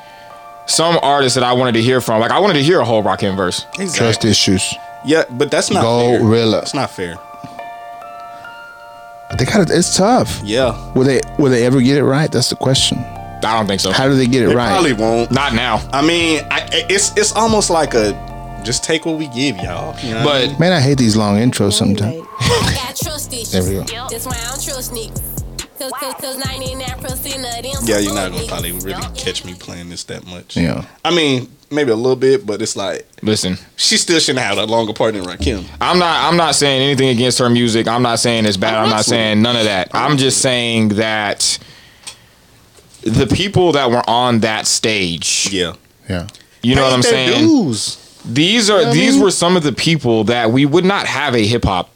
some 0.66 0.98
artists 1.02 1.34
that 1.34 1.44
I 1.44 1.52
wanted 1.52 1.72
to 1.72 1.82
hear 1.82 2.00
from. 2.00 2.20
Like 2.20 2.30
I 2.30 2.38
wanted 2.38 2.54
to 2.54 2.62
hear 2.62 2.80
a 2.80 2.84
whole 2.84 3.02
Rakim 3.02 3.36
verse. 3.36 3.64
Trust 3.94 4.24
issues. 4.24 4.62
Yeah, 5.04 5.24
but 5.30 5.50
that's 5.50 5.70
not 5.70 5.82
fair. 5.82 6.18
Gorilla. 6.20 6.56
That's 6.60 6.74
not 6.74 6.90
fair. 6.90 7.16
But 9.28 9.38
they 9.38 9.44
got 9.44 9.62
it. 9.62 9.70
It's 9.70 9.96
tough. 9.96 10.40
Yeah. 10.44 10.92
Will 10.94 11.04
they? 11.04 11.20
Will 11.38 11.50
they 11.50 11.66
ever 11.66 11.80
get 11.80 11.96
it 11.98 12.04
right? 12.04 12.30
That's 12.30 12.50
the 12.50 12.56
question. 12.56 12.98
I 12.98 13.58
don't 13.58 13.66
think 13.66 13.80
so. 13.80 13.92
How 13.92 14.08
do 14.08 14.14
they 14.16 14.26
get 14.26 14.42
it 14.44 14.48
They 14.48 14.54
right? 14.54 14.68
probably 14.70 14.94
won't. 14.94 15.30
Not 15.30 15.52
now. 15.54 15.86
I 15.92 16.00
mean, 16.06 16.40
I, 16.50 16.66
it's 16.88 17.14
it's 17.16 17.32
almost 17.32 17.68
like 17.68 17.92
a 17.94 18.12
just 18.64 18.84
take 18.84 19.04
what 19.04 19.18
we 19.18 19.26
give 19.28 19.56
y'all. 19.56 19.94
You 20.00 20.14
know 20.14 20.24
what 20.24 20.36
I 20.36 20.40
But 20.46 20.48
mean? 20.52 20.58
Man, 20.60 20.72
I 20.72 20.80
hate 20.80 20.96
these 20.96 21.14
long 21.16 21.36
intros 21.36 21.74
sometimes. 21.74 22.22
I 22.40 22.72
got 22.74 22.96
trust 22.96 23.30
issues. 23.32 23.52
There 23.52 23.62
we 23.62 23.84
go. 23.86 24.08
That's 24.08 24.24
why 24.24 24.32
I 24.32 24.48
don't 24.48 24.62
trust 24.64 24.92
niggas. 24.92 25.33
Cause, 25.90 26.14
cause, 26.20 26.36
cause 26.36 26.42
99% 26.42 27.04
of 27.04 27.62
them 27.62 27.88
yeah, 27.88 27.98
you're 27.98 28.14
not 28.14 28.32
gonna 28.32 28.46
probably 28.46 28.72
really 28.72 29.02
catch 29.16 29.44
me 29.44 29.54
playing 29.54 29.90
this 29.90 30.04
that 30.04 30.26
much. 30.26 30.56
Yeah. 30.56 30.86
I 31.04 31.14
mean, 31.14 31.50
maybe 31.70 31.90
a 31.90 31.96
little 31.96 32.16
bit, 32.16 32.46
but 32.46 32.62
it's 32.62 32.76
like 32.76 33.06
listen, 33.22 33.58
she 33.76 33.96
still 33.96 34.18
shouldn't 34.18 34.44
have 34.44 34.56
a 34.58 34.64
longer 34.64 34.92
part 34.94 35.14
than 35.14 35.24
Rakim. 35.24 35.64
I'm 35.80 35.98
not 35.98 36.30
I'm 36.30 36.36
not 36.36 36.54
saying 36.54 36.82
anything 36.82 37.08
against 37.08 37.38
her 37.38 37.50
music. 37.50 37.86
I'm 37.86 38.02
not 38.02 38.18
saying 38.18 38.46
it's 38.46 38.56
bad. 38.56 38.74
I'm 38.74 38.88
not 38.88 39.04
saying 39.04 39.42
none 39.42 39.56
of 39.56 39.64
that. 39.64 39.90
I'm 39.92 40.16
just 40.16 40.40
saying 40.40 40.90
that 40.90 41.58
the 43.02 43.26
people 43.26 43.72
that 43.72 43.90
were 43.90 44.08
on 44.08 44.40
that 44.40 44.66
stage, 44.66 45.48
Yeah. 45.52 45.74
Yeah. 46.08 46.28
you 46.62 46.74
know 46.74 46.82
what 46.82 46.92
I'm 46.92 47.02
saying? 47.02 47.46
dues. 47.46 48.00
These 48.24 48.70
are 48.70 48.90
these 48.90 49.18
were 49.18 49.30
some 49.30 49.56
of 49.56 49.62
the 49.62 49.72
people 49.72 50.24
that 50.24 50.50
we 50.50 50.64
would 50.64 50.84
not 50.84 51.06
have 51.06 51.34
a 51.34 51.44
hip 51.46 51.64
hop 51.64 51.90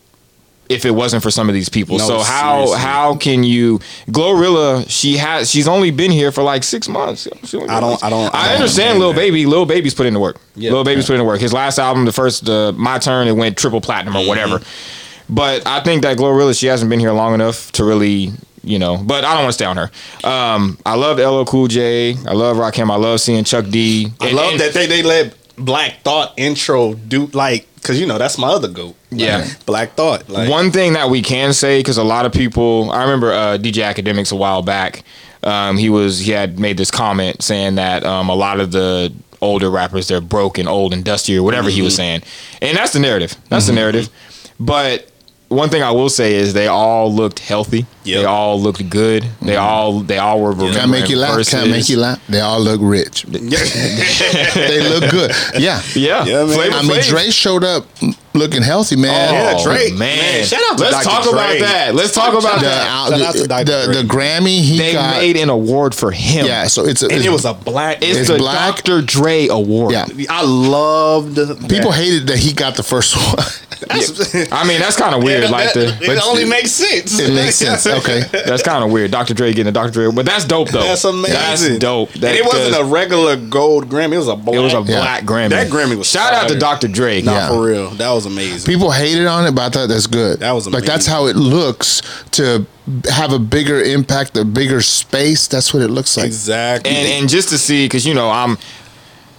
if 0.69 0.85
it 0.85 0.91
wasn't 0.91 1.23
for 1.23 1.31
some 1.31 1.49
of 1.49 1.55
these 1.55 1.69
people. 1.69 1.99
No, 1.99 2.07
so 2.07 2.19
how 2.21 2.65
seriously. 2.67 2.79
how 2.81 3.17
can 3.17 3.45
you 3.45 3.79
Glorilla? 4.11 4.85
She 4.89 5.17
has 5.17 5.51
she's 5.51 5.67
only 5.69 5.91
been 5.91 6.11
here 6.11 6.31
for 6.33 6.43
like 6.43 6.63
six 6.65 6.89
months. 6.89 7.27
I 7.27 7.31
don't- 7.31 7.71
I 7.71 7.81
don't- 7.81 8.03
I 8.03 8.07
I, 8.07 8.11
don't 8.11 8.25
understand, 8.25 8.55
understand 8.55 8.99
Lil 8.99 9.13
that. 9.13 9.17
Baby. 9.19 9.47
Lil 9.47 9.65
Baby's 9.67 9.95
put 9.95 10.07
in 10.07 10.15
the 10.15 10.21
work. 10.21 10.39
Yeah. 10.57 10.73
Lil 10.73 10.85
Baby's 10.85 11.05
Yeah. 11.05 11.09
put 11.09 11.15
in 11.15 11.19
the 11.21 11.25
work. 11.25 11.41
His 11.41 11.53
last 11.53 11.79
album, 11.79 12.05
the 12.05 12.13
first, 12.13 12.49
uh, 12.49 12.73
My 12.77 12.99
Turn, 12.99 13.29
it 13.29 13.33
went 13.37 13.57
triple 13.57 13.81
platinum 13.81 14.17
or 14.17 14.27
whatever. 14.27 14.59
Mm-hmm. 14.59 15.35
But 15.35 15.67
I 15.67 15.81
think 15.81 16.03
that 16.03 16.17
Glorilla, 16.17 16.59
she 16.59 16.67
hasn't 16.67 16.89
been 16.91 17.01
here 17.01 17.13
long 17.13 17.35
enough 17.35 17.71
to 17.73 17.85
really. 17.85 18.33
You 18.65 18.79
know, 18.79 18.99
but 18.99 19.25
I 19.25 19.33
don't 19.33 19.45
want 19.45 19.49
to 19.51 19.53
stay 19.55 19.65
on 19.65 19.77
her. 19.79 19.91
Um, 20.25 20.77
I 20.85 20.95
love 20.97 21.19
LL 21.19 21.45
Cool 21.47 21.69
J. 21.69 22.17
I 22.27 22.33
love 22.35 22.59
Rakim. 22.59 22.91
I 22.93 22.97
love 22.97 23.19
seeing 23.21 23.43
Chuck 23.45 23.67
D. 23.71 24.13
I 24.21 24.27
And- 24.27 24.37
love 24.37 24.51
and- 24.51 24.61
that 24.61 24.75
they, 24.75 24.87
they 24.87 25.03
let 25.03 25.33
Black 25.59 26.03
Thought 26.03 26.35
intro 26.37 26.95
do 26.95 27.27
like 27.29 27.67
because 27.75 28.01
you 28.01 28.07
know 28.07 28.19
that's 28.19 28.39
my 28.39 28.49
other 28.49 28.69
goat. 28.69 28.95
Like, 29.11 29.21
Yeah. 29.21 29.47
Black 29.67 29.95
Thought. 29.95 30.29
Like 30.29 30.51
One 30.51 30.71
thing 30.71 30.93
that 30.95 31.11
we 31.11 31.23
can 31.23 31.53
say, 31.53 31.79
because 31.81 31.97
a 31.97 32.05
lot 32.05 32.27
of 32.27 32.33
people, 32.33 32.91
I 32.91 33.03
remember 33.03 33.33
uh, 33.33 33.59
DJ 33.59 33.83
Akademiks 33.93 34.33
a 34.33 34.37
while 34.37 34.63
back. 34.63 35.03
Um, 35.43 35.77
he 35.77 35.89
was 35.89 36.19
he 36.21 36.33
had 36.33 36.59
made 36.59 36.77
this 36.77 36.91
comment 36.91 37.43
saying 37.43 37.77
that 37.77 38.05
um, 38.05 38.29
a 38.29 38.35
lot 38.35 38.59
of 38.61 38.73
the 38.73 39.13
older 39.41 39.71
rappers 39.71 40.09
they're 40.09 40.21
broken, 40.21 40.67
old, 40.67 40.93
and 40.93 41.05
dusty, 41.05 41.37
or 41.39 41.43
whatever 41.45 41.71
he 41.71 41.81
was 41.81 41.95
saying, 41.95 42.23
and 42.61 42.77
that's 42.77 42.93
the 42.93 42.99
narrative. 42.99 43.37
That's 43.49 43.67
the 43.67 43.73
narrative. 43.73 44.09
But 44.59 45.09
one 45.49 45.71
thing 45.71 45.83
I 45.83 45.91
will 45.93 46.09
say 46.11 46.35
is 46.35 46.53
they 46.53 46.67
all 46.67 47.13
looked 47.13 47.39
healthy. 47.39 47.87
Yep. 48.05 48.21
They 48.21 48.25
all 48.25 48.61
looked 48.61 48.89
good. 48.91 49.25
They 49.43 49.57
all 49.57 50.01
they 50.01 50.19
all 50.19 50.41
were. 50.41 50.55
Can't 50.55 50.75
Mm-hmm. 50.77 50.91
make 50.91 51.09
you 51.11 51.17
laugh. 51.17 51.47
Can't 51.49 51.71
make 51.71 51.89
you 51.89 51.99
laugh. 51.99 52.21
They 52.29 52.41
all 52.41 52.61
look 52.61 52.81
rich. 52.83 53.23
they 53.23 53.41
look 54.89 55.11
good. 55.11 55.31
Yeah. 55.59 55.81
Yeah, 55.95 56.25
Yeah, 56.25 56.45
man. 56.45 56.55
Flavor 56.55 56.77
I 56.77 56.83
mean, 56.83 56.91
Flav. 57.01 57.09
Dre 57.09 57.31
showed 57.31 57.65
up 57.65 57.87
looking 58.35 58.63
healthy, 58.63 58.97
man. 58.97 59.33
Yeah, 59.35 59.63
Drake. 59.65 59.93
man. 59.99 60.17
Man, 60.19 60.45
shout 60.45 60.61
out 60.71 60.79
to 60.79 60.85
Let's 60.85 61.05
Dr. 61.05 61.09
talk 61.09 61.23
Dre. 61.25 61.33
about 61.33 61.59
that. 61.61 61.95
Let's 61.95 62.15
talk 62.15 62.33
about 62.39 62.61
The, 62.61 62.67
that. 62.67 62.87
out- 62.89 63.09
Shout 63.11 63.21
out 63.21 63.33
to 63.35 63.41
the, 63.43 63.49
Dr. 63.49 63.65
the, 63.65 63.85
Dre. 63.93 64.03
the 64.03 64.09
Grammy 64.09 64.61
he 64.61 64.79
They 64.79 64.93
got. 64.93 65.17
made 65.17 65.37
an 65.37 65.49
award 65.51 65.95
for 65.95 66.11
him. 66.11 66.47
yeah, 66.47 66.67
so 66.67 66.85
it's, 66.87 67.03
a, 67.03 67.07
and 67.07 67.15
it's 67.17 67.27
it 67.27 67.31
was 67.31 67.45
a 67.45 67.55
black. 67.55 67.99
It's, 68.03 68.19
It's 68.19 68.29
the 68.31 68.39
black. 68.39 68.77
Dr. 68.77 69.03
Dre 69.03 69.49
Award. 69.49 69.93
Yeah. 69.93 70.07
I 70.31 70.43
loved 70.45 71.37
people 71.69 71.91
that. 71.91 71.93
hated 71.95 72.27
that 72.29 72.39
he 72.39 72.53
got 72.53 72.77
the 72.77 72.83
first 72.83 73.17
one. 73.37 73.45
That's- 73.81 74.35
I 74.53 74.67
mean, 74.67 74.81
that's 74.81 74.97
kind 74.97 75.15
of 75.15 75.23
weird. 75.23 75.45
Yeah, 75.45 75.51
like 75.51 75.73
that- 75.75 75.99
the, 76.01 76.13
it 76.13 76.21
only 76.27 76.45
makes 76.45 76.73
sense. 76.73 77.19
it 77.19 77.33
makes 77.33 77.55
sense. 77.65 77.87
Okay. 77.87 78.23
that's 78.33 78.63
kind 78.63 78.83
of 78.85 78.91
weird. 78.91 79.11
Dr. 79.11 79.35
Dre 79.35 79.53
getting 79.53 79.69
a 79.69 79.73
Dr. 79.73 79.91
Dre, 79.91 80.11
but 80.13 80.27
that's 80.27 80.45
dope 80.45 80.71
though. 80.71 80.83
That's 80.83 81.05
amazing. 81.05 81.33
That's 81.35 81.79
dope. 81.79 82.13
And 82.15 82.23
That, 82.23 82.35
it 82.37 82.45
wasn't 82.45 82.77
a 82.77 82.85
regular 82.85 83.37
gold 83.37 83.89
Grammy. 83.89 84.15
It 84.15 84.19
was 84.19 84.29
a 84.29 84.37
black. 84.37 84.57
It 84.57 84.61
was 84.61 84.73
a 84.75 84.79
Yeah. 84.79 85.01
black 85.01 85.25
Grammy. 85.25 85.51
That 85.51 85.69
Grammy 85.69 85.97
was 85.97 86.09
Shout 86.09 86.33
out 86.33 86.49
to. 86.49 86.59
Dr. 86.59 86.89
Dre. 86.89 87.23
Nah, 87.23 87.33
Yeah. 87.33 87.49
for 87.49 87.63
real. 87.65 87.91
That 87.91 88.11
was 88.11 88.27
amazing. 88.27 88.67
People 88.73 88.91
hated 88.91 89.27
on 89.27 89.47
it, 89.47 89.53
but 89.55 89.63
I 89.63 89.69
thought 89.71 89.89
that's 89.89 90.07
good. 90.07 90.41
That 90.41 90.53
was 90.53 90.69
like 90.69 90.85
that's 90.85 91.07
how 91.07 91.27
it 91.27 91.37
looks 91.37 92.03
to 92.33 92.67
have 93.11 93.33
a 93.33 93.39
bigger 93.39 93.81
impact, 93.81 94.37
a 94.37 94.45
bigger 94.45 94.81
space. 94.81 95.47
That's 95.47 95.73
what 95.73 95.83
it 95.83 95.89
looks 95.89 96.17
like. 96.17 96.27
exactly. 96.27 96.91
And 96.91 97.07
and 97.21 97.29
just 97.29 97.49
to 97.51 97.59
see, 97.59 97.85
because 97.85 98.05
you 98.07 98.15
know 98.15 98.29
I'm 98.31 98.59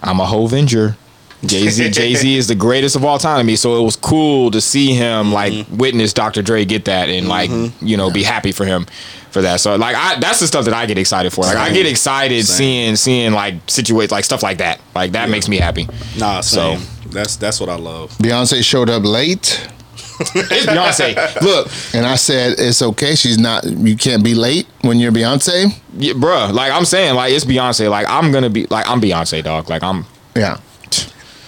I'm 0.02 0.18
a 0.20 0.24
Hovenger. 0.24 0.96
Jay 1.44 1.68
Z 1.68 1.90
Jay 1.98 2.14
Z 2.14 2.36
is 2.36 2.48
the 2.48 2.54
greatest 2.54 2.96
of 2.96 3.04
all 3.04 3.18
time 3.18 3.38
to 3.38 3.44
me. 3.44 3.56
So 3.56 3.80
it 3.80 3.84
was 3.84 3.96
cool 3.96 4.50
to 4.50 4.60
see 4.60 4.92
him 4.94 5.32
like 5.32 5.52
Mm-hmm. 5.52 5.76
witness 5.78 6.12
Dr. 6.12 6.42
Dre 6.42 6.64
get 6.64 6.84
that 6.86 7.08
and 7.08 7.28
like 7.28 7.50
you 7.80 7.96
know 7.96 8.10
be 8.10 8.22
happy 8.22 8.52
for 8.52 8.64
him 8.66 8.86
for 9.30 9.40
that. 9.42 9.60
So 9.60 9.76
like 9.76 9.96
I 9.96 10.18
that's 10.20 10.40
the 10.40 10.46
stuff 10.46 10.64
that 10.66 10.74
I 10.74 10.86
get 10.86 10.98
excited 10.98 11.32
for. 11.32 11.42
Like 11.44 11.56
I 11.56 11.72
get 11.72 11.86
excited 11.86 12.44
Same. 12.46 12.56
seeing 12.56 12.96
seeing 12.96 13.32
like 13.32 13.54
situations 13.68 14.12
like 14.12 14.24
stuff 14.24 14.42
like 14.42 14.58
that. 14.58 14.80
Like 14.94 15.12
that 15.12 15.30
makes 15.30 15.48
me 15.48 15.56
happy. 15.58 15.88
nah, 16.18 16.40
So- 16.42 16.76
same. 16.76 16.86
that's 17.10 17.36
that's 17.36 17.58
what 17.60 17.68
I 17.68 17.76
love. 17.76 18.10
Beyonce 18.18 18.62
showed 18.62 18.90
up 18.90 19.04
late, 19.04 19.66
It's 20.20 20.66
Beyonce. 20.66 21.40
Look, 21.42 21.68
and 21.94 22.04
I 22.04 22.16
said 22.16 22.56
it's 22.58 22.82
okay. 22.82 23.14
She's 23.14 23.38
not. 23.38 23.64
You 23.64 23.96
can't 23.96 24.22
be 24.22 24.34
late 24.34 24.66
when 24.82 24.98
you're 24.98 25.12
Beyonce. 25.12 25.72
yeah, 25.96 26.12
bruh, 26.12 26.52
like 26.52 26.70
I'm 26.72 26.84
saying, 26.84 27.14
like 27.14 27.32
it's 27.32 27.44
Beyonce. 27.46 27.88
Like 27.88 28.06
I'm 28.10 28.30
gonna 28.30 28.50
be 28.50 28.66
like 28.66 28.86
I'm 28.86 29.00
Beyonce, 29.00 29.42
dog. 29.42 29.70
Like 29.70 29.82
I'm 29.82 30.04
Yeah. 30.36 30.58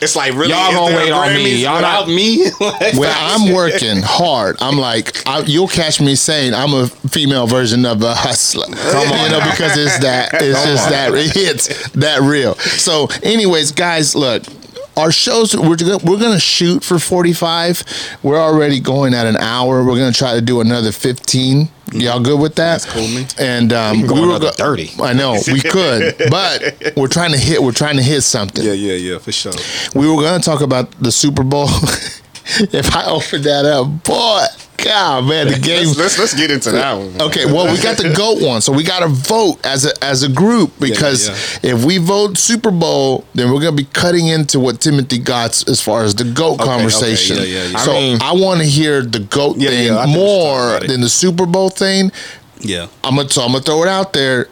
It's 0.03 0.17
like 0.17 0.33
really. 0.35 0.49
Y'all 0.51 0.73
gonna 0.73 0.97
wait 0.97 1.13
on 1.13 1.33
me. 1.35 1.63
Y'all 1.63 1.77
without 1.77 2.07
not- 2.07 2.09
me. 2.09 2.51
Like, 2.61 2.95
When 2.95 3.11
I'm 3.13 3.53
working 3.53 4.03
hard, 4.03 4.57
I'm 4.61 4.77
like, 4.79 5.27
I, 5.27 5.41
you'll 5.41 5.69
catch 5.69 6.01
me 6.01 6.15
saying 6.15 6.55
I'm 6.55 6.73
a 6.75 6.87
female 6.89 7.47
version 7.47 7.85
of 7.87 8.03
a 8.03 8.15
hustler. 8.15 8.67
Come 8.67 9.13
on, 9.13 9.25
you 9.25 9.31
know, 9.31 9.41
because 9.51 9.77
it's 9.77 9.99
that, 10.01 10.31
it's 10.35 10.65
just 10.65 10.89
that 10.91 11.13
it 11.15 11.33
hits 11.33 11.91
that 11.93 12.21
real. 12.23 12.55
So, 12.57 13.09
anyways, 13.23 13.73
guys, 13.73 14.15
look, 14.15 14.43
our 14.97 15.11
shows 15.13 15.57
we're 15.57 15.77
gonna, 15.77 15.99
we're 16.05 16.19
gonna 16.21 16.39
shoot 16.41 16.83
for 16.85 16.99
45. 16.99 17.85
We're 18.23 18.39
already 18.41 18.81
going 18.81 19.15
at 19.15 19.27
an 19.27 19.37
hour. 19.37 19.85
We're 19.85 19.99
gonna 19.99 20.13
try 20.13 20.35
to 20.35 20.41
do 20.43 20.61
another 20.61 20.93
15. 20.93 21.69
Y'all 21.93 22.21
good 22.21 22.41
with 22.41 22.55
that? 22.57 22.83
That's 22.83 22.87
cool, 22.87 23.07
man. 23.09 23.27
And 23.39 23.73
um, 23.73 23.99
can 23.99 24.07
go 24.07 24.15
we 24.15 24.21
were 24.21 24.27
another 24.29 24.47
go- 24.47 24.77
30. 24.77 24.91
I 25.03 25.13
know 25.13 25.39
we 25.47 25.61
could, 25.61 26.17
but 26.31 26.93
we're 26.97 27.09
trying 27.09 27.33
to 27.33 27.39
hit. 27.39 27.63
We're 27.63 27.73
trying 27.73 27.97
to 27.97 28.03
hit 28.03 28.23
something 28.23 28.65
yeah, 28.65 28.73
yeah, 28.73 28.95
yeah, 28.95 29.19
for 29.19 29.33
sure. 29.33 29.53
we 29.95 30.09
were 30.09 30.21
going 30.23 30.41
to 30.41 30.45
talk 30.45 30.61
about 30.61 30.91
the 30.93 31.13
Super 31.13 31.43
Bowl. 31.43 31.67
if 32.47 32.95
I 32.97 33.05
opened 33.07 33.45
that 33.45 33.65
up, 33.65 34.05
boy, 34.05 34.45
God, 34.83 35.25
man, 35.27 35.47
the 35.49 35.59
game. 35.63 35.87
Let's, 35.87 35.99
let's 35.99 36.19
let's 36.19 36.35
get 36.35 36.51
into 36.51 36.73
that 36.73 36.93
one. 36.95 37.21
Okay, 37.23 37.47
well, 37.47 37.73
we 37.73 37.81
got 37.83 37.97
the 37.97 38.13
goat 38.17 38.43
one, 38.43 38.61
so 38.61 38.73
we 38.73 38.83
got 38.83 39.01
to 39.01 39.09
vote 39.09 39.65
as 39.65 39.85
a 39.87 40.05
as 40.05 40.23
a 40.23 40.29
group 40.29 40.73
because 40.81 41.29
if 41.63 41.85
we 41.85 41.99
vote 41.99 42.37
Super 42.39 42.71
Bowl, 42.71 43.25
then 43.35 43.53
we're 43.53 43.61
gonna 43.61 43.73
be 43.77 43.85
cutting 43.85 44.27
into 44.29 44.59
what 44.61 44.81
Timothy 44.81 45.19
got 45.19 45.67
as 45.69 45.81
far 45.81 46.03
as 46.05 46.15
the 46.15 46.25
goat 46.25 46.55
okay, 46.61 46.65
conversation. 46.65 47.37
yeah, 47.37 47.43
yeah, 47.45 47.65
yeah. 47.69 47.77
So 47.79 47.93
I 47.93 47.95
mean- 47.95 48.19
I 48.23 48.33
want 48.33 48.61
to 48.61 48.67
hear 48.67 49.03
the 49.03 49.21
goat 49.21 49.57
Yeah, 49.59 49.71
thing 49.71 49.87
yeah, 49.87 49.99
I 49.99 50.05
think 50.05 50.17
we 50.17 50.23
should 50.23 50.29
talk 50.29 50.81
more 50.81 50.89
than 50.89 51.01
the 51.01 51.09
Super 51.09 51.47
Bowl 51.47 51.71
thing. 51.71 52.11
Yeah. 52.61 52.89
I'm 53.05 53.17
gonna 53.17 53.29
so 53.29 53.43
I'm 53.43 53.53
gonna 53.53 53.63
throw 53.65 53.83
it 53.83 53.89
out 53.89 54.13
there. 54.13 54.49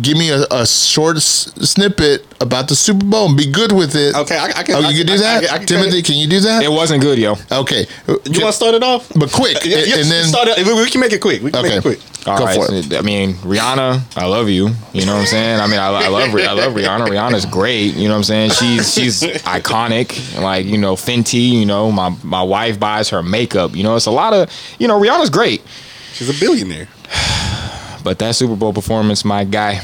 Give 0.00 0.16
me 0.16 0.30
a, 0.30 0.44
a 0.50 0.66
short 0.66 1.16
s- 1.16 1.50
snippet 1.68 2.24
about 2.40 2.68
the 2.68 2.76
Super 2.76 3.04
Bowl 3.04 3.26
and 3.28 3.36
be 3.36 3.50
good 3.50 3.72
with 3.72 3.96
it. 3.96 4.14
Okay, 4.14 4.36
I, 4.36 4.46
I 4.56 4.62
can. 4.62 4.76
Oh, 4.76 4.82
I 4.86 4.90
you 4.90 4.98
can 4.98 5.06
do 5.06 5.14
I- 5.14 5.16
that, 5.16 5.36
I 5.36 5.46
can- 5.46 5.54
I 5.54 5.58
can- 5.58 5.66
Timothy? 5.66 6.02
Can 6.02 6.14
you 6.16 6.28
do 6.28 6.40
that? 6.40 6.62
it 6.62 6.70
wasn't 6.70 7.02
good, 7.02 7.18
yo. 7.18 7.34
Okay. 7.50 7.86
You 8.06 8.14
want 8.16 8.26
to 8.34 8.52
start 8.52 8.74
it 8.74 8.82
off? 8.82 9.08
But 9.16 9.32
quick, 9.32 9.58
Yeah, 9.64 9.78
yeah, 9.78 9.96
and 9.96 10.10
then 10.10 10.26
start 10.28 10.48
it. 10.48 10.64
We, 10.66 10.72
we 10.74 10.88
can 10.90 11.00
make 11.00 11.12
it 11.12 11.20
quick. 11.20 11.42
We 11.42 11.50
can 11.50 11.64
Okay. 11.64 11.76
make 11.76 11.78
it 11.78 11.82
quick. 11.82 12.00
All 12.26 12.38
Go 12.38 12.44
right, 12.44 12.56
for 12.56 12.72
it. 12.74 12.92
I 12.94 13.00
mean, 13.00 13.34
Rihanna, 13.36 14.02
I 14.16 14.26
love 14.26 14.48
you. 14.50 14.70
You 14.92 15.06
know 15.06 15.14
what 15.14 15.20
I'm 15.20 15.26
saying? 15.26 15.60
I 15.60 15.66
mean, 15.66 15.78
I, 15.80 15.86
I 15.86 16.08
love 16.08 16.34
I 16.34 16.52
love 16.52 16.72
Rihanna. 16.74 17.08
Rihanna's 17.08 17.46
great. 17.46 17.94
You 17.94 18.08
know 18.08 18.14
what 18.14 18.18
I'm 18.18 18.24
saying? 18.24 18.50
She's 18.50 18.92
she's 18.92 19.22
iconic. 19.22 20.40
Like 20.40 20.66
you 20.66 20.78
know, 20.78 20.94
Fenty. 20.94 21.50
You 21.52 21.64
know, 21.66 21.90
my 21.90 22.14
my 22.22 22.42
wife 22.42 22.78
buys 22.78 23.08
her 23.10 23.22
makeup. 23.22 23.74
You 23.74 23.82
know, 23.82 23.96
it's 23.96 24.06
a 24.06 24.10
lot 24.10 24.34
of 24.34 24.50
you 24.78 24.86
know. 24.88 25.00
Rihanna's 25.00 25.30
great, 25.30 25.62
She's 26.12 26.28
a 26.28 26.38
billionaire. 26.38 26.88
but 28.04 28.18
that 28.20 28.34
Super 28.34 28.56
Bowl 28.56 28.72
performance, 28.72 29.24
my 29.24 29.44
guy, 29.44 29.80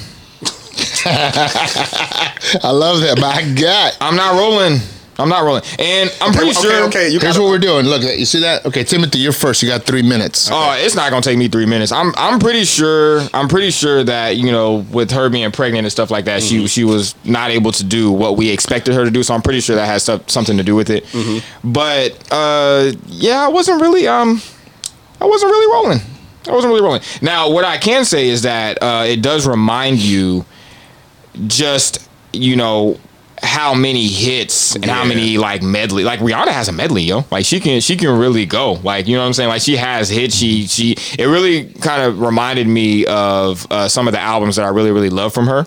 I 1.07 2.71
love 2.73 3.01
that. 3.01 3.19
My 3.21 3.43
God, 3.61 3.93
I'm 4.01 4.17
not 4.17 4.39
rolling. 4.39 4.79
I'm 5.17 5.29
not 5.29 5.45
rolling, 5.45 5.63
and 5.79 6.13
I'm 6.21 6.33
pretty 6.33 6.51
okay, 6.51 6.61
sure. 6.61 6.87
okay, 6.89 7.09
you 7.09 7.21
Here's 7.21 7.39
what 7.39 7.49
we're 7.49 7.61
doing. 7.61 7.87
Look, 7.87 8.03
you 8.03 8.25
see 8.25 8.41
that? 8.41 8.67
Okay, 8.67 8.83
Timothy, 8.83 9.19
you're 9.21 9.31
first. 9.33 9.63
You 9.63 9.69
got 9.69 9.85
three 9.85 10.03
minutes. 10.03 10.49
Oh, 10.51 10.75
it's 10.77 10.97
not 10.97 11.11
gonna 11.11 11.23
take 11.23 11.39
me 11.39 11.47
three 11.47 11.67
minutes. 11.67 11.93
I'm 11.93 12.13
I'm 12.17 12.41
pretty 12.41 12.65
sure 12.65 13.21
I'm 13.33 13.47
pretty 13.47 13.71
sure 13.71 14.03
that 14.03 14.37
you 14.39 14.51
know 14.51 14.85
with 14.91 15.13
her 15.13 15.29
being 15.31 15.53
pregnant 15.53 15.85
and 15.85 15.93
stuff 15.93 16.11
like 16.11 16.25
that, 16.25 16.43
Mm-hmm. 16.43 16.63
she 16.63 16.67
she 16.67 16.83
was 16.85 17.15
not 17.25 17.51
able 17.53 17.71
to 17.71 17.85
do 17.85 18.11
what 18.11 18.37
we 18.37 18.51
expected 18.51 18.95
her 18.97 19.05
to 19.05 19.11
do. 19.13 19.23
So 19.23 19.35
I'm 19.35 19.43
pretty 19.43 19.61
sure 19.61 19.77
that 19.77 19.87
has 19.87 20.03
some- 20.03 20.27
something 20.27 20.57
to 20.57 20.65
do 20.65 20.75
with 20.75 20.91
it. 20.91 21.05
Mm-hmm. 21.05 21.73
But 21.73 22.19
uh, 22.33 22.91
yeah, 23.07 23.45
I 23.45 23.49
wasn't 23.49 23.81
really 23.83 24.09
um 24.09 24.43
I 25.21 25.27
wasn't 25.27 25.53
really 25.53 25.73
rolling. 25.75 26.01
I 26.49 26.53
wasn't 26.53 26.71
really 26.73 26.83
rolling. 26.83 27.03
Now, 27.23 27.51
what 27.51 27.65
I 27.65 27.79
can 27.79 28.05
say 28.05 28.29
is 28.29 28.43
that 28.43 28.83
uh, 28.83 29.05
it 29.07 29.23
does 29.23 29.47
remind 29.47 29.99
you 29.99 30.45
just 31.47 32.09
you 32.33 32.57
know 32.57 32.99
how 33.45 33.75
many 33.75 34.09
hits 34.09 34.75
and 34.75 34.85
how 34.87 35.05
many 35.05 35.39
like 35.39 35.63
medley 35.63 36.03
like 36.05 36.21
Rihanna 36.21 36.49
has 36.49 36.69
a 36.69 36.73
medley 36.73 37.03
yo. 37.03 37.25
Like 37.31 37.45
she 37.45 37.61
can 37.61 37.81
she 37.81 37.97
can 37.97 38.19
really 38.19 38.47
go. 38.47 38.73
Like 38.83 39.07
you 39.07 39.15
know 39.17 39.21
what 39.23 39.27
I'm 39.29 39.33
saying? 39.35 39.49
Like 39.51 39.63
she 39.63 39.77
has 39.77 40.09
hits. 40.09 40.35
She 40.35 40.67
she 40.67 40.97
it 41.19 41.27
really 41.27 41.67
kind 41.75 42.03
of 42.03 42.21
reminded 42.21 42.67
me 42.67 43.07
of 43.07 43.67
uh, 43.71 43.89
some 43.89 44.09
of 44.09 44.13
the 44.13 44.21
albums 44.21 44.57
that 44.57 44.65
I 44.65 44.69
really 44.71 44.91
really 44.91 45.11
love 45.11 45.33
from 45.35 45.47
her. 45.47 45.67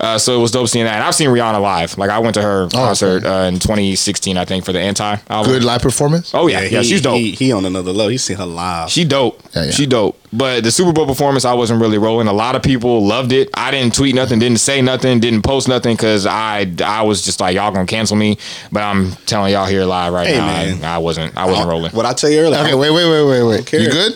Uh, 0.00 0.18
so 0.18 0.38
it 0.38 0.42
was 0.42 0.50
dope 0.50 0.68
seeing 0.68 0.84
that. 0.84 0.94
And 0.94 1.02
I've 1.04 1.14
seen 1.14 1.28
Rihanna 1.30 1.60
live. 1.60 1.96
Like 1.98 2.10
I 2.10 2.18
went 2.18 2.34
to 2.34 2.42
her 2.42 2.68
concert 2.68 3.24
uh, 3.24 3.46
in 3.48 3.54
2016 3.58 4.36
I 4.36 4.44
think 4.44 4.64
for 4.64 4.72
the 4.72 4.80
anti 4.80 5.16
album. 5.28 5.52
Good 5.52 5.64
live 5.64 5.80
performance. 5.82 6.32
oh 6.34 6.46
yeah. 6.46 6.60
Yeah, 6.62 6.80
he- 6.80 6.84
she's 6.88 7.00
dope. 7.02 7.16
He, 7.16 7.32
he 7.32 7.52
on 7.52 7.64
another 7.64 7.92
level. 7.92 8.10
He 8.10 8.18
seen 8.18 8.36
her 8.36 8.46
live. 8.46 8.90
she 8.90 9.04
dope. 9.04 9.42
Yeah, 9.54 9.64
yeah. 9.64 9.70
She 9.70 9.86
dope. 9.86 10.17
But 10.32 10.62
the 10.62 10.70
Super 10.70 10.92
Bowl 10.92 11.06
performance, 11.06 11.44
I 11.44 11.54
wasn't 11.54 11.80
really 11.80 11.96
rolling. 11.98 12.28
A 12.28 12.32
lot 12.32 12.54
of 12.54 12.62
people 12.62 13.04
loved 13.06 13.32
it. 13.32 13.48
I 13.54 13.70
didn't 13.70 13.94
tweet 13.94 14.14
nothing, 14.14 14.38
didn't 14.38 14.58
say 14.60 14.82
nothing, 14.82 15.20
didn't 15.20 15.42
post 15.42 15.68
nothing 15.68 15.96
because 15.96 16.26
I 16.26 16.70
I 16.84 17.02
was 17.02 17.24
just 17.24 17.40
like 17.40 17.54
y'all 17.54 17.72
gonna 17.72 17.86
cancel 17.86 18.16
me. 18.16 18.36
But 18.70 18.82
I'm 18.82 19.12
telling 19.26 19.52
y'all 19.52 19.66
here 19.66 19.84
live 19.84 20.12
right 20.12 20.26
Hey, 20.26 20.36
now, 20.36 20.46
man. 20.46 20.84
I, 20.84 20.96
I 20.96 20.98
wasn't 20.98 21.36
I 21.36 21.46
wasn't 21.46 21.68
rolling. 21.68 21.92
What 21.92 22.04
I 22.06 22.12
tell 22.12 22.30
you 22.30 22.40
earlier. 22.40 22.60
Okay, 22.60 22.74
wait, 22.74 22.90
wait, 22.90 23.08
wait, 23.08 23.24
wait, 23.24 23.42
wait. 23.42 23.60
Okay. 23.60 23.82
You 23.82 23.90
good? 23.90 24.12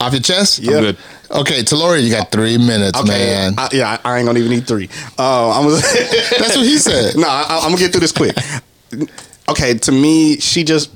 Off 0.00 0.12
your 0.12 0.22
chest? 0.22 0.58
Yeah. 0.58 0.76
I'm 0.76 0.80
good. 0.82 0.96
Okay, 1.30 1.60
Talori, 1.62 2.02
you 2.02 2.10
got 2.10 2.32
three 2.32 2.58
minutes, 2.58 2.98
Okay, 2.98 3.08
man. 3.08 3.54
I, 3.56 3.68
yeah, 3.72 3.98
I, 4.04 4.14
I 4.14 4.18
ain't 4.18 4.26
gonna 4.26 4.38
even 4.40 4.50
need 4.50 4.66
three. 4.66 4.88
Uh, 5.16 5.50
I'm 5.52 5.64
gonna, 5.68 5.76
That's 6.38 6.56
what 6.56 6.66
he 6.66 6.76
said. 6.78 7.16
no, 7.16 7.28
I, 7.28 7.60
I'm 7.62 7.70
gonna 7.70 7.76
get 7.76 7.92
through 7.92 8.00
this 8.00 8.12
quick. 8.12 8.36
Okay, 9.48 9.74
to 9.78 9.92
me, 9.92 10.38
she 10.38 10.64
just 10.64 10.90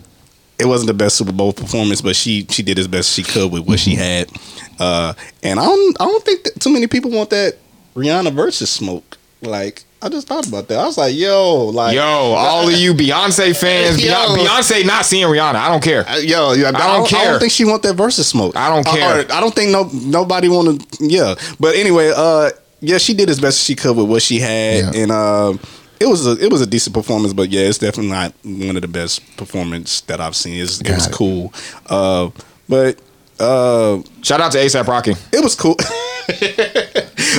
it 0.59 0.67
wasn't 0.67 0.87
the 0.89 0.95
best 0.95 1.17
Super 1.17 1.33
Bowl 1.33 1.53
performance, 1.53 2.01
but 2.01 2.15
she 2.17 2.47
she 2.51 2.63
did 2.63 2.79
as 2.79 2.87
best 2.89 3.13
she 3.13 3.23
could 3.23 3.51
with 3.53 3.67
what 3.67 3.79
she 3.81 3.95
had. 3.95 4.31
Uh, 4.79 5.15
and 5.43 5.59
I 5.61 5.65
don't 5.65 6.01
I 6.01 6.05
don't 6.05 6.25
think 6.25 6.45
that 6.45 6.61
too 6.61 6.71
many 6.73 6.87
people 6.87 7.11
want 7.11 7.31
that 7.31 7.57
Rihanna 7.95 8.33
versus 8.35 8.71
smoke. 8.71 9.19
Like 9.43 9.85
I 10.01 10.09
just 10.11 10.27
thought 10.29 10.47
about 10.47 10.69
that. 10.69 10.79
I 10.79 10.85
was 10.87 10.99
like, 10.99 11.15
yo, 11.15 11.67
like 11.67 11.95
Yo, 11.95 12.03
all 12.03 12.69
of 12.69 12.75
you 12.75 12.93
Beyonce 12.95 13.57
fans, 13.59 14.03
Yo. 14.05 14.13
Beyonce, 14.13 14.85
not 14.85 15.05
seeing 15.07 15.27
Rihanna. 15.27 15.55
I 15.55 15.69
don't 15.71 15.83
care. 15.83 16.07
Uh, 16.09 16.17
Yo, 16.19 16.51
I, 16.51 16.57
don't, 16.57 16.75
I 16.77 17.07
care. 17.07 17.21
I 17.21 17.25
don't 17.31 17.41
think 17.41 17.53
she 17.53 17.65
want 17.65 17.83
that 17.85 17.95
versus 17.95 18.27
smoke. 18.29 18.55
I 18.57 18.69
don't 18.69 18.87
Uh, 18.87 18.93
care. 18.93 19.21
or 19.21 19.33
I 19.33 19.41
don't 19.41 19.55
think 19.55 19.71
no 19.71 19.89
nobody 19.93 20.49
want 20.49 20.81
to. 20.93 21.05
Yeah, 21.07 21.35
but 21.59 21.75
anyway, 21.75 22.13
uh, 22.15 22.51
yeah, 22.81 22.99
she 22.99 23.15
did 23.15 23.31
as 23.31 23.41
best 23.41 23.61
she 23.65 23.75
could 23.75 23.97
with 23.97 24.09
what 24.09 24.21
she 24.23 24.41
had, 24.41 24.95
Yeah. 24.95 25.03
and 25.03 25.11
uh, 25.11 25.55
it 26.01 26.07
was 26.07 26.27
a 26.27 26.33
it 26.45 26.51
was 26.51 26.61
a 26.61 26.67
decent 26.67 26.95
performance. 26.95 27.33
But 27.33 27.51
yeah, 27.51 27.63
it's 27.63 27.79
definitely 27.79 28.11
not 28.13 28.35
one 28.45 28.77
of 28.77 28.83
the 28.83 28.89
best 28.89 29.21
performance 29.37 30.01
that 30.03 30.21
I've 30.21 30.37
seen. 30.37 30.61
It's, 30.63 30.81
it 30.81 30.91
was 30.91 31.07
it. 31.07 31.13
cool, 31.13 31.53
uh, 31.87 32.31
but 32.69 33.01
uh, 33.41 34.01
Shout 34.23 34.41
out 34.41 34.53
to 34.53 34.59
ASAP 34.59 34.87
Rocky. 34.87 35.13
it 35.33 35.43
was 35.43 35.55
cool. 35.55 35.77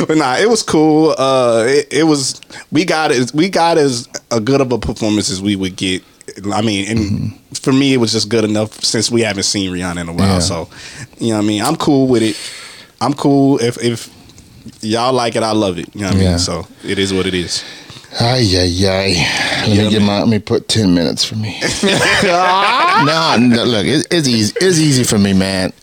but 0.08 0.18
nah, 0.18 0.36
it 0.38 0.50
was 0.50 0.62
cool. 0.64 1.16
Uh, 1.18 1.64
it, 1.68 1.88
it 1.92 2.04
was 2.04 2.42
we 2.72 2.86
got 2.86 3.12
as 3.12 3.34
we 3.34 3.50
got 3.50 3.78
as 3.78 4.08
a 4.32 4.40
good 4.40 4.62
of 4.62 4.72
a 4.72 4.78
performance 4.78 5.30
as 5.30 5.42
we 5.42 5.56
would 5.56 5.76
get. 5.76 6.04
I 6.54 6.62
mean, 6.62 6.90
and 6.90 7.58
for 7.60 7.72
me, 7.72 7.94
it 7.94 7.98
was 7.98 8.12
just 8.12 8.30
good 8.30 8.44
enough 8.44 8.74
since 8.84 9.10
we 9.12 9.22
haven't 9.22 9.44
seen 9.44 9.72
Rihanna 9.72 10.02
in 10.02 10.10
a 10.10 10.14
while. 10.14 10.28
Yeah. 10.34 10.40
So, 10.40 10.70
you 11.20 11.30
know, 11.30 11.36
what 11.38 11.44
I 11.44 11.48
mean, 11.48 11.62
I'm 11.62 11.76
cool 11.76 12.08
with 12.08 12.24
it. 12.24 12.36
I'm 13.00 13.14
cool 13.14 13.60
if 13.62 13.82
if 13.82 14.10
y'all 14.82 15.14
like 15.14 15.36
it, 15.36 15.44
I 15.44 15.52
love 15.52 15.78
it. 15.78 15.94
You 15.96 16.02
know 16.02 16.08
what 16.08 16.16
I 16.18 16.20
Yeah. 16.22 16.30
mean? 16.32 16.40
So 16.40 16.68
it 16.84 17.00
is 17.00 17.14
what 17.14 17.26
it 17.26 17.34
is. 17.36 17.64
Ay, 18.20 18.58
ay, 18.58 18.88
ay. 18.88 19.14
Let 19.62 19.70
me 19.70 19.84
Yeah, 19.84 19.90
get 19.90 20.02
my. 20.02 20.20
Let 20.20 20.28
me 20.28 20.40
put 20.40 20.68
ten 20.68 20.94
minutes 20.94 21.24
for 21.26 21.36
me. 21.36 21.60
no, 22.24 23.36
no, 23.40 23.64
look, 23.64 23.86
it, 23.86 24.08
it's 24.10 24.28
easy. 24.28 24.54
It's 24.62 24.80
easy 24.80 25.04
for 25.04 25.18
me, 25.18 25.34
man. 25.34 25.74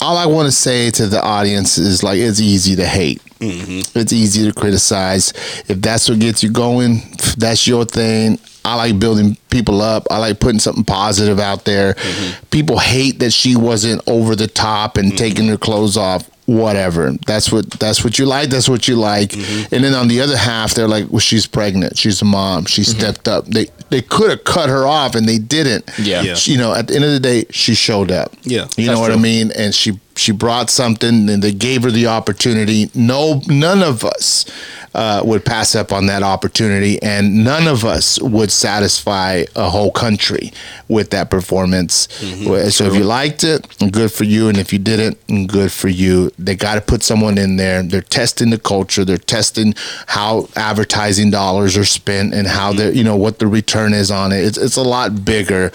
All 0.00 0.16
I 0.16 0.26
want 0.26 0.46
to 0.46 0.52
say 0.52 0.90
to 0.92 1.06
the 1.06 1.22
audience 1.22 1.76
is 1.76 2.02
like, 2.02 2.18
it's 2.18 2.40
easy 2.40 2.76
to 2.76 2.86
hate. 2.86 3.20
Mm-hmm. 3.40 3.98
It's 3.98 4.12
easy 4.12 4.44
to 4.44 4.52
criticize. 4.52 5.32
If 5.68 5.80
that's 5.80 6.08
what 6.08 6.20
gets 6.20 6.42
you 6.42 6.50
going, 6.50 7.02
that's 7.36 7.66
your 7.66 7.84
thing. 7.84 8.38
I 8.64 8.74
like 8.74 9.00
building 9.00 9.36
people 9.50 9.80
up. 9.80 10.06
I 10.10 10.18
like 10.18 10.40
putting 10.40 10.60
something 10.60 10.84
positive 10.84 11.40
out 11.40 11.64
there. 11.64 11.94
Mm-hmm. 11.94 12.46
People 12.50 12.78
hate 12.78 13.18
that 13.20 13.32
she 13.32 13.56
wasn't 13.56 14.02
over 14.06 14.36
the 14.36 14.46
top 14.46 14.98
and 14.98 15.08
mm-hmm. 15.08 15.16
taking 15.16 15.48
her 15.48 15.56
clothes 15.56 15.96
off. 15.96 16.28
Whatever. 16.48 17.12
That's 17.26 17.52
what 17.52 17.68
that's 17.72 18.02
what 18.02 18.18
you 18.18 18.24
like. 18.24 18.48
That's 18.48 18.70
what 18.70 18.88
you 18.88 18.96
like. 18.96 19.32
Mm-hmm. 19.32 19.74
And 19.74 19.84
then 19.84 19.92
on 19.92 20.08
the 20.08 20.22
other 20.22 20.38
half, 20.38 20.72
they're 20.72 20.88
like, 20.88 21.10
"Well, 21.10 21.20
she's 21.20 21.46
pregnant. 21.46 21.98
She's 21.98 22.22
a 22.22 22.24
mom. 22.24 22.64
She 22.64 22.80
mm-hmm. 22.80 22.98
stepped 22.98 23.28
up." 23.28 23.44
They 23.44 23.66
they 23.90 24.00
could 24.00 24.30
have 24.30 24.44
cut 24.44 24.70
her 24.70 24.86
off, 24.86 25.14
and 25.14 25.28
they 25.28 25.36
didn't. 25.36 25.84
Yeah. 25.98 26.22
Yeah. 26.22 26.34
She- 26.36 26.52
you 26.52 26.56
know, 26.58 26.72
at 26.72 26.88
the 26.88 26.94
end 26.94 27.04
of 27.04 27.12
the 27.12 27.20
day, 27.20 27.44
she 27.50 27.74
showed 27.74 28.10
up. 28.10 28.32
Yeah, 28.44 28.66
you 28.78 28.86
know 28.86 28.92
that's 28.92 29.00
what 29.00 29.12
I 29.12 29.16
mean. 29.16 29.52
And 29.52 29.74
she 29.74 30.00
she 30.16 30.32
brought 30.32 30.70
something, 30.70 31.28
and 31.28 31.42
they 31.42 31.52
gave 31.52 31.82
her 31.82 31.90
the 31.90 32.06
opportunity. 32.06 32.90
No, 32.94 33.42
none 33.46 33.82
of 33.82 34.02
us 34.02 34.46
uh, 34.94 35.22
would 35.24 35.44
pass 35.44 35.74
up 35.74 35.92
on 35.92 36.06
that 36.06 36.22
opportunity, 36.22 37.00
and 37.02 37.44
none 37.44 37.66
of 37.68 37.84
us 37.84 38.20
would 38.20 38.50
satisfy 38.50 39.44
a 39.56 39.68
whole 39.70 39.90
country 39.90 40.52
with 40.88 41.10
that 41.10 41.30
performance. 41.30 42.06
Mm-hmm. 42.20 42.68
So 42.70 42.84
if 42.86 42.94
you 42.94 43.04
liked 43.04 43.44
it, 43.44 43.66
good 43.92 44.10
for 44.12 44.24
you, 44.24 44.48
and 44.48 44.56
if 44.56 44.72
you 44.72 44.78
didn't, 44.78 45.48
good 45.48 45.70
for 45.72 45.88
you. 45.88 46.30
They 46.38 46.56
got 46.56 46.76
to 46.76 46.80
put 46.80 47.02
someone 47.02 47.38
in 47.38 47.56
there. 47.56 47.82
They're 47.82 48.00
testing 48.02 48.50
the 48.50 48.58
culture. 48.58 49.04
They're 49.04 49.18
testing 49.18 49.74
how 50.06 50.48
advertising 50.56 51.30
dollars 51.30 51.76
are 51.76 51.84
spent 51.84 52.34
and 52.34 52.46
how 52.46 52.68
Mm-hmm. 52.68 52.78
they 52.78 52.92
you 52.98 53.04
know 53.04 53.16
what 53.16 53.38
the 53.38 53.46
return 53.46 53.94
is 53.94 54.10
on 54.10 54.30
it. 54.32 54.44
It's 54.44 54.58
it's 54.58 54.76
a 54.76 54.82
lot 54.82 55.24
bigger. 55.24 55.72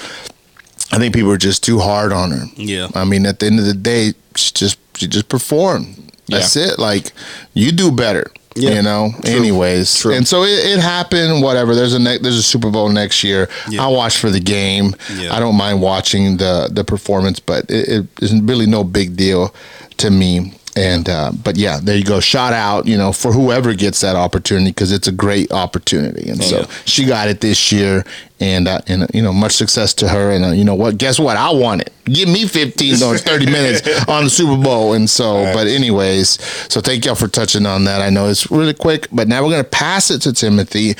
I 0.91 0.97
think 0.99 1.13
people 1.15 1.31
are 1.31 1.37
just 1.37 1.63
too 1.63 1.79
hard 1.79 2.11
on 2.13 2.29
her. 2.31 2.45
Yeah. 2.55 2.89
I 2.93 3.03
mean, 3.03 3.25
at 3.25 3.39
the 3.39 3.47
end 3.47 3.57
of 3.59 3.65
the 3.65 3.73
day, 3.73 4.13
she 4.35 4.51
just 4.53 4.77
she 4.95 5.07
just 5.07 5.27
performed. 5.29 6.11
That's 6.27 6.55
it. 6.55 6.77
Like 6.77 7.11
you 7.53 7.71
do 7.71 7.91
better. 7.91 8.31
Yeah. 8.55 8.71
You 8.71 8.81
know. 8.81 9.11
Anyways, 9.25 9.99
True. 9.99 10.13
and 10.13 10.27
so 10.27 10.43
it, 10.43 10.65
it 10.65 10.79
happened. 10.79 11.41
Whatever. 11.41 11.75
There's 11.75 11.93
a 11.93 11.99
ne- 11.99 12.19
there's 12.19 12.37
a 12.37 12.43
Super 12.43 12.69
Bowl 12.69 12.89
next 12.89 13.23
year. 13.23 13.49
Yeah. 13.69 13.83
I 13.83 13.87
watch 13.87 14.17
for 14.17 14.29
the 14.29 14.39
game. 14.39 14.95
Yeah. 15.15 15.33
I 15.33 15.39
don't 15.39 15.55
mind 15.55 15.81
watching 15.81 16.37
the 16.37 16.69
the 16.71 16.83
performance, 16.83 17.39
but 17.39 17.69
it, 17.69 17.89
it 17.89 18.07
isn't 18.21 18.45
really 18.45 18.65
no 18.67 18.83
big 18.83 19.15
deal 19.15 19.53
to 19.97 20.09
me. 20.11 20.53
And 20.75 21.07
uh, 21.07 21.31
but 21.43 21.55
yeah, 21.55 21.79
there 21.81 21.95
you 21.95 22.03
go. 22.03 22.19
Shout 22.19 22.51
out, 22.51 22.87
you 22.87 22.97
know, 22.97 23.11
for 23.13 23.31
whoever 23.31 23.75
gets 23.75 24.01
that 24.01 24.15
opportunity 24.15 24.71
because 24.71 24.91
it's 24.91 25.07
a 25.07 25.11
great 25.11 25.51
opportunity. 25.51 26.29
And 26.29 26.43
so 26.43 26.61
Yeah. 26.61 26.65
she 26.85 27.05
got 27.05 27.27
it 27.27 27.41
this 27.41 27.71
year, 27.71 28.03
and 28.39 28.67
uh, 28.67 28.81
and 28.87 29.03
uh, 29.03 29.07
you 29.13 29.21
know, 29.21 29.31
much 29.31 29.51
success 29.51 29.93
to 29.95 30.07
her. 30.09 30.31
And 30.31 30.43
uh, 30.45 30.47
you 30.49 30.63
know 30.63 30.73
what? 30.73 30.97
Guess 30.97 31.19
what? 31.19 31.37
I 31.37 31.51
want 31.51 31.81
it. 31.81 31.93
Give 32.05 32.27
me 32.27 32.47
fifteen 32.47 32.95
or 33.03 33.17
thirty 33.19 33.45
minutes 33.51 33.87
on 34.07 34.23
the 34.23 34.29
Super 34.31 34.61
Bowl. 34.61 34.93
And 34.93 35.07
so, 35.07 35.43
but 35.53 35.67
anyways, 35.67 36.41
so 36.73 36.81
thank 36.81 37.05
y'all 37.05 37.13
for 37.13 37.27
touching 37.27 37.67
on 37.67 37.83
that. 37.85 38.01
I 38.01 38.09
know 38.09 38.27
it's 38.29 38.49
really 38.49 38.73
quick, 38.73 39.07
but 39.11 39.27
now 39.27 39.43
we're 39.43 39.51
gonna 39.51 39.63
pass 39.63 40.09
it 40.09 40.23
to 40.23 40.33
Timothy. 40.33 40.95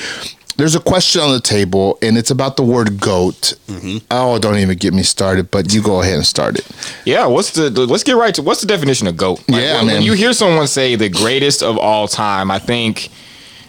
There's 0.56 0.76
a 0.76 0.80
question 0.80 1.20
on 1.20 1.32
the 1.32 1.40
table, 1.40 1.98
and 2.00 2.16
it's 2.16 2.30
about 2.30 2.56
the 2.56 2.62
word 2.62 3.00
"goat." 3.00 3.54
Mm-hmm. 3.66 4.06
Oh, 4.10 4.38
don't 4.38 4.56
even 4.56 4.78
get 4.78 4.94
me 4.94 5.02
started. 5.02 5.50
But 5.50 5.72
you 5.72 5.82
go 5.82 6.00
ahead 6.00 6.14
and 6.14 6.26
start 6.26 6.58
it. 6.58 6.66
Yeah, 7.04 7.26
what's 7.26 7.50
the 7.52 7.70
let's 7.70 8.04
get 8.04 8.16
right 8.16 8.34
to 8.34 8.42
what's 8.42 8.60
the 8.60 8.66
definition 8.66 9.06
of 9.08 9.16
goat? 9.16 9.40
Like, 9.48 9.62
Yeah, 9.62 9.76
when, 9.78 9.86
when 9.86 9.94
man. 9.96 10.02
you 10.02 10.12
hear 10.12 10.32
someone 10.32 10.66
say 10.68 10.94
the 10.94 11.08
greatest 11.08 11.62
of 11.62 11.76
all 11.76 12.06
time, 12.06 12.50
I 12.50 12.60
think 12.60 13.10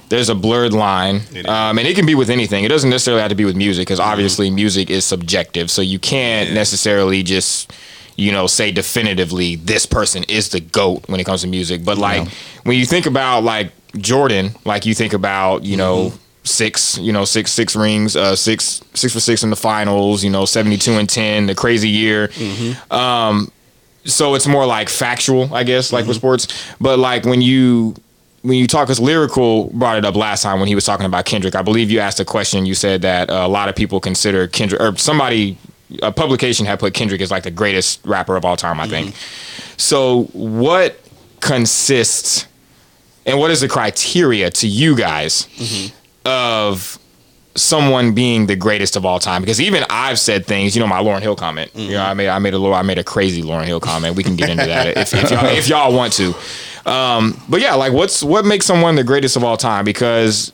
there's 0.09 0.29
a 0.29 0.35
blurred 0.35 0.73
line, 0.73 1.21
um, 1.47 1.79
and 1.79 1.87
it 1.87 1.95
can 1.95 2.05
be 2.05 2.15
with 2.15 2.29
anything. 2.29 2.63
It 2.63 2.69
doesn't 2.69 2.89
necessarily 2.89 3.21
have 3.21 3.29
to 3.29 3.35
be 3.35 3.45
with 3.45 3.55
music 3.55 3.87
because 3.87 3.99
mm-hmm. 3.99 4.11
obviously 4.11 4.49
music 4.49 4.89
is 4.89 5.05
subjective, 5.05 5.71
so 5.71 5.81
you 5.81 5.99
can't 5.99 6.53
necessarily 6.53 7.23
just 7.23 7.73
you 8.15 8.31
know 8.31 8.47
say 8.47 8.71
definitively 8.71 9.55
this 9.55 9.85
person 9.85 10.23
is 10.25 10.49
the 10.49 10.59
goat 10.59 11.09
when 11.09 11.19
it 11.19 11.23
comes 11.23 11.41
to 11.41 11.47
music. 11.47 11.83
But 11.83 11.97
like 11.97 12.27
when 12.63 12.77
you 12.77 12.85
think 12.85 13.07
about 13.07 13.43
like 13.43 13.71
Jordan, 13.97 14.51
like 14.65 14.85
you 14.85 14.93
think 14.93 15.13
about 15.13 15.63
you 15.63 15.77
know. 15.77 16.09
Mm-hmm. 16.09 16.21
Six, 16.47 16.97
you 16.99 17.11
know, 17.11 17.25
six 17.25 17.51
six 17.51 17.75
rings, 17.75 18.15
uh, 18.15 18.35
six 18.35 18.81
six 18.93 19.11
for 19.13 19.19
six 19.19 19.43
in 19.43 19.49
the 19.49 19.55
finals. 19.55 20.23
You 20.23 20.29
know, 20.29 20.45
seventy 20.45 20.77
two 20.77 20.93
and 20.93 21.09
ten, 21.09 21.47
the 21.47 21.55
crazy 21.55 21.89
year 21.89 22.29
Um, 22.91 23.51
so 24.05 24.35
it's 24.35 24.45
more 24.45 24.67
like 24.67 24.87
factual, 24.87 25.51
I 25.53 25.63
guess, 25.63 25.91
like 25.91 26.05
with 26.05 26.17
sports. 26.17 26.47
But 26.79 26.99
like 26.99 27.25
when 27.25 27.41
you 27.41 27.95
when 28.43 28.59
you 28.59 28.67
talk, 28.67 28.85
because 28.85 28.99
lyrical 28.99 29.71
brought 29.73 29.97
it 29.97 30.05
up 30.05 30.15
last 30.15 30.43
time 30.43 30.59
when 30.59 30.67
he 30.67 30.75
was 30.75 30.85
talking 30.85 31.07
about 31.07 31.25
Kendrick. 31.25 31.55
I 31.55 31.63
believe 31.63 31.89
you 31.89 31.99
asked 31.99 32.19
a 32.19 32.25
question. 32.25 32.67
You 32.67 32.75
said 32.75 33.01
that 33.01 33.31
uh, 33.31 33.33
a 33.33 33.47
lot 33.47 33.67
of 33.67 33.75
people 33.75 33.99
consider 33.99 34.47
Kendrick, 34.47 34.79
or 34.79 34.95
somebody, 34.97 35.57
a 36.03 36.11
publication 36.11 36.67
had 36.67 36.79
put 36.79 36.93
Kendrick 36.93 37.21
as 37.21 37.31
like 37.31 37.41
the 37.41 37.49
greatest 37.49 38.05
rapper 38.05 38.35
of 38.35 38.45
all 38.45 38.55
time. 38.55 38.79
I 38.79 38.87
think. 38.87 39.15
So 39.77 40.25
what 40.33 40.99
consists, 41.39 42.45
and 43.25 43.39
what 43.39 43.49
is 43.49 43.61
the 43.61 43.67
criteria 43.67 44.51
to 44.51 44.67
you 44.67 44.95
guys 44.95 45.47
of 46.25 46.99
someone 47.55 48.13
being 48.13 48.47
the 48.47 48.55
greatest 48.55 48.97
of 48.97 49.05
all 49.05 49.17
time 49.17 49.41
because 49.41 49.61
even 49.61 49.85
I've 49.89 50.19
said 50.19 50.45
things, 50.45 50.75
you 50.75 50.81
know, 50.81 50.87
my 50.87 50.99
Lauryn 50.99 51.21
Hill 51.21 51.35
comment. 51.35 51.71
You 51.73 51.91
know, 51.91 52.03
I 52.03 52.13
made 52.13 52.27
I 52.27 52.39
made 52.39 52.53
a 52.53 52.61
I 52.71 52.81
made 52.81 52.97
a 52.97 53.03
crazy 53.03 53.41
Lauryn 53.41 53.65
Hill 53.65 53.79
comment. 53.79 54.15
We 54.15 54.23
can 54.23 54.35
get 54.35 54.49
into 54.49 54.65
that 54.65 54.97
if, 54.97 55.13
if, 55.13 55.31
y'all, 55.31 55.45
if 55.45 55.69
y'all 55.69 55.93
want 55.93 56.13
to. 56.13 56.35
Um, 56.85 57.41
but 57.47 57.61
yeah, 57.61 57.73
like 57.75 57.93
what's 57.93 58.23
what 58.23 58.45
makes 58.45 58.65
someone 58.65 58.95
the 58.95 59.03
greatest 59.03 59.35
of 59.35 59.43
all 59.43 59.57
time? 59.57 59.85
Because 59.85 60.51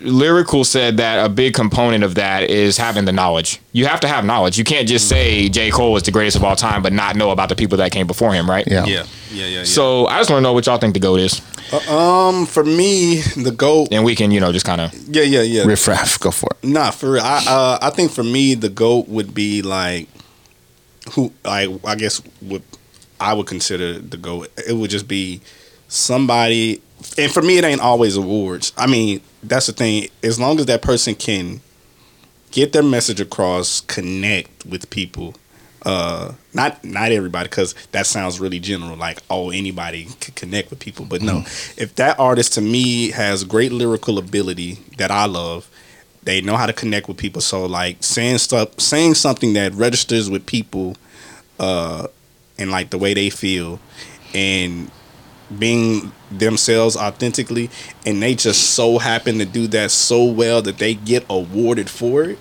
lyrical 0.00 0.64
said 0.64 0.96
that 0.98 1.24
a 1.24 1.28
big 1.28 1.54
component 1.54 2.04
of 2.04 2.14
that 2.16 2.44
is 2.50 2.76
having 2.76 3.04
the 3.04 3.12
knowledge. 3.12 3.60
You 3.72 3.86
have 3.86 4.00
to 4.00 4.08
have 4.08 4.24
knowledge. 4.24 4.58
You 4.58 4.64
can't 4.64 4.88
just 4.88 5.08
say 5.08 5.48
J. 5.48 5.70
Cole 5.70 5.96
is 5.96 6.02
the 6.02 6.10
greatest 6.10 6.36
of 6.36 6.44
all 6.44 6.56
time, 6.56 6.82
but 6.82 6.92
not 6.92 7.16
know 7.16 7.30
about 7.30 7.48
the 7.48 7.56
people 7.56 7.78
that 7.78 7.92
came 7.92 8.06
before 8.06 8.32
him, 8.32 8.48
right? 8.48 8.66
Yeah. 8.66 8.84
Yeah, 8.84 9.04
yeah, 9.30 9.46
yeah. 9.46 9.58
yeah. 9.58 9.64
So 9.64 10.06
I 10.06 10.18
just 10.18 10.30
want 10.30 10.38
to 10.38 10.42
know 10.42 10.52
what 10.52 10.66
y'all 10.66 10.78
think 10.78 10.94
the 10.94 11.00
goat 11.00 11.20
is, 11.20 11.40
um, 11.88 12.46
for 12.46 12.64
me, 12.64 13.20
the 13.36 13.52
goat. 13.56 13.88
and 13.92 14.04
we 14.04 14.14
can, 14.16 14.30
you 14.30 14.40
know, 14.40 14.52
just 14.52 14.66
kind 14.66 14.80
of. 14.80 14.92
Yeah, 15.08 15.22
yeah, 15.22 15.42
yeah. 15.42 15.64
Riff 15.64 15.86
raff, 15.86 16.18
go 16.18 16.30
for 16.30 16.48
it. 16.50 16.66
Nah, 16.68 16.90
for 16.90 17.12
real. 17.12 17.22
I 17.22 17.44
uh, 17.46 17.78
I 17.80 17.90
think 17.90 18.10
for 18.10 18.24
me 18.24 18.54
the 18.54 18.68
goat 18.68 19.08
would 19.08 19.34
be 19.34 19.62
like 19.62 20.08
who 21.12 21.32
like 21.44 21.68
I 21.84 21.94
guess 21.94 22.22
would 22.42 22.62
I 23.20 23.34
would 23.34 23.46
consider 23.46 23.98
the 23.98 24.16
goat. 24.16 24.48
It 24.66 24.74
would 24.74 24.90
just 24.90 25.08
be 25.08 25.40
somebody 25.88 26.80
and 27.18 27.32
for 27.32 27.42
me 27.42 27.58
it 27.58 27.64
ain't 27.64 27.80
always 27.80 28.16
awards. 28.16 28.72
I 28.76 28.86
mean, 28.86 29.20
that's 29.42 29.66
the 29.66 29.72
thing. 29.72 30.08
As 30.22 30.38
long 30.38 30.58
as 30.58 30.66
that 30.66 30.82
person 30.82 31.14
can 31.14 31.60
get 32.50 32.72
their 32.72 32.82
message 32.82 33.20
across, 33.20 33.80
connect 33.80 34.66
with 34.66 34.90
people. 34.90 35.34
Uh, 35.82 36.34
not 36.52 36.84
not 36.84 37.10
everybody 37.10 37.48
because 37.48 37.74
that 37.92 38.06
sounds 38.06 38.38
really 38.38 38.58
general. 38.58 38.96
Like 38.96 39.20
oh, 39.30 39.50
anybody 39.50 40.08
can 40.20 40.34
connect 40.34 40.68
with 40.68 40.78
people, 40.78 41.06
but 41.06 41.22
no. 41.22 41.38
If 41.78 41.94
that 41.94 42.18
artist 42.18 42.52
to 42.54 42.60
me 42.60 43.12
has 43.12 43.44
great 43.44 43.72
lyrical 43.72 44.18
ability 44.18 44.78
that 44.98 45.10
I 45.10 45.24
love, 45.24 45.70
they 46.22 46.42
know 46.42 46.56
how 46.56 46.66
to 46.66 46.74
connect 46.74 47.08
with 47.08 47.16
people. 47.16 47.40
So 47.40 47.64
like 47.64 48.02
saying 48.02 48.38
stuff, 48.38 48.78
saying 48.78 49.14
something 49.14 49.54
that 49.54 49.72
registers 49.72 50.28
with 50.28 50.44
people, 50.44 50.96
uh, 51.58 52.08
and 52.58 52.70
like 52.70 52.90
the 52.90 52.98
way 52.98 53.14
they 53.14 53.30
feel, 53.30 53.80
and 54.34 54.90
being 55.58 56.12
themselves 56.30 56.96
authentically, 56.96 57.70
and 58.06 58.22
they 58.22 58.34
just 58.34 58.70
so 58.70 58.98
happen 58.98 59.38
to 59.38 59.44
do 59.44 59.66
that 59.68 59.90
so 59.90 60.24
well 60.24 60.62
that 60.62 60.78
they 60.78 60.94
get 60.94 61.24
awarded 61.28 61.90
for 61.90 62.24
it. 62.24 62.38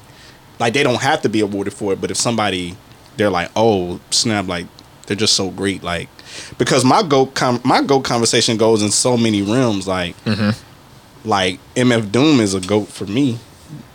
Like 0.59 0.73
they 0.73 0.83
don't 0.83 1.01
have 1.01 1.21
to 1.23 1.29
be 1.29 1.39
awarded 1.39 1.73
for 1.73 1.93
it, 1.93 2.01
but 2.01 2.11
if 2.11 2.17
somebody 2.17 2.75
they're 3.17 3.29
like, 3.29 3.51
oh 3.55 3.99
snap, 4.11 4.47
like 4.47 4.67
they're 5.07 5.17
just 5.17 5.35
so 5.35 5.49
great, 5.49 5.83
like 5.83 6.09
because 6.57 6.85
my 6.85 7.03
go 7.03 7.25
com- 7.25 7.61
my 7.63 7.81
go 7.81 7.99
conversation 7.99 8.57
goes 8.57 8.81
in 8.81 8.91
so 8.91 9.17
many 9.17 9.41
realms, 9.41 9.87
like 9.87 10.15
mm-hmm. 10.23 11.27
like 11.27 11.59
MF 11.75 12.11
Doom 12.11 12.39
is 12.39 12.53
a 12.53 12.61
goat 12.61 12.87
for 12.87 13.05
me, 13.05 13.39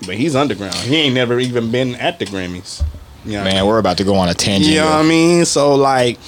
but 0.07 0.16
he's 0.16 0.35
underground. 0.35 0.75
He 0.77 0.97
ain't 0.97 1.15
never 1.15 1.39
even 1.39 1.71
been 1.71 1.95
at 1.97 2.19
the 2.19 2.27
Grammys. 2.27 2.83
You 3.25 3.33
know 3.33 3.39
what 3.39 3.49
I 3.49 3.55
Man, 3.55 3.66
we're 3.66 3.79
about 3.79 3.97
to 3.99 4.05
go 4.05 4.15
on 4.16 4.29
a 4.29 4.35
tangent. 4.35 4.71
you 4.71 4.81
know 4.81 4.87
what 4.87 4.97
I 4.97 5.03
mean? 5.03 5.45
So 5.45 5.75
like, 5.75 6.19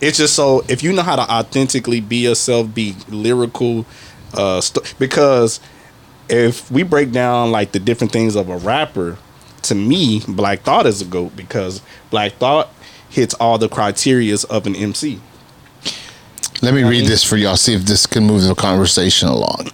it's 0.00 0.18
just 0.18 0.34
so 0.34 0.64
if 0.68 0.82
you 0.82 0.92
know 0.92 1.02
how 1.02 1.16
to 1.16 1.22
authentically 1.22 2.00
be 2.00 2.16
yourself, 2.16 2.74
be 2.74 2.94
lyrical, 3.08 3.86
uh, 4.34 4.60
st- 4.60 4.94
because 4.98 5.60
if 6.28 6.70
we 6.70 6.82
break 6.82 7.12
down 7.12 7.50
like 7.50 7.72
the 7.72 7.80
different 7.80 8.12
things 8.12 8.36
of 8.36 8.48
a 8.48 8.56
rapper, 8.56 9.18
to 9.62 9.74
me, 9.74 10.22
Black 10.26 10.60
Thought 10.60 10.86
is 10.86 11.02
a 11.02 11.04
goat 11.04 11.36
because 11.36 11.82
Black 12.10 12.32
Thought 12.34 12.70
hits 13.08 13.34
all 13.34 13.58
the 13.58 13.68
criterias 13.68 14.44
of 14.46 14.66
an 14.66 14.76
MC. 14.76 15.20
Let 16.62 16.74
me 16.74 16.82
read 16.84 17.06
this 17.06 17.24
for 17.24 17.36
y'all, 17.36 17.56
see 17.56 17.74
if 17.74 17.82
this 17.82 18.06
can 18.06 18.26
move 18.26 18.42
the 18.42 18.54
conversation 18.54 19.28
along. 19.28 19.70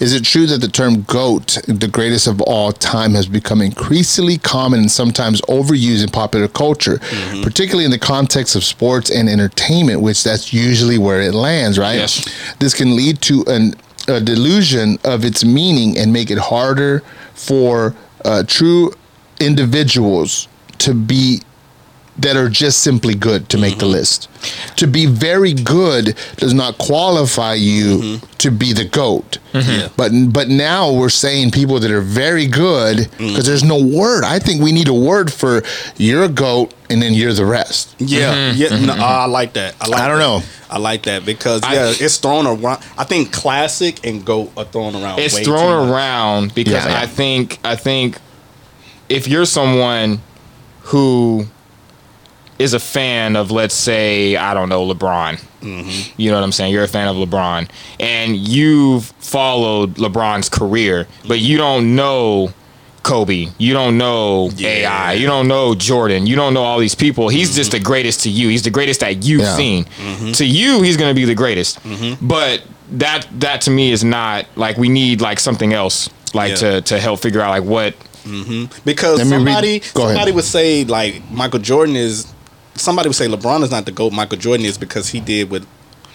Is 0.00 0.12
it 0.12 0.24
true 0.24 0.44
that 0.46 0.60
the 0.60 0.68
term 0.68 1.02
GOAT, 1.02 1.58
the 1.66 1.88
greatest 1.88 2.26
of 2.26 2.42
all 2.42 2.72
time, 2.72 3.14
has 3.14 3.26
become 3.26 3.62
increasingly 3.62 4.36
common 4.36 4.80
and 4.80 4.90
sometimes 4.90 5.40
overused 5.42 6.02
in 6.02 6.10
popular 6.10 6.48
culture, 6.48 6.98
particularly 7.42 7.86
in 7.86 7.90
the 7.90 7.98
context 7.98 8.54
of 8.54 8.64
sports 8.64 9.10
and 9.10 9.28
entertainment, 9.28 10.02
which 10.02 10.22
that's 10.22 10.52
usually 10.52 10.98
where 10.98 11.22
it 11.22 11.32
lands, 11.32 11.78
right? 11.78 11.94
Yes. 11.94 12.54
This 12.58 12.74
can 12.74 12.94
lead 12.94 13.22
to 13.22 13.44
an, 13.46 13.74
a 14.06 14.20
delusion 14.20 14.98
of 15.04 15.24
its 15.24 15.44
meaning 15.44 15.96
and 15.96 16.12
make 16.12 16.30
it 16.30 16.38
harder 16.38 17.00
for 17.32 17.94
uh, 18.26 18.42
true 18.46 18.92
individuals 19.40 20.48
to 20.78 20.92
be 20.92 21.40
that 22.18 22.36
are 22.36 22.48
just 22.48 22.82
simply 22.82 23.14
good 23.14 23.48
to 23.50 23.58
make 23.58 23.78
the 23.78 23.84
mm-hmm. 23.84 23.92
list. 23.92 24.30
To 24.76 24.86
be 24.86 25.06
very 25.06 25.52
good 25.52 26.16
does 26.36 26.54
not 26.54 26.78
qualify 26.78 27.54
you 27.54 27.98
mm-hmm. 27.98 28.26
to 28.38 28.50
be 28.50 28.72
the 28.72 28.84
goat. 28.84 29.38
Mm-hmm. 29.52 29.70
Yeah. 29.70 29.88
But 29.96 30.12
but 30.32 30.48
now 30.48 30.92
we're 30.92 31.08
saying 31.08 31.50
people 31.50 31.78
that 31.80 31.90
are 31.90 32.00
very 32.00 32.46
good 32.46 32.98
mm. 32.98 33.18
because 33.18 33.46
there's 33.46 33.64
no 33.64 33.82
word. 33.82 34.24
I 34.24 34.38
think 34.38 34.62
we 34.62 34.72
need 34.72 34.88
a 34.88 34.94
word 34.94 35.32
for 35.32 35.62
you're 35.96 36.24
a 36.24 36.28
goat 36.28 36.74
and 36.88 37.02
then 37.02 37.14
you're 37.14 37.32
the 37.32 37.46
rest. 37.46 37.94
Yeah, 37.98 38.52
yeah. 38.52 38.78
No, 38.78 38.94
I 38.94 39.26
like 39.26 39.54
that. 39.54 39.74
I 39.80 39.88
like. 39.88 40.00
I 40.00 40.08
don't 40.08 40.18
that. 40.18 40.24
know. 40.24 40.42
I 40.68 40.78
like 40.78 41.04
that 41.04 41.24
because 41.24 41.62
yeah, 41.62 41.92
it's 41.94 42.18
thrown 42.18 42.46
around. 42.46 42.82
I 42.98 43.04
think 43.04 43.32
classic 43.32 44.04
and 44.06 44.24
goat 44.24 44.52
are 44.56 44.64
thrown 44.64 44.94
around. 44.94 45.20
it's 45.20 45.34
way 45.34 45.44
too 45.44 45.52
thrown 45.52 45.86
much. 45.86 45.94
around 45.94 46.54
because 46.54 46.72
Yeah, 46.72 46.88
yeah. 46.88 47.00
I 47.00 47.06
think 47.06 47.60
I 47.64 47.76
think 47.76 48.18
if 49.08 49.28
you're 49.28 49.46
someone 49.46 50.20
who 50.82 51.46
is 52.58 52.74
a 52.74 52.80
fan 52.80 53.36
of 53.36 53.50
let's 53.50 53.74
say 53.74 54.36
I 54.36 54.54
don't 54.54 54.68
know 54.68 54.86
LeBron, 54.86 55.40
Mm-hmm. 55.60 56.12
you 56.20 56.30
know 56.30 56.36
what 56.36 56.44
I'm 56.44 56.52
saying? 56.52 56.72
You're 56.72 56.84
a 56.84 56.88
fan 56.88 57.08
of 57.08 57.16
LeBron, 57.16 57.68
and 57.98 58.36
you've 58.36 59.06
followed 59.18 59.94
LeBron's 59.96 60.48
career, 60.48 61.06
but 61.26 61.40
you 61.40 61.56
don't 61.58 61.94
know. 61.96 62.50
Kobe, 63.02 63.46
you 63.58 63.72
don't 63.72 63.96
know 63.98 64.50
Yeah. 64.56 64.68
AI, 64.68 65.12
you 65.12 65.28
don't 65.28 65.46
know 65.46 65.76
Jordan, 65.76 66.26
you 66.26 66.34
don't 66.34 66.52
know 66.54 66.64
all 66.64 66.80
these 66.80 66.96
people. 66.96 67.28
He's 67.28 67.54
just 67.54 67.70
the 67.70 67.76
mm-hmm. 67.76 67.86
greatest 67.86 68.22
to 68.24 68.30
you. 68.30 68.48
He's 68.48 68.62
the 68.62 68.70
greatest 68.70 68.98
that 68.98 69.22
you've 69.24 69.42
Yeah. 69.42 69.54
seen. 69.54 69.84
Mm-hmm. 69.84 70.32
To 70.32 70.44
you, 70.44 70.82
he's 70.82 70.96
gonna 70.96 71.14
be 71.14 71.24
the 71.24 71.34
greatest. 71.36 71.80
Mm-hmm. 71.84 72.26
But 72.26 72.64
that 72.90 73.28
that 73.38 73.60
to 73.62 73.70
me 73.70 73.92
is 73.92 74.02
not 74.02 74.46
like 74.56 74.76
we 74.76 74.88
need 74.88 75.20
like 75.20 75.38
something 75.38 75.72
else 75.72 76.10
like 76.34 76.50
Yeah. 76.50 76.56
to 76.56 76.80
to 76.82 76.98
help 76.98 77.20
figure 77.20 77.40
out 77.40 77.50
like 77.50 77.62
what 77.62 77.94
because 78.84 79.18
Let 79.18 79.26
me 79.28 79.36
read- 79.36 79.38
somebody 79.38 79.76
ahead. 79.76 79.84
somebody 79.94 80.32
would 80.32 80.44
say 80.44 80.84
like 80.84 81.22
Michael 81.30 81.60
Jordan 81.60 81.94
is 81.94 82.26
somebody 82.76 83.08
would 83.08 83.16
say 83.16 83.26
LeBron 83.28 83.62
is 83.62 83.70
not 83.70 83.84
the 83.86 83.92
goat. 83.92 84.12
Michael 84.12 84.38
Jordan 84.38 84.66
is 84.66 84.78
because 84.78 85.08
he 85.08 85.20
did 85.20 85.50
what 85.50 85.62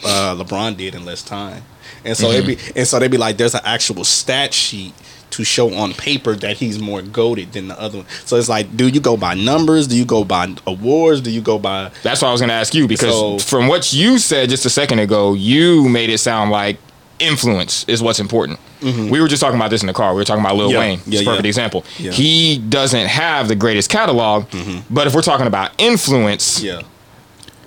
uh, 0.06 0.36
LeBron 0.38 0.78
did 0.78 0.96
in 0.96 1.06
less 1.06 1.22
time, 1.24 1.64
and 2.06 2.18
so 2.18 2.28
Mm-hmm. 2.30 2.48
they 2.48 2.56
be 2.56 2.62
and 2.76 2.88
so 2.88 3.00
they'd 3.00 3.12
be 3.12 3.18
like 3.18 3.38
there's 3.38 3.54
an 3.56 3.62
actual 3.64 4.04
stat 4.04 4.54
sheet 4.54 4.94
to 5.32 5.44
show 5.46 5.74
on 5.74 5.94
paper 5.94 6.36
that 6.36 6.58
he's 6.58 6.78
more 6.78 7.02
goaded 7.02 7.54
than 7.54 7.70
the 7.70 7.80
other 7.80 8.00
one. 8.00 8.08
So 8.26 8.36
it's 8.36 8.50
like, 8.50 8.76
do 8.76 8.90
you 8.90 9.00
go 9.00 9.16
by 9.16 9.34
numbers? 9.34 9.88
Do 9.88 9.96
you 9.96 10.04
go 10.04 10.26
by 10.26 10.54
awards? 10.68 11.22
Do 11.22 11.32
you 11.32 11.40
go 11.40 11.58
by 11.58 11.90
That's 12.04 12.22
what 12.22 12.28
I 12.28 12.32
was 12.34 12.42
gonna 12.42 12.52
ask 12.54 12.74
you 12.74 12.86
because 12.88 13.14
So- 13.14 13.40
from 13.40 13.68
what 13.70 13.94
you 13.94 14.18
said 14.20 14.50
just 14.50 14.66
a 14.66 14.70
second 14.70 15.00
ago, 15.00 15.34
you 15.34 15.88
made 15.88 16.10
it 16.10 16.18
sound 16.18 16.52
like 16.52 16.78
influence 17.20 17.86
is 17.88 18.02
what's 18.02 18.20
important. 18.20 18.60
We 18.82 19.22
were 19.22 19.28
just 19.28 19.42
talking 19.42 19.56
about 19.58 19.70
this 19.70 19.82
in 19.82 19.88
the 19.88 19.94
car. 19.94 20.12
We 20.14 20.18
were 20.18 20.24
talking 20.26 20.44
about 20.44 20.56
Lil 20.56 20.70
Mm-hmm. 20.70 20.74
Yeah, 20.74 20.80
Wayne. 20.80 21.00
yeah, 21.06 21.20
It's 21.20 21.22
a 21.22 21.26
perfect 21.26 21.46
yeah. 21.46 21.50
example. 21.50 21.86
Yeah. 21.98 22.12
Mm-hmm. 22.12 22.22
He 22.22 22.58
doesn't 22.58 23.08
have 23.08 23.48
the 23.48 23.56
greatest 23.56 23.90
catalog, 23.90 24.46
but 24.90 25.08
if 25.08 25.14
we're 25.16 25.22
talking 25.22 25.48
about 25.48 25.72
influence, 25.78 26.62
yeah? 26.64 26.82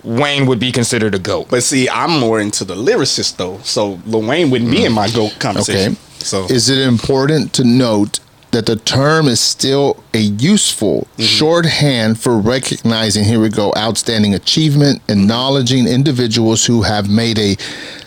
Wayne 0.03 0.47
would 0.47 0.59
be 0.61 0.71
considered 0.71 1.15
a 1.15 1.19
goat. 1.19 1.47
But 1.49 1.63
see, 1.63 1.89
I'm 1.89 2.19
more 2.21 2.39
into 2.41 2.65
the 2.65 2.75
lyricist 2.75 3.37
though, 3.39 3.59
so 3.63 4.01
Lil 4.07 4.23
Wayne 4.29 4.51
wouldn't 4.51 4.71
be 4.71 4.85
in 4.85 4.93
my 4.93 5.09
goat 5.09 5.37
conversation. 5.39 5.93
Okay. 5.93 6.01
So 6.19 6.45
Is 6.47 6.69
it 6.69 6.79
important 6.79 7.53
to 7.55 7.65
note 7.65 8.21
that 8.55 8.67
the 8.67 8.77
term 8.77 9.27
is 9.27 9.41
still 9.41 10.03
a 10.15 10.19
useful 10.19 11.09
mm-hmm. 11.13 11.23
shorthand 11.23 12.21
for 12.21 12.39
recognizing, 12.39 13.25
here 13.25 13.41
we 13.41 13.49
go, 13.49 13.73
outstanding 13.77 14.33
achievement, 14.33 15.03
acknowledging 15.09 15.89
individuals 15.89 16.65
who 16.65 16.83
have 16.83 17.11
made 17.11 17.37
a 17.39 17.57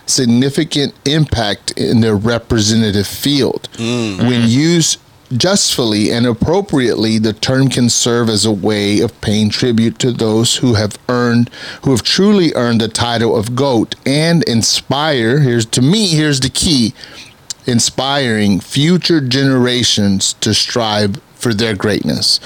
significant 0.06 0.94
impact 1.06 1.72
in 1.72 2.00
their 2.00 2.16
representative 2.16 3.06
field? 3.06 3.68
Mm. 3.74 4.20
When 4.20 4.42
mm. 4.44 4.50
used 4.50 5.02
justfully 5.36 6.12
and 6.12 6.26
appropriately, 6.26 7.18
the 7.20 7.34
term 7.34 7.68
can 7.68 7.90
serve 7.90 8.30
as 8.30 8.46
a 8.46 8.52
way 8.52 9.02
of 9.02 9.20
paying 9.20 9.50
tribute 9.50 10.00
to 10.00 10.14
those 10.14 10.56
who 10.56 10.76
have 10.76 10.98
earned, 11.10 11.50
who 11.84 11.92
have 11.92 12.04
truly 12.04 12.54
earned 12.56 12.80
the 12.80 12.88
title 12.88 13.36
of 13.36 13.54
GOAT 13.54 13.96
and 14.06 14.44
inspire. 14.46 15.40
Here's 15.40 15.66
to 15.66 15.82
me, 15.82 16.08
here's 16.08 16.40
the 16.40 16.50
key 16.50 16.94
inspiring 17.68 18.60
future 18.60 19.22
generations 19.22 20.34
to 20.42 20.54
strive 20.54 21.18
for 21.36 21.54
their 21.54 21.76
greatness. 21.76 22.40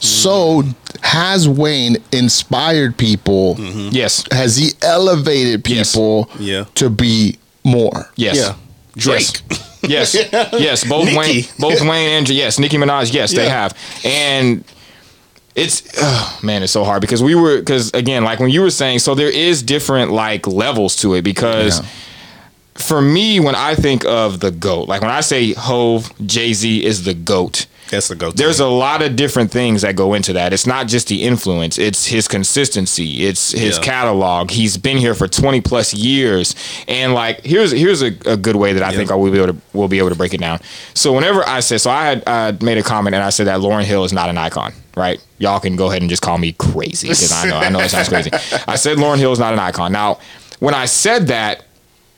So, 0.00 0.64
has 1.02 1.48
Wayne 1.48 1.96
inspired 2.10 2.96
people? 2.96 3.54
Mm-hmm. 3.54 3.90
Yes. 3.92 4.24
Has 4.32 4.56
he 4.56 4.70
elevated 4.82 5.66
Yes. 5.68 5.92
people 5.92 6.28
Yeah. 6.40 6.64
to 6.74 6.90
be 6.90 7.38
more? 7.62 8.10
Yes. 8.16 8.36
Yeah. 8.36 8.54
Drake. 8.96 9.40
Yes. 9.82 10.14
Yes. 10.14 10.14
yes. 10.52 10.84
Both 10.84 11.04
Nicki. 11.06 11.16
Wayne, 11.18 11.44
both 11.58 11.80
Wayne 11.82 12.10
and 12.18 12.28
yes, 12.28 12.58
Nicki 12.58 12.76
Minaj. 12.78 13.12
Yes, 13.14 13.32
they 13.32 13.48
have. 13.48 13.76
And 14.04 14.64
it's 15.54 15.82
oh, 15.98 16.38
man, 16.42 16.62
it's 16.62 16.72
so 16.72 16.82
hard 16.84 17.00
because 17.00 17.22
we 17.22 17.34
were 17.34 17.58
because 17.60 17.90
again, 17.94 18.24
like 18.24 18.38
when 18.40 18.50
you 18.50 18.60
were 18.60 18.70
saying, 18.70 18.98
so 19.00 19.14
there 19.14 19.30
is 19.30 19.62
different 19.62 20.10
like 20.12 20.46
levels 20.46 20.96
to 20.96 21.14
it 21.14 21.22
because. 21.22 21.78
Yeah. 21.80 21.86
For 22.74 23.02
me, 23.02 23.38
when 23.38 23.54
I 23.54 23.74
think 23.74 24.04
of 24.04 24.40
the 24.40 24.50
GOAT, 24.50 24.88
like 24.88 25.02
when 25.02 25.10
I 25.10 25.20
say 25.20 25.52
Hove, 25.52 26.10
Jay 26.26 26.52
Z 26.54 26.84
is 26.84 27.04
the 27.04 27.12
GOAT, 27.12 27.66
That's 27.90 28.08
the 28.08 28.14
go-to. 28.16 28.34
There's 28.36 28.60
a 28.60 28.66
lot 28.66 29.02
of 29.02 29.14
different 29.14 29.50
things 29.50 29.82
that 29.82 29.94
go 29.94 30.14
into 30.14 30.32
that. 30.32 30.54
It's 30.54 30.66
not 30.66 30.86
just 30.88 31.08
the 31.08 31.22
influence, 31.22 31.76
it's 31.76 32.06
his 32.06 32.26
consistency, 32.28 33.26
it's 33.26 33.52
his 33.52 33.76
Yeah. 33.76 33.82
catalog. 33.82 34.50
He's 34.50 34.78
been 34.78 34.96
here 34.96 35.14
for 35.14 35.28
20 35.28 35.60
plus 35.60 35.92
years. 35.92 36.54
And 36.88 37.12
like 37.12 37.44
here's 37.44 37.72
here's 37.72 38.00
a, 38.02 38.12
a 38.24 38.38
good 38.38 38.56
way 38.56 38.72
that 38.72 38.82
I 38.82 38.92
think 38.96 39.10
I 39.10 39.14
will 39.16 39.30
be 39.30 39.38
able 39.38 39.52
to 39.52 39.60
will 39.74 39.88
be 39.88 39.98
able 39.98 40.08
to 40.08 40.14
break 40.16 40.32
it 40.32 40.40
down. 40.40 40.58
So 40.94 41.12
whenever 41.12 41.46
I 41.46 41.60
said 41.60 41.82
so 41.82 41.90
I 41.90 42.04
had 42.06 42.22
uh, 42.26 42.52
made 42.64 42.78
a 42.78 42.82
comment 42.82 43.14
and 43.14 43.22
I 43.22 43.28
said 43.30 43.46
that 43.48 43.60
Lauryn 43.60 43.84
Hill 43.84 44.04
is 44.04 44.14
not 44.14 44.30
an 44.30 44.38
icon, 44.38 44.72
right? 44.96 45.22
Y'all 45.38 45.60
can 45.60 45.76
go 45.76 45.90
ahead 45.90 46.00
and 46.00 46.08
just 46.08 46.22
call 46.22 46.38
me 46.38 46.52
crazy 46.52 47.08
because 47.08 47.32
I 47.32 47.50
know 47.50 47.58
I 47.58 47.68
know 47.68 47.80
it 47.80 47.90
sounds 47.90 48.08
crazy. 48.08 48.30
I 48.66 48.76
said 48.76 48.96
Lauryn 48.96 49.18
Hill 49.18 49.32
is 49.32 49.38
not 49.38 49.52
an 49.52 49.58
icon. 49.58 49.92
Now, 49.92 50.18
when 50.60 50.72
I 50.74 50.86
said 50.86 51.26
that 51.26 51.64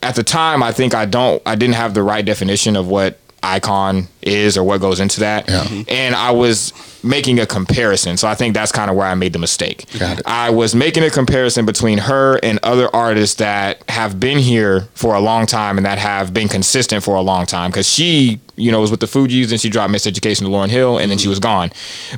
at 0.04 0.14
the 0.14 0.22
time, 0.22 0.62
I 0.62 0.72
think 0.72 0.94
I 0.94 1.06
don't, 1.06 1.42
I 1.46 1.54
didn't 1.54 1.74
have 1.74 1.94
the 1.94 2.02
right 2.02 2.24
definition 2.24 2.76
of 2.76 2.86
what 2.86 3.18
icon 3.42 4.08
is 4.22 4.56
or 4.56 4.64
what 4.64 4.80
goes 4.80 5.00
into 5.00 5.20
that, 5.20 5.46
mm-hmm. 5.46 5.82
and 5.88 6.14
I 6.14 6.30
was 6.30 6.72
making 7.04 7.38
a 7.38 7.46
comparison. 7.46 8.16
So 8.16 8.26
I 8.26 8.34
think 8.34 8.54
that's 8.54 8.72
kind 8.72 8.90
of 8.90 8.96
where 8.96 9.06
I 9.06 9.14
made 9.14 9.34
the 9.34 9.38
mistake. 9.38 9.84
I 10.26 10.50
was 10.50 10.74
making 10.74 11.04
a 11.04 11.10
comparison 11.10 11.66
between 11.66 11.98
her 11.98 12.38
and 12.42 12.58
other 12.62 12.88
artists 12.94 13.36
that 13.36 13.82
have 13.90 14.18
been 14.18 14.38
here 14.38 14.88
for 14.94 15.14
a 15.14 15.20
long 15.20 15.44
time 15.46 15.76
and 15.76 15.84
that 15.84 15.98
have 15.98 16.32
been 16.32 16.48
consistent 16.48 17.04
for 17.04 17.14
a 17.14 17.20
long 17.20 17.44
time. 17.44 17.70
Because 17.70 17.86
she, 17.86 18.40
you 18.56 18.72
know, 18.72 18.80
was 18.80 18.90
with 18.90 19.00
the 19.00 19.06
Fugees 19.06 19.50
and 19.50 19.60
she 19.60 19.68
dropped 19.68 19.92
Miseducation 19.92 20.40
to 20.40 20.44
Lauryn 20.46 20.70
Hill 20.70 20.96
and 20.96 21.10
then 21.10 21.18
she 21.18 21.24
mm-hmm. 21.24 21.30
was 21.30 21.40
gone. 21.40 21.70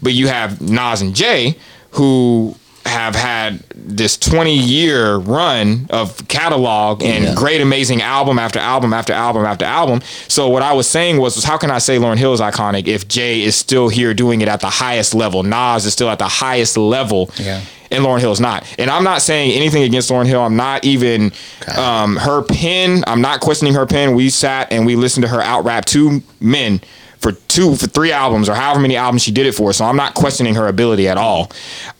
But 0.02 0.12
you 0.12 0.28
have 0.28 0.60
Nas 0.60 1.02
and 1.02 1.14
Jay 1.16 1.56
who 1.90 2.54
have 2.86 3.14
had 3.14 3.58
this 3.74 4.16
20 4.16 4.56
year 4.56 5.16
run 5.16 5.86
of 5.90 6.26
catalog 6.28 7.02
and 7.02 7.36
great 7.36 7.60
amazing 7.60 8.02
album 8.02 8.38
after 8.38 8.58
album 8.58 8.92
after 8.92 9.12
album 9.12 9.44
after 9.44 9.64
album 9.64 10.00
so 10.28 10.48
what 10.48 10.62
i 10.62 10.72
was 10.72 10.88
saying 10.88 11.18
was, 11.18 11.36
was 11.36 11.44
how 11.44 11.56
can 11.56 11.70
i 11.70 11.78
say 11.78 11.98
lauryn 11.98 12.16
hill 12.16 12.32
is 12.32 12.40
iconic 12.40 12.86
if 12.88 13.06
jay 13.08 13.42
is 13.42 13.54
still 13.56 13.88
here 13.88 14.12
doing 14.14 14.40
it 14.40 14.48
at 14.48 14.60
the 14.60 14.70
highest 14.70 15.14
level 15.14 15.42
nas 15.42 15.84
is 15.86 15.92
still 15.92 16.08
at 16.08 16.18
the 16.18 16.28
highest 16.28 16.76
level 16.76 17.30
Yeah. 17.38 17.60
and 17.90 18.04
Lauryn 18.04 18.18
Hill 18.20 18.32
is 18.32 18.40
not. 18.40 18.64
And 18.80 18.90
I'm 18.90 19.04
not 19.04 19.22
saying 19.22 19.52
anything 19.52 19.84
against 19.84 20.10
Lauryn 20.10 20.26
Hill. 20.26 20.40
I'm 20.40 20.56
not 20.56 20.84
even 20.84 21.30
um, 21.78 22.16
her 22.16 22.42
pen. 22.42 23.04
I'm 23.06 23.20
not 23.20 23.40
questioning 23.40 23.74
her 23.74 23.86
pen. 23.86 24.16
We 24.16 24.28
sat 24.28 24.72
and 24.72 24.84
we 24.84 24.96
listened 24.96 25.22
to 25.24 25.28
her 25.28 25.40
out 25.40 25.64
rap 25.64 25.84
two 25.84 26.22
men 26.40 26.80
for 27.26 27.32
two 27.48 27.74
for 27.74 27.88
three 27.88 28.12
albums 28.12 28.48
or 28.48 28.54
however 28.54 28.78
many 28.78 28.96
albums 28.96 29.22
she 29.22 29.32
did 29.32 29.46
it 29.46 29.52
for. 29.52 29.72
So 29.72 29.84
I'm 29.84 29.96
not 29.96 30.14
questioning 30.14 30.54
her 30.54 30.68
ability 30.68 31.08
at 31.08 31.16
all. 31.16 31.50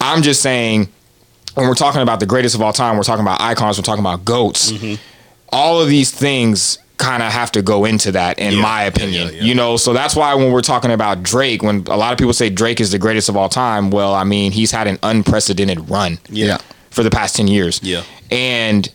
I'm 0.00 0.22
just 0.22 0.40
saying 0.40 0.88
when 1.54 1.66
we're 1.66 1.74
talking 1.74 2.00
about 2.00 2.20
the 2.20 2.26
greatest 2.26 2.54
of 2.54 2.62
all 2.62 2.72
time, 2.72 2.96
we're 2.96 3.02
talking 3.02 3.24
about 3.24 3.40
icons, 3.40 3.76
we're 3.76 3.82
talking 3.82 4.04
about 4.04 4.24
goats. 4.24 4.70
Mm-hmm. 4.70 5.02
All 5.48 5.80
of 5.80 5.88
these 5.88 6.12
things 6.12 6.78
kind 6.98 7.22
of 7.24 7.32
have 7.32 7.50
to 7.52 7.60
go 7.62 7.84
into 7.84 8.12
that, 8.12 8.38
in 8.38 8.54
Yeah, 8.54 8.62
my 8.62 8.82
opinion. 8.84 9.28
yeah, 9.28 9.32
yeah. 9.34 9.42
You 9.42 9.54
know, 9.54 9.76
so 9.76 9.92
that's 9.92 10.14
why 10.14 10.32
when 10.34 10.52
we're 10.52 10.60
talking 10.62 10.92
about 10.92 11.22
Drake, 11.22 11.62
when 11.62 11.84
a 11.88 11.96
lot 11.96 12.12
of 12.12 12.18
people 12.18 12.32
say 12.32 12.48
Drake 12.50 12.80
is 12.80 12.92
the 12.92 12.98
greatest 12.98 13.28
of 13.28 13.36
all 13.36 13.48
time, 13.48 13.90
well, 13.90 14.14
I 14.14 14.22
mean, 14.24 14.52
he's 14.52 14.70
had 14.70 14.86
an 14.86 14.98
unprecedented 15.02 15.90
run 15.90 16.18
Yeah. 16.30 16.58
for 16.90 17.02
the 17.02 17.10
past 17.10 17.36
10 17.36 17.48
years. 17.48 17.80
Yeah. 17.82 18.02
And 18.30 18.88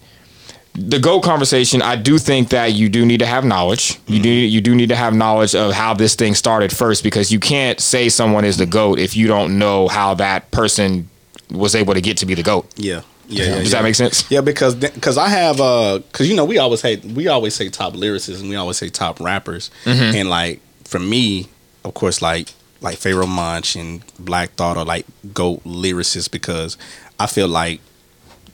the 0.74 1.00
GOAT 1.00 1.22
conversation, 1.22 1.82
I 1.82 1.96
do 1.98 2.18
think 2.18 2.50
that 2.50 2.74
you 2.74 2.88
do 2.90 3.06
need 3.06 3.20
to 3.20 3.26
have 3.26 3.44
knowledge. 3.44 4.00
You 4.08 4.22
do 4.22 4.30
you 4.30 4.62
do 4.62 4.74
need 4.74 4.90
to 4.90 4.96
have 4.96 5.14
knowledge 5.14 5.54
of 5.54 5.74
how 5.74 5.94
this 5.94 6.16
thing 6.16 6.34
started 6.36 6.76
first 6.76 7.04
because 7.04 7.32
you 7.32 7.40
can't 7.40 7.80
say 7.80 8.08
someone 8.10 8.46
is 8.46 8.58
the 8.58 8.66
GOAT 8.66 8.98
if 9.00 9.16
you 9.16 9.28
don't 9.28 9.60
know 9.60 9.88
how 9.90 10.14
that 10.16 10.50
person 10.52 11.10
was 11.52 11.76
able 11.76 11.94
to 11.94 12.02
get 12.02 12.18
to 12.18 12.26
be 12.26 12.36
the 12.36 12.44
GOAT. 12.44 12.66
Yeah. 12.78 13.02
Yeah, 13.28 13.44
yeah, 13.46 13.56
Does 13.60 13.72
yeah. 13.72 13.80
that 13.80 13.84
make 13.84 13.96
sense? 13.96 14.30
Yeah, 14.30 14.42
because 14.42 14.76
because 14.76 15.18
I 15.18 15.30
have 15.30 15.60
uh 15.62 16.00
because 16.00 16.30
you 16.30 16.36
know 16.36 16.44
we 16.46 16.58
always 16.58 16.80
say 16.82 16.98
we 16.98 17.28
always 17.28 17.54
say 17.54 17.70
top 17.70 17.94
lyricists 17.94 18.40
and 18.42 18.50
we 18.50 18.56
always 18.58 18.78
say 18.78 18.90
top 18.90 19.20
rappers 19.22 19.72
Mm-hmm. 19.86 20.16
and 20.18 20.30
like 20.30 20.60
for 20.86 21.00
me 21.00 21.48
of 21.86 21.94
course 21.94 22.22
like 22.22 22.50
like 22.82 22.98
Pharoahe 22.98 23.28
Monch 23.30 23.76
and 23.78 24.02
Black 24.20 24.52
Thought 24.52 24.76
are 24.78 24.84
like 24.86 25.06
goat 25.34 25.64
lyricists 25.64 26.30
because 26.32 26.78
I 27.20 27.28
feel 27.28 27.48
like 27.48 27.80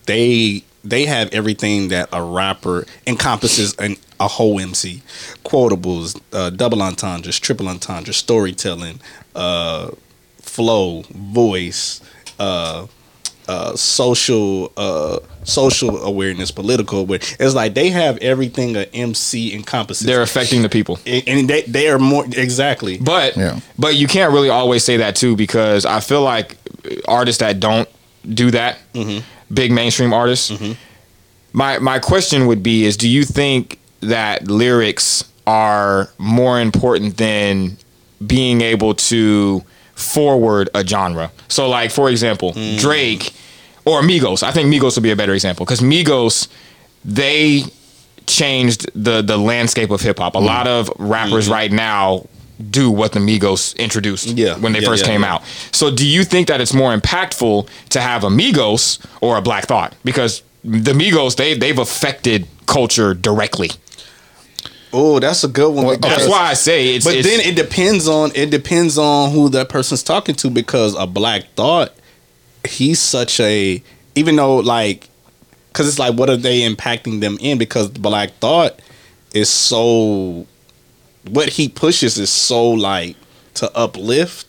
they 0.05 0.63
they 0.83 1.05
have 1.05 1.33
everything 1.33 1.89
that 1.89 2.09
a 2.13 2.21
rapper 2.23 2.85
encompasses 3.05 3.73
an, 3.75 3.95
a 4.19 4.27
whole 4.27 4.59
MC 4.59 5.01
quotables 5.43 6.19
uh, 6.33 6.49
double 6.49 6.81
entendres 6.81 7.39
triple 7.39 7.67
entendres 7.67 8.17
storytelling 8.17 8.99
uh 9.35 9.89
flow 10.41 11.03
voice 11.11 12.01
uh 12.39 12.85
uh, 13.49 13.73
social 13.77 14.73
uh, 14.75 15.19
social 15.45 16.03
awareness, 16.03 16.51
political 16.51 16.99
awareness. 16.99 17.33
It's 17.39 17.55
like 17.55 17.75
they 17.75 17.89
have 17.91 18.17
everything 18.17 18.75
a 18.75 18.83
MC 18.93 19.53
encompasses. 19.55 20.05
They're 20.05 20.21
affecting 20.21 20.63
the 20.63 20.69
people. 20.69 20.99
and 21.05 21.23
and 21.27 21.49
they 21.49 21.61
they 21.61 21.87
are 21.87 21.97
more 21.97 22.25
exactly. 22.25 22.97
But 22.97 23.37
Yeah. 23.37 23.61
but 23.79 23.95
you 23.95 24.05
can't 24.07 24.33
really 24.33 24.49
always 24.49 24.83
say 24.83 24.97
that 24.97 25.15
too 25.15 25.37
because 25.37 25.85
I 25.85 26.01
feel 26.01 26.23
like 26.23 26.57
artists 27.07 27.39
that 27.39 27.61
don't 27.61 27.87
do 28.27 28.51
that, 28.51 28.79
big 29.53 29.71
mainstream 29.71 30.13
artists. 30.13 30.51
Mm-hmm. 30.51 30.73
My 31.53 31.79
my 31.79 31.99
question 31.99 32.47
would 32.47 32.61
be 32.63 32.85
is 32.85 32.97
do 32.97 33.09
you 33.09 33.23
think 33.23 33.79
that 34.01 34.47
lyrics 34.47 35.23
are 35.45 36.09
more 36.17 36.59
important 36.59 37.17
than 37.17 37.77
being 38.25 38.61
able 38.61 38.93
to 38.93 39.63
forward 39.95 40.69
a 40.75 40.85
genre? 40.85 41.31
So 41.47 41.69
like 41.69 41.91
for 41.91 42.09
example, 42.09 42.53
hmm. 42.53 42.77
Drake 42.77 43.33
or 43.85 44.01
Migos. 44.01 44.43
I 44.43 44.51
think 44.51 44.73
Migos 44.73 44.95
would 44.95 45.03
be 45.03 45.11
a 45.11 45.15
better 45.15 45.33
example 45.33 45.65
cuz 45.65 45.79
Migos 45.81 46.47
they 47.05 47.63
changed 48.27 48.89
the 48.93 49.21
the 49.21 49.37
landscape 49.37 49.89
of 49.89 50.01
hip 50.01 50.19
hop. 50.19 50.35
A 50.35 50.39
hmm. 50.39 50.45
lot 50.45 50.67
of 50.67 50.91
rappers 50.99 51.47
hmm. 51.47 51.53
right 51.53 51.71
now 51.71 52.27
do 52.71 52.89
what 52.89 53.11
the 53.11 53.19
Migos 53.19 53.77
introduced 53.77 54.27
Yeah, 54.27 54.57
when 54.57 54.73
they 54.73 54.79
yeah, 54.79 54.87
first 54.87 55.05
yeah, 55.05 55.11
came 55.11 55.23
out. 55.23 55.43
So 55.71 55.91
do 55.91 56.07
you 56.07 56.23
think 56.23 56.47
that 56.47 56.59
it's 56.61 56.73
more 56.73 56.95
impactful 56.95 57.69
to 57.89 58.01
have 58.01 58.23
a 58.23 58.29
Migos 58.29 59.03
or 59.21 59.37
a 59.37 59.41
Black 59.41 59.65
Thought? 59.65 59.95
Because 60.03 60.41
the 60.63 60.93
Migos 60.93 61.35
they 61.35 61.53
they've 61.53 61.77
affected 61.77 62.47
culture 62.65 63.13
directly. 63.13 63.69
Oh, 64.93 65.19
that's 65.19 65.43
a 65.43 65.47
good 65.47 65.73
one. 65.73 65.85
Well, 65.85 65.97
That's 65.97 66.27
why 66.27 66.49
I 66.49 66.53
say 66.53 66.95
it's 66.95 67.05
but 67.05 67.15
it's, 67.15 67.27
then 67.27 67.41
it 67.41 67.55
depends 67.55 68.07
on 68.07 68.31
it 68.35 68.49
depends 68.49 68.97
on 68.97 69.31
who 69.31 69.49
that 69.49 69.69
person's 69.69 70.01
talking 70.01 70.35
to 70.35 70.49
because 70.49 70.95
a 70.95 71.05
Black 71.05 71.43
Thought, 71.55 71.93
he's 72.67 72.99
such 72.99 73.39
a 73.39 73.83
even 74.15 74.35
though 74.37 74.57
like 74.57 75.07
because 75.67 75.87
it's 75.87 75.99
like 75.99 76.15
what 76.15 76.29
are 76.29 76.37
they 76.37 76.61
impacting 76.61 77.19
them 77.19 77.37
in 77.39 77.57
because 77.57 77.91
the 77.91 77.99
Black 77.99 78.31
Thought 78.35 78.79
is 79.33 79.49
so 79.49 80.47
what 81.29 81.49
he 81.49 81.69
pushes 81.69 82.17
is 82.17 82.29
so 82.29 82.67
like 82.69 83.15
to 83.55 83.75
uplift. 83.77 84.45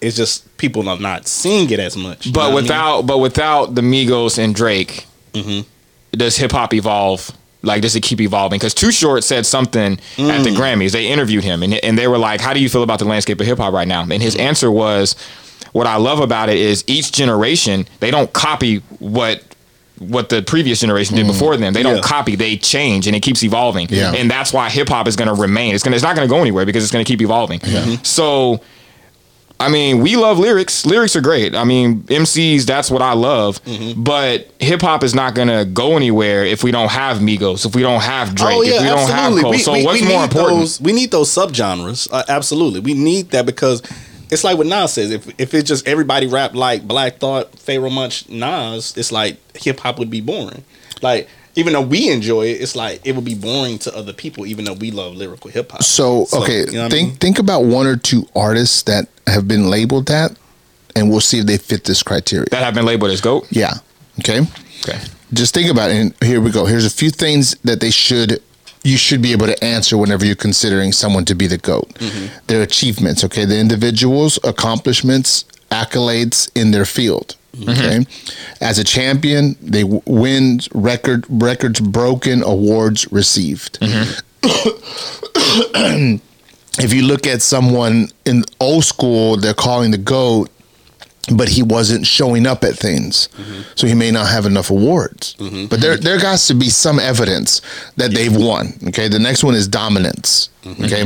It's 0.00 0.16
just 0.16 0.56
people 0.56 0.88
are 0.88 0.98
not 0.98 1.28
seeing 1.28 1.70
it 1.70 1.78
as 1.78 1.96
much. 1.96 2.32
but 2.32 2.40
what 2.40 2.44
I 2.44 2.46
mean? 2.48 2.54
without 2.64 3.02
but 3.02 3.18
without 3.18 3.74
the 3.74 3.82
Migos 3.82 4.38
and 4.38 4.54
Drake, 4.54 5.06
Mhm. 5.32 5.64
does 6.12 6.36
hip 6.36 6.52
hop 6.52 6.74
evolve? 6.74 7.30
Like 7.62 7.82
does 7.82 7.94
it 7.94 8.00
keep 8.02 8.20
evolving? 8.20 8.58
Because 8.58 8.74
Too 8.74 8.90
Short 8.90 9.22
said 9.22 9.46
something 9.46 9.92
at 10.18 10.42
the 10.42 10.50
Mm. 10.50 10.56
Grammys. 10.56 10.90
They 10.90 11.06
interviewed 11.06 11.44
him 11.44 11.62
and 11.62 11.74
and 11.74 11.96
they 11.96 12.08
were 12.08 12.18
like, 12.18 12.40
"How 12.40 12.52
do 12.52 12.58
you 12.60 12.68
feel 12.68 12.82
about 12.82 12.98
the 12.98 13.04
landscape 13.04 13.40
of 13.40 13.46
hip 13.46 13.58
hop 13.58 13.72
right 13.72 13.86
now?" 13.86 14.02
And 14.02 14.20
his 14.20 14.34
answer 14.34 14.68
was, 14.70 15.14
"What 15.70 15.86
I 15.86 15.96
love 15.96 16.18
about 16.18 16.48
it 16.48 16.56
is 16.58 16.82
each 16.88 17.12
generation 17.12 17.86
they 18.00 18.10
don't 18.10 18.32
copy 18.32 18.82
what." 18.98 19.42
What 20.08 20.28
the 20.28 20.42
previous 20.42 20.80
generation 20.80 21.16
did 21.16 21.26
before 21.26 21.56
them, 21.56 21.72
they 21.72 21.82
don't 21.82 21.94
Mm. 21.94 22.02
Yeah. 22.02 22.02
copy. 22.08 22.36
They 22.36 22.56
change, 22.56 23.06
and 23.06 23.14
it 23.16 23.20
keeps 23.20 23.42
evolving. 23.42 23.88
Yeah. 23.90 24.12
And 24.12 24.30
that's 24.30 24.52
why 24.52 24.68
hip 24.70 24.88
hop 24.88 25.06
is 25.08 25.16
going 25.16 25.28
to 25.28 25.34
remain. 25.34 25.74
It's 25.74 25.82
going. 25.84 25.94
It's 25.94 26.02
not 26.02 26.16
going 26.16 26.28
to 26.28 26.32
go 26.34 26.40
anywhere 26.40 26.64
because 26.66 26.82
it's 26.82 26.92
going 26.92 27.04
to 27.04 27.08
keep 27.10 27.20
evolving. 27.22 27.60
So 28.02 28.60
I 29.60 29.68
mean, 29.68 30.00
we 30.00 30.16
love 30.16 30.40
lyrics. 30.40 30.84
Lyrics 30.86 31.14
are 31.14 31.20
great. 31.20 31.54
I 31.54 31.62
mean, 31.62 32.02
MCs, 32.04 32.64
that's 32.66 32.90
what 32.90 33.00
I 33.00 33.12
love. 33.12 33.62
Mm-hmm. 33.64 34.02
But 34.02 34.48
hip 34.58 34.80
hop 34.82 35.04
is 35.04 35.14
not 35.14 35.36
gonna 35.36 35.64
go 35.64 35.94
anywhere 35.96 36.44
if 36.44 36.64
we 36.64 36.72
don't 36.72 36.90
have 36.90 37.18
Migos, 37.18 37.64
if 37.64 37.76
we 37.76 37.82
don't 37.82 38.00
have 38.02 38.34
Drake, 38.34 38.56
Oh 38.56 38.62
yeah, 38.62 38.74
if 38.76 38.80
we 38.82 38.88
don't 38.88 38.98
have 39.10 39.32
absolutely. 39.32 39.42
Cole. 39.42 39.50
We, 39.52 39.58
so 39.58 39.72
we- 39.74 39.84
what's 39.84 40.00
we 40.00 40.08
more 40.08 40.24
important? 40.24 40.58
Those, 40.60 40.80
we 40.80 40.92
need 40.92 41.12
those 41.12 41.28
subgenres. 41.28 42.08
Uh, 42.10 42.24
absolutely, 42.28 42.80
we 42.80 42.94
need 42.94 43.30
that 43.30 43.46
because 43.46 43.82
it's 44.32 44.44
like 44.44 44.56
what 44.56 44.66
Nas 44.66 44.94
says. 44.94 45.10
If 45.10 45.28
if 45.38 45.52
it's 45.52 45.68
just 45.68 45.86
everybody 45.86 46.26
rap 46.26 46.54
like 46.54 46.88
Black 46.88 47.18
Thought, 47.18 47.52
Pharoahe 47.52 47.92
Monch, 47.92 48.28
Nas, 48.30 48.96
it's 48.96 49.12
like 49.12 49.36
hip 49.56 49.80
hop 49.80 49.98
would 49.98 50.10
be 50.10 50.22
boring. 50.22 50.64
Like 51.02 51.28
even 51.54 51.74
though 51.74 51.82
we 51.82 52.10
enjoy 52.10 52.46
it, 52.46 52.62
it's 52.62 52.74
like 52.74 53.06
it 53.06 53.14
would 53.14 53.26
be 53.26 53.34
boring 53.34 53.78
to 53.80 53.94
other 53.94 54.14
people. 54.14 54.46
Even 54.46 54.64
though 54.64 54.72
we 54.72 54.90
love 54.90 55.14
lyrical 55.14 55.50
hip 55.50 55.70
hop. 55.70 55.82
So, 55.82 56.26
okay, 56.32 56.60
you 56.60 56.72
know 56.72 56.84
what 56.84 56.86
I 56.86 56.88
think 56.88 57.08
mean? 57.10 57.16
think 57.18 57.38
about 57.38 57.64
one 57.64 57.86
or 57.86 57.96
two 57.96 58.26
artists 58.34 58.82
that 58.84 59.06
have 59.26 59.46
been 59.46 59.68
labeled 59.68 60.06
that, 60.06 60.34
and 60.96 61.10
we'll 61.10 61.20
see 61.20 61.40
if 61.40 61.46
they 61.46 61.58
fit 61.58 61.84
this 61.84 62.02
criteria. 62.02 62.46
that 62.50 62.62
have 62.62 62.74
been 62.74 62.86
labeled 62.86 63.10
as 63.10 63.20
GOAT. 63.20 63.46
yeah. 63.50 63.74
Okay. 64.20 64.40
Okay. 64.88 64.98
Just 65.32 65.54
think 65.54 65.70
about 65.70 65.90
it. 65.90 65.96
And 65.96 66.14
here 66.22 66.40
we 66.40 66.50
go. 66.50 66.66
Here's 66.66 66.84
a 66.84 66.90
few 66.90 67.10
things 67.10 67.54
that 67.64 67.80
they 67.80 67.90
should 67.90 68.42
you 68.84 68.96
should 68.96 69.22
be 69.22 69.32
able 69.32 69.46
to 69.46 69.64
answer 69.64 69.96
whenever 69.96 70.24
you're 70.24 70.34
considering 70.34 70.92
someone 70.92 71.24
to 71.26 71.34
be 71.34 71.46
the 71.46 71.58
goat. 71.58 71.88
Mm-hmm. 71.94 72.36
Their 72.48 72.62
achievements. 72.62 73.24
Okay. 73.24 73.44
The 73.44 73.58
individuals' 73.58 74.38
accomplishments, 74.44 75.44
accolades 75.70 76.50
in 76.54 76.70
their 76.72 76.84
field. 76.84 77.36
Mm-hmm. 77.56 77.70
Okay. 77.70 78.06
As 78.60 78.78
a 78.78 78.84
champion, 78.84 79.56
they 79.60 79.82
w- 79.82 80.02
win 80.06 80.60
record 80.74 81.26
records 81.28 81.80
broken, 81.80 82.42
awards 82.42 83.10
received. 83.12 83.78
Mm-hmm. 83.80 84.20
if 86.78 86.92
you 86.92 87.02
look 87.02 87.26
at 87.26 87.42
someone 87.42 88.08
in 88.24 88.44
old 88.60 88.84
school, 88.84 89.36
they're 89.36 89.54
calling 89.54 89.90
the 89.90 89.98
GOAT, 89.98 90.50
but 91.34 91.48
he 91.48 91.62
wasn't 91.62 92.04
showing 92.06 92.46
up 92.46 92.64
at 92.64 92.74
things. 92.76 93.28
Mm-hmm. 93.36 93.62
So 93.76 93.86
he 93.86 93.94
may 93.94 94.10
not 94.10 94.26
have 94.28 94.44
enough 94.46 94.70
awards. 94.70 95.34
Mm-hmm. 95.38 95.66
But 95.66 95.80
there 95.80 95.96
there 95.96 96.18
has 96.18 96.46
to 96.48 96.54
be 96.54 96.68
some 96.68 96.98
evidence 96.98 97.60
that 97.96 98.10
they've 98.12 98.34
won. 98.34 98.74
Okay. 98.88 99.08
The 99.08 99.18
next 99.20 99.44
one 99.44 99.54
is 99.54 99.68
dominance. 99.68 100.50
Mm-hmm. 100.64 100.84
Okay. 100.84 101.04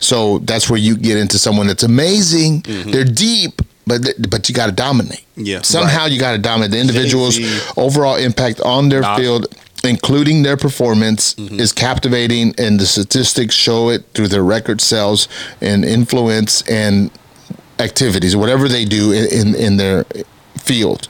So 0.00 0.38
that's 0.40 0.70
where 0.70 0.78
you 0.78 0.96
get 0.96 1.16
into 1.18 1.38
someone 1.38 1.66
that's 1.66 1.82
amazing. 1.82 2.60
They're 2.86 3.04
deep, 3.04 3.60
but 3.86 4.02
th- 4.04 4.16
but 4.30 4.48
you 4.48 4.54
got 4.54 4.66
to 4.66 4.72
dominate. 4.72 5.24
Yeah. 5.36 5.62
Somehow 5.62 6.06
you 6.06 6.20
got 6.20 6.32
to 6.32 6.38
dominate 6.38 6.70
the 6.72 6.78
individual's 6.80 7.36
Jay-Z. 7.36 7.72
overall 7.76 8.16
impact 8.16 8.60
on 8.60 8.88
their 8.90 9.00
Nah. 9.00 9.16
field, 9.16 9.46
including 9.84 10.42
their 10.44 10.56
performance, 10.56 11.34
Mm-hmm. 11.34 11.58
is 11.60 11.72
captivating, 11.72 12.54
and 12.58 12.78
the 12.78 12.86
statistics 12.86 13.54
show 13.56 13.88
it 13.90 14.04
through 14.14 14.28
their 14.28 14.44
record 14.44 14.80
sales 14.80 15.26
and 15.60 15.84
influence 15.84 16.62
and 16.68 17.10
activities, 17.80 18.34
whatever 18.36 18.68
they 18.68 18.84
do 18.84 19.12
in, 19.12 19.26
in, 19.32 19.54
in 19.54 19.76
their 19.76 20.04
field. 20.58 21.08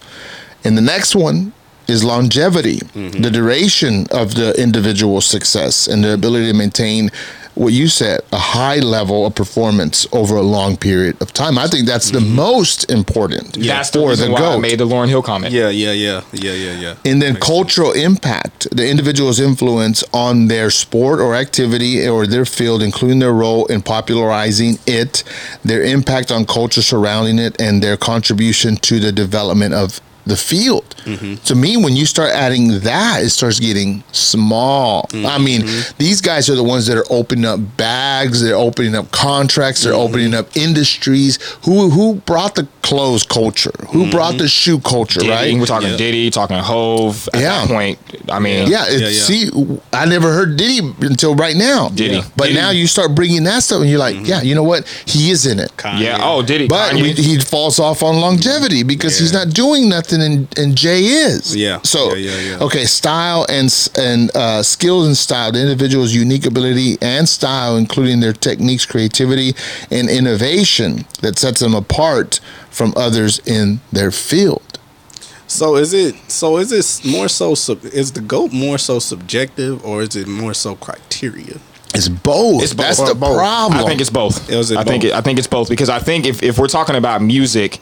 And 0.64 0.76
the 0.76 0.82
next 0.82 1.14
one 1.14 1.52
is 1.86 2.04
longevity, 2.04 2.78
Mm-hmm. 2.94 3.22
the 3.22 3.30
duration 3.30 4.06
of 4.10 4.34
the 4.34 4.52
individual 4.60 5.20
success 5.20 5.88
and 5.88 6.04
the 6.04 6.12
ability 6.12 6.46
to 6.52 6.52
maintain 6.52 7.10
what 7.58 7.72
you 7.72 7.88
said, 7.88 8.20
a 8.32 8.38
high 8.38 8.78
level 8.78 9.26
of 9.26 9.34
performance 9.34 10.06
over 10.12 10.36
a 10.36 10.42
long 10.42 10.76
period 10.76 11.20
of 11.20 11.32
time. 11.32 11.58
I 11.58 11.66
think 11.66 11.86
that's 11.86 12.10
the 12.10 12.20
mm-hmm. 12.20 12.36
most 12.36 12.90
important 12.90 13.54
That's 13.54 13.90
the 13.90 13.98
for 13.98 14.10
reason 14.10 14.28
the 14.28 14.34
why 14.34 14.54
I 14.54 14.58
made 14.58 14.78
the 14.78 14.86
Lauryn 14.86 15.08
Hill 15.08 15.22
comment. 15.22 15.52
Yeah, 15.52 15.68
yeah, 15.68 15.92
yeah, 15.92 16.22
yeah, 16.32 16.52
yeah, 16.52 16.80
yeah. 16.80 16.94
And 17.04 17.20
then 17.20 17.34
Makes 17.34 17.46
cultural 17.46 17.92
impact, 17.92 18.68
the 18.70 18.88
individual's 18.88 19.40
influence 19.40 20.04
on 20.12 20.46
their 20.46 20.70
sport 20.70 21.18
or 21.18 21.34
activity 21.34 22.06
or 22.06 22.26
their 22.26 22.44
field, 22.44 22.80
including 22.80 23.18
their 23.18 23.32
role 23.32 23.66
in 23.66 23.82
popularizing 23.82 24.78
it, 24.86 25.24
their 25.64 25.82
impact 25.82 26.30
on 26.30 26.46
culture 26.46 26.82
surrounding 26.82 27.40
it, 27.40 27.60
and 27.60 27.82
their 27.82 27.96
contribution 27.96 28.76
to 28.76 29.00
the 29.00 29.10
development 29.10 29.74
of 29.74 30.00
the 30.28 30.36
field. 30.36 30.84
Mm-hmm. 31.04 31.34
To 31.44 31.54
me, 31.54 31.76
when 31.76 31.96
you 31.96 32.06
start 32.06 32.30
adding 32.30 32.80
that, 32.80 33.22
it 33.22 33.30
starts 33.30 33.58
getting 33.58 34.04
small. 34.12 35.04
Mm-hmm. 35.10 35.26
I 35.26 35.38
mean, 35.38 35.62
these 35.98 36.20
guys 36.20 36.48
are 36.50 36.54
the 36.54 36.62
ones 36.62 36.86
that 36.86 36.96
are 36.96 37.06
opening 37.10 37.44
up 37.46 37.60
bags, 37.76 38.42
they're 38.42 38.54
opening 38.54 38.94
up 38.94 39.10
contracts, 39.10 39.82
they're 39.82 39.92
Mm-hmm. 39.92 40.00
opening 40.14 40.34
up 40.34 40.56
industries. 40.56 41.38
Who 41.64 41.88
who 41.90 42.16
brought 42.26 42.54
the 42.54 42.68
clothes 42.82 43.22
culture? 43.24 43.72
Who 43.88 44.02
Mm-hmm. 44.02 44.10
brought 44.10 44.38
the 44.38 44.48
shoe 44.48 44.78
culture, 44.80 45.20
Diddy, 45.20 45.30
right? 45.32 45.58
We're 45.58 45.66
talking 45.66 45.90
Yeah. 45.90 45.96
Diddy, 45.96 46.30
talking 46.30 46.58
Hove. 46.58 47.28
At 47.34 47.40
Yeah. 47.40 47.48
that 47.60 47.68
point, 47.68 47.98
I 48.30 48.38
mean, 48.38 48.68
Yeah, 48.68 48.84
it, 48.88 49.00
Yeah, 49.00 49.08
yeah. 49.08 49.20
see, 49.22 49.50
I 49.92 50.04
never 50.04 50.32
heard 50.32 50.56
Diddy 50.56 50.80
until 51.00 51.34
right 51.34 51.56
now. 51.56 51.88
Diddy. 51.88 52.16
Yeah. 52.16 52.24
but 52.36 52.44
Diddy. 52.48 52.58
now 52.60 52.70
you 52.70 52.86
start 52.86 53.14
bringing 53.14 53.44
that 53.44 53.62
stuff, 53.62 53.80
and 53.80 53.90
you're 53.90 53.98
like, 53.98 54.16
yeah, 54.26 54.42
you 54.42 54.54
know 54.54 54.62
what? 54.62 54.86
He 55.06 55.30
is 55.30 55.46
in 55.46 55.58
it. 55.58 55.72
Kanye. 55.76 56.00
yeah. 56.02 56.18
Oh, 56.20 56.42
Diddy. 56.42 56.68
But 56.68 56.94
we, 56.94 57.12
he 57.12 57.38
falls 57.38 57.78
off 57.78 58.02
on 58.02 58.20
longevity 58.20 58.82
because 58.82 59.18
he's 59.18 59.32
not 59.32 59.48
doing 59.50 59.88
nothing, 59.88 60.17
and, 60.20 60.58
and 60.58 60.76
Jay 60.76 61.00
is. 61.04 61.54
Yeah. 61.56 61.80
So 61.82 62.14
Yeah, 62.14 62.30
yeah, 62.30 62.50
yeah. 62.58 62.64
okay, 62.64 62.84
style 62.84 63.46
and 63.48 63.72
and 63.98 64.30
uh, 64.36 64.62
skills 64.62 65.06
and 65.06 65.16
style, 65.16 65.52
the 65.52 65.60
individual's 65.60 66.14
unique 66.14 66.46
ability 66.46 66.96
and 67.00 67.28
style, 67.28 67.76
including 67.76 68.20
their 68.20 68.32
techniques, 68.32 68.86
creativity, 68.86 69.54
and 69.90 70.08
innovation 70.08 71.04
that 71.22 71.38
sets 71.38 71.60
them 71.60 71.74
apart 71.74 72.40
from 72.70 72.92
others 72.96 73.40
in 73.46 73.80
their 73.92 74.10
field. 74.10 74.62
So 75.46 75.76
is 75.76 75.94
it? 75.94 76.14
So 76.30 76.58
is 76.58 76.72
it 76.72 77.10
more 77.10 77.28
so? 77.28 77.54
Sub, 77.54 77.84
is 77.84 78.12
the 78.12 78.20
goat 78.20 78.52
more 78.52 78.76
so 78.78 78.98
subjective, 78.98 79.84
or 79.84 80.02
is 80.02 80.14
it 80.14 80.28
more 80.28 80.52
so 80.54 80.74
criteria? 80.76 81.56
It's 81.94 82.08
both. 82.08 82.62
It's 82.62 82.74
both. 82.74 82.86
That's 82.86 83.08
the 83.08 83.14
Both. 83.14 83.36
problem. 83.36 83.80
I 83.80 83.84
think 83.88 84.00
it's 84.00 84.10
both. 84.10 84.50
It 84.50 84.76
I 84.76 84.84
think 84.84 85.04
it, 85.04 85.12
I 85.14 85.20
think 85.22 85.38
it's 85.38 85.48
both 85.48 85.68
because 85.70 85.88
I 85.88 85.98
think 85.98 86.26
if, 86.26 86.42
if 86.42 86.58
we're 86.58 86.68
talking 86.68 86.96
about 86.96 87.22
music, 87.22 87.80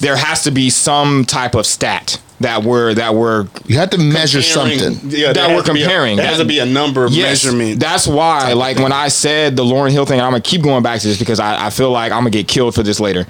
there 0.00 0.16
has 0.16 0.42
to 0.44 0.50
be 0.50 0.70
some 0.70 1.24
type 1.24 1.54
of 1.54 1.66
stat 1.66 2.20
that 2.40 2.62
we're 2.64 2.94
that 2.94 3.14
we're 3.14 3.46
you 3.66 3.76
have 3.76 3.90
to 3.90 3.98
measure 3.98 4.40
something. 4.42 4.98
Yeah, 5.10 5.32
That 5.32 5.34
there 5.34 5.48
we're 5.48 5.54
has 5.56 5.64
to 5.66 5.74
be 5.74 5.82
a- 5.82 5.84
comparing. 5.84 6.16
There 6.16 6.26
has 6.26 6.38
to 6.38 6.44
be 6.44 6.58
a 6.58 6.66
number 6.66 7.04
of 7.04 7.12
yes, 7.12 7.44
measurement. 7.44 7.80
That's 7.80 8.06
why, 8.06 8.54
like 8.54 8.78
when 8.78 8.92
I 8.92 9.08
said 9.08 9.56
the 9.56 9.62
Lauryn 9.64 9.90
Hill 9.92 10.06
thing, 10.06 10.18
and 10.18 10.24
I'm 10.26 10.32
gonna 10.32 10.40
keep 10.42 10.62
going 10.62 10.82
back 10.82 11.00
to 11.00 11.06
this 11.08 11.18
because 11.18 11.38
I, 11.38 11.66
I 11.66 11.70
feel 11.70 11.90
like 11.90 12.12
I'm 12.12 12.20
gonna 12.20 12.30
get 12.30 12.48
killed 12.48 12.74
for 12.74 12.82
this 12.82 12.98
later. 12.98 13.26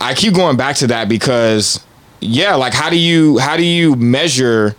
I 0.00 0.14
keep 0.14 0.32
going 0.34 0.56
back 0.56 0.76
to 0.76 0.86
that 0.88 1.08
because, 1.08 1.80
yeah, 2.20 2.54
like 2.54 2.72
how 2.72 2.88
do 2.88 2.96
you 2.98 3.38
how 3.38 3.56
do 3.56 3.64
you 3.64 3.96
measure 3.96 4.76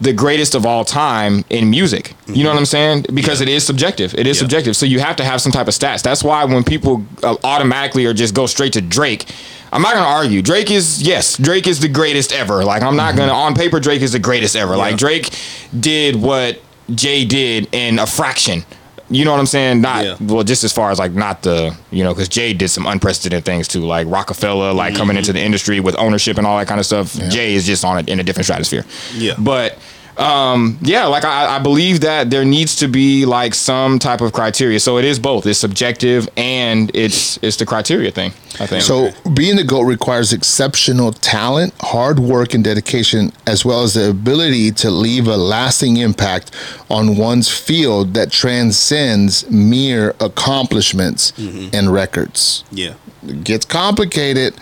the 0.00 0.12
greatest 0.12 0.54
of 0.54 0.64
all 0.64 0.84
time 0.84 1.44
in 1.50 1.68
music? 1.70 2.14
You 2.26 2.42
know 2.44 2.50
what 2.50 2.58
I'm 2.58 2.64
saying? 2.66 3.06
Because 3.12 3.40
it 3.40 3.48
is 3.48 3.66
subjective. 3.66 4.14
It 4.14 4.26
is 4.26 4.36
Yeah. 4.38 4.40
subjective. 4.42 4.76
So 4.76 4.86
you 4.86 5.00
have 5.00 5.16
to 5.16 5.24
have 5.24 5.40
some 5.42 5.52
type 5.52 5.68
of 5.68 5.74
stats. 5.74 6.02
That's 6.02 6.24
why 6.24 6.44
when 6.44 6.64
people 6.64 7.04
uh, 7.22 7.36
automatically 7.44 8.06
or 8.06 8.14
just 8.14 8.32
go 8.32 8.46
straight 8.46 8.72
to 8.74 8.80
Drake. 8.80 9.26
I'm 9.72 9.82
not 9.82 9.94
gonna 9.94 10.06
argue. 10.06 10.40
Drake 10.42 10.70
is 10.70 11.02
yes, 11.02 11.36
Drake 11.36 11.66
is 11.66 11.80
the 11.80 11.88
greatest 11.88 12.32
ever. 12.32 12.64
Like 12.64 12.82
I'm 12.82 12.96
not 12.96 13.16
gonna 13.16 13.32
on 13.32 13.54
paper, 13.54 13.80
Drake 13.80 14.02
is 14.02 14.12
the 14.12 14.18
greatest 14.18 14.56
ever. 14.56 14.76
Like 14.76 14.96
Drake 14.96 15.30
did 15.78 16.16
what 16.16 16.60
Jay 16.94 17.24
did 17.24 17.68
in 17.72 17.98
a 17.98 18.06
fraction. 18.06 18.64
You 19.10 19.24
know 19.24 19.30
what 19.30 19.40
I'm 19.40 19.46
saying? 19.46 19.80
Not 19.80 20.04
Yeah. 20.04 20.16
well, 20.20 20.44
just 20.44 20.64
as 20.64 20.72
far 20.72 20.90
as 20.90 20.98
like 20.98 21.12
not 21.12 21.42
the 21.42 21.74
you 21.90 22.04
know 22.04 22.12
because 22.12 22.28
Jay 22.28 22.52
did 22.52 22.68
some 22.68 22.86
unprecedented 22.86 23.44
things 23.44 23.66
too, 23.68 23.80
like 23.80 24.06
Rockefeller, 24.06 24.72
like 24.72 24.94
coming 24.94 25.14
Mm-hmm. 25.14 25.18
into 25.18 25.32
the 25.32 25.40
industry 25.40 25.80
with 25.80 25.96
ownership 25.98 26.36
and 26.38 26.46
all 26.46 26.58
that 26.58 26.68
kind 26.68 26.78
of 26.80 26.86
stuff. 26.86 27.14
Jay 27.30 27.54
is 27.54 27.66
just 27.66 27.84
on 27.84 27.98
it 27.98 28.08
in 28.08 28.20
a 28.20 28.22
different 28.22 28.44
stratosphere. 28.46 28.84
Yeah. 29.14 29.34
but 29.38 29.78
um 30.18 30.76
yeah 30.82 31.06
like 31.06 31.24
I, 31.24 31.56
I 31.56 31.58
believe 31.60 32.00
that 32.00 32.28
there 32.30 32.44
needs 32.44 32.74
to 32.76 32.88
be 32.88 33.24
like 33.24 33.54
some 33.54 33.98
type 33.98 34.20
of 34.20 34.32
criteria 34.32 34.80
so 34.80 34.98
it 34.98 35.04
is 35.04 35.18
both 35.18 35.46
it's 35.46 35.58
subjective 35.60 36.28
and 36.36 36.90
it's 36.94 37.38
it's 37.42 37.56
the 37.56 37.64
criteria 37.66 38.10
thing 38.10 38.32
i 38.60 38.66
think 38.66 38.82
So 38.82 39.10
being 39.34 39.56
the 39.56 39.64
GOAT 39.64 39.82
requires 39.82 40.32
exceptional 40.32 41.12
talent, 41.12 41.72
hard 41.80 42.18
work, 42.18 42.54
and 42.54 42.64
dedication, 42.64 43.30
as 43.46 43.64
well 43.64 43.82
as 43.84 43.94
the 43.94 44.10
ability 44.10 44.72
to 44.82 44.90
leave 44.90 45.28
a 45.28 45.36
lasting 45.36 45.98
impact 45.98 46.50
on 46.90 47.16
one's 47.16 47.48
field 47.48 48.14
that 48.14 48.32
transcends 48.32 49.48
mere 49.50 50.14
accomplishments 50.20 51.32
and 51.72 51.92
records. 51.92 52.64
yeah. 52.72 52.94
It 53.26 53.44
gets 53.44 53.64
complicated. 53.66 54.54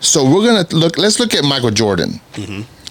So 0.00 0.24
we're 0.24 0.46
gonna 0.46 0.66
look. 0.72 0.96
Let's 0.98 1.18
look 1.20 1.34
at 1.34 1.44
Michael 1.44 1.70
Jordan. 1.72 2.20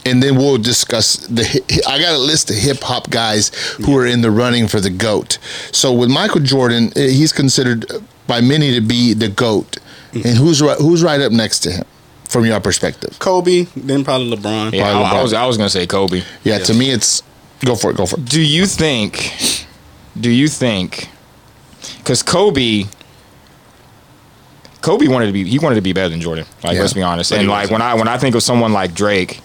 And 0.05 0.21
then 0.21 0.35
we'll 0.35 0.57
discuss 0.57 1.15
the. 1.27 1.43
I 1.87 1.99
got 1.99 2.13
a 2.13 2.17
list 2.17 2.49
of 2.49 2.57
hip 2.57 2.81
hop 2.81 3.09
guys 3.09 3.49
who 3.85 3.97
are 3.97 4.05
in 4.05 4.21
the 4.21 4.31
running 4.31 4.67
for 4.67 4.79
the 4.81 4.89
goat. 4.89 5.37
So 5.71 5.93
with 5.93 6.09
Michael 6.09 6.41
Jordan, 6.41 6.91
eh, 6.97 7.07
he's 7.07 7.31
considered 7.31 7.85
by 8.27 8.41
many 8.41 8.73
to 8.73 8.81
be 8.81 9.13
the 9.13 9.29
goat. 9.29 9.77
And 10.13 10.37
who's 10.37 10.61
right? 10.61 10.77
Who's 10.77 11.01
right 11.03 11.21
up 11.21 11.31
next 11.31 11.59
to 11.61 11.71
him, 11.71 11.85
from 12.27 12.45
your 12.45 12.59
perspective? 12.59 13.17
Kobe, 13.19 13.63
then 13.75 14.03
probably 14.03 14.35
LeBron. 14.35 14.73
yeah 14.73 14.89
I, 14.89 14.91
Probably 14.91 15.19
I 15.19 15.23
was 15.23 15.33
i 15.33 15.45
was 15.45 15.57
gonna 15.57 15.69
say 15.69 15.87
kobe 15.87 16.21
Yeah, 16.43 16.59
to 16.59 16.73
me, 16.73 16.91
it's 16.91 17.23
go 17.65 17.75
for 17.75 17.91
it. 17.91 17.97
Go 17.97 18.05
for 18.05 18.19
it. 18.19 18.25
do 18.25 18.41
you 18.41 18.65
think 18.67 19.65
do 20.19 20.29
you 20.29 20.47
think 20.47 21.09
because 21.97 22.21
kobe 22.21 22.83
kobe 24.81 25.07
wanted 25.07 25.27
to 25.27 25.31
be 25.31 25.43
he 25.45 25.59
wanted 25.59 25.75
to 25.75 25.81
be 25.81 25.93
better 25.93 26.09
than 26.09 26.21
jordan 26.21 26.45
like 26.63 26.75
Yeah. 26.75 26.81
let's 26.81 26.93
be 26.93 27.01
honest 27.01 27.31
But 27.31 27.39
and 27.39 27.49
like 27.49 27.71
when 27.71 27.81
i 27.81 27.93
when 27.93 28.07
i 28.07 28.17
think 28.17 28.35
of 28.35 28.43
someone 28.43 28.73
like 28.73 28.93
drake 28.93 29.39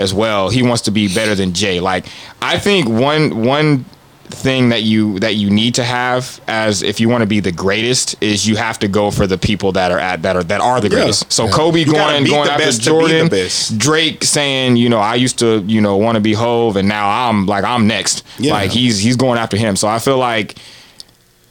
as 0.00 0.12
well 0.14 0.48
he 0.50 0.62
wants 0.62 0.82
to 0.82 0.90
be 0.90 1.12
better 1.14 1.34
than 1.34 1.52
jay 1.52 1.78
like 1.80 2.06
i 2.42 2.58
think 2.58 2.88
one 2.88 3.44
one 3.44 3.84
thing 4.32 4.68
that 4.68 4.84
you 4.84 5.18
that 5.18 5.34
you 5.34 5.50
need 5.50 5.74
to 5.74 5.82
have 5.82 6.40
as 6.46 6.82
if 6.84 7.00
you 7.00 7.08
want 7.08 7.20
to 7.20 7.26
be 7.26 7.40
the 7.40 7.50
greatest 7.50 8.14
is 8.22 8.46
you 8.46 8.54
have 8.54 8.78
to 8.78 8.86
go 8.86 9.10
for 9.10 9.26
the 9.26 9.36
people 9.36 9.72
that 9.72 9.90
are 9.90 9.98
at 9.98 10.22
that 10.22 10.36
are 10.36 10.44
that 10.44 10.60
are 10.60 10.80
the 10.80 10.88
Yeah. 10.88 10.94
greatest 11.00 11.32
so 11.32 11.48
kobe 11.48 11.84
gotta 11.84 11.98
going 12.12 12.24
going 12.26 12.48
after 12.48 12.64
best 12.64 12.84
to 12.84 12.90
be 12.90 12.94
the 12.94 13.00
jordan 13.00 13.28
best. 13.28 13.76
Drake 13.78 14.22
saying, 14.22 14.76
you 14.76 14.88
know, 14.88 14.98
I 15.00 15.16
used 15.16 15.40
to, 15.40 15.58
you 15.66 15.80
know, 15.80 15.96
want 15.96 16.14
to 16.14 16.20
be 16.20 16.32
Hove, 16.32 16.76
and 16.76 16.86
now 16.88 17.28
I'm 17.28 17.46
like 17.46 17.64
I'm 17.64 17.88
next. 17.88 18.22
Yeah. 18.38 18.52
Like 18.52 18.70
he's 18.70 19.00
he's 19.00 19.16
going 19.16 19.36
after 19.36 19.56
him. 19.56 19.74
So 19.74 19.88
I 19.88 19.98
feel 19.98 20.16
like, 20.18 20.54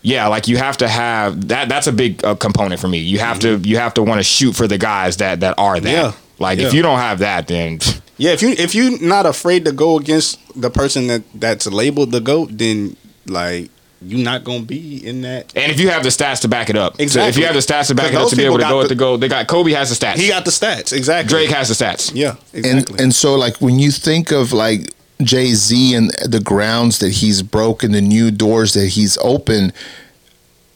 yeah, 0.02 0.28
like 0.28 0.48
you 0.48 0.56
have 0.56 0.78
to 0.78 0.88
have 0.88 1.50
that. 1.50 1.68
That's 1.68 1.88
a 1.88 1.92
big 1.92 2.24
uh, 2.24 2.36
component 2.36 2.80
for 2.80 2.88
me. 2.88 3.00
You 3.00 3.20
have 3.20 3.40
to 3.40 3.58
you 3.58 3.76
have 3.76 3.94
to 3.96 4.04
want 4.04 4.20
to 4.20 4.24
shoot 4.24 4.54
for 4.56 4.68
the 4.68 4.78
guys 4.78 5.18
that 5.18 5.42
that 5.42 5.56
are 5.58 5.82
that. 5.82 5.92
Yeah. 5.92 6.12
Like 6.40 6.60
Yeah. 6.60 6.68
if 6.68 6.74
you 6.74 6.82
don't 6.82 7.00
have 7.00 7.20
that, 7.20 7.48
then 7.50 7.80
Yeah, 8.20 8.32
if 8.32 8.42
you 8.44 8.50
if 8.50 8.76
you're 8.76 9.00
not 9.02 9.26
afraid 9.26 9.66
to 9.66 9.72
go 9.72 9.98
against 9.98 10.38
the 10.62 10.70
person 10.70 11.08
that 11.08 11.24
that's 11.34 11.66
labeled 11.68 12.12
the 12.12 12.20
goat, 12.22 12.50
then 12.52 12.96
like 13.26 13.70
you're 14.02 14.24
not 14.24 14.44
gonna 14.44 14.62
be 14.64 15.06
in 15.06 15.22
that. 15.24 15.52
and 15.58 15.72
if 15.72 15.80
you 15.80 15.90
have 15.90 16.04
the 16.04 16.10
stats 16.10 16.42
to 16.42 16.48
back 16.48 16.70
it 16.70 16.76
up, 16.78 16.96
So 17.02 17.22
if 17.22 17.36
you 17.38 17.46
have 17.46 17.54
the 17.56 17.60
stats 17.62 17.88
to 17.88 17.96
back 17.96 18.12
it 18.14 18.16
up 18.16 18.30
to 18.30 18.36
be 18.36 18.44
able 18.46 18.58
to 18.58 18.64
go 18.64 18.70
got 18.70 18.80
at 18.80 18.84
the 18.84 18.88
the- 18.90 18.96
goal, 18.96 19.18
they 19.18 19.28
got 19.28 19.48
Kobe 19.48 19.72
has 19.72 19.90
the 19.90 20.06
stats. 20.06 20.16
He 20.18 20.28
got 20.30 20.46
the 20.46 20.52
stats 20.52 20.94
exactly. 20.94 21.30
Drake 21.30 21.50
has 21.50 21.68
the 21.70 21.74
stats. 21.86 22.12
Yeah, 22.14 22.36
And 22.54 22.66
exactly. 22.66 23.04
and 23.04 23.16
so 23.16 23.36
like 23.36 23.58
when 23.62 23.78
you 23.80 23.92
think 23.92 24.32
of 24.32 24.54
like 24.54 24.94
Jay 25.22 25.54
Z 25.54 25.94
and 25.96 26.12
the 26.26 26.40
grounds 26.40 27.00
that 27.00 27.10
he's 27.12 27.42
broken, 27.42 27.92
the 27.92 28.00
new 28.02 28.32
doors 28.32 28.74
that 28.74 28.88
he's 28.88 29.18
opened, 29.22 29.74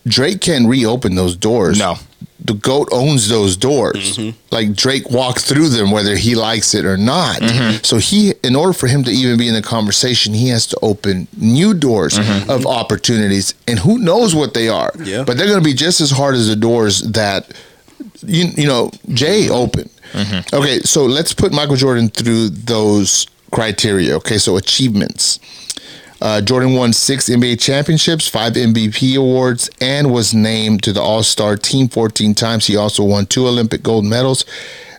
Drake 0.06 0.42
can 0.42 0.68
reopen 0.68 1.16
those 1.16 1.36
doors. 1.36 1.80
No. 1.80 1.96
The 2.46 2.54
GOAT 2.54 2.90
owns 2.92 3.30
those 3.30 3.56
doors. 3.56 4.18
Mm-hmm. 4.18 4.38
Like 4.52 4.74
Drake 4.74 5.10
walked 5.10 5.42
through 5.42 5.70
them 5.70 5.92
whether 5.92 6.18
he 6.18 6.36
likes 6.36 6.74
it 6.74 6.84
or 6.84 6.98
not. 6.98 7.38
Mm-hmm. 7.38 7.84
So 7.84 7.98
he 7.98 8.34
in 8.44 8.56
order 8.56 8.74
for 8.74 8.88
him 8.88 9.04
to 9.06 9.12
even 9.12 9.38
be 9.38 9.48
in 9.48 9.54
the 9.54 9.62
conversation, 9.62 10.34
he 10.34 10.50
has 10.50 10.68
to 10.68 10.80
open 10.82 11.28
new 11.38 11.74
doors 11.74 12.16
mm-hmm. 12.20 12.50
of 12.50 12.66
opportunities. 12.66 13.54
And 13.66 13.80
who 13.80 13.98
knows 13.98 14.36
what 14.36 14.54
they 14.54 14.68
are. 14.68 14.92
Yeah. 15.00 15.24
But 15.24 15.38
they're 15.38 15.48
gonna 15.48 15.62
be 15.62 15.74
just 15.74 16.02
as 16.02 16.12
hard 16.12 16.36
as 16.36 16.50
the 16.50 16.58
doors 16.58 17.02
that 17.14 17.50
you 18.26 18.46
you 18.58 18.68
know, 18.68 18.92
Jay 19.10 19.50
opened. 19.50 19.90
Okay, 20.54 20.80
so 20.82 21.06
let's 21.06 21.34
put 21.34 21.52
Michael 21.52 21.76
Jordan 21.76 22.10
through 22.10 22.50
those 22.50 23.26
criteria. 23.52 24.16
Okay, 24.18 24.38
so 24.38 24.58
achievements. 24.58 25.40
Uh, 26.24 26.40
Jordan 26.40 26.74
won 26.74 26.94
six 26.94 27.28
NBA 27.28 27.60
championships, 27.60 28.30
five 28.30 28.54
MVP 28.54 29.18
awards, 29.18 29.70
and 29.82 30.10
was 30.10 30.34
named 30.34 30.82
to 30.84 30.94
the 30.94 31.02
All 31.02 31.22
Star 31.22 31.58
team 31.58 31.90
14 31.90 32.34
times. 32.34 32.66
He 32.66 32.78
also 32.78 33.04
won 33.04 33.26
two 33.26 33.46
Olympic 33.46 33.84
gold 33.84 34.06
medals 34.06 34.46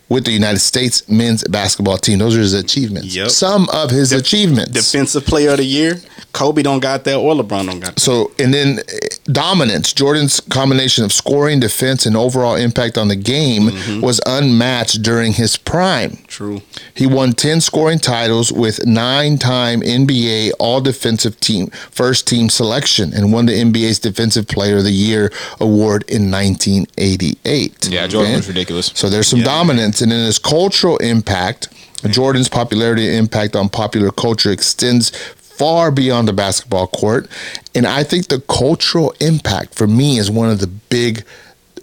with 0.07 0.25
the 0.25 0.31
United 0.31 0.59
States 0.59 1.09
men's 1.09 1.43
basketball 1.45 1.97
team. 1.97 2.19
Those 2.19 2.35
are 2.37 2.41
his 2.41 2.53
achievements. 2.53 3.15
Yep. 3.15 3.31
Some 3.31 3.67
of 3.73 3.89
his 3.89 4.11
achievements. 4.11 4.71
Defensive 4.71 5.25
player 5.25 5.49
of 5.49 5.57
the 5.57 5.65
year. 5.65 5.95
Kobe 6.31 6.61
don't 6.61 6.79
got 6.79 7.03
that 7.05 7.15
or 7.15 7.33
LeBron 7.33 7.65
don't 7.65 7.79
got 7.79 7.95
that. 7.95 7.99
So, 7.99 8.31
and 8.37 8.53
then 8.53 8.81
dominance. 9.25 9.91
Jordan's 9.93 10.39
combination 10.39 11.03
of 11.03 11.11
scoring, 11.11 11.59
defense, 11.59 12.05
and 12.05 12.15
overall 12.15 12.55
impact 12.55 12.97
on 12.97 13.07
the 13.07 13.15
game 13.15 13.69
mm-hmm. 13.69 14.01
was 14.01 14.21
unmatched 14.25 15.01
during 15.01 15.33
his 15.33 15.57
prime. 15.57 16.17
True. 16.27 16.61
He 16.93 17.07
won 17.07 17.33
10 17.33 17.61
scoring 17.61 17.99
titles 17.99 18.51
with 18.51 18.85
nine 18.85 19.37
time 19.37 19.81
NBA 19.81 20.51
All 20.59 20.81
Defensive 20.81 21.39
Team 21.39 21.67
First 21.67 22.27
Team 22.27 22.49
selection 22.49 23.13
and 23.13 23.33
won 23.33 23.47
the 23.47 23.53
NBA's 23.53 23.99
Defensive 23.99 24.47
Player 24.47 24.77
of 24.77 24.83
the 24.83 24.91
Year 24.91 25.31
award 25.59 26.03
in 26.09 26.29
1988. 26.31 27.89
Yeah, 27.89 28.07
Jordan 28.07 28.31
Okay? 28.31 28.37
was 28.37 28.47
ridiculous. 28.47 28.91
So 28.95 29.09
there's 29.09 29.27
some 29.27 29.41
dominance. 29.41 30.01
And 30.01 30.11
then 30.11 30.25
his 30.25 30.39
cultural 30.39 30.97
impact, 30.97 31.69
Jordan's 32.09 32.49
popularity 32.49 33.07
and 33.07 33.17
impact 33.17 33.55
on 33.55 33.69
popular 33.69 34.11
culture 34.11 34.51
extends 34.51 35.11
far 35.57 35.91
beyond 35.91 36.27
the 36.27 36.33
basketball 36.33 36.87
court. 36.87 37.27
And 37.73 37.85
I 37.85 38.03
think 38.03 38.27
the 38.27 38.39
cultural 38.41 39.13
impact 39.19 39.75
for 39.75 39.87
me 39.87 40.17
is 40.17 40.29
one 40.31 40.49
of 40.49 40.59
the 40.59 40.67
big, 40.67 41.23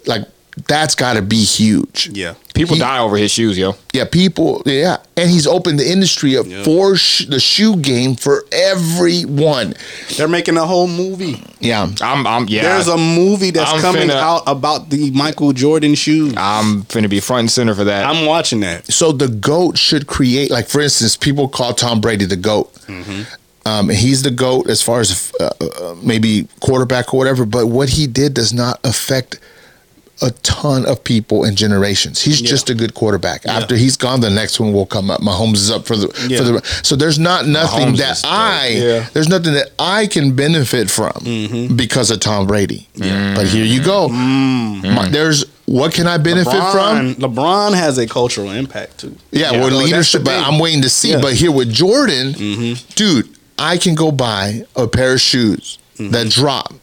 like, 0.05 0.23
that's 0.67 0.93
got 0.93 1.13
to 1.13 1.23
be 1.23 1.43
huge. 1.43 2.11
Yeah. 2.13 2.35
People 2.53 2.75
He- 2.75 2.81
die 2.81 2.99
over 2.99 3.17
his 3.17 3.31
shoes, 3.31 3.57
yo. 3.57 3.75
Yeah, 3.91 4.05
people. 4.05 4.61
Yeah, 4.67 4.97
and 5.17 5.27
he's 5.27 5.47
opened 5.47 5.79
the 5.79 5.91
industry 5.91 6.37
up 6.37 6.45
Yeah. 6.47 6.61
for 6.63 6.95
sh- 6.95 7.25
the 7.27 7.39
shoe 7.39 7.75
game 7.77 8.15
for 8.15 8.45
everyone. 8.51 9.73
They're 10.15 10.27
making 10.27 10.57
a 10.57 10.65
whole 10.67 10.87
movie. 10.87 11.41
Yeah, 11.59 11.87
I'm, 12.01 12.27
I'm, 12.27 12.47
yeah. 12.47 12.61
There's 12.61 12.87
a 12.87 12.97
movie 12.97 13.49
that's 13.49 13.71
I'm 13.71 13.81
coming 13.81 14.09
finna- 14.09 14.21
out 14.21 14.43
about 14.45 14.91
the 14.91 15.09
Michael 15.09 15.53
Jordan 15.53 15.95
shoes. 15.95 16.35
I'm 16.37 16.83
finna 16.83 17.09
be 17.09 17.19
front 17.19 17.39
and 17.41 17.51
center 17.51 17.73
for 17.73 17.85
that. 17.85 18.05
I'm 18.05 18.27
watching 18.27 18.59
that. 18.59 18.91
so 18.91 19.11
the 19.11 19.29
goat 19.29 19.79
should 19.79 20.05
create. 20.05 20.51
Like 20.51 20.67
for 20.67 20.81
instance, 20.81 21.17
people 21.17 21.47
call 21.47 21.73
Tom 21.73 21.99
Brady 21.99 22.25
the 22.25 22.35
goat. 22.35 22.71
Mm-hmm. 22.87 23.23
Um, 23.65 23.89
he's 23.89 24.23
the 24.23 24.31
goat 24.31 24.69
as 24.69 24.81
far 24.81 24.99
as 24.99 25.31
uh, 25.39 25.49
uh, 25.61 25.95
maybe 26.03 26.47
quarterback 26.59 27.13
or 27.13 27.17
whatever. 27.17 27.45
But 27.45 27.67
what 27.67 27.89
he 27.89 28.07
did 28.07 28.33
does 28.33 28.51
not 28.53 28.79
affect 28.83 29.39
a 30.21 30.31
ton 30.43 30.85
of 30.85 31.03
people 31.03 31.43
and 31.43 31.57
generations. 31.57 32.21
He's 32.21 32.39
Yeah. 32.39 32.49
just 32.49 32.69
a 32.69 32.75
good 32.75 32.93
quarterback. 32.93 33.45
After 33.45 33.75
he's 33.75 33.97
gone, 33.97 34.21
the 34.21 34.29
next 34.29 34.59
one 34.59 34.71
will 34.71 34.85
come 34.85 35.09
up. 35.09 35.21
Mahomes 35.21 35.55
is 35.55 35.71
up 35.71 35.85
for 35.85 35.95
the 35.97 36.07
Yeah. 36.29 36.37
for 36.37 36.43
the. 36.43 36.61
So 36.83 36.95
there's 36.95 37.17
not 37.19 37.47
nothing 37.47 37.93
Mahomes 37.93 37.97
that. 37.97 38.21
I 38.25 38.67
Yeah. 38.67 39.05
there's 39.13 39.27
nothing 39.27 39.53
that 39.53 39.71
I 39.79 40.07
can 40.07 40.31
benefit 40.33 40.89
from 40.91 41.73
because 41.75 42.11
of 42.11 42.19
Tom 42.19 42.45
Brady. 42.47 42.87
But 42.97 43.47
here 43.47 43.65
you 43.65 43.81
go. 43.81 44.07
My- 44.09 45.09
there's 45.09 45.45
what 45.65 45.93
can 45.93 46.07
I 46.07 46.17
benefit 46.17 46.51
from? 46.51 47.15
LeBron, 47.15 47.15
LeBron 47.15 47.73
has 47.73 47.97
a 47.97 48.05
cultural 48.05 48.51
impact 48.51 48.99
too. 48.99 49.15
Yeah, 49.31 49.51
You 49.53 49.59
well, 49.61 49.69
leadership. 49.71 50.23
But. 50.25 50.35
I'm 50.45 50.59
waiting 50.59 50.81
to 50.83 50.89
see. 50.89 51.11
Yeah. 51.11 51.21
But 51.21 51.33
here 51.33 51.51
with 51.51 51.71
Jordan, 51.71 52.33
dude, 52.95 53.29
I 53.63 53.77
can 53.77 53.95
go 53.95 54.11
buy 54.11 54.65
a 54.75 54.87
pair 54.87 55.13
of 55.13 55.21
shoes 55.21 55.79
mm-hmm. 55.95 56.11
that 56.11 56.29
drop 56.29 56.73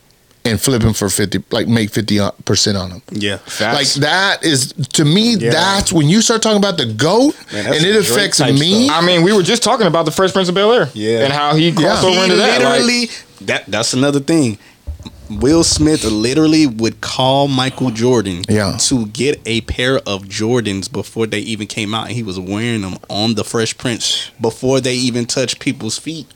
and 0.46 0.58
flip 0.58 0.80
them 0.80 0.94
for 0.94 1.10
fifty, 1.10 1.44
like 1.50 1.68
make 1.68 1.90
fifty 1.90 2.18
uh, 2.18 2.30
percent 2.46 2.78
on 2.78 2.88
them. 2.90 3.02
Yeah. 3.12 3.38
Like 3.60 3.88
that 3.94 4.42
is 4.42 4.72
to 4.72 5.04
me. 5.04 5.34
Yeah. 5.36 5.50
That's 5.50 5.92
when 5.92 6.08
you 6.08 6.22
start 6.22 6.40
talking 6.40 6.56
about 6.56 6.78
the 6.78 6.86
goat, 6.86 7.34
Man, 7.52 7.66
and 7.66 7.84
it 7.84 7.96
affects 7.96 8.40
me. 8.40 8.86
stuff. 8.86 9.02
I 9.02 9.06
mean, 9.06 9.22
we 9.22 9.32
were 9.34 9.42
just 9.42 9.62
talking 9.62 9.86
about 9.86 10.06
the 10.06 10.10
Fresh 10.10 10.32
Prince 10.32 10.48
of 10.48 10.54
Bel 10.54 10.72
Air, 10.72 10.88
Yeah. 10.94 11.24
and 11.24 11.32
how 11.32 11.54
he 11.54 11.70
crossed 11.72 12.02
Yeah. 12.02 12.08
over 12.08 12.18
He 12.18 12.24
into 12.24 12.36
that. 12.36 12.62
like- 12.62 12.80
literally 12.80 13.10
that 13.42 13.64
that's 13.66 13.92
another 13.92 14.20
thing. 14.20 14.58
Will 15.30 15.62
Smith 15.62 16.02
literally 16.02 16.66
would 16.66 17.00
call 17.00 17.46
Michael 17.46 17.90
Jordan 17.92 18.42
Yeah. 18.48 18.76
to 18.88 19.06
get 19.06 19.40
a 19.46 19.60
pair 19.60 19.98
of 19.98 20.24
Jordans 20.24 20.90
before 20.90 21.26
they 21.28 21.38
even 21.38 21.68
came 21.68 21.94
out 21.94 22.06
and 22.08 22.16
he 22.16 22.24
was 22.24 22.38
wearing 22.40 22.80
them 22.80 22.96
on 23.08 23.34
the 23.34 23.44
Fresh 23.44 23.78
Prince 23.78 24.30
before 24.40 24.80
they 24.80 24.94
even 24.94 25.26
touched 25.26 25.60
people's 25.60 25.98
feet. 25.98 26.26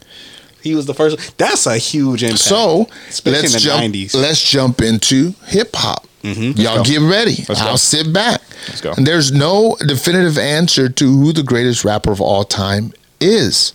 He 0.65 0.74
was 0.74 0.86
the 0.86 0.95
first 0.95 1.36
that's 1.39 1.66
a 1.66 1.77
huge 1.77 2.23
impact. 2.23 2.41
So 2.41 2.89
Especially 3.09 3.43
let's 3.43 3.47
in 3.47 3.53
the 3.53 3.59
jump. 3.61 3.95
90s. 3.95 4.15
Let's 4.15 4.51
jump 4.51 4.81
into 4.81 5.35
hip 5.47 5.77
hop. 5.77 6.07
Mm-hmm. 6.23 6.59
Y'all 6.59 6.78
go. 6.78 6.85
get 6.85 7.01
ready. 7.03 7.45
Let's. 7.49 7.61
I'll 7.61 7.77
sit 7.77 8.12
back. 8.12 8.41
Let's 8.69 8.81
go. 8.81 8.95
And 8.97 9.07
there's 9.07 9.31
no 9.31 9.77
definitive 9.86 10.39
answer 10.39 10.89
to 10.89 11.05
who 11.05 11.32
the 11.32 11.43
greatest 11.43 11.85
rapper 11.85 12.11
of 12.11 12.20
all 12.20 12.45
time 12.45 12.95
is. 13.20 13.74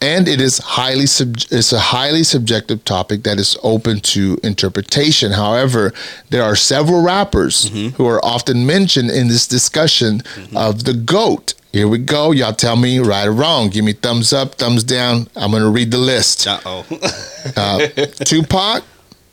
And 0.00 0.28
it 0.28 0.40
is 0.40 0.58
highly 0.58 1.06
sub- 1.06 1.38
it's 1.50 1.72
a 1.72 1.80
highly 1.80 2.22
subjective 2.22 2.84
topic 2.84 3.24
that 3.24 3.38
is 3.38 3.56
open 3.62 4.00
to 4.00 4.38
interpretation. 4.44 5.32
However, 5.32 5.92
there 6.30 6.42
are 6.42 6.54
several 6.54 7.02
rappers 7.02 7.70
mm-hmm. 7.70 7.96
who 7.96 8.06
are 8.06 8.24
often 8.24 8.64
mentioned 8.64 9.10
in 9.10 9.28
this 9.28 9.46
discussion 9.46 10.20
mm-hmm. 10.20 10.56
of 10.56 10.84
the 10.84 10.94
GOAT. 10.94 11.54
Here 11.78 11.86
we 11.86 11.98
go. 11.98 12.32
Y'all 12.32 12.52
tell 12.52 12.74
me 12.74 12.98
right 12.98 13.28
or 13.28 13.30
wrong. 13.32 13.68
Give 13.70 13.84
me 13.84 13.92
thumbs 13.92 14.32
up, 14.32 14.56
thumbs 14.56 14.82
down. 14.82 15.28
I'm 15.36 15.52
going 15.52 15.62
to 15.62 15.68
read 15.68 15.92
the 15.92 15.98
list. 15.98 16.44
Uh-oh. 16.44 16.84
Uh, 17.56 17.86
Tupac 18.24 18.82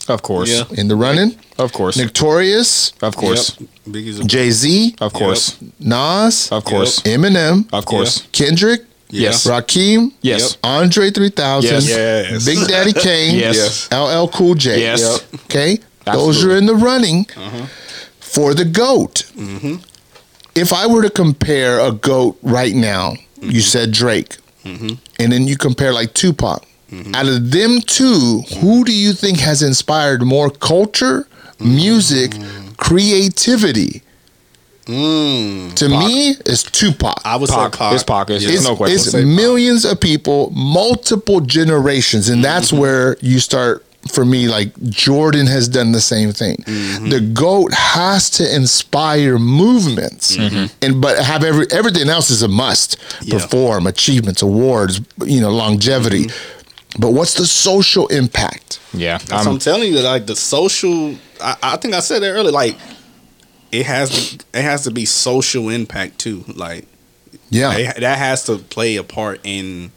of 0.08 0.22
course, 0.22 0.52
Yeah. 0.52 0.66
in 0.78 0.88
the 0.88 0.96
running, 0.96 1.36
of 1.58 1.74
course, 1.74 1.98
Notorious, 1.98 2.94
of 3.02 3.16
course, 3.16 3.60
Yep. 3.60 3.70
Biggie's 3.90 4.20
a- 4.20 4.24
Jay 4.26 4.52
Z, 4.52 4.94
of 5.02 5.12
course, 5.14 5.56
Nas, 5.80 6.52
of 6.52 6.64
course, 6.66 7.00
Eminem, 7.00 7.66
of 7.74 7.86
course. 7.86 8.22
Kendrick, 8.32 8.82
Yes. 9.10 9.48
Rakim, 9.48 10.12
Yes. 10.22 10.58
Andre 10.64 11.10
3000, 11.10 11.72
Yes. 11.72 11.88
Yes. 11.88 12.46
Big 12.46 12.68
Daddy 12.68 12.94
Kane, 13.06 13.40
Yes. 13.40 13.88
LL 13.92 14.28
Cool 14.28 14.54
J. 14.54 14.80
Yes. 14.82 15.02
Yep. 15.02 15.42
Okay, 15.46 15.80
those 16.06 16.44
are 16.44 16.56
in 16.56 16.68
the 16.68 16.76
running 16.76 17.26
for 18.20 18.54
the 18.54 18.66
GOAT. 18.66 19.24
If 20.56 20.72
I 20.74 20.88
were 20.88 21.02
to 21.02 21.10
compare 21.10 21.80
a 21.80 21.92
GOAT 21.92 22.38
right 22.42 22.74
now, 22.74 23.14
you 23.42 23.62
said 23.62 23.92
Drake, 23.92 24.38
and 24.64 24.98
then 25.20 25.48
you 25.48 25.58
compare 25.58 25.94
like 25.94 26.14
Tupac. 26.14 26.64
Out 27.14 27.28
of 27.28 27.52
them 27.52 27.82
two, 27.82 28.42
who 28.62 28.86
do 28.86 28.94
you 28.94 29.12
think 29.14 29.40
has 29.40 29.62
inspired 29.62 30.22
more 30.24 30.50
culture, 30.50 31.28
music, 31.60 32.32
creativity? 32.78 34.02
Mm. 34.86 35.74
To 35.76 35.90
me, 35.90 36.36
it's 36.46 36.62
Tupac. 36.64 37.20
I 37.26 37.36
was 37.38 37.50
Pac, 37.50 37.74
say 37.74 37.78
Pac. 37.80 37.94
it's 37.96 38.04
Pac, 38.04 38.30
it's- 38.30 38.44
Yeah. 38.44 38.50
it's 38.50 38.58
It's, 38.60 38.68
no 38.68 38.76
question. 38.76 38.96
it's 38.96 39.12
Say 39.12 39.20
Pac. 39.24 39.28
millions 39.28 39.84
of 39.84 40.00
people, 40.00 40.52
multiple 40.52 41.42
generations, 41.42 42.30
and 42.30 42.44
that's 42.44 42.68
Mm-hmm. 42.68 42.78
where 42.78 43.18
you 43.22 43.40
start. 43.40 43.85
For 44.12 44.24
me, 44.24 44.48
like 44.48 44.80
Jordan 44.84 45.48
has 45.48 45.68
done 45.68 45.92
the 45.92 46.00
same 46.00 46.32
thing. 46.32 46.58
Mm-hmm. 46.58 47.10
The 47.10 47.20
goat 47.22 47.74
has 47.74 48.30
to 48.32 48.56
inspire 48.56 49.40
movements, 49.40 50.38
and 50.38 51.02
but 51.02 51.18
have 51.18 51.44
every 51.44 51.66
everything 51.72 52.08
else 52.10 52.30
is 52.30 52.44
a 52.44 52.48
must. 52.48 53.00
Mm-hmm. 53.00 53.26
Yeah. 53.32 53.40
Perform 53.40 53.88
achievements, 53.88 54.42
awards, 54.44 55.02
you 55.26 55.42
know, 55.42 55.50
longevity. 55.52 56.26
Mm-hmm. 56.26 57.02
But 57.02 57.12
what's 57.12 57.34
the 57.34 57.46
social 57.48 58.08
impact? 58.08 58.80
Yeah, 58.94 59.18
That's 59.18 59.32
I'm- 59.34 59.48
I'm 59.56 59.60
telling 59.60 59.92
you. 59.92 60.00
Like 60.02 60.28
the 60.28 60.36
social, 60.36 61.16
I, 61.42 61.58
I 61.64 61.78
think 61.78 61.94
I 61.94 62.00
said 62.00 62.24
it 62.24 62.28
earlier. 62.30 62.52
Like 62.54 62.78
it 63.72 63.86
has 63.88 64.10
to, 64.38 64.46
it 64.54 64.62
has 64.62 64.84
to 64.84 64.92
be 64.92 65.06
social 65.06 65.68
impact 65.70 66.20
too. 66.20 66.46
Like 66.48 66.86
Yeah, 67.50 67.74
it- 67.76 68.00
that 68.02 68.18
has 68.20 68.44
to 68.46 68.60
play 68.60 68.96
a 68.98 69.04
part 69.04 69.42
in 69.44 69.92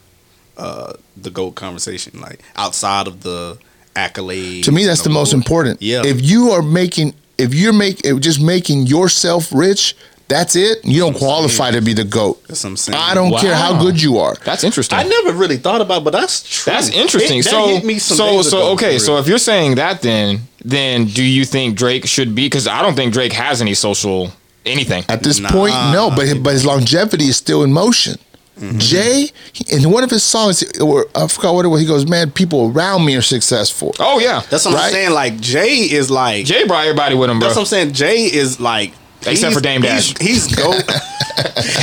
uh, 0.57 0.93
the 1.15 1.29
goat 1.29 1.51
conversation. 1.55 2.19
Like 2.19 2.41
outside 2.57 3.07
of 3.07 3.21
the 3.21 3.59
accolades. 4.03 4.63
to 4.63 4.71
me 4.71 4.85
that's 4.85 5.03
the 5.09 5.09
most 5.19 5.33
important 5.33 5.81
Yeah. 5.81 6.01
if 6.05 6.17
you 6.31 6.41
are 6.51 6.61
making 6.81 7.13
if 7.37 7.53
you're 7.53 7.73
making 7.85 8.19
just 8.27 8.39
making 8.41 8.87
yourself 8.87 9.43
rich 9.53 9.95
that's 10.27 10.55
it 10.55 10.75
you 10.93 10.99
don't 11.03 11.17
qualify 11.25 11.69
to 11.71 11.81
be 11.81 11.93
the 11.93 12.03
goat 12.19 12.35
That's 12.47 12.63
what 12.63 12.69
I'm 12.71 12.77
saying. 12.77 12.97
i 13.09 13.13
don't 13.19 13.33
care 13.45 13.55
how 13.55 13.71
good 13.85 13.97
you 14.05 14.17
are 14.19 14.35
that's 14.47 14.63
interesting. 14.63 14.97
I 14.99 15.03
never 15.03 15.31
really 15.41 15.57
thought 15.57 15.81
about, 15.81 15.99
it, 16.01 16.05
but 16.05 16.13
that's 16.19 16.35
true. 16.47 16.71
That's 16.71 16.89
interesting. 17.03 17.39
It- 17.39 17.45
that 17.45 17.51
so, 17.51 17.87
me 17.91 17.97
so, 17.99 18.41
so, 18.41 18.57
ago, 18.57 18.71
okay. 18.73 18.99
So, 18.99 19.17
if 19.21 19.27
you're 19.27 19.45
saying 19.51 19.75
that, 19.75 20.01
then, 20.01 20.41
then, 20.75 21.05
do 21.05 21.23
you 21.23 21.45
think 21.45 21.67
Drake 21.83 22.05
should 22.13 22.31
be? 22.35 22.45
Because 22.45 22.67
I 22.67 22.79
don't 22.83 22.95
think 22.99 23.11
Drake 23.13 23.33
has 23.33 23.59
any 23.61 23.73
social 23.73 24.31
anything. 24.65 25.03
at 25.09 25.23
this 25.23 25.39
Nah. 25.39 25.49
point 25.49 25.73
no 25.97 26.03
but 26.15 26.25
but 26.43 26.53
his 26.57 26.65
longevity 26.65 27.25
is 27.33 27.37
still 27.37 27.63
in 27.63 27.71
motion 27.83 28.15
Mm-hmm. 28.59 28.77
Jay, 28.77 29.29
in 29.71 29.89
one 29.89 30.03
of 30.03 30.09
his 30.09 30.21
songs, 30.23 30.63
or 30.79 31.05
I 31.15 31.27
forgot 31.27 31.53
what 31.55 31.63
it 31.65 31.69
was. 31.69 31.79
He 31.81 31.87
goes, 31.87 32.05
"Man, 32.05 32.29
people 32.29 32.71
around 32.71 33.05
me 33.05 33.15
are 33.15 33.21
successful." 33.21 33.93
Oh 33.99 34.19
yeah, 34.19 34.41
That's 34.49 34.65
what 34.65 34.75
Right? 34.75 34.85
I'm 34.85 34.91
saying. 34.91 35.11
Like 35.11 35.39
Jay 35.39 35.77
is 35.89 36.11
like. 36.11 36.45
Jay 36.45 36.67
brought 36.67 36.83
everybody 36.83 37.15
with 37.15 37.29
him, 37.29 37.39
bro. 37.39 37.47
That's 37.47 37.55
what 37.55 37.61
I'm 37.63 37.67
saying. 37.67 37.93
Jay 37.93 38.25
is 38.25 38.59
like. 38.59 38.93
Except 39.25 39.53
for 39.53 39.61
Dame 39.61 39.81
Dash. 39.81 40.13
He's 40.19 40.53
goat. 40.55 40.81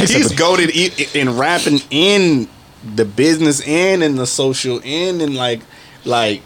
he's 0.07 0.33
goaded 0.39 0.71
in 1.15 1.37
rapping 1.37 1.81
in 1.91 2.49
the 2.95 3.05
business 3.05 3.67
and 3.67 4.03
in 4.03 4.17
the 4.17 4.27
social 4.27 4.81
and 4.85 5.21
in 5.21 5.35
like 5.35 5.61
like 6.05 6.41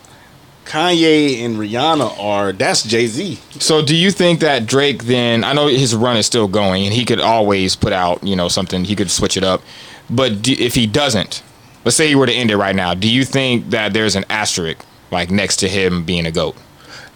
Kanye 0.64 1.44
and 1.44 1.56
Rihanna 1.56 2.18
are 2.18 2.52
that's 2.52 2.82
Jay 2.82 3.06
Z. 3.06 3.38
So 3.58 3.84
do 3.84 3.96
you 3.96 4.10
think 4.10 4.40
that 4.40 4.66
Drake 4.66 5.04
then 5.04 5.42
I 5.44 5.52
know 5.52 5.66
his 5.66 5.94
run 5.94 6.16
is 6.16 6.26
still 6.26 6.46
going 6.48 6.84
and 6.84 6.94
he 6.94 7.04
could 7.04 7.20
always 7.20 7.74
put 7.76 7.92
out, 7.92 8.22
you 8.22 8.36
know, 8.36 8.48
something 8.48 8.84
he 8.84 8.94
could 8.94 9.10
switch 9.10 9.36
it 9.36 9.44
up. 9.44 9.62
But 10.10 10.42
do, 10.42 10.52
if 10.58 10.74
he 10.74 10.86
doesn't, 10.86 11.42
let's 11.84 11.96
say 11.96 12.08
he 12.08 12.14
were 12.14 12.26
to 12.26 12.32
end 12.32 12.50
it 12.50 12.56
right 12.56 12.74
now, 12.74 12.94
do 12.94 13.08
you 13.08 13.24
think 13.24 13.70
that 13.70 13.92
there's 13.92 14.16
an 14.16 14.24
asterisk 14.28 14.84
like 15.10 15.30
next 15.30 15.56
to 15.58 15.68
him 15.68 16.04
being 16.04 16.26
a 16.26 16.30
goat? 16.30 16.56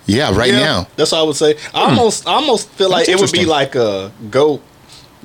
Yeah, 0.07 0.37
right 0.37 0.53
Yeah, 0.53 0.59
now. 0.61 0.87
That's 0.97 1.12
what 1.12 1.19
I 1.19 1.23
would 1.23 1.37
say. 1.37 1.57
I 1.75 1.85
hmm. 1.85 1.99
almost 1.99 2.27
I 2.27 2.35
almost 2.35 2.69
feel 2.71 2.91
like 2.91 3.07
That's 3.07 3.21
it 3.21 3.25
would 3.25 3.33
be 3.33 3.47
like 3.47 3.75
a 3.75 4.12
goat 4.31 4.62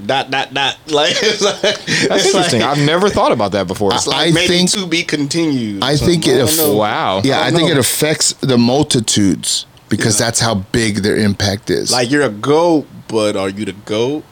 dot 0.06 0.32
dot 0.32 0.54
dot 0.54 0.78
like 0.88 1.12
it's 1.20 1.41
like 1.41 1.60
That's 1.62 1.88
it's 1.88 2.26
interesting. 2.28 2.62
Like, 2.62 2.78
I've 2.78 2.86
never 2.86 3.10
thought 3.10 3.34
about 3.34 3.52
that 3.52 3.68
before. 3.68 3.94
it's 3.94 4.08
like 4.08 4.30
I 4.30 4.32
maybe 4.32 4.48
think- 4.48 4.72
to 4.72 4.88
be 4.88 5.04
continued. 5.04 5.84
I 5.84 5.94
or 5.94 5.98
think 5.98 6.24
something. 6.24 6.41
it 6.41 6.56
don't 6.56 6.72
aff- 6.72 6.76
wow. 6.78 7.22
Yeah, 7.24 7.40
I, 7.40 7.50
don't 7.50 7.60
think 7.60 7.70
know. 7.70 7.76
it 7.76 7.78
affects 7.80 8.34
the 8.34 8.58
multitudes 8.58 9.66
because 9.90 10.18
that's 10.18 10.40
how 10.40 10.56
big 10.56 10.98
their 10.98 11.18
impact 11.18 11.70
is. 11.70 11.91
Like 11.91 12.10
you're 12.10 12.24
a 12.24 12.30
goat, 12.30 12.88
but 13.08 13.36
are 13.36 13.50
you 13.50 13.66
the 13.66 13.74
goat? 13.74 14.24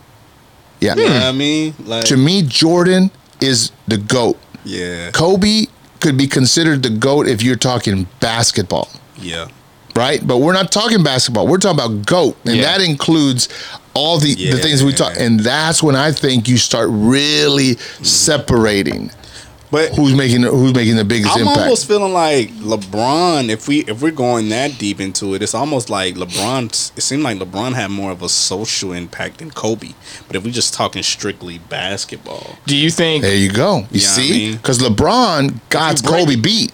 yeah. 0.79 0.95
You 0.95 1.07
know 1.07 1.13
what 1.13 1.23
I 1.23 1.31
mean? 1.33 1.73
Like 1.83 2.05
To 2.05 2.15
me, 2.17 2.43
Jordan 2.43 3.11
is 3.41 3.71
the 3.87 3.97
goat. 3.97 4.37
yeah, 4.63 5.11
Kobe 5.11 5.65
could 5.99 6.17
be 6.17 6.27
considered 6.27 6.83
the 6.83 6.89
goat 6.91 7.27
if 7.27 7.41
you're 7.41 7.55
talking 7.55 8.07
basketball. 8.19 8.87
yeah. 9.17 9.47
right? 9.95 10.21
But 10.25 10.37
we're 10.37 10.53
not 10.53 10.71
talking 10.71 11.03
basketball. 11.03 11.47
We're 11.47 11.57
talking 11.57 11.79
about 11.83 12.05
GOAT. 12.05 12.37
And 12.45 12.57
Yeah. 12.57 12.63
that 12.77 12.81
includes 12.81 13.49
all 13.95 14.19
the, 14.19 14.35
the 14.35 14.59
things 14.59 14.83
we 14.83 14.93
talk. 14.93 15.13
And 15.17 15.39
that's 15.39 15.81
when 15.81 15.95
I 15.95 16.11
think 16.11 16.47
you 16.47 16.57
start 16.57 16.89
really 16.91 17.77
separating 18.03 19.09
But 19.69 19.93
who's 19.95 20.15
making 20.15 20.43
who's 20.43 20.73
making 20.73 20.95
the 20.95 21.03
biggest 21.03 21.31
impact? 21.35 21.41
I'm 21.41 21.47
impact. 21.47 21.59
almost 21.65 21.87
feeling 21.87 22.13
like 22.13 22.49
LeBron. 22.51 23.49
If 23.49 23.67
we 23.67 23.79
if 23.81 24.01
we're 24.01 24.11
going 24.11 24.47
that 24.49 24.77
deep 24.77 24.99
into 25.01 25.33
it, 25.33 25.41
it's 25.41 25.53
almost 25.53 25.89
like 25.89 26.15
LeBron. 26.15 26.91
It 26.97 27.01
seemed 27.01 27.23
like 27.23 27.37
LeBron 27.37 27.73
had 27.73 27.91
more 27.91 28.11
of 28.11 28.21
a 28.21 28.29
social 28.29 28.93
impact 28.93 29.39
than 29.39 29.51
Kobe. 29.51 29.91
But 30.27 30.37
if 30.37 30.45
we're 30.45 30.51
just 30.51 30.73
talking 30.73 31.03
strictly 31.03 31.57
basketball, 31.57 32.55
Do 32.65 32.77
you 32.77 32.89
think 32.89 33.23
there 33.23 33.35
you 33.35 33.51
go. 33.51 33.79
You 33.91 33.99
Yeah, 33.99 34.07
I 34.07 34.11
see? 34.11 34.31
mean- 34.31 34.57
Because 34.57 34.79
LeBron 34.79 35.59
got 35.69 36.01
break- 36.01 36.25
Kobe 36.25 36.35
beat. 36.37 36.71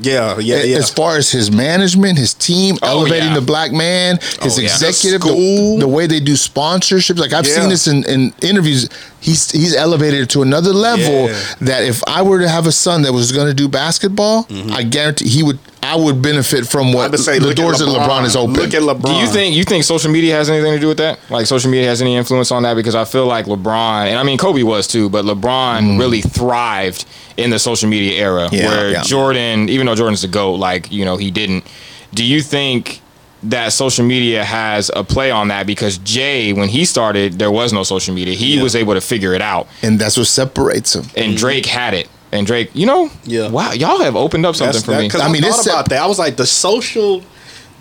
Yeah, 0.00 0.38
yeah, 0.38 0.62
yeah. 0.62 0.76
As 0.78 0.90
far 0.90 1.16
as 1.16 1.30
his 1.30 1.50
management, 1.50 2.18
his 2.18 2.34
team, 2.34 2.76
Oh, 2.82 2.88
elevating 2.88 3.28
oh, 3.28 3.32
yeah. 3.34 3.34
the 3.40 3.46
black 3.46 3.72
man, 3.72 4.18
his 4.42 4.58
Oh, 4.58 4.60
yeah. 4.62 4.68
executive, 4.68 5.20
The 5.22 5.28
the, 5.28 5.76
the 5.80 5.88
way 5.88 6.06
they 6.06 6.20
do 6.20 6.32
sponsorships. 6.34 7.18
Like 7.18 7.32
I've 7.32 7.46
Yeah. 7.46 7.60
seen 7.60 7.68
this 7.68 7.86
in, 7.86 8.04
in 8.04 8.32
interviews. 8.42 8.88
He's 9.20 9.50
he's 9.50 9.74
elevated 9.76 10.30
to 10.30 10.42
another 10.42 10.72
level 10.72 11.28
Yeah. 11.28 11.38
that 11.62 11.84
if 11.84 12.02
I 12.06 12.22
were 12.22 12.38
to 12.40 12.48
have 12.48 12.66
a 12.66 12.72
son 12.72 13.02
that 13.02 13.12
was 13.12 13.32
going 13.32 13.46
to 13.48 13.54
do 13.54 13.68
basketball, 13.68 14.44
mm-hmm. 14.44 14.72
I 14.72 14.82
guarantee 14.82 15.28
he 15.28 15.42
would. 15.42 15.58
I 15.82 15.96
would 15.96 16.20
benefit 16.20 16.66
from 16.66 16.88
I 16.88 16.94
what 16.94 17.18
say 17.18 17.38
the 17.38 17.54
doors 17.54 17.80
at 17.80 17.86
that 17.86 17.92
LeBron. 17.92 18.06
LeBron 18.06 18.24
is 18.24 18.36
open. 18.36 18.54
Look 18.54 18.74
at 18.74 18.82
LeBron. 18.82 19.06
Do 19.06 19.12
you 19.14 19.26
think 19.26 19.56
you 19.56 19.64
think 19.64 19.84
social 19.84 20.10
media 20.10 20.34
has 20.34 20.50
anything 20.50 20.72
to 20.72 20.78
do 20.78 20.88
with 20.88 20.98
that? 20.98 21.18
Like 21.30 21.46
social 21.46 21.70
media 21.70 21.88
has 21.88 22.02
any 22.02 22.16
influence 22.16 22.52
on 22.52 22.62
that? 22.64 22.74
Because 22.74 22.94
I 22.94 23.04
feel 23.04 23.26
like 23.26 23.46
LeBron, 23.46 24.06
and 24.06 24.18
I 24.18 24.22
mean 24.22 24.38
Kobe 24.38 24.62
was 24.62 24.86
too, 24.86 25.08
but 25.08 25.24
LeBron 25.24 25.82
mm. 25.82 25.98
really 25.98 26.20
thrived 26.20 27.06
in 27.36 27.50
the 27.50 27.58
social 27.58 27.88
media 27.88 28.20
era. 28.20 28.48
Yeah, 28.52 28.66
where 28.66 28.90
yeah. 28.90 29.02
Jordan, 29.02 29.68
even 29.68 29.86
though 29.86 29.94
Jordan's 29.94 30.22
the 30.22 30.28
goat, 30.28 30.56
like 30.56 30.92
you 30.92 31.04
know 31.04 31.16
he 31.16 31.30
didn't. 31.30 31.64
Do 32.12 32.24
you 32.24 32.42
think 32.42 33.00
that 33.44 33.72
social 33.72 34.04
media 34.04 34.44
has 34.44 34.90
a 34.94 35.02
play 35.02 35.30
on 35.30 35.48
that? 35.48 35.66
Because 35.66 35.96
Jay, 35.98 36.52
when 36.52 36.68
he 36.68 36.84
started, 36.84 37.38
there 37.38 37.50
was 37.50 37.72
no 37.72 37.84
social 37.84 38.14
media. 38.14 38.34
He 38.34 38.56
Yeah. 38.56 38.62
was 38.62 38.76
able 38.76 38.94
to 38.94 39.00
figure 39.00 39.32
it 39.32 39.40
out, 39.40 39.66
and 39.82 39.98
that's 39.98 40.16
what 40.18 40.26
separates 40.26 40.94
him. 40.94 41.06
and 41.16 41.36
Drake 41.36 41.66
had 41.66 41.94
it. 41.94 42.08
And 42.32 42.46
Drake, 42.46 42.70
you 42.74 42.86
know, 42.86 43.10
Yeah. 43.24 43.48
wow, 43.48 43.72
y'all 43.72 44.00
have 44.00 44.14
opened 44.16 44.46
up 44.46 44.54
something 44.56 44.72
That's 44.72 44.84
for 44.84 44.92
that, 44.92 45.00
me. 45.00 45.08
'cause 45.08 45.20
I 45.20 45.26
I, 45.26 45.32
mean, 45.32 45.42
thought 45.42 45.48
it's 45.58 45.66
about 45.66 45.88
that. 45.88 46.00
I 46.02 46.06
was 46.06 46.18
like, 46.18 46.36
the 46.36 46.46
social, 46.46 47.22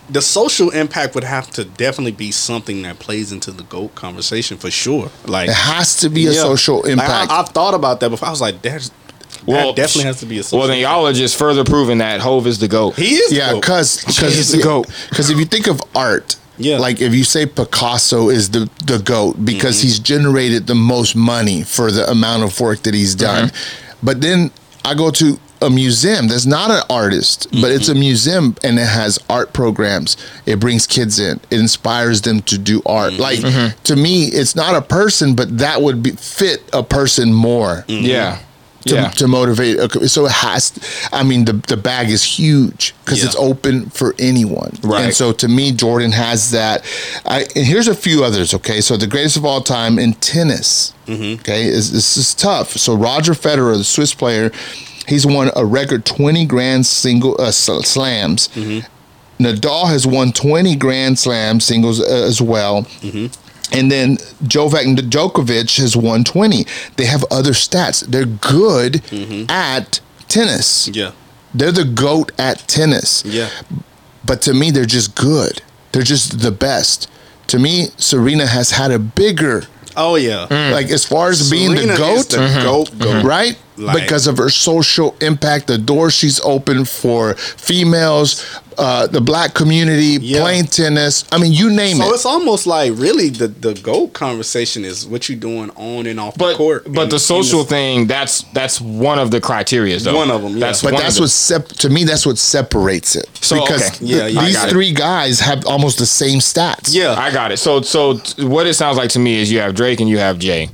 the 0.10 0.22
social 0.24 0.72
impact 0.72 1.14
would 1.14 1.24
have 1.24 1.52
to 1.52 1.64
definitely 1.66 2.14
be 2.14 2.32
something 2.32 2.82
that 2.82 2.98
plays 2.98 3.32
into 3.32 3.52
the 3.52 3.62
goat 3.64 3.94
conversation 3.94 4.58
for 4.58 4.72
sure. 4.72 5.12
Like 5.28 5.50
It 5.50 5.56
has 5.56 5.96
to 5.98 6.10
be 6.10 6.26
a 6.26 6.32
yeah. 6.32 6.42
social 6.42 6.78
Like, 6.82 6.92
impact. 6.94 7.32
I, 7.32 7.38
have 7.38 7.50
thought 7.50 7.76
about 7.76 8.00
that 8.00 8.10
before. 8.10 8.28
I 8.28 8.32
was 8.32 8.42
like, 8.42 8.64
there's 8.64 8.90
Well, 9.46 9.68
that 9.68 9.76
definitely 9.76 10.06
has 10.06 10.20
to 10.22 10.26
be 10.26 10.40
a 10.40 10.44
social. 10.44 10.60
Well, 10.60 10.68
then 10.68 10.80
y'all 10.80 11.06
are 11.06 11.14
just 11.14 11.38
further 11.38 11.64
proving 11.64 12.00
that 12.00 12.20
Hove 12.20 12.48
is 12.48 12.58
the 12.58 12.68
goat. 12.68 12.96
he 12.96 13.16
is. 13.18 13.32
yeah, 13.32 13.52
goat. 13.52 13.62
because 13.62 14.00
He's 14.02 14.52
the 14.52 14.62
GOAT. 14.64 14.88
Because 15.12 15.30
if 15.30 15.38
you 15.38 15.46
think 15.46 15.68
of 15.68 15.80
art, 15.96 16.38
Yeah. 16.58 16.80
like 16.80 17.00
if 17.02 17.14
you 17.14 17.24
say 17.24 17.46
Picasso 17.46 18.30
is 18.30 18.50
the 18.50 18.68
the 18.86 18.98
goat 18.98 19.46
because 19.46 19.78
Mm-hmm. 19.78 19.88
he's 19.88 20.00
generated 20.00 20.66
the 20.66 20.76
most 20.76 21.16
money 21.16 21.62
for 21.62 21.92
the 21.92 22.10
amount 22.10 22.44
of 22.44 22.60
work 22.60 22.82
that 22.84 22.96
he's 22.96 23.14
done, 23.14 23.52
but 24.04 24.22
then 24.22 24.52
I 24.86 24.94
go 24.96 25.12
to 25.12 25.40
a 25.62 25.70
museum 25.70 26.30
that's 26.30 26.46
not 26.46 26.72
an 26.72 26.82
artist, 26.90 27.48
but 27.52 27.70
it's 27.72 27.90
a 27.90 27.92
Mm-hmm. 27.92 28.00
museum 28.00 28.56
and 28.64 28.80
it 28.80 28.88
has 28.88 29.20
art 29.30 29.52
programs. 29.52 30.16
It 30.46 30.58
brings 30.58 30.88
kids 30.88 31.20
in. 31.20 31.42
It 31.52 31.60
inspires 31.60 32.22
them 32.22 32.42
to 32.44 32.58
do 32.58 32.82
art. 32.86 33.12
Mm-hmm. 33.14 33.22
Like 33.22 33.84
to 33.84 33.98
me, 33.98 34.26
it's 34.28 34.56
not 34.56 34.74
a 34.76 34.82
person, 34.82 35.36
but 35.36 35.58
that 35.58 35.82
would 35.82 36.02
be 36.02 36.12
fit 36.12 36.64
a 36.72 36.82
person 36.82 37.34
more 37.34 37.84
Yeah. 37.90 38.40
To, 38.86 38.96
yeah. 38.96 39.10
to 39.10 39.28
motivate. 39.28 39.78
So 40.10 40.26
it 40.26 40.32
has. 40.32 40.72
I 41.12 41.24
mean, 41.24 41.46
the 41.46 41.54
the 41.54 41.78
bag 41.78 42.10
is 42.10 42.24
huge 42.24 42.94
because 43.04 43.20
Yeah. 43.20 43.26
it's 43.26 43.36
open 43.36 43.90
for 43.90 44.16
anyone. 44.20 44.78
Right. 44.84 45.06
And 45.06 45.14
so 45.14 45.32
to 45.34 45.48
me, 45.48 45.72
Jordan 45.72 46.12
has 46.14 46.52
that. 46.52 46.84
I, 47.26 47.42
and 47.56 47.66
here's 47.66 47.88
a 47.88 47.96
few 47.96 48.24
others. 48.24 48.54
Okay, 48.54 48.82
so 48.82 48.98
the 48.98 49.08
greatest 49.08 49.38
of 49.38 49.46
all 49.46 49.62
time 49.62 50.00
in 50.00 50.14
tennis. 50.14 50.94
Mm-hmm. 51.08 51.42
Okay, 51.42 51.66
is 51.66 51.92
this 51.92 52.18
is 52.18 52.34
tough. 52.34 52.70
So 52.72 52.96
Roger 52.96 53.34
Federer, 53.34 53.76
the 53.78 53.84
Swiss 53.84 54.14
player, 54.14 54.52
he's 55.08 55.26
won 55.26 55.50
a 55.56 55.66
record 55.66 56.06
twenty 56.06 56.46
grand 56.46 56.86
single 56.86 57.40
uh, 57.42 57.52
sl- 57.52 57.82
slams. 57.82 58.48
Mm-hmm. 58.50 58.88
Nadal 59.44 59.88
has 59.88 60.06
won 60.06 60.34
20 60.34 60.76
Grand 60.76 61.18
Slam 61.18 61.62
singles 61.62 62.02
uh, 62.02 62.04
as 62.28 62.42
well. 62.42 62.84
Mm-hmm. 63.00 63.28
And 63.72 63.92
then 63.92 64.18
Novak 64.42 64.86
Djokovic 64.86 65.78
has 65.78 65.96
won 65.96 66.24
20. 66.24 66.66
They 66.98 67.06
have 67.06 67.24
other 67.30 67.52
stats. 67.52 68.06
They're 68.06 68.26
good 68.26 69.02
at 69.50 70.00
tennis. 70.28 70.88
Mm-hmm. 70.90 70.98
yeah, 71.00 71.12
They're 71.54 71.72
the 71.72 71.86
GOAT 71.86 72.32
at 72.40 72.68
tennis. 72.68 73.24
yeah, 73.26 73.50
But 74.26 74.42
to 74.44 74.54
me, 74.54 74.72
they're 74.72 74.86
just 74.86 75.16
good. 75.16 75.62
They're 75.92 76.04
just 76.04 76.40
the 76.40 76.52
best. 76.52 77.08
To 77.48 77.60
me, 77.60 77.88
Serena 77.98 78.46
has 78.48 78.72
had 78.72 78.92
a 78.92 79.00
bigger, 79.00 79.64
oh 80.00 80.16
yeah. 80.16 80.48
like 80.74 80.90
as 80.90 81.06
far 81.06 81.30
as 81.30 81.50
being 81.52 81.76
the 81.76 81.82
is 81.92 81.98
GOAT, 81.98 82.28
Mm-hmm. 82.30 82.56
the 82.60 82.64
goat, 82.64 83.00
goat. 83.00 83.24
right? 83.24 83.58
Like- 83.78 84.02
because 84.04 84.28
of 84.28 84.38
her 84.38 84.50
social 84.50 85.16
impact, 85.22 85.68
the 85.68 85.78
door 85.78 86.10
she's 86.12 86.40
opened 86.42 86.90
for 86.90 87.36
females, 87.36 88.46
uh, 88.78 89.08
the 89.08 89.22
black 89.22 89.54
community, 89.54 90.18
Yeah. 90.22 90.42
playing 90.42 90.66
tennis. 90.66 91.24
I 91.32 91.38
mean, 91.38 91.54
you 91.54 91.70
name 91.70 91.98
So 91.98 92.04
it. 92.04 92.08
So 92.10 92.14
it's 92.16 92.26
almost 92.26 92.68
like 92.68 92.92
really 92.96 93.30
the 93.30 93.48
the 93.48 93.74
goat 93.76 94.14
conversation 94.14 94.84
is 94.84 95.06
what 95.08 95.30
you're 95.30 95.40
doing 95.40 95.70
on 95.78 96.06
and 96.08 96.20
off 96.20 96.36
the 96.38 96.56
court. 96.56 96.92
but 96.92 97.04
in- 97.04 97.10
the 97.10 97.20
social 97.20 97.64
the- 97.64 97.70
thing 97.70 98.08
that's 98.08 98.44
that's 98.54 98.82
one 98.82 99.18
of 99.20 99.32
the 99.32 99.40
criteria 99.40 99.98
though. 100.00 100.16
One 100.16 100.32
of 100.32 100.44
'em, 100.44 100.54
yeah. 100.58 100.66
That's 100.68 100.82
But 100.82 100.98
that's 100.98 101.20
what 101.20 101.30
sep- 101.30 101.70
to 101.84 101.90
me 101.90 102.04
that's 102.04 102.26
what 102.26 102.38
separates 102.38 103.16
it. 103.16 103.28
So, 103.42 103.60
because 103.62 103.88
okay. 103.96 104.06
Yeah, 104.06 104.20
th- 104.22 104.34
yeah, 104.36 104.46
these 104.46 104.56
got 104.56 104.68
it. 104.68 104.72
three 104.72 104.92
guys 104.94 105.40
have 105.40 105.66
almost 105.66 105.98
the 105.98 106.06
same 106.06 106.40
stats. 106.40 106.94
Yeah, 106.94 107.14
I 107.18 107.32
got 107.32 107.52
it. 107.52 107.58
So 107.58 107.82
so 107.82 108.16
what 108.46 108.68
it 108.68 108.74
sounds 108.74 108.98
like 108.98 109.10
to 109.12 109.20
me 109.20 109.40
is 109.42 109.52
you 109.52 109.60
have 109.60 109.74
Drake 109.76 110.00
and 110.02 110.10
you 110.10 110.18
have 110.18 110.40
Jay. 110.40 110.70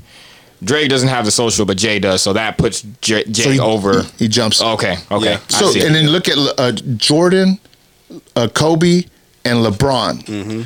Drake 0.64 0.90
doesn't 0.90 1.10
have 1.10 1.26
the 1.26 1.32
social, 1.32 1.66
but 1.66 1.78
Jay 1.78 2.00
does. 2.00 2.22
So 2.24 2.34
that 2.34 2.58
puts 2.58 2.82
J- 3.02 3.26
Jay 3.26 3.44
So 3.44 3.52
he, 3.52 3.60
over. 3.60 4.02
He, 4.04 4.10
he 4.20 4.28
jumps. 4.28 4.62
Okay, 4.62 4.98
okay. 5.12 5.34
Yeah. 5.34 5.40
So 5.50 5.68
and 5.68 5.94
then 5.94 6.08
look 6.08 6.28
at 6.28 6.38
uh, 6.58 6.72
Jordan, 6.98 7.60
uh, 8.36 8.48
Kobe, 8.54 9.04
and 9.44 9.60
LeBron. 9.60 10.24
Mm-hmm. 10.26 10.62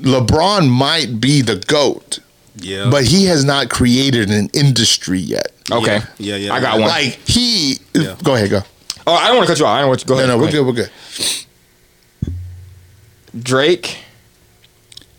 LeBron 0.00 0.68
might 0.68 1.20
be 1.20 1.42
the 1.42 1.56
goat, 1.56 2.18
yeah. 2.56 2.88
but 2.90 3.04
he 3.04 3.26
has 3.26 3.44
not 3.44 3.70
created 3.70 4.30
an 4.30 4.48
industry 4.52 5.18
yet. 5.20 5.52
okay, 5.70 6.00
yeah, 6.18 6.36
yeah, 6.36 6.52
I 6.54 6.60
got 6.60 6.78
one. 6.78 6.88
Like 6.88 7.18
he, 7.26 7.76
Yeah. 7.94 8.16
go 8.22 8.34
ahead, 8.34 8.50
go. 8.50 8.60
Oh, 9.06 9.14
I 9.14 9.28
don't 9.28 9.36
want 9.36 9.46
to 9.46 9.52
cut 9.52 9.58
you 9.58 9.66
off. 9.66 9.76
I 9.76 9.80
don't 9.80 9.88
want 9.88 10.02
you. 10.02 10.08
Go 10.08 10.14
ahead. 10.14 10.28
no, 10.28 10.36
go 10.36 10.44
we're 10.44 10.50
good, 10.50 10.66
we're 10.66 10.72
good. 10.72 10.90
Drake 13.42 13.98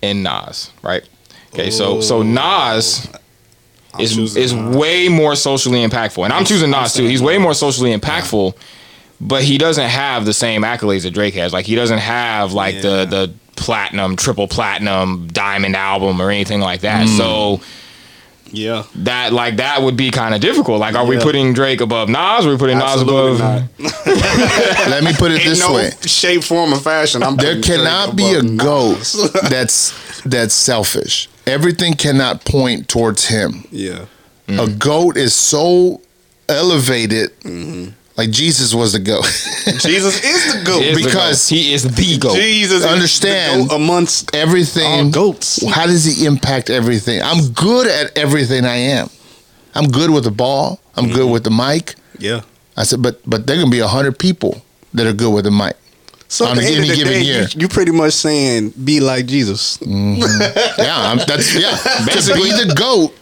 and 0.01 0.23
Nas, 0.23 0.71
right? 0.81 1.07
Okay, 1.53 1.71
so 1.71 2.01
so 2.01 2.21
Nas 2.21 3.09
is 3.99 4.15
choosing 4.15 4.41
is 4.41 4.53
Nas. 4.53 4.75
way 4.75 5.09
more 5.09 5.35
socially 5.35 5.85
impactful, 5.85 6.23
and 6.23 6.33
I'm 6.33 6.45
choosing 6.45 6.69
Nas 6.69 6.93
too. 6.93 7.05
He's 7.05 7.21
way 7.21 7.37
more 7.37 7.53
socially 7.53 7.95
impactful, 7.95 8.55
but 9.21 9.43
he 9.43 9.57
doesn't 9.57 9.89
have 9.89 10.25
the 10.25 10.33
same 10.33 10.63
accolades 10.63 11.03
that 11.03 11.11
Drake 11.11 11.35
has. 11.35 11.53
Like 11.53 11.65
he 11.65 11.75
doesn't 11.75 11.99
have 11.99 12.53
like 12.53 12.81
the 12.81 13.05
the 13.05 13.33
platinum, 13.55 14.15
triple 14.15 14.47
platinum, 14.47 15.27
diamond 15.27 15.75
album 15.75 16.21
or 16.21 16.29
anything 16.29 16.59
like 16.59 16.81
that. 16.81 17.07
Mm. 17.07 17.17
So 17.17 17.61
Yeah. 18.53 18.83
that 18.95 19.33
like 19.33 19.57
that 19.57 19.81
would 19.81 19.97
be 19.97 20.09
kind 20.11 20.33
of 20.35 20.39
difficult. 20.41 20.79
Like, 20.79 20.95
are 20.95 21.05
we 21.05 21.17
putting 21.19 21.53
Drake 21.53 21.81
above 21.81 22.07
Nas? 22.07 22.45
Are 22.45 22.49
we 22.49 22.57
putting 22.57 22.77
Nas 22.77 23.01
above? 23.01 23.39
not. 23.39 23.63
Let 24.87 25.03
me 25.03 25.11
put 25.13 25.31
it 25.31 25.41
In 25.41 25.49
this 25.49 25.59
no 25.59 25.73
way. 25.73 25.91
shape, 26.05 26.43
form, 26.43 26.73
or 26.73 26.77
fashion. 26.79 27.23
I'm 27.23 27.35
There 27.35 27.55
putting 27.55 27.61
Drake 27.63 27.79
cannot 27.79 28.15
be 28.15 28.33
a 28.33 28.39
above 28.39 28.57
goat 28.57 29.15
that's 29.49 30.21
that's 30.23 30.53
selfish. 30.53 31.27
Everything 31.45 31.93
cannot 31.95 32.45
point 32.45 32.87
towards 32.87 33.25
him. 33.27 33.65
yeah. 33.71 34.05
A 34.47 34.67
goat 34.69 35.17
is 35.17 35.33
so 35.33 36.01
elevated, 36.47 37.31
mm-hmm. 37.41 37.91
Like 38.17 38.29
Jesus 38.29 38.73
was 38.73 38.93
the 38.93 38.99
goat. 38.99 39.23
Jesus 39.79 40.23
is 40.23 40.53
the 40.53 40.63
goat. 40.63 40.83
Is 40.83 40.97
the 40.97 41.03
Because- 41.03 41.49
GOAT. 41.49 41.55
he 41.55 41.73
is 41.73 41.83
the 41.83 42.17
goat. 42.19 42.35
Jesus 42.35 42.79
is 42.79 42.85
Understand- 42.85 43.63
the 43.63 43.67
goat 43.69 43.75
amongst 43.75 44.35
everything. 44.35 44.85
all 44.85 45.09
goats. 45.09 45.65
How 45.67 45.85
does 45.85 46.05
he 46.05 46.25
impact 46.25 46.69
everything? 46.69 47.21
I'm 47.21 47.51
good 47.53 47.87
at 47.87 48.17
everything 48.17 48.65
I 48.65 48.75
am. 48.75 49.09
I'm 49.75 49.87
good 49.89 50.11
with 50.11 50.25
the 50.25 50.31
ball. 50.31 50.79
I'm 50.95 51.07
good 51.07 51.23
mm-hmm. 51.23 51.31
with 51.31 51.43
the 51.43 51.51
mic. 51.51 51.95
Yeah. 52.19 52.41
I 52.77 52.83
said, 52.83 53.01
but 53.01 53.21
but 53.25 53.47
there 53.47 53.57
gonna 53.57 53.71
be 53.71 53.79
a 53.79 53.87
hundred 53.87 54.17
people 54.19 54.61
that 54.93 55.07
are 55.07 55.13
good 55.13 55.33
with 55.33 55.45
the 55.45 55.51
mic. 55.51 55.75
So 56.27 56.45
On 56.45 56.57
at 56.57 56.61
the 56.61 56.65
end 56.65 56.75
any 56.77 56.89
of 56.89 56.89
the 56.89 56.95
given 56.95 57.13
day, 57.13 57.21
year. 57.21 57.41
you, 57.43 57.61
you 57.61 57.67
pretty 57.67 57.91
much 57.91 58.13
saying 58.13 58.73
be 58.83 58.99
like 58.99 59.27
Jesus. 59.27 59.77
Mm-hmm. 59.77 60.81
Yeah, 60.81 61.11
I'm, 61.11 61.17
that's 61.19 61.53
yeah. 61.53 61.77
Basically, 62.05 62.49
the 62.49 62.73
goat. 62.75 63.13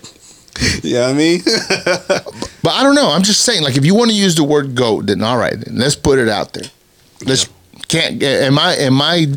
Yeah, 0.84 1.07
I 1.07 1.14
mean, 1.14 1.41
But 2.64 2.73
I 2.73 2.84
don't 2.84 2.95
know. 2.95 3.10
I'm 3.10 3.23
just 3.23 3.41
saying, 3.41 3.64
like, 3.64 3.78
if 3.78 3.86
you 3.86 3.95
want 3.95 4.11
to 4.11 4.15
use 4.15 4.36
the 4.36 4.44
word 4.44 4.76
goat, 4.76 5.07
then 5.07 5.23
all 5.23 5.38
right, 5.38 5.60
then 5.60 5.78
let's 5.78 5.95
put 5.95 6.19
it 6.19 6.30
out 6.30 6.53
there. 6.53 6.69
Let's 7.26 7.49
can't. 7.88 8.22
Am 8.22 8.60
I 8.60 8.76
am 8.76 9.02
I 9.02 9.28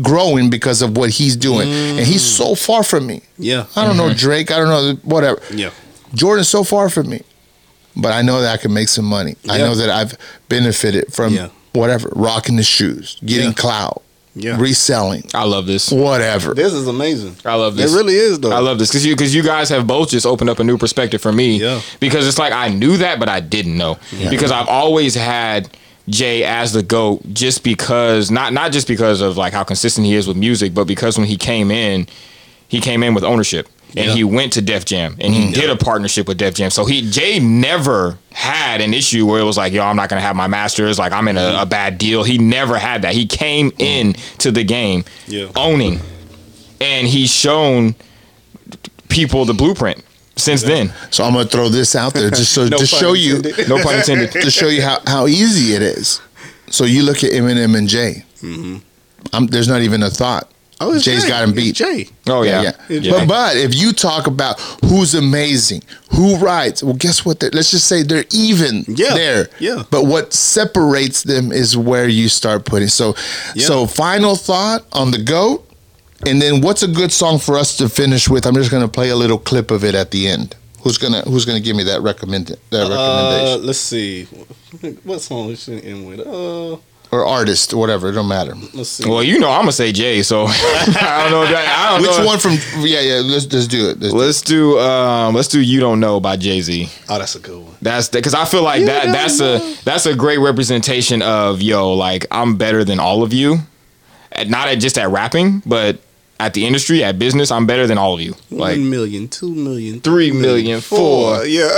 growing 0.00 0.48
because 0.50 0.82
of 0.82 0.96
what 0.96 1.10
he's 1.10 1.36
doing? 1.36 1.68
And 1.68 2.00
he's 2.00 2.22
so 2.22 2.52
mm. 2.52 2.66
far 2.66 2.82
from 2.82 3.06
me. 3.06 3.22
yeah, 3.38 3.66
I 3.76 3.84
don't 3.86 3.96
know 3.96 4.08
mm-hmm. 4.08 4.16
Drake. 4.16 4.50
I 4.50 4.56
don't 4.56 4.68
know 4.68 4.94
whatever. 5.02 5.40
yeah, 5.52 5.70
Jordan's 6.14 6.48
so 6.48 6.64
far 6.64 6.88
from 6.88 7.10
me, 7.10 7.22
but 7.96 8.12
I 8.12 8.22
know 8.22 8.40
that 8.40 8.52
I 8.52 8.56
can 8.56 8.72
make 8.72 8.88
some 8.88 9.04
money. 9.04 9.36
I 9.48 9.58
know 9.58 9.74
that 9.74 9.90
I've 9.90 10.16
benefited 10.48 11.12
from 11.12 11.34
Yeah. 11.34 11.48
whatever, 11.72 12.10
rocking 12.14 12.56
the 12.56 12.62
shoes, 12.62 13.16
getting 13.24 13.48
Yeah. 13.48 13.54
clout, 13.54 14.02
yeah. 14.42 14.58
reselling, 14.58 15.24
I 15.34 15.44
love 15.44 15.66
this. 15.66 15.90
whatever. 15.90 16.54
This 16.54 16.72
is 16.72 16.86
amazing. 16.86 17.36
I 17.44 17.54
love 17.54 17.76
this. 17.76 17.92
It 17.92 17.96
really 17.96 18.14
is 18.14 18.40
though. 18.40 18.52
I 18.52 18.58
love 18.58 18.78
this 18.78 18.88
because 18.88 19.04
you 19.06 19.14
because 19.14 19.34
you 19.34 19.42
guys 19.42 19.68
have 19.68 19.86
both 19.86 20.10
just 20.10 20.26
opened 20.26 20.50
up 20.50 20.58
a 20.58 20.64
new 20.64 20.78
perspective 20.78 21.20
for 21.20 21.32
me. 21.32 21.58
Yeah. 21.58 21.80
Because 22.00 22.26
it's 22.26 22.38
like 22.38 22.52
I 22.52 22.68
knew 22.68 22.96
that, 22.98 23.18
but 23.20 23.28
I 23.28 23.40
didn't 23.40 23.76
know 23.76 23.98
because 24.30 24.50
I've 24.50 24.68
always 24.68 25.14
had 25.14 25.70
Jay 26.08 26.44
as 26.44 26.72
the 26.72 26.82
goat 26.82 27.22
just 27.32 27.62
because 27.62 28.30
not 28.30 28.52
not 28.52 28.72
just 28.72 28.88
because 28.88 29.20
of 29.20 29.36
like 29.36 29.52
how 29.52 29.64
consistent 29.64 30.06
he 30.06 30.14
is 30.14 30.26
with 30.26 30.36
music, 30.36 30.74
but 30.74 30.84
because 30.84 31.18
when 31.18 31.26
he 31.26 31.36
came 31.36 31.70
in, 31.70 32.06
he 32.68 32.80
came 32.80 33.02
in 33.02 33.14
with 33.14 33.24
ownership. 33.24 33.68
And 33.96 34.06
Yeah. 34.06 34.14
he 34.14 34.24
went 34.24 34.52
to 34.54 34.62
Def 34.62 34.84
Jam 34.84 35.16
and 35.20 35.34
he 35.34 35.48
mm. 35.48 35.54
did 35.54 35.68
a 35.68 35.76
partnership 35.76 36.28
with 36.28 36.38
Def 36.38 36.54
Jam. 36.54 36.70
So 36.70 36.84
he 36.84 37.08
Jay 37.10 37.40
never 37.40 38.18
had 38.32 38.80
an 38.80 38.94
issue 38.94 39.26
where 39.26 39.40
it 39.40 39.44
was 39.44 39.56
like, 39.56 39.72
yo, 39.72 39.82
I'm 39.82 39.96
not 39.96 40.08
gonna 40.08 40.20
have 40.20 40.36
my 40.36 40.46
masters, 40.46 40.98
like 40.98 41.12
I'm 41.12 41.26
in 41.28 41.36
a, 41.36 41.40
mm-hmm. 41.40 41.62
a 41.62 41.66
bad 41.66 41.98
deal. 41.98 42.22
He 42.22 42.38
never 42.38 42.78
had 42.78 43.02
that. 43.02 43.14
He 43.14 43.26
came 43.26 43.72
mm. 43.72 43.80
in 43.80 44.12
to 44.38 44.50
the 44.50 44.64
game 44.64 45.04
Yeah. 45.26 45.48
owning. 45.56 46.00
And 46.80 47.06
he's 47.06 47.30
shown 47.30 47.94
people 49.08 49.44
the 49.44 49.54
blueprint 49.54 50.02
since 50.36 50.62
then. 50.62 50.92
So 51.10 51.24
I'm 51.24 51.32
gonna 51.32 51.46
throw 51.46 51.68
this 51.68 51.94
out 51.94 52.14
there 52.14 52.30
just 52.30 52.52
so 52.52 52.62
No 52.68 52.78
to 52.78 52.86
pun 52.86 52.86
show 52.86 53.12
you. 53.12 53.42
No 53.68 53.82
pun 53.82 53.96
intended. 53.96 54.30
to 54.32 54.50
show 54.50 54.68
you 54.68 54.82
how, 54.82 55.00
how 55.06 55.26
easy 55.26 55.74
it 55.74 55.82
is. 55.82 56.20
So 56.70 56.84
you 56.84 57.02
look 57.02 57.24
at 57.24 57.32
Eminem 57.32 57.76
and 57.76 57.88
Jay. 57.88 58.24
Mm-hmm. 58.40 58.78
I'm, 59.32 59.46
there's 59.48 59.68
not 59.68 59.82
even 59.82 60.02
a 60.02 60.10
thought. 60.10 60.50
Oh, 60.82 60.94
it's 60.94 61.04
Jay's 61.04 61.22
Jay. 61.24 61.28
got 61.28 61.42
him 61.44 61.50
It's 61.50 61.56
beat. 61.56 61.74
Jay. 61.76 62.08
Oh 62.26 62.42
yeah. 62.42 62.62
yeah. 62.62 62.72
Yeah. 62.88 63.10
But 63.12 63.28
but 63.28 63.56
if 63.56 63.74
you 63.74 63.92
talk 63.92 64.26
about 64.26 64.58
who's 64.84 65.14
amazing, 65.14 65.82
who 66.14 66.36
writes, 66.38 66.82
well, 66.82 66.94
guess 66.94 67.24
what? 67.24 67.40
They're- 67.40 67.50
Let's 67.52 67.70
just 67.70 67.86
say 67.86 68.02
they're 68.02 68.24
even 68.32 68.84
Yeah. 68.88 69.14
there. 69.14 69.48
Yeah. 69.58 69.82
But 69.90 70.06
what 70.06 70.32
separates 70.32 71.22
them 71.24 71.52
is 71.52 71.76
where 71.76 72.08
you 72.08 72.28
start 72.28 72.64
putting. 72.64 72.88
So 72.88 73.14
Yeah. 73.54 73.66
so 73.66 73.86
final 73.86 74.36
thought 74.36 74.84
on 74.92 75.10
the 75.10 75.18
goat, 75.18 75.66
and 76.26 76.40
then 76.40 76.60
what's 76.62 76.82
a 76.82 76.88
good 76.88 77.12
song 77.12 77.38
for 77.38 77.58
us 77.58 77.76
to 77.76 77.88
finish 77.88 78.28
with? 78.28 78.46
I'm 78.46 78.54
just 78.54 78.70
gonna 78.70 78.88
play 78.88 79.10
a 79.10 79.16
little 79.16 79.38
clip 79.38 79.70
of 79.70 79.84
it 79.84 79.94
at 79.94 80.10
the 80.12 80.28
end. 80.28 80.54
Who's 80.82 80.96
gonna 80.96 81.20
Who's 81.22 81.44
gonna 81.44 81.60
give 81.60 81.76
me 81.76 81.84
that 81.84 82.00
recommend 82.00 82.56
that 82.70 82.86
Uh, 82.86 82.88
recommendation 82.88 83.66
let's 83.66 83.78
see. 83.78 84.24
What 85.04 85.20
song 85.20 85.48
we 85.48 85.56
should 85.56 85.84
end 85.84 86.06
with? 86.08 86.20
Uh, 86.20 86.76
or 87.12 87.26
artist, 87.26 87.74
whatever? 87.74 88.08
It 88.08 88.12
don't 88.12 88.28
matter. 88.28 88.54
let's 88.74 88.88
see. 88.90 89.08
Well, 89.08 89.22
you 89.22 89.38
know 89.38 89.50
I'm 89.50 89.62
gonna 89.62 89.72
say 89.72 89.92
Jay, 89.92 90.22
so 90.22 90.44
I 90.48 91.20
don't 91.22 91.30
know. 91.32 91.42
If 91.42 91.50
that, 91.50 91.66
I 91.78 91.90
don't 91.98 92.02
Which 92.02 92.18
know. 92.18 92.26
one 92.26 92.38
from? 92.38 92.52
Yeah, 92.86 93.00
yeah. 93.00 93.20
Let's 93.24 93.52
let's 93.52 93.66
do 93.66 93.88
it. 93.90 94.00
Let's 94.00 94.12
do. 94.12 94.16
Let's 94.18 94.42
do 94.42 94.78
um 94.78 95.34
let's 95.34 95.48
do 95.48 95.60
You 95.60 95.80
Don't 95.80 96.00
Know 96.00 96.20
by 96.20 96.36
Jay 96.36 96.60
Z. 96.60 96.88
oh, 97.08 97.18
that's 97.18 97.34
a 97.34 97.40
good 97.40 97.62
one. 97.62 97.74
That's 97.82 98.08
because 98.08 98.34
I 98.34 98.44
feel 98.44 98.62
like 98.62 98.84
that 98.86 99.06
that's 99.06 99.40
a 99.40 99.58
that's 99.84 100.06
a 100.06 100.14
great 100.14 100.38
representation 100.38 101.22
of 101.22 101.62
yo 101.62 101.92
like 101.94 102.26
I'm 102.30 102.56
better 102.56 102.84
than 102.84 103.00
all 103.00 103.22
of 103.22 103.32
you, 103.32 103.58
At- 104.32 104.48
not 104.48 104.68
at 104.68 104.76
just 104.80 104.96
at 104.98 105.08
rapping, 105.10 105.62
but 105.66 105.98
at 106.40 106.54
the 106.54 106.66
industry, 106.66 107.04
at 107.04 107.18
business, 107.18 107.50
I'm 107.50 107.66
better 107.66 107.86
than 107.86 107.98
all 107.98 108.14
of 108.14 108.20
you. 108.20 108.34
Like 108.50 108.76
One 108.78 108.90
million, 108.90 109.28
two 109.28 109.54
million, 109.54 110.00
Three 110.00 110.32
million, 110.32 110.80
four. 110.80 111.44
Yeah, 111.44 111.68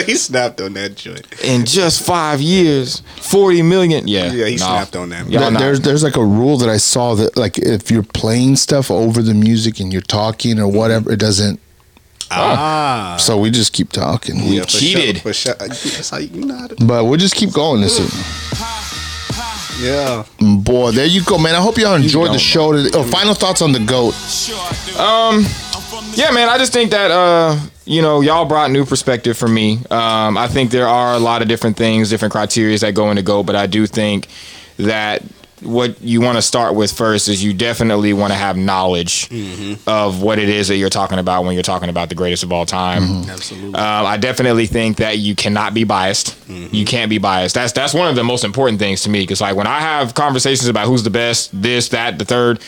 he 0.06 0.14
snapped 0.14 0.60
on 0.60 0.74
that 0.74 0.94
joint. 0.96 1.26
in 1.42 1.66
just 1.66 2.06
five 2.06 2.40
years, 2.40 3.02
forty 3.20 3.62
million. 3.62 4.06
Yeah, 4.06 4.32
Yeah, 4.32 4.46
he 4.46 4.56
nah. 4.56 4.66
snapped 4.66 4.96
on 4.96 5.08
that. 5.10 5.28
Y'all 5.28 5.50
there's 5.50 5.80
there's 5.80 6.02
like 6.02 6.16
a 6.16 6.24
rule 6.24 6.56
that 6.58 6.68
I 6.68 6.76
saw 6.78 7.14
that 7.16 7.36
like 7.36 7.58
if 7.58 7.90
you're 7.90 8.02
playing 8.02 8.56
stuff 8.56 8.90
over 8.90 9.22
the 9.22 9.34
music 9.34 9.80
and 9.80 9.92
you're 9.92 10.02
talking 10.02 10.58
or 10.60 10.68
whatever, 10.68 11.12
it 11.12 11.18
doesn't. 11.18 11.60
Ah, 12.34 13.16
So 13.20 13.38
we 13.38 13.50
just 13.50 13.72
keep 13.74 13.90
talking. 13.92 14.36
We 14.48 14.58
for 14.60 14.66
cheated. 14.66 15.18
Sure, 15.18 15.32
sure. 15.34 15.54
That's 15.54 16.08
how 16.10 16.16
you 16.18 16.44
know 16.46 16.56
how 16.56 16.66
to. 16.68 16.76
But 16.84 17.04
we'll 17.04 17.18
just 17.18 17.34
keep 17.34 17.52
going 17.52 17.82
this 17.82 18.00
evening. 18.00 18.24
Yeah. 19.82 20.24
Boy, 20.40 20.92
there 20.92 21.06
you 21.06 21.24
go, 21.24 21.38
man. 21.38 21.54
I 21.54 21.60
hope 21.60 21.76
y'all 21.76 21.94
enjoyed 21.94 22.32
the 22.32 22.38
show. 22.38 22.72
Today. 22.72 22.90
Oh, 22.94 23.02
final 23.02 23.34
thoughts 23.34 23.62
on 23.62 23.72
the 23.72 23.80
goat. 23.80 24.14
Um, 24.98 25.44
Yeah, 26.14 26.30
man. 26.30 26.48
I 26.48 26.58
just 26.58 26.72
think 26.72 26.90
that 26.92 27.10
uh, 27.10 27.58
you 27.84 28.00
know, 28.02 28.20
y'all 28.20 28.44
brought 28.44 28.70
new 28.70 28.84
perspective 28.84 29.36
for 29.36 29.48
me. 29.48 29.78
Um, 29.90 30.36
I 30.38 30.46
think 30.46 30.70
there 30.70 30.86
are 30.86 31.14
a 31.14 31.18
lot 31.18 31.42
of 31.42 31.48
different 31.48 31.76
things, 31.76 32.10
different 32.10 32.32
criteria 32.32 32.78
that 32.78 32.94
go 32.94 33.10
into 33.10 33.22
go, 33.22 33.42
but 33.42 33.56
I 33.56 33.66
do 33.66 33.86
think 33.86 34.28
that 34.76 35.22
what 35.62 36.00
you 36.00 36.20
want 36.20 36.36
to 36.36 36.42
start 36.42 36.74
with 36.74 36.92
first 36.92 37.28
is 37.28 37.42
you 37.42 37.52
definitely 37.54 38.12
want 38.12 38.32
to 38.32 38.36
have 38.36 38.56
knowledge 38.56 39.28
of 39.86 40.22
what 40.22 40.38
it 40.38 40.48
is 40.48 40.68
that 40.68 40.76
you're 40.76 40.90
talking 40.90 41.18
about 41.18 41.44
when 41.44 41.54
you're 41.54 41.62
talking 41.62 41.88
about 41.88 42.08
the 42.08 42.14
greatest 42.14 42.42
of 42.42 42.52
all 42.52 42.66
time. 42.66 43.28
Absolutely. 43.28 43.74
Um, 43.74 44.06
I 44.06 44.16
definitely 44.16 44.66
think 44.66 44.98
that 44.98 45.18
you 45.18 45.34
cannot 45.34 45.74
be 45.74 45.84
biased. 45.84 46.36
You 46.48 46.84
can't 46.84 47.08
be 47.10 47.18
biased. 47.18 47.54
That's 47.54 47.72
that's 47.72 47.94
one 47.94 48.08
of 48.08 48.16
the 48.16 48.24
most 48.24 48.44
important 48.44 48.78
things 48.78 49.02
to 49.02 49.10
me 49.10 49.20
because 49.22 49.40
like 49.40 49.56
when 49.56 49.66
I 49.66 49.80
have 49.80 50.14
conversations 50.14 50.68
about 50.68 50.86
who's 50.86 51.02
the 51.02 51.10
best, 51.10 51.50
this, 51.52 51.88
that, 51.90 52.18
the 52.18 52.24
third, 52.24 52.60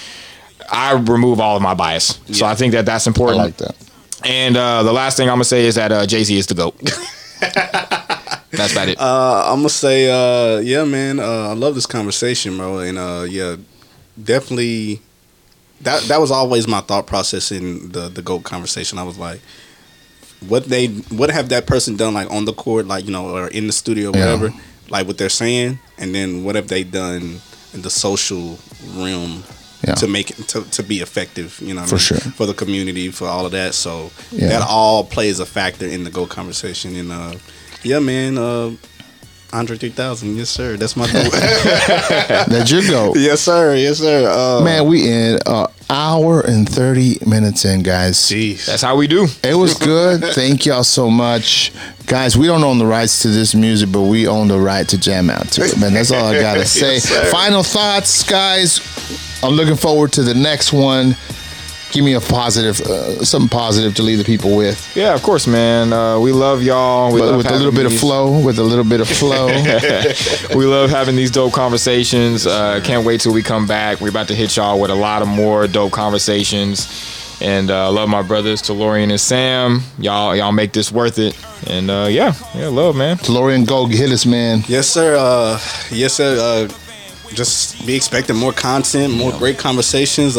I 0.71 0.93
remove 0.93 1.41
all 1.41 1.57
of 1.57 1.63
my 1.63 1.75
bias. 1.75 2.19
So 2.33 2.47
I 2.47 2.55
think 2.55 2.73
that 2.73 2.87
that's 2.87 3.07
I 3.07 3.11
important. 3.11 3.39
like 3.39 3.57
that. 3.59 3.77
And 4.25 4.57
uh, 4.57 4.83
the 4.83 4.93
last 4.93 5.17
thing 5.17 5.29
I'm 5.29 5.35
gonna 5.35 5.45
say 5.45 5.67
is 5.67 5.75
that 5.75 5.93
uh, 5.93 6.07
Jay 6.07 6.25
Z 6.25 6.37
is 6.37 6.47
the 6.47 6.55
goat. 6.55 6.75
That's 8.57 8.73
about 8.73 8.89
it. 8.89 9.01
Uh, 9.01 9.43
I'm 9.47 9.59
gonna 9.59 9.69
say, 9.69 10.11
uh, 10.11 10.59
yeah, 10.61 10.85
man. 10.85 11.21
Uh, 11.21 11.49
I 11.51 11.53
love 11.55 11.75
this 11.75 11.87
conversation, 11.87 12.57
bro, 12.57 12.79
and 12.79 12.99
uh, 12.99 13.25
yeah, 13.29 13.57
definitely. 14.23 15.01
That 15.81 16.03
that 16.05 16.21
was 16.21 16.31
always 16.31 16.67
my 16.67 16.81
thought 16.81 17.07
process 17.07 17.51
in 17.53 17.91
the 17.93 18.09
the 18.09 18.23
goat 18.23 18.45
conversation. 18.45 18.99
I 18.99 19.03
was 19.03 19.19
like, 19.19 19.41
what 20.47 20.65
they 20.67 20.87
what 20.87 21.31
have 21.31 21.49
that 21.51 21.67
person 21.67 21.97
done 21.97 22.15
like 22.15 22.31
on 22.31 22.45
the 22.45 22.53
court, 22.53 22.87
like 22.87 23.05
you 23.05 23.11
know, 23.13 23.29
or 23.37 23.49
in 23.49 23.67
the 23.67 23.73
studio, 23.73 24.11
or 24.11 24.17
Yeah. 24.17 24.25
whatever, 24.35 24.55
like 24.89 25.07
what 25.07 25.19
they're 25.19 25.29
saying, 25.29 25.79
and 25.99 26.15
then 26.15 26.45
what 26.45 26.55
have 26.55 26.69
they 26.69 26.85
done 26.85 27.41
in 27.75 27.83
the 27.83 27.91
social 27.91 28.59
realm 28.97 29.43
Yeah. 29.87 29.95
to 29.97 30.07
make 30.07 30.31
it 30.31 30.49
to, 30.49 30.63
to 30.71 30.83
be 30.83 31.01
effective, 31.01 31.59
you 31.61 31.75
know, 31.75 31.83
I 31.83 31.87
For 31.87 31.97
mean? 31.97 32.01
sure. 32.01 32.19
for 32.19 32.47
the 32.47 32.55
community, 32.55 33.11
for 33.11 33.27
all 33.29 33.45
of 33.45 33.53
that. 33.53 33.75
So 33.75 34.11
Yeah. 34.33 34.49
that 34.49 34.63
all 34.67 35.05
plays 35.05 35.41
a 35.41 35.47
factor 35.47 35.87
in 35.87 36.05
the 36.05 36.11
go 36.11 36.25
conversation. 36.27 36.97
And 36.97 37.13
uh, 37.13 37.35
yeah, 37.85 37.99
man, 38.01 38.39
uh, 38.39 38.73
Andre 39.53 39.77
3000, 39.77 40.37
yes 40.37 40.51
sir, 40.51 40.77
that's 40.77 40.97
my 40.97 41.07
goal. 41.13 41.23
That's 42.49 42.71
your 42.73 42.83
goat. 42.83 43.17
yes 43.17 43.41
sir, 43.43 43.77
yes 43.77 43.99
sir. 43.99 44.29
Uh, 44.29 44.65
Man, 44.65 44.87
we 44.89 45.09
in 45.09 45.39
uh, 45.47 45.69
hour 45.89 46.41
and 46.41 46.69
thirty 46.69 47.19
minutes 47.25 47.65
in, 47.65 47.85
guys. 47.85 48.17
jeez, 48.19 48.67
That's 48.67 48.83
how 48.83 48.97
we 48.97 49.07
do. 49.07 49.29
It 49.45 49.55
was 49.55 49.75
good. 49.75 50.23
Thank 50.35 50.67
y'all 50.67 50.83
so 50.83 51.09
much. 51.09 51.73
Guys, 52.07 52.37
we 52.37 52.47
don't 52.49 52.65
own 52.65 52.79
the 52.79 52.85
rights 52.87 53.23
to 53.23 53.29
this 53.29 53.55
music, 53.55 53.93
but 53.93 54.03
we 54.03 54.27
own 54.27 54.49
the 54.49 54.59
right 54.59 54.89
to 54.89 54.99
jam 54.99 55.31
out 55.31 55.47
to 55.53 55.63
it, 55.63 55.79
man. 55.79 55.93
That's 55.95 56.11
all 56.11 56.27
I 56.27 56.41
gotta 56.41 56.67
say. 56.81 56.99
sir. 56.99 57.25
Final 57.31 57.63
thoughts, 57.63 58.25
guys. 58.29 58.81
I'm 59.45 59.53
looking 59.55 59.77
forward 59.77 60.13
to 60.15 60.25
the 60.25 60.35
next 60.35 60.73
one. 60.73 61.17
Give 61.95 62.05
me 62.05 62.15
a 62.15 62.21
positive, 62.21 62.81
uh, 62.81 63.25
something 63.25 63.49
positive 63.49 63.95
to 63.95 64.03
leave 64.03 64.19
the 64.19 64.25
people 64.25 64.57
with. 64.57 64.97
Yeah, 64.97 65.15
of 65.15 65.23
course, 65.23 65.47
man. 65.47 65.93
Uh, 65.93 66.19
we 66.19 66.33
love 66.33 66.61
y'all. 66.61 67.15
We 67.15 67.21
love 67.21 67.37
with 67.37 67.47
a 67.49 67.55
little 67.55 67.71
bit 67.71 67.87
of 67.87 67.97
flow, 67.97 68.45
with 68.45 68.59
a 68.59 68.65
little 68.65 68.85
bit 68.85 69.01
of 69.01 69.07
flow. 69.07 69.47
we 70.57 70.67
love 70.67 70.91
having 70.91 71.15
these 71.15 71.31
dope 71.31 71.53
conversations. 71.53 72.49
Uh, 72.49 72.81
can't 72.83 73.07
wait 73.07 73.21
till 73.21 73.33
we 73.33 73.45
come 73.45 73.69
back. 73.69 74.01
We're 74.01 74.09
about 74.09 74.27
to 74.27 74.35
hit 74.35 74.57
y'all 74.57 74.81
with 74.81 74.91
a 74.91 74.95
lot 74.97 75.23
of 75.23 75.29
more 75.29 75.69
dope 75.69 75.93
conversations. 75.93 77.39
And 77.41 77.71
uh, 77.71 77.87
I 77.87 77.89
love 77.91 78.09
my 78.09 78.23
brothers, 78.23 78.61
Talorian 78.61 79.11
and 79.11 79.21
Sam. 79.21 79.83
Y'all, 79.97 80.35
y'all 80.35 80.51
make 80.51 80.73
this 80.73 80.91
worth 80.91 81.21
it. 81.21 81.39
And 81.69 81.93
uh, 81.93 82.09
yeah, 82.11 82.35
yeah, 82.57 82.67
love, 82.67 82.97
man. 82.97 83.19
Lorian, 83.29 83.67
go 83.67 83.87
hit 83.87 84.11
us, 84.11 84.27
man. 84.27 84.65
Yes, 84.67 84.89
sir. 84.89 85.15
Uh, 85.17 85.61
yes, 85.93 86.15
sir. 86.15 86.37
Uh, 86.41 86.75
just 87.35 87.87
be 87.87 87.95
expecting 87.95 88.35
more 88.35 88.53
content, 88.53 89.15
more 89.15 89.31
great 89.39 89.59
conversations. 89.59 90.37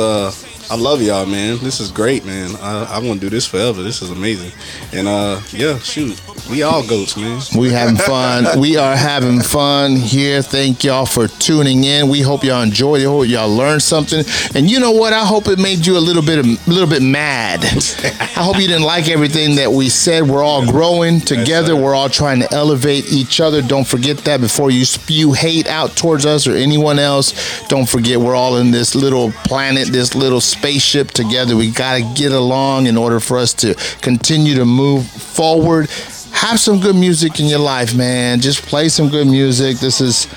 I 0.67 0.75
love 0.75 1.01
y'all, 1.01 1.27
man. 1.27 1.59
This 1.59 1.79
is 1.79 1.91
great, 1.91 2.25
man. 2.25 2.55
I, 2.55 2.95
I 2.95 2.99
want 2.99 3.21
to 3.21 3.25
do 3.25 3.29
this 3.29 3.45
forever. 3.45 3.83
This 3.83 4.01
is 4.01 4.09
amazing. 4.09 4.51
And 4.93 5.07
uh, 5.07 5.39
yeah, 5.51 5.77
shoot, 5.79 6.19
we 6.49 6.61
all 6.61 6.85
goats, 6.85 7.17
man. 7.17 7.41
We 7.57 7.71
having 7.71 7.95
fun. 7.95 8.59
we 8.59 8.77
are 8.77 8.95
having 8.95 9.41
fun 9.41 9.95
here. 9.95 10.41
Thank 10.41 10.83
y'all 10.83 11.05
for 11.05 11.27
tuning 11.27 11.83
in. 11.83 12.07
We 12.07 12.21
hope 12.21 12.43
y'all 12.43 12.61
enjoyed 12.61 13.01
it. 13.01 13.05
Hope 13.05 13.27
y'all 13.27 13.49
learned 13.49 13.81
something. 13.81 14.23
And 14.53 14.69
you 14.69 14.79
know 14.79 14.91
what? 14.91 15.13
I 15.13 15.25
hope 15.25 15.47
it 15.47 15.59
made 15.59 15.85
you 15.85 15.97
a 15.97 15.99
little 15.99 16.21
bit, 16.21 16.45
a 16.45 16.69
little 16.69 16.87
bit 16.87 17.01
mad. 17.01 17.63
I 17.63 18.43
hope 18.43 18.57
you 18.57 18.67
didn't 18.67 18.83
like 18.83 19.09
everything 19.09 19.55
that 19.55 19.71
we 19.71 19.89
said. 19.89 20.23
We're 20.23 20.43
all 20.43 20.65
growing 20.65 21.19
together. 21.19 21.75
We're 21.75 21.95
all 21.95 22.09
trying 22.09 22.41
to 22.41 22.53
elevate 22.53 23.11
each 23.11 23.39
other. 23.39 23.61
Don't 23.61 23.87
forget 23.87 24.17
that 24.19 24.39
before 24.39 24.69
you 24.69 24.85
spew 24.85 25.33
hate 25.33 25.67
out 25.67 25.95
towards 25.95 26.25
us 26.25 26.47
or 26.47 26.55
anyone 26.55 26.99
else. 26.99 27.67
Don't 27.67 27.89
forget 27.89 28.19
we're 28.19 28.35
all 28.35 28.57
in 28.57 28.71
this 28.71 28.93
little 28.93 29.31
planet, 29.45 29.87
this 29.87 30.15
little 30.15 30.41
spaceship 30.41 31.09
together. 31.09 31.55
We 31.55 31.71
got 31.71 31.97
to 31.97 32.13
get 32.15 32.31
along 32.31 32.85
in 32.87 32.97
order 32.97 33.19
for 33.19 33.37
us 33.37 33.53
to 33.55 33.73
continue 34.01 34.55
to 34.55 34.65
move 34.65 35.07
forward. 35.07 35.89
Have 36.35 36.59
some 36.59 36.79
good 36.79 36.95
music 36.95 37.39
in 37.39 37.47
your 37.47 37.59
life, 37.59 37.95
man. 37.95 38.39
Just 38.39 38.63
play 38.67 38.89
some 38.89 39.09
good 39.09 39.25
music. 39.25 39.77
This 39.77 39.99
is 39.99 40.27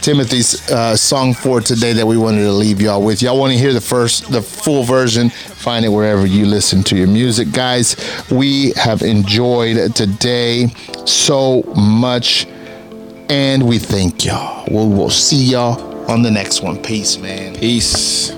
Timothy's 0.00 0.70
uh, 0.70 0.96
song 0.96 1.34
for 1.34 1.60
today 1.60 1.92
that 1.92 2.06
we 2.06 2.16
wanted 2.16 2.42
to 2.42 2.52
leave 2.52 2.80
y'all 2.80 3.02
with. 3.02 3.20
Y'all 3.20 3.38
want 3.38 3.52
to 3.52 3.58
hear 3.58 3.72
the 3.74 3.80
first, 3.80 4.30
the 4.30 4.40
full 4.40 4.84
version? 4.84 5.28
Find 5.28 5.84
it 5.84 5.88
wherever 5.88 6.24
you 6.24 6.46
listen 6.46 6.82
to 6.84 6.96
your 6.96 7.08
music, 7.08 7.52
guys. 7.52 7.96
We 8.30 8.72
have 8.76 9.02
enjoyed 9.02 9.94
today 9.94 10.68
so 11.04 11.62
much, 11.76 12.46
and 13.28 13.68
we 13.68 13.78
thank 13.78 14.24
y'all. 14.24 14.64
We 14.68 14.94
will 14.96 15.10
see 15.10 15.44
y'all 15.44 16.10
on 16.10 16.22
the 16.22 16.30
next 16.30 16.62
one. 16.62 16.80
Peace, 16.82 17.18
man. 17.18 17.56
Peace. 17.56 18.37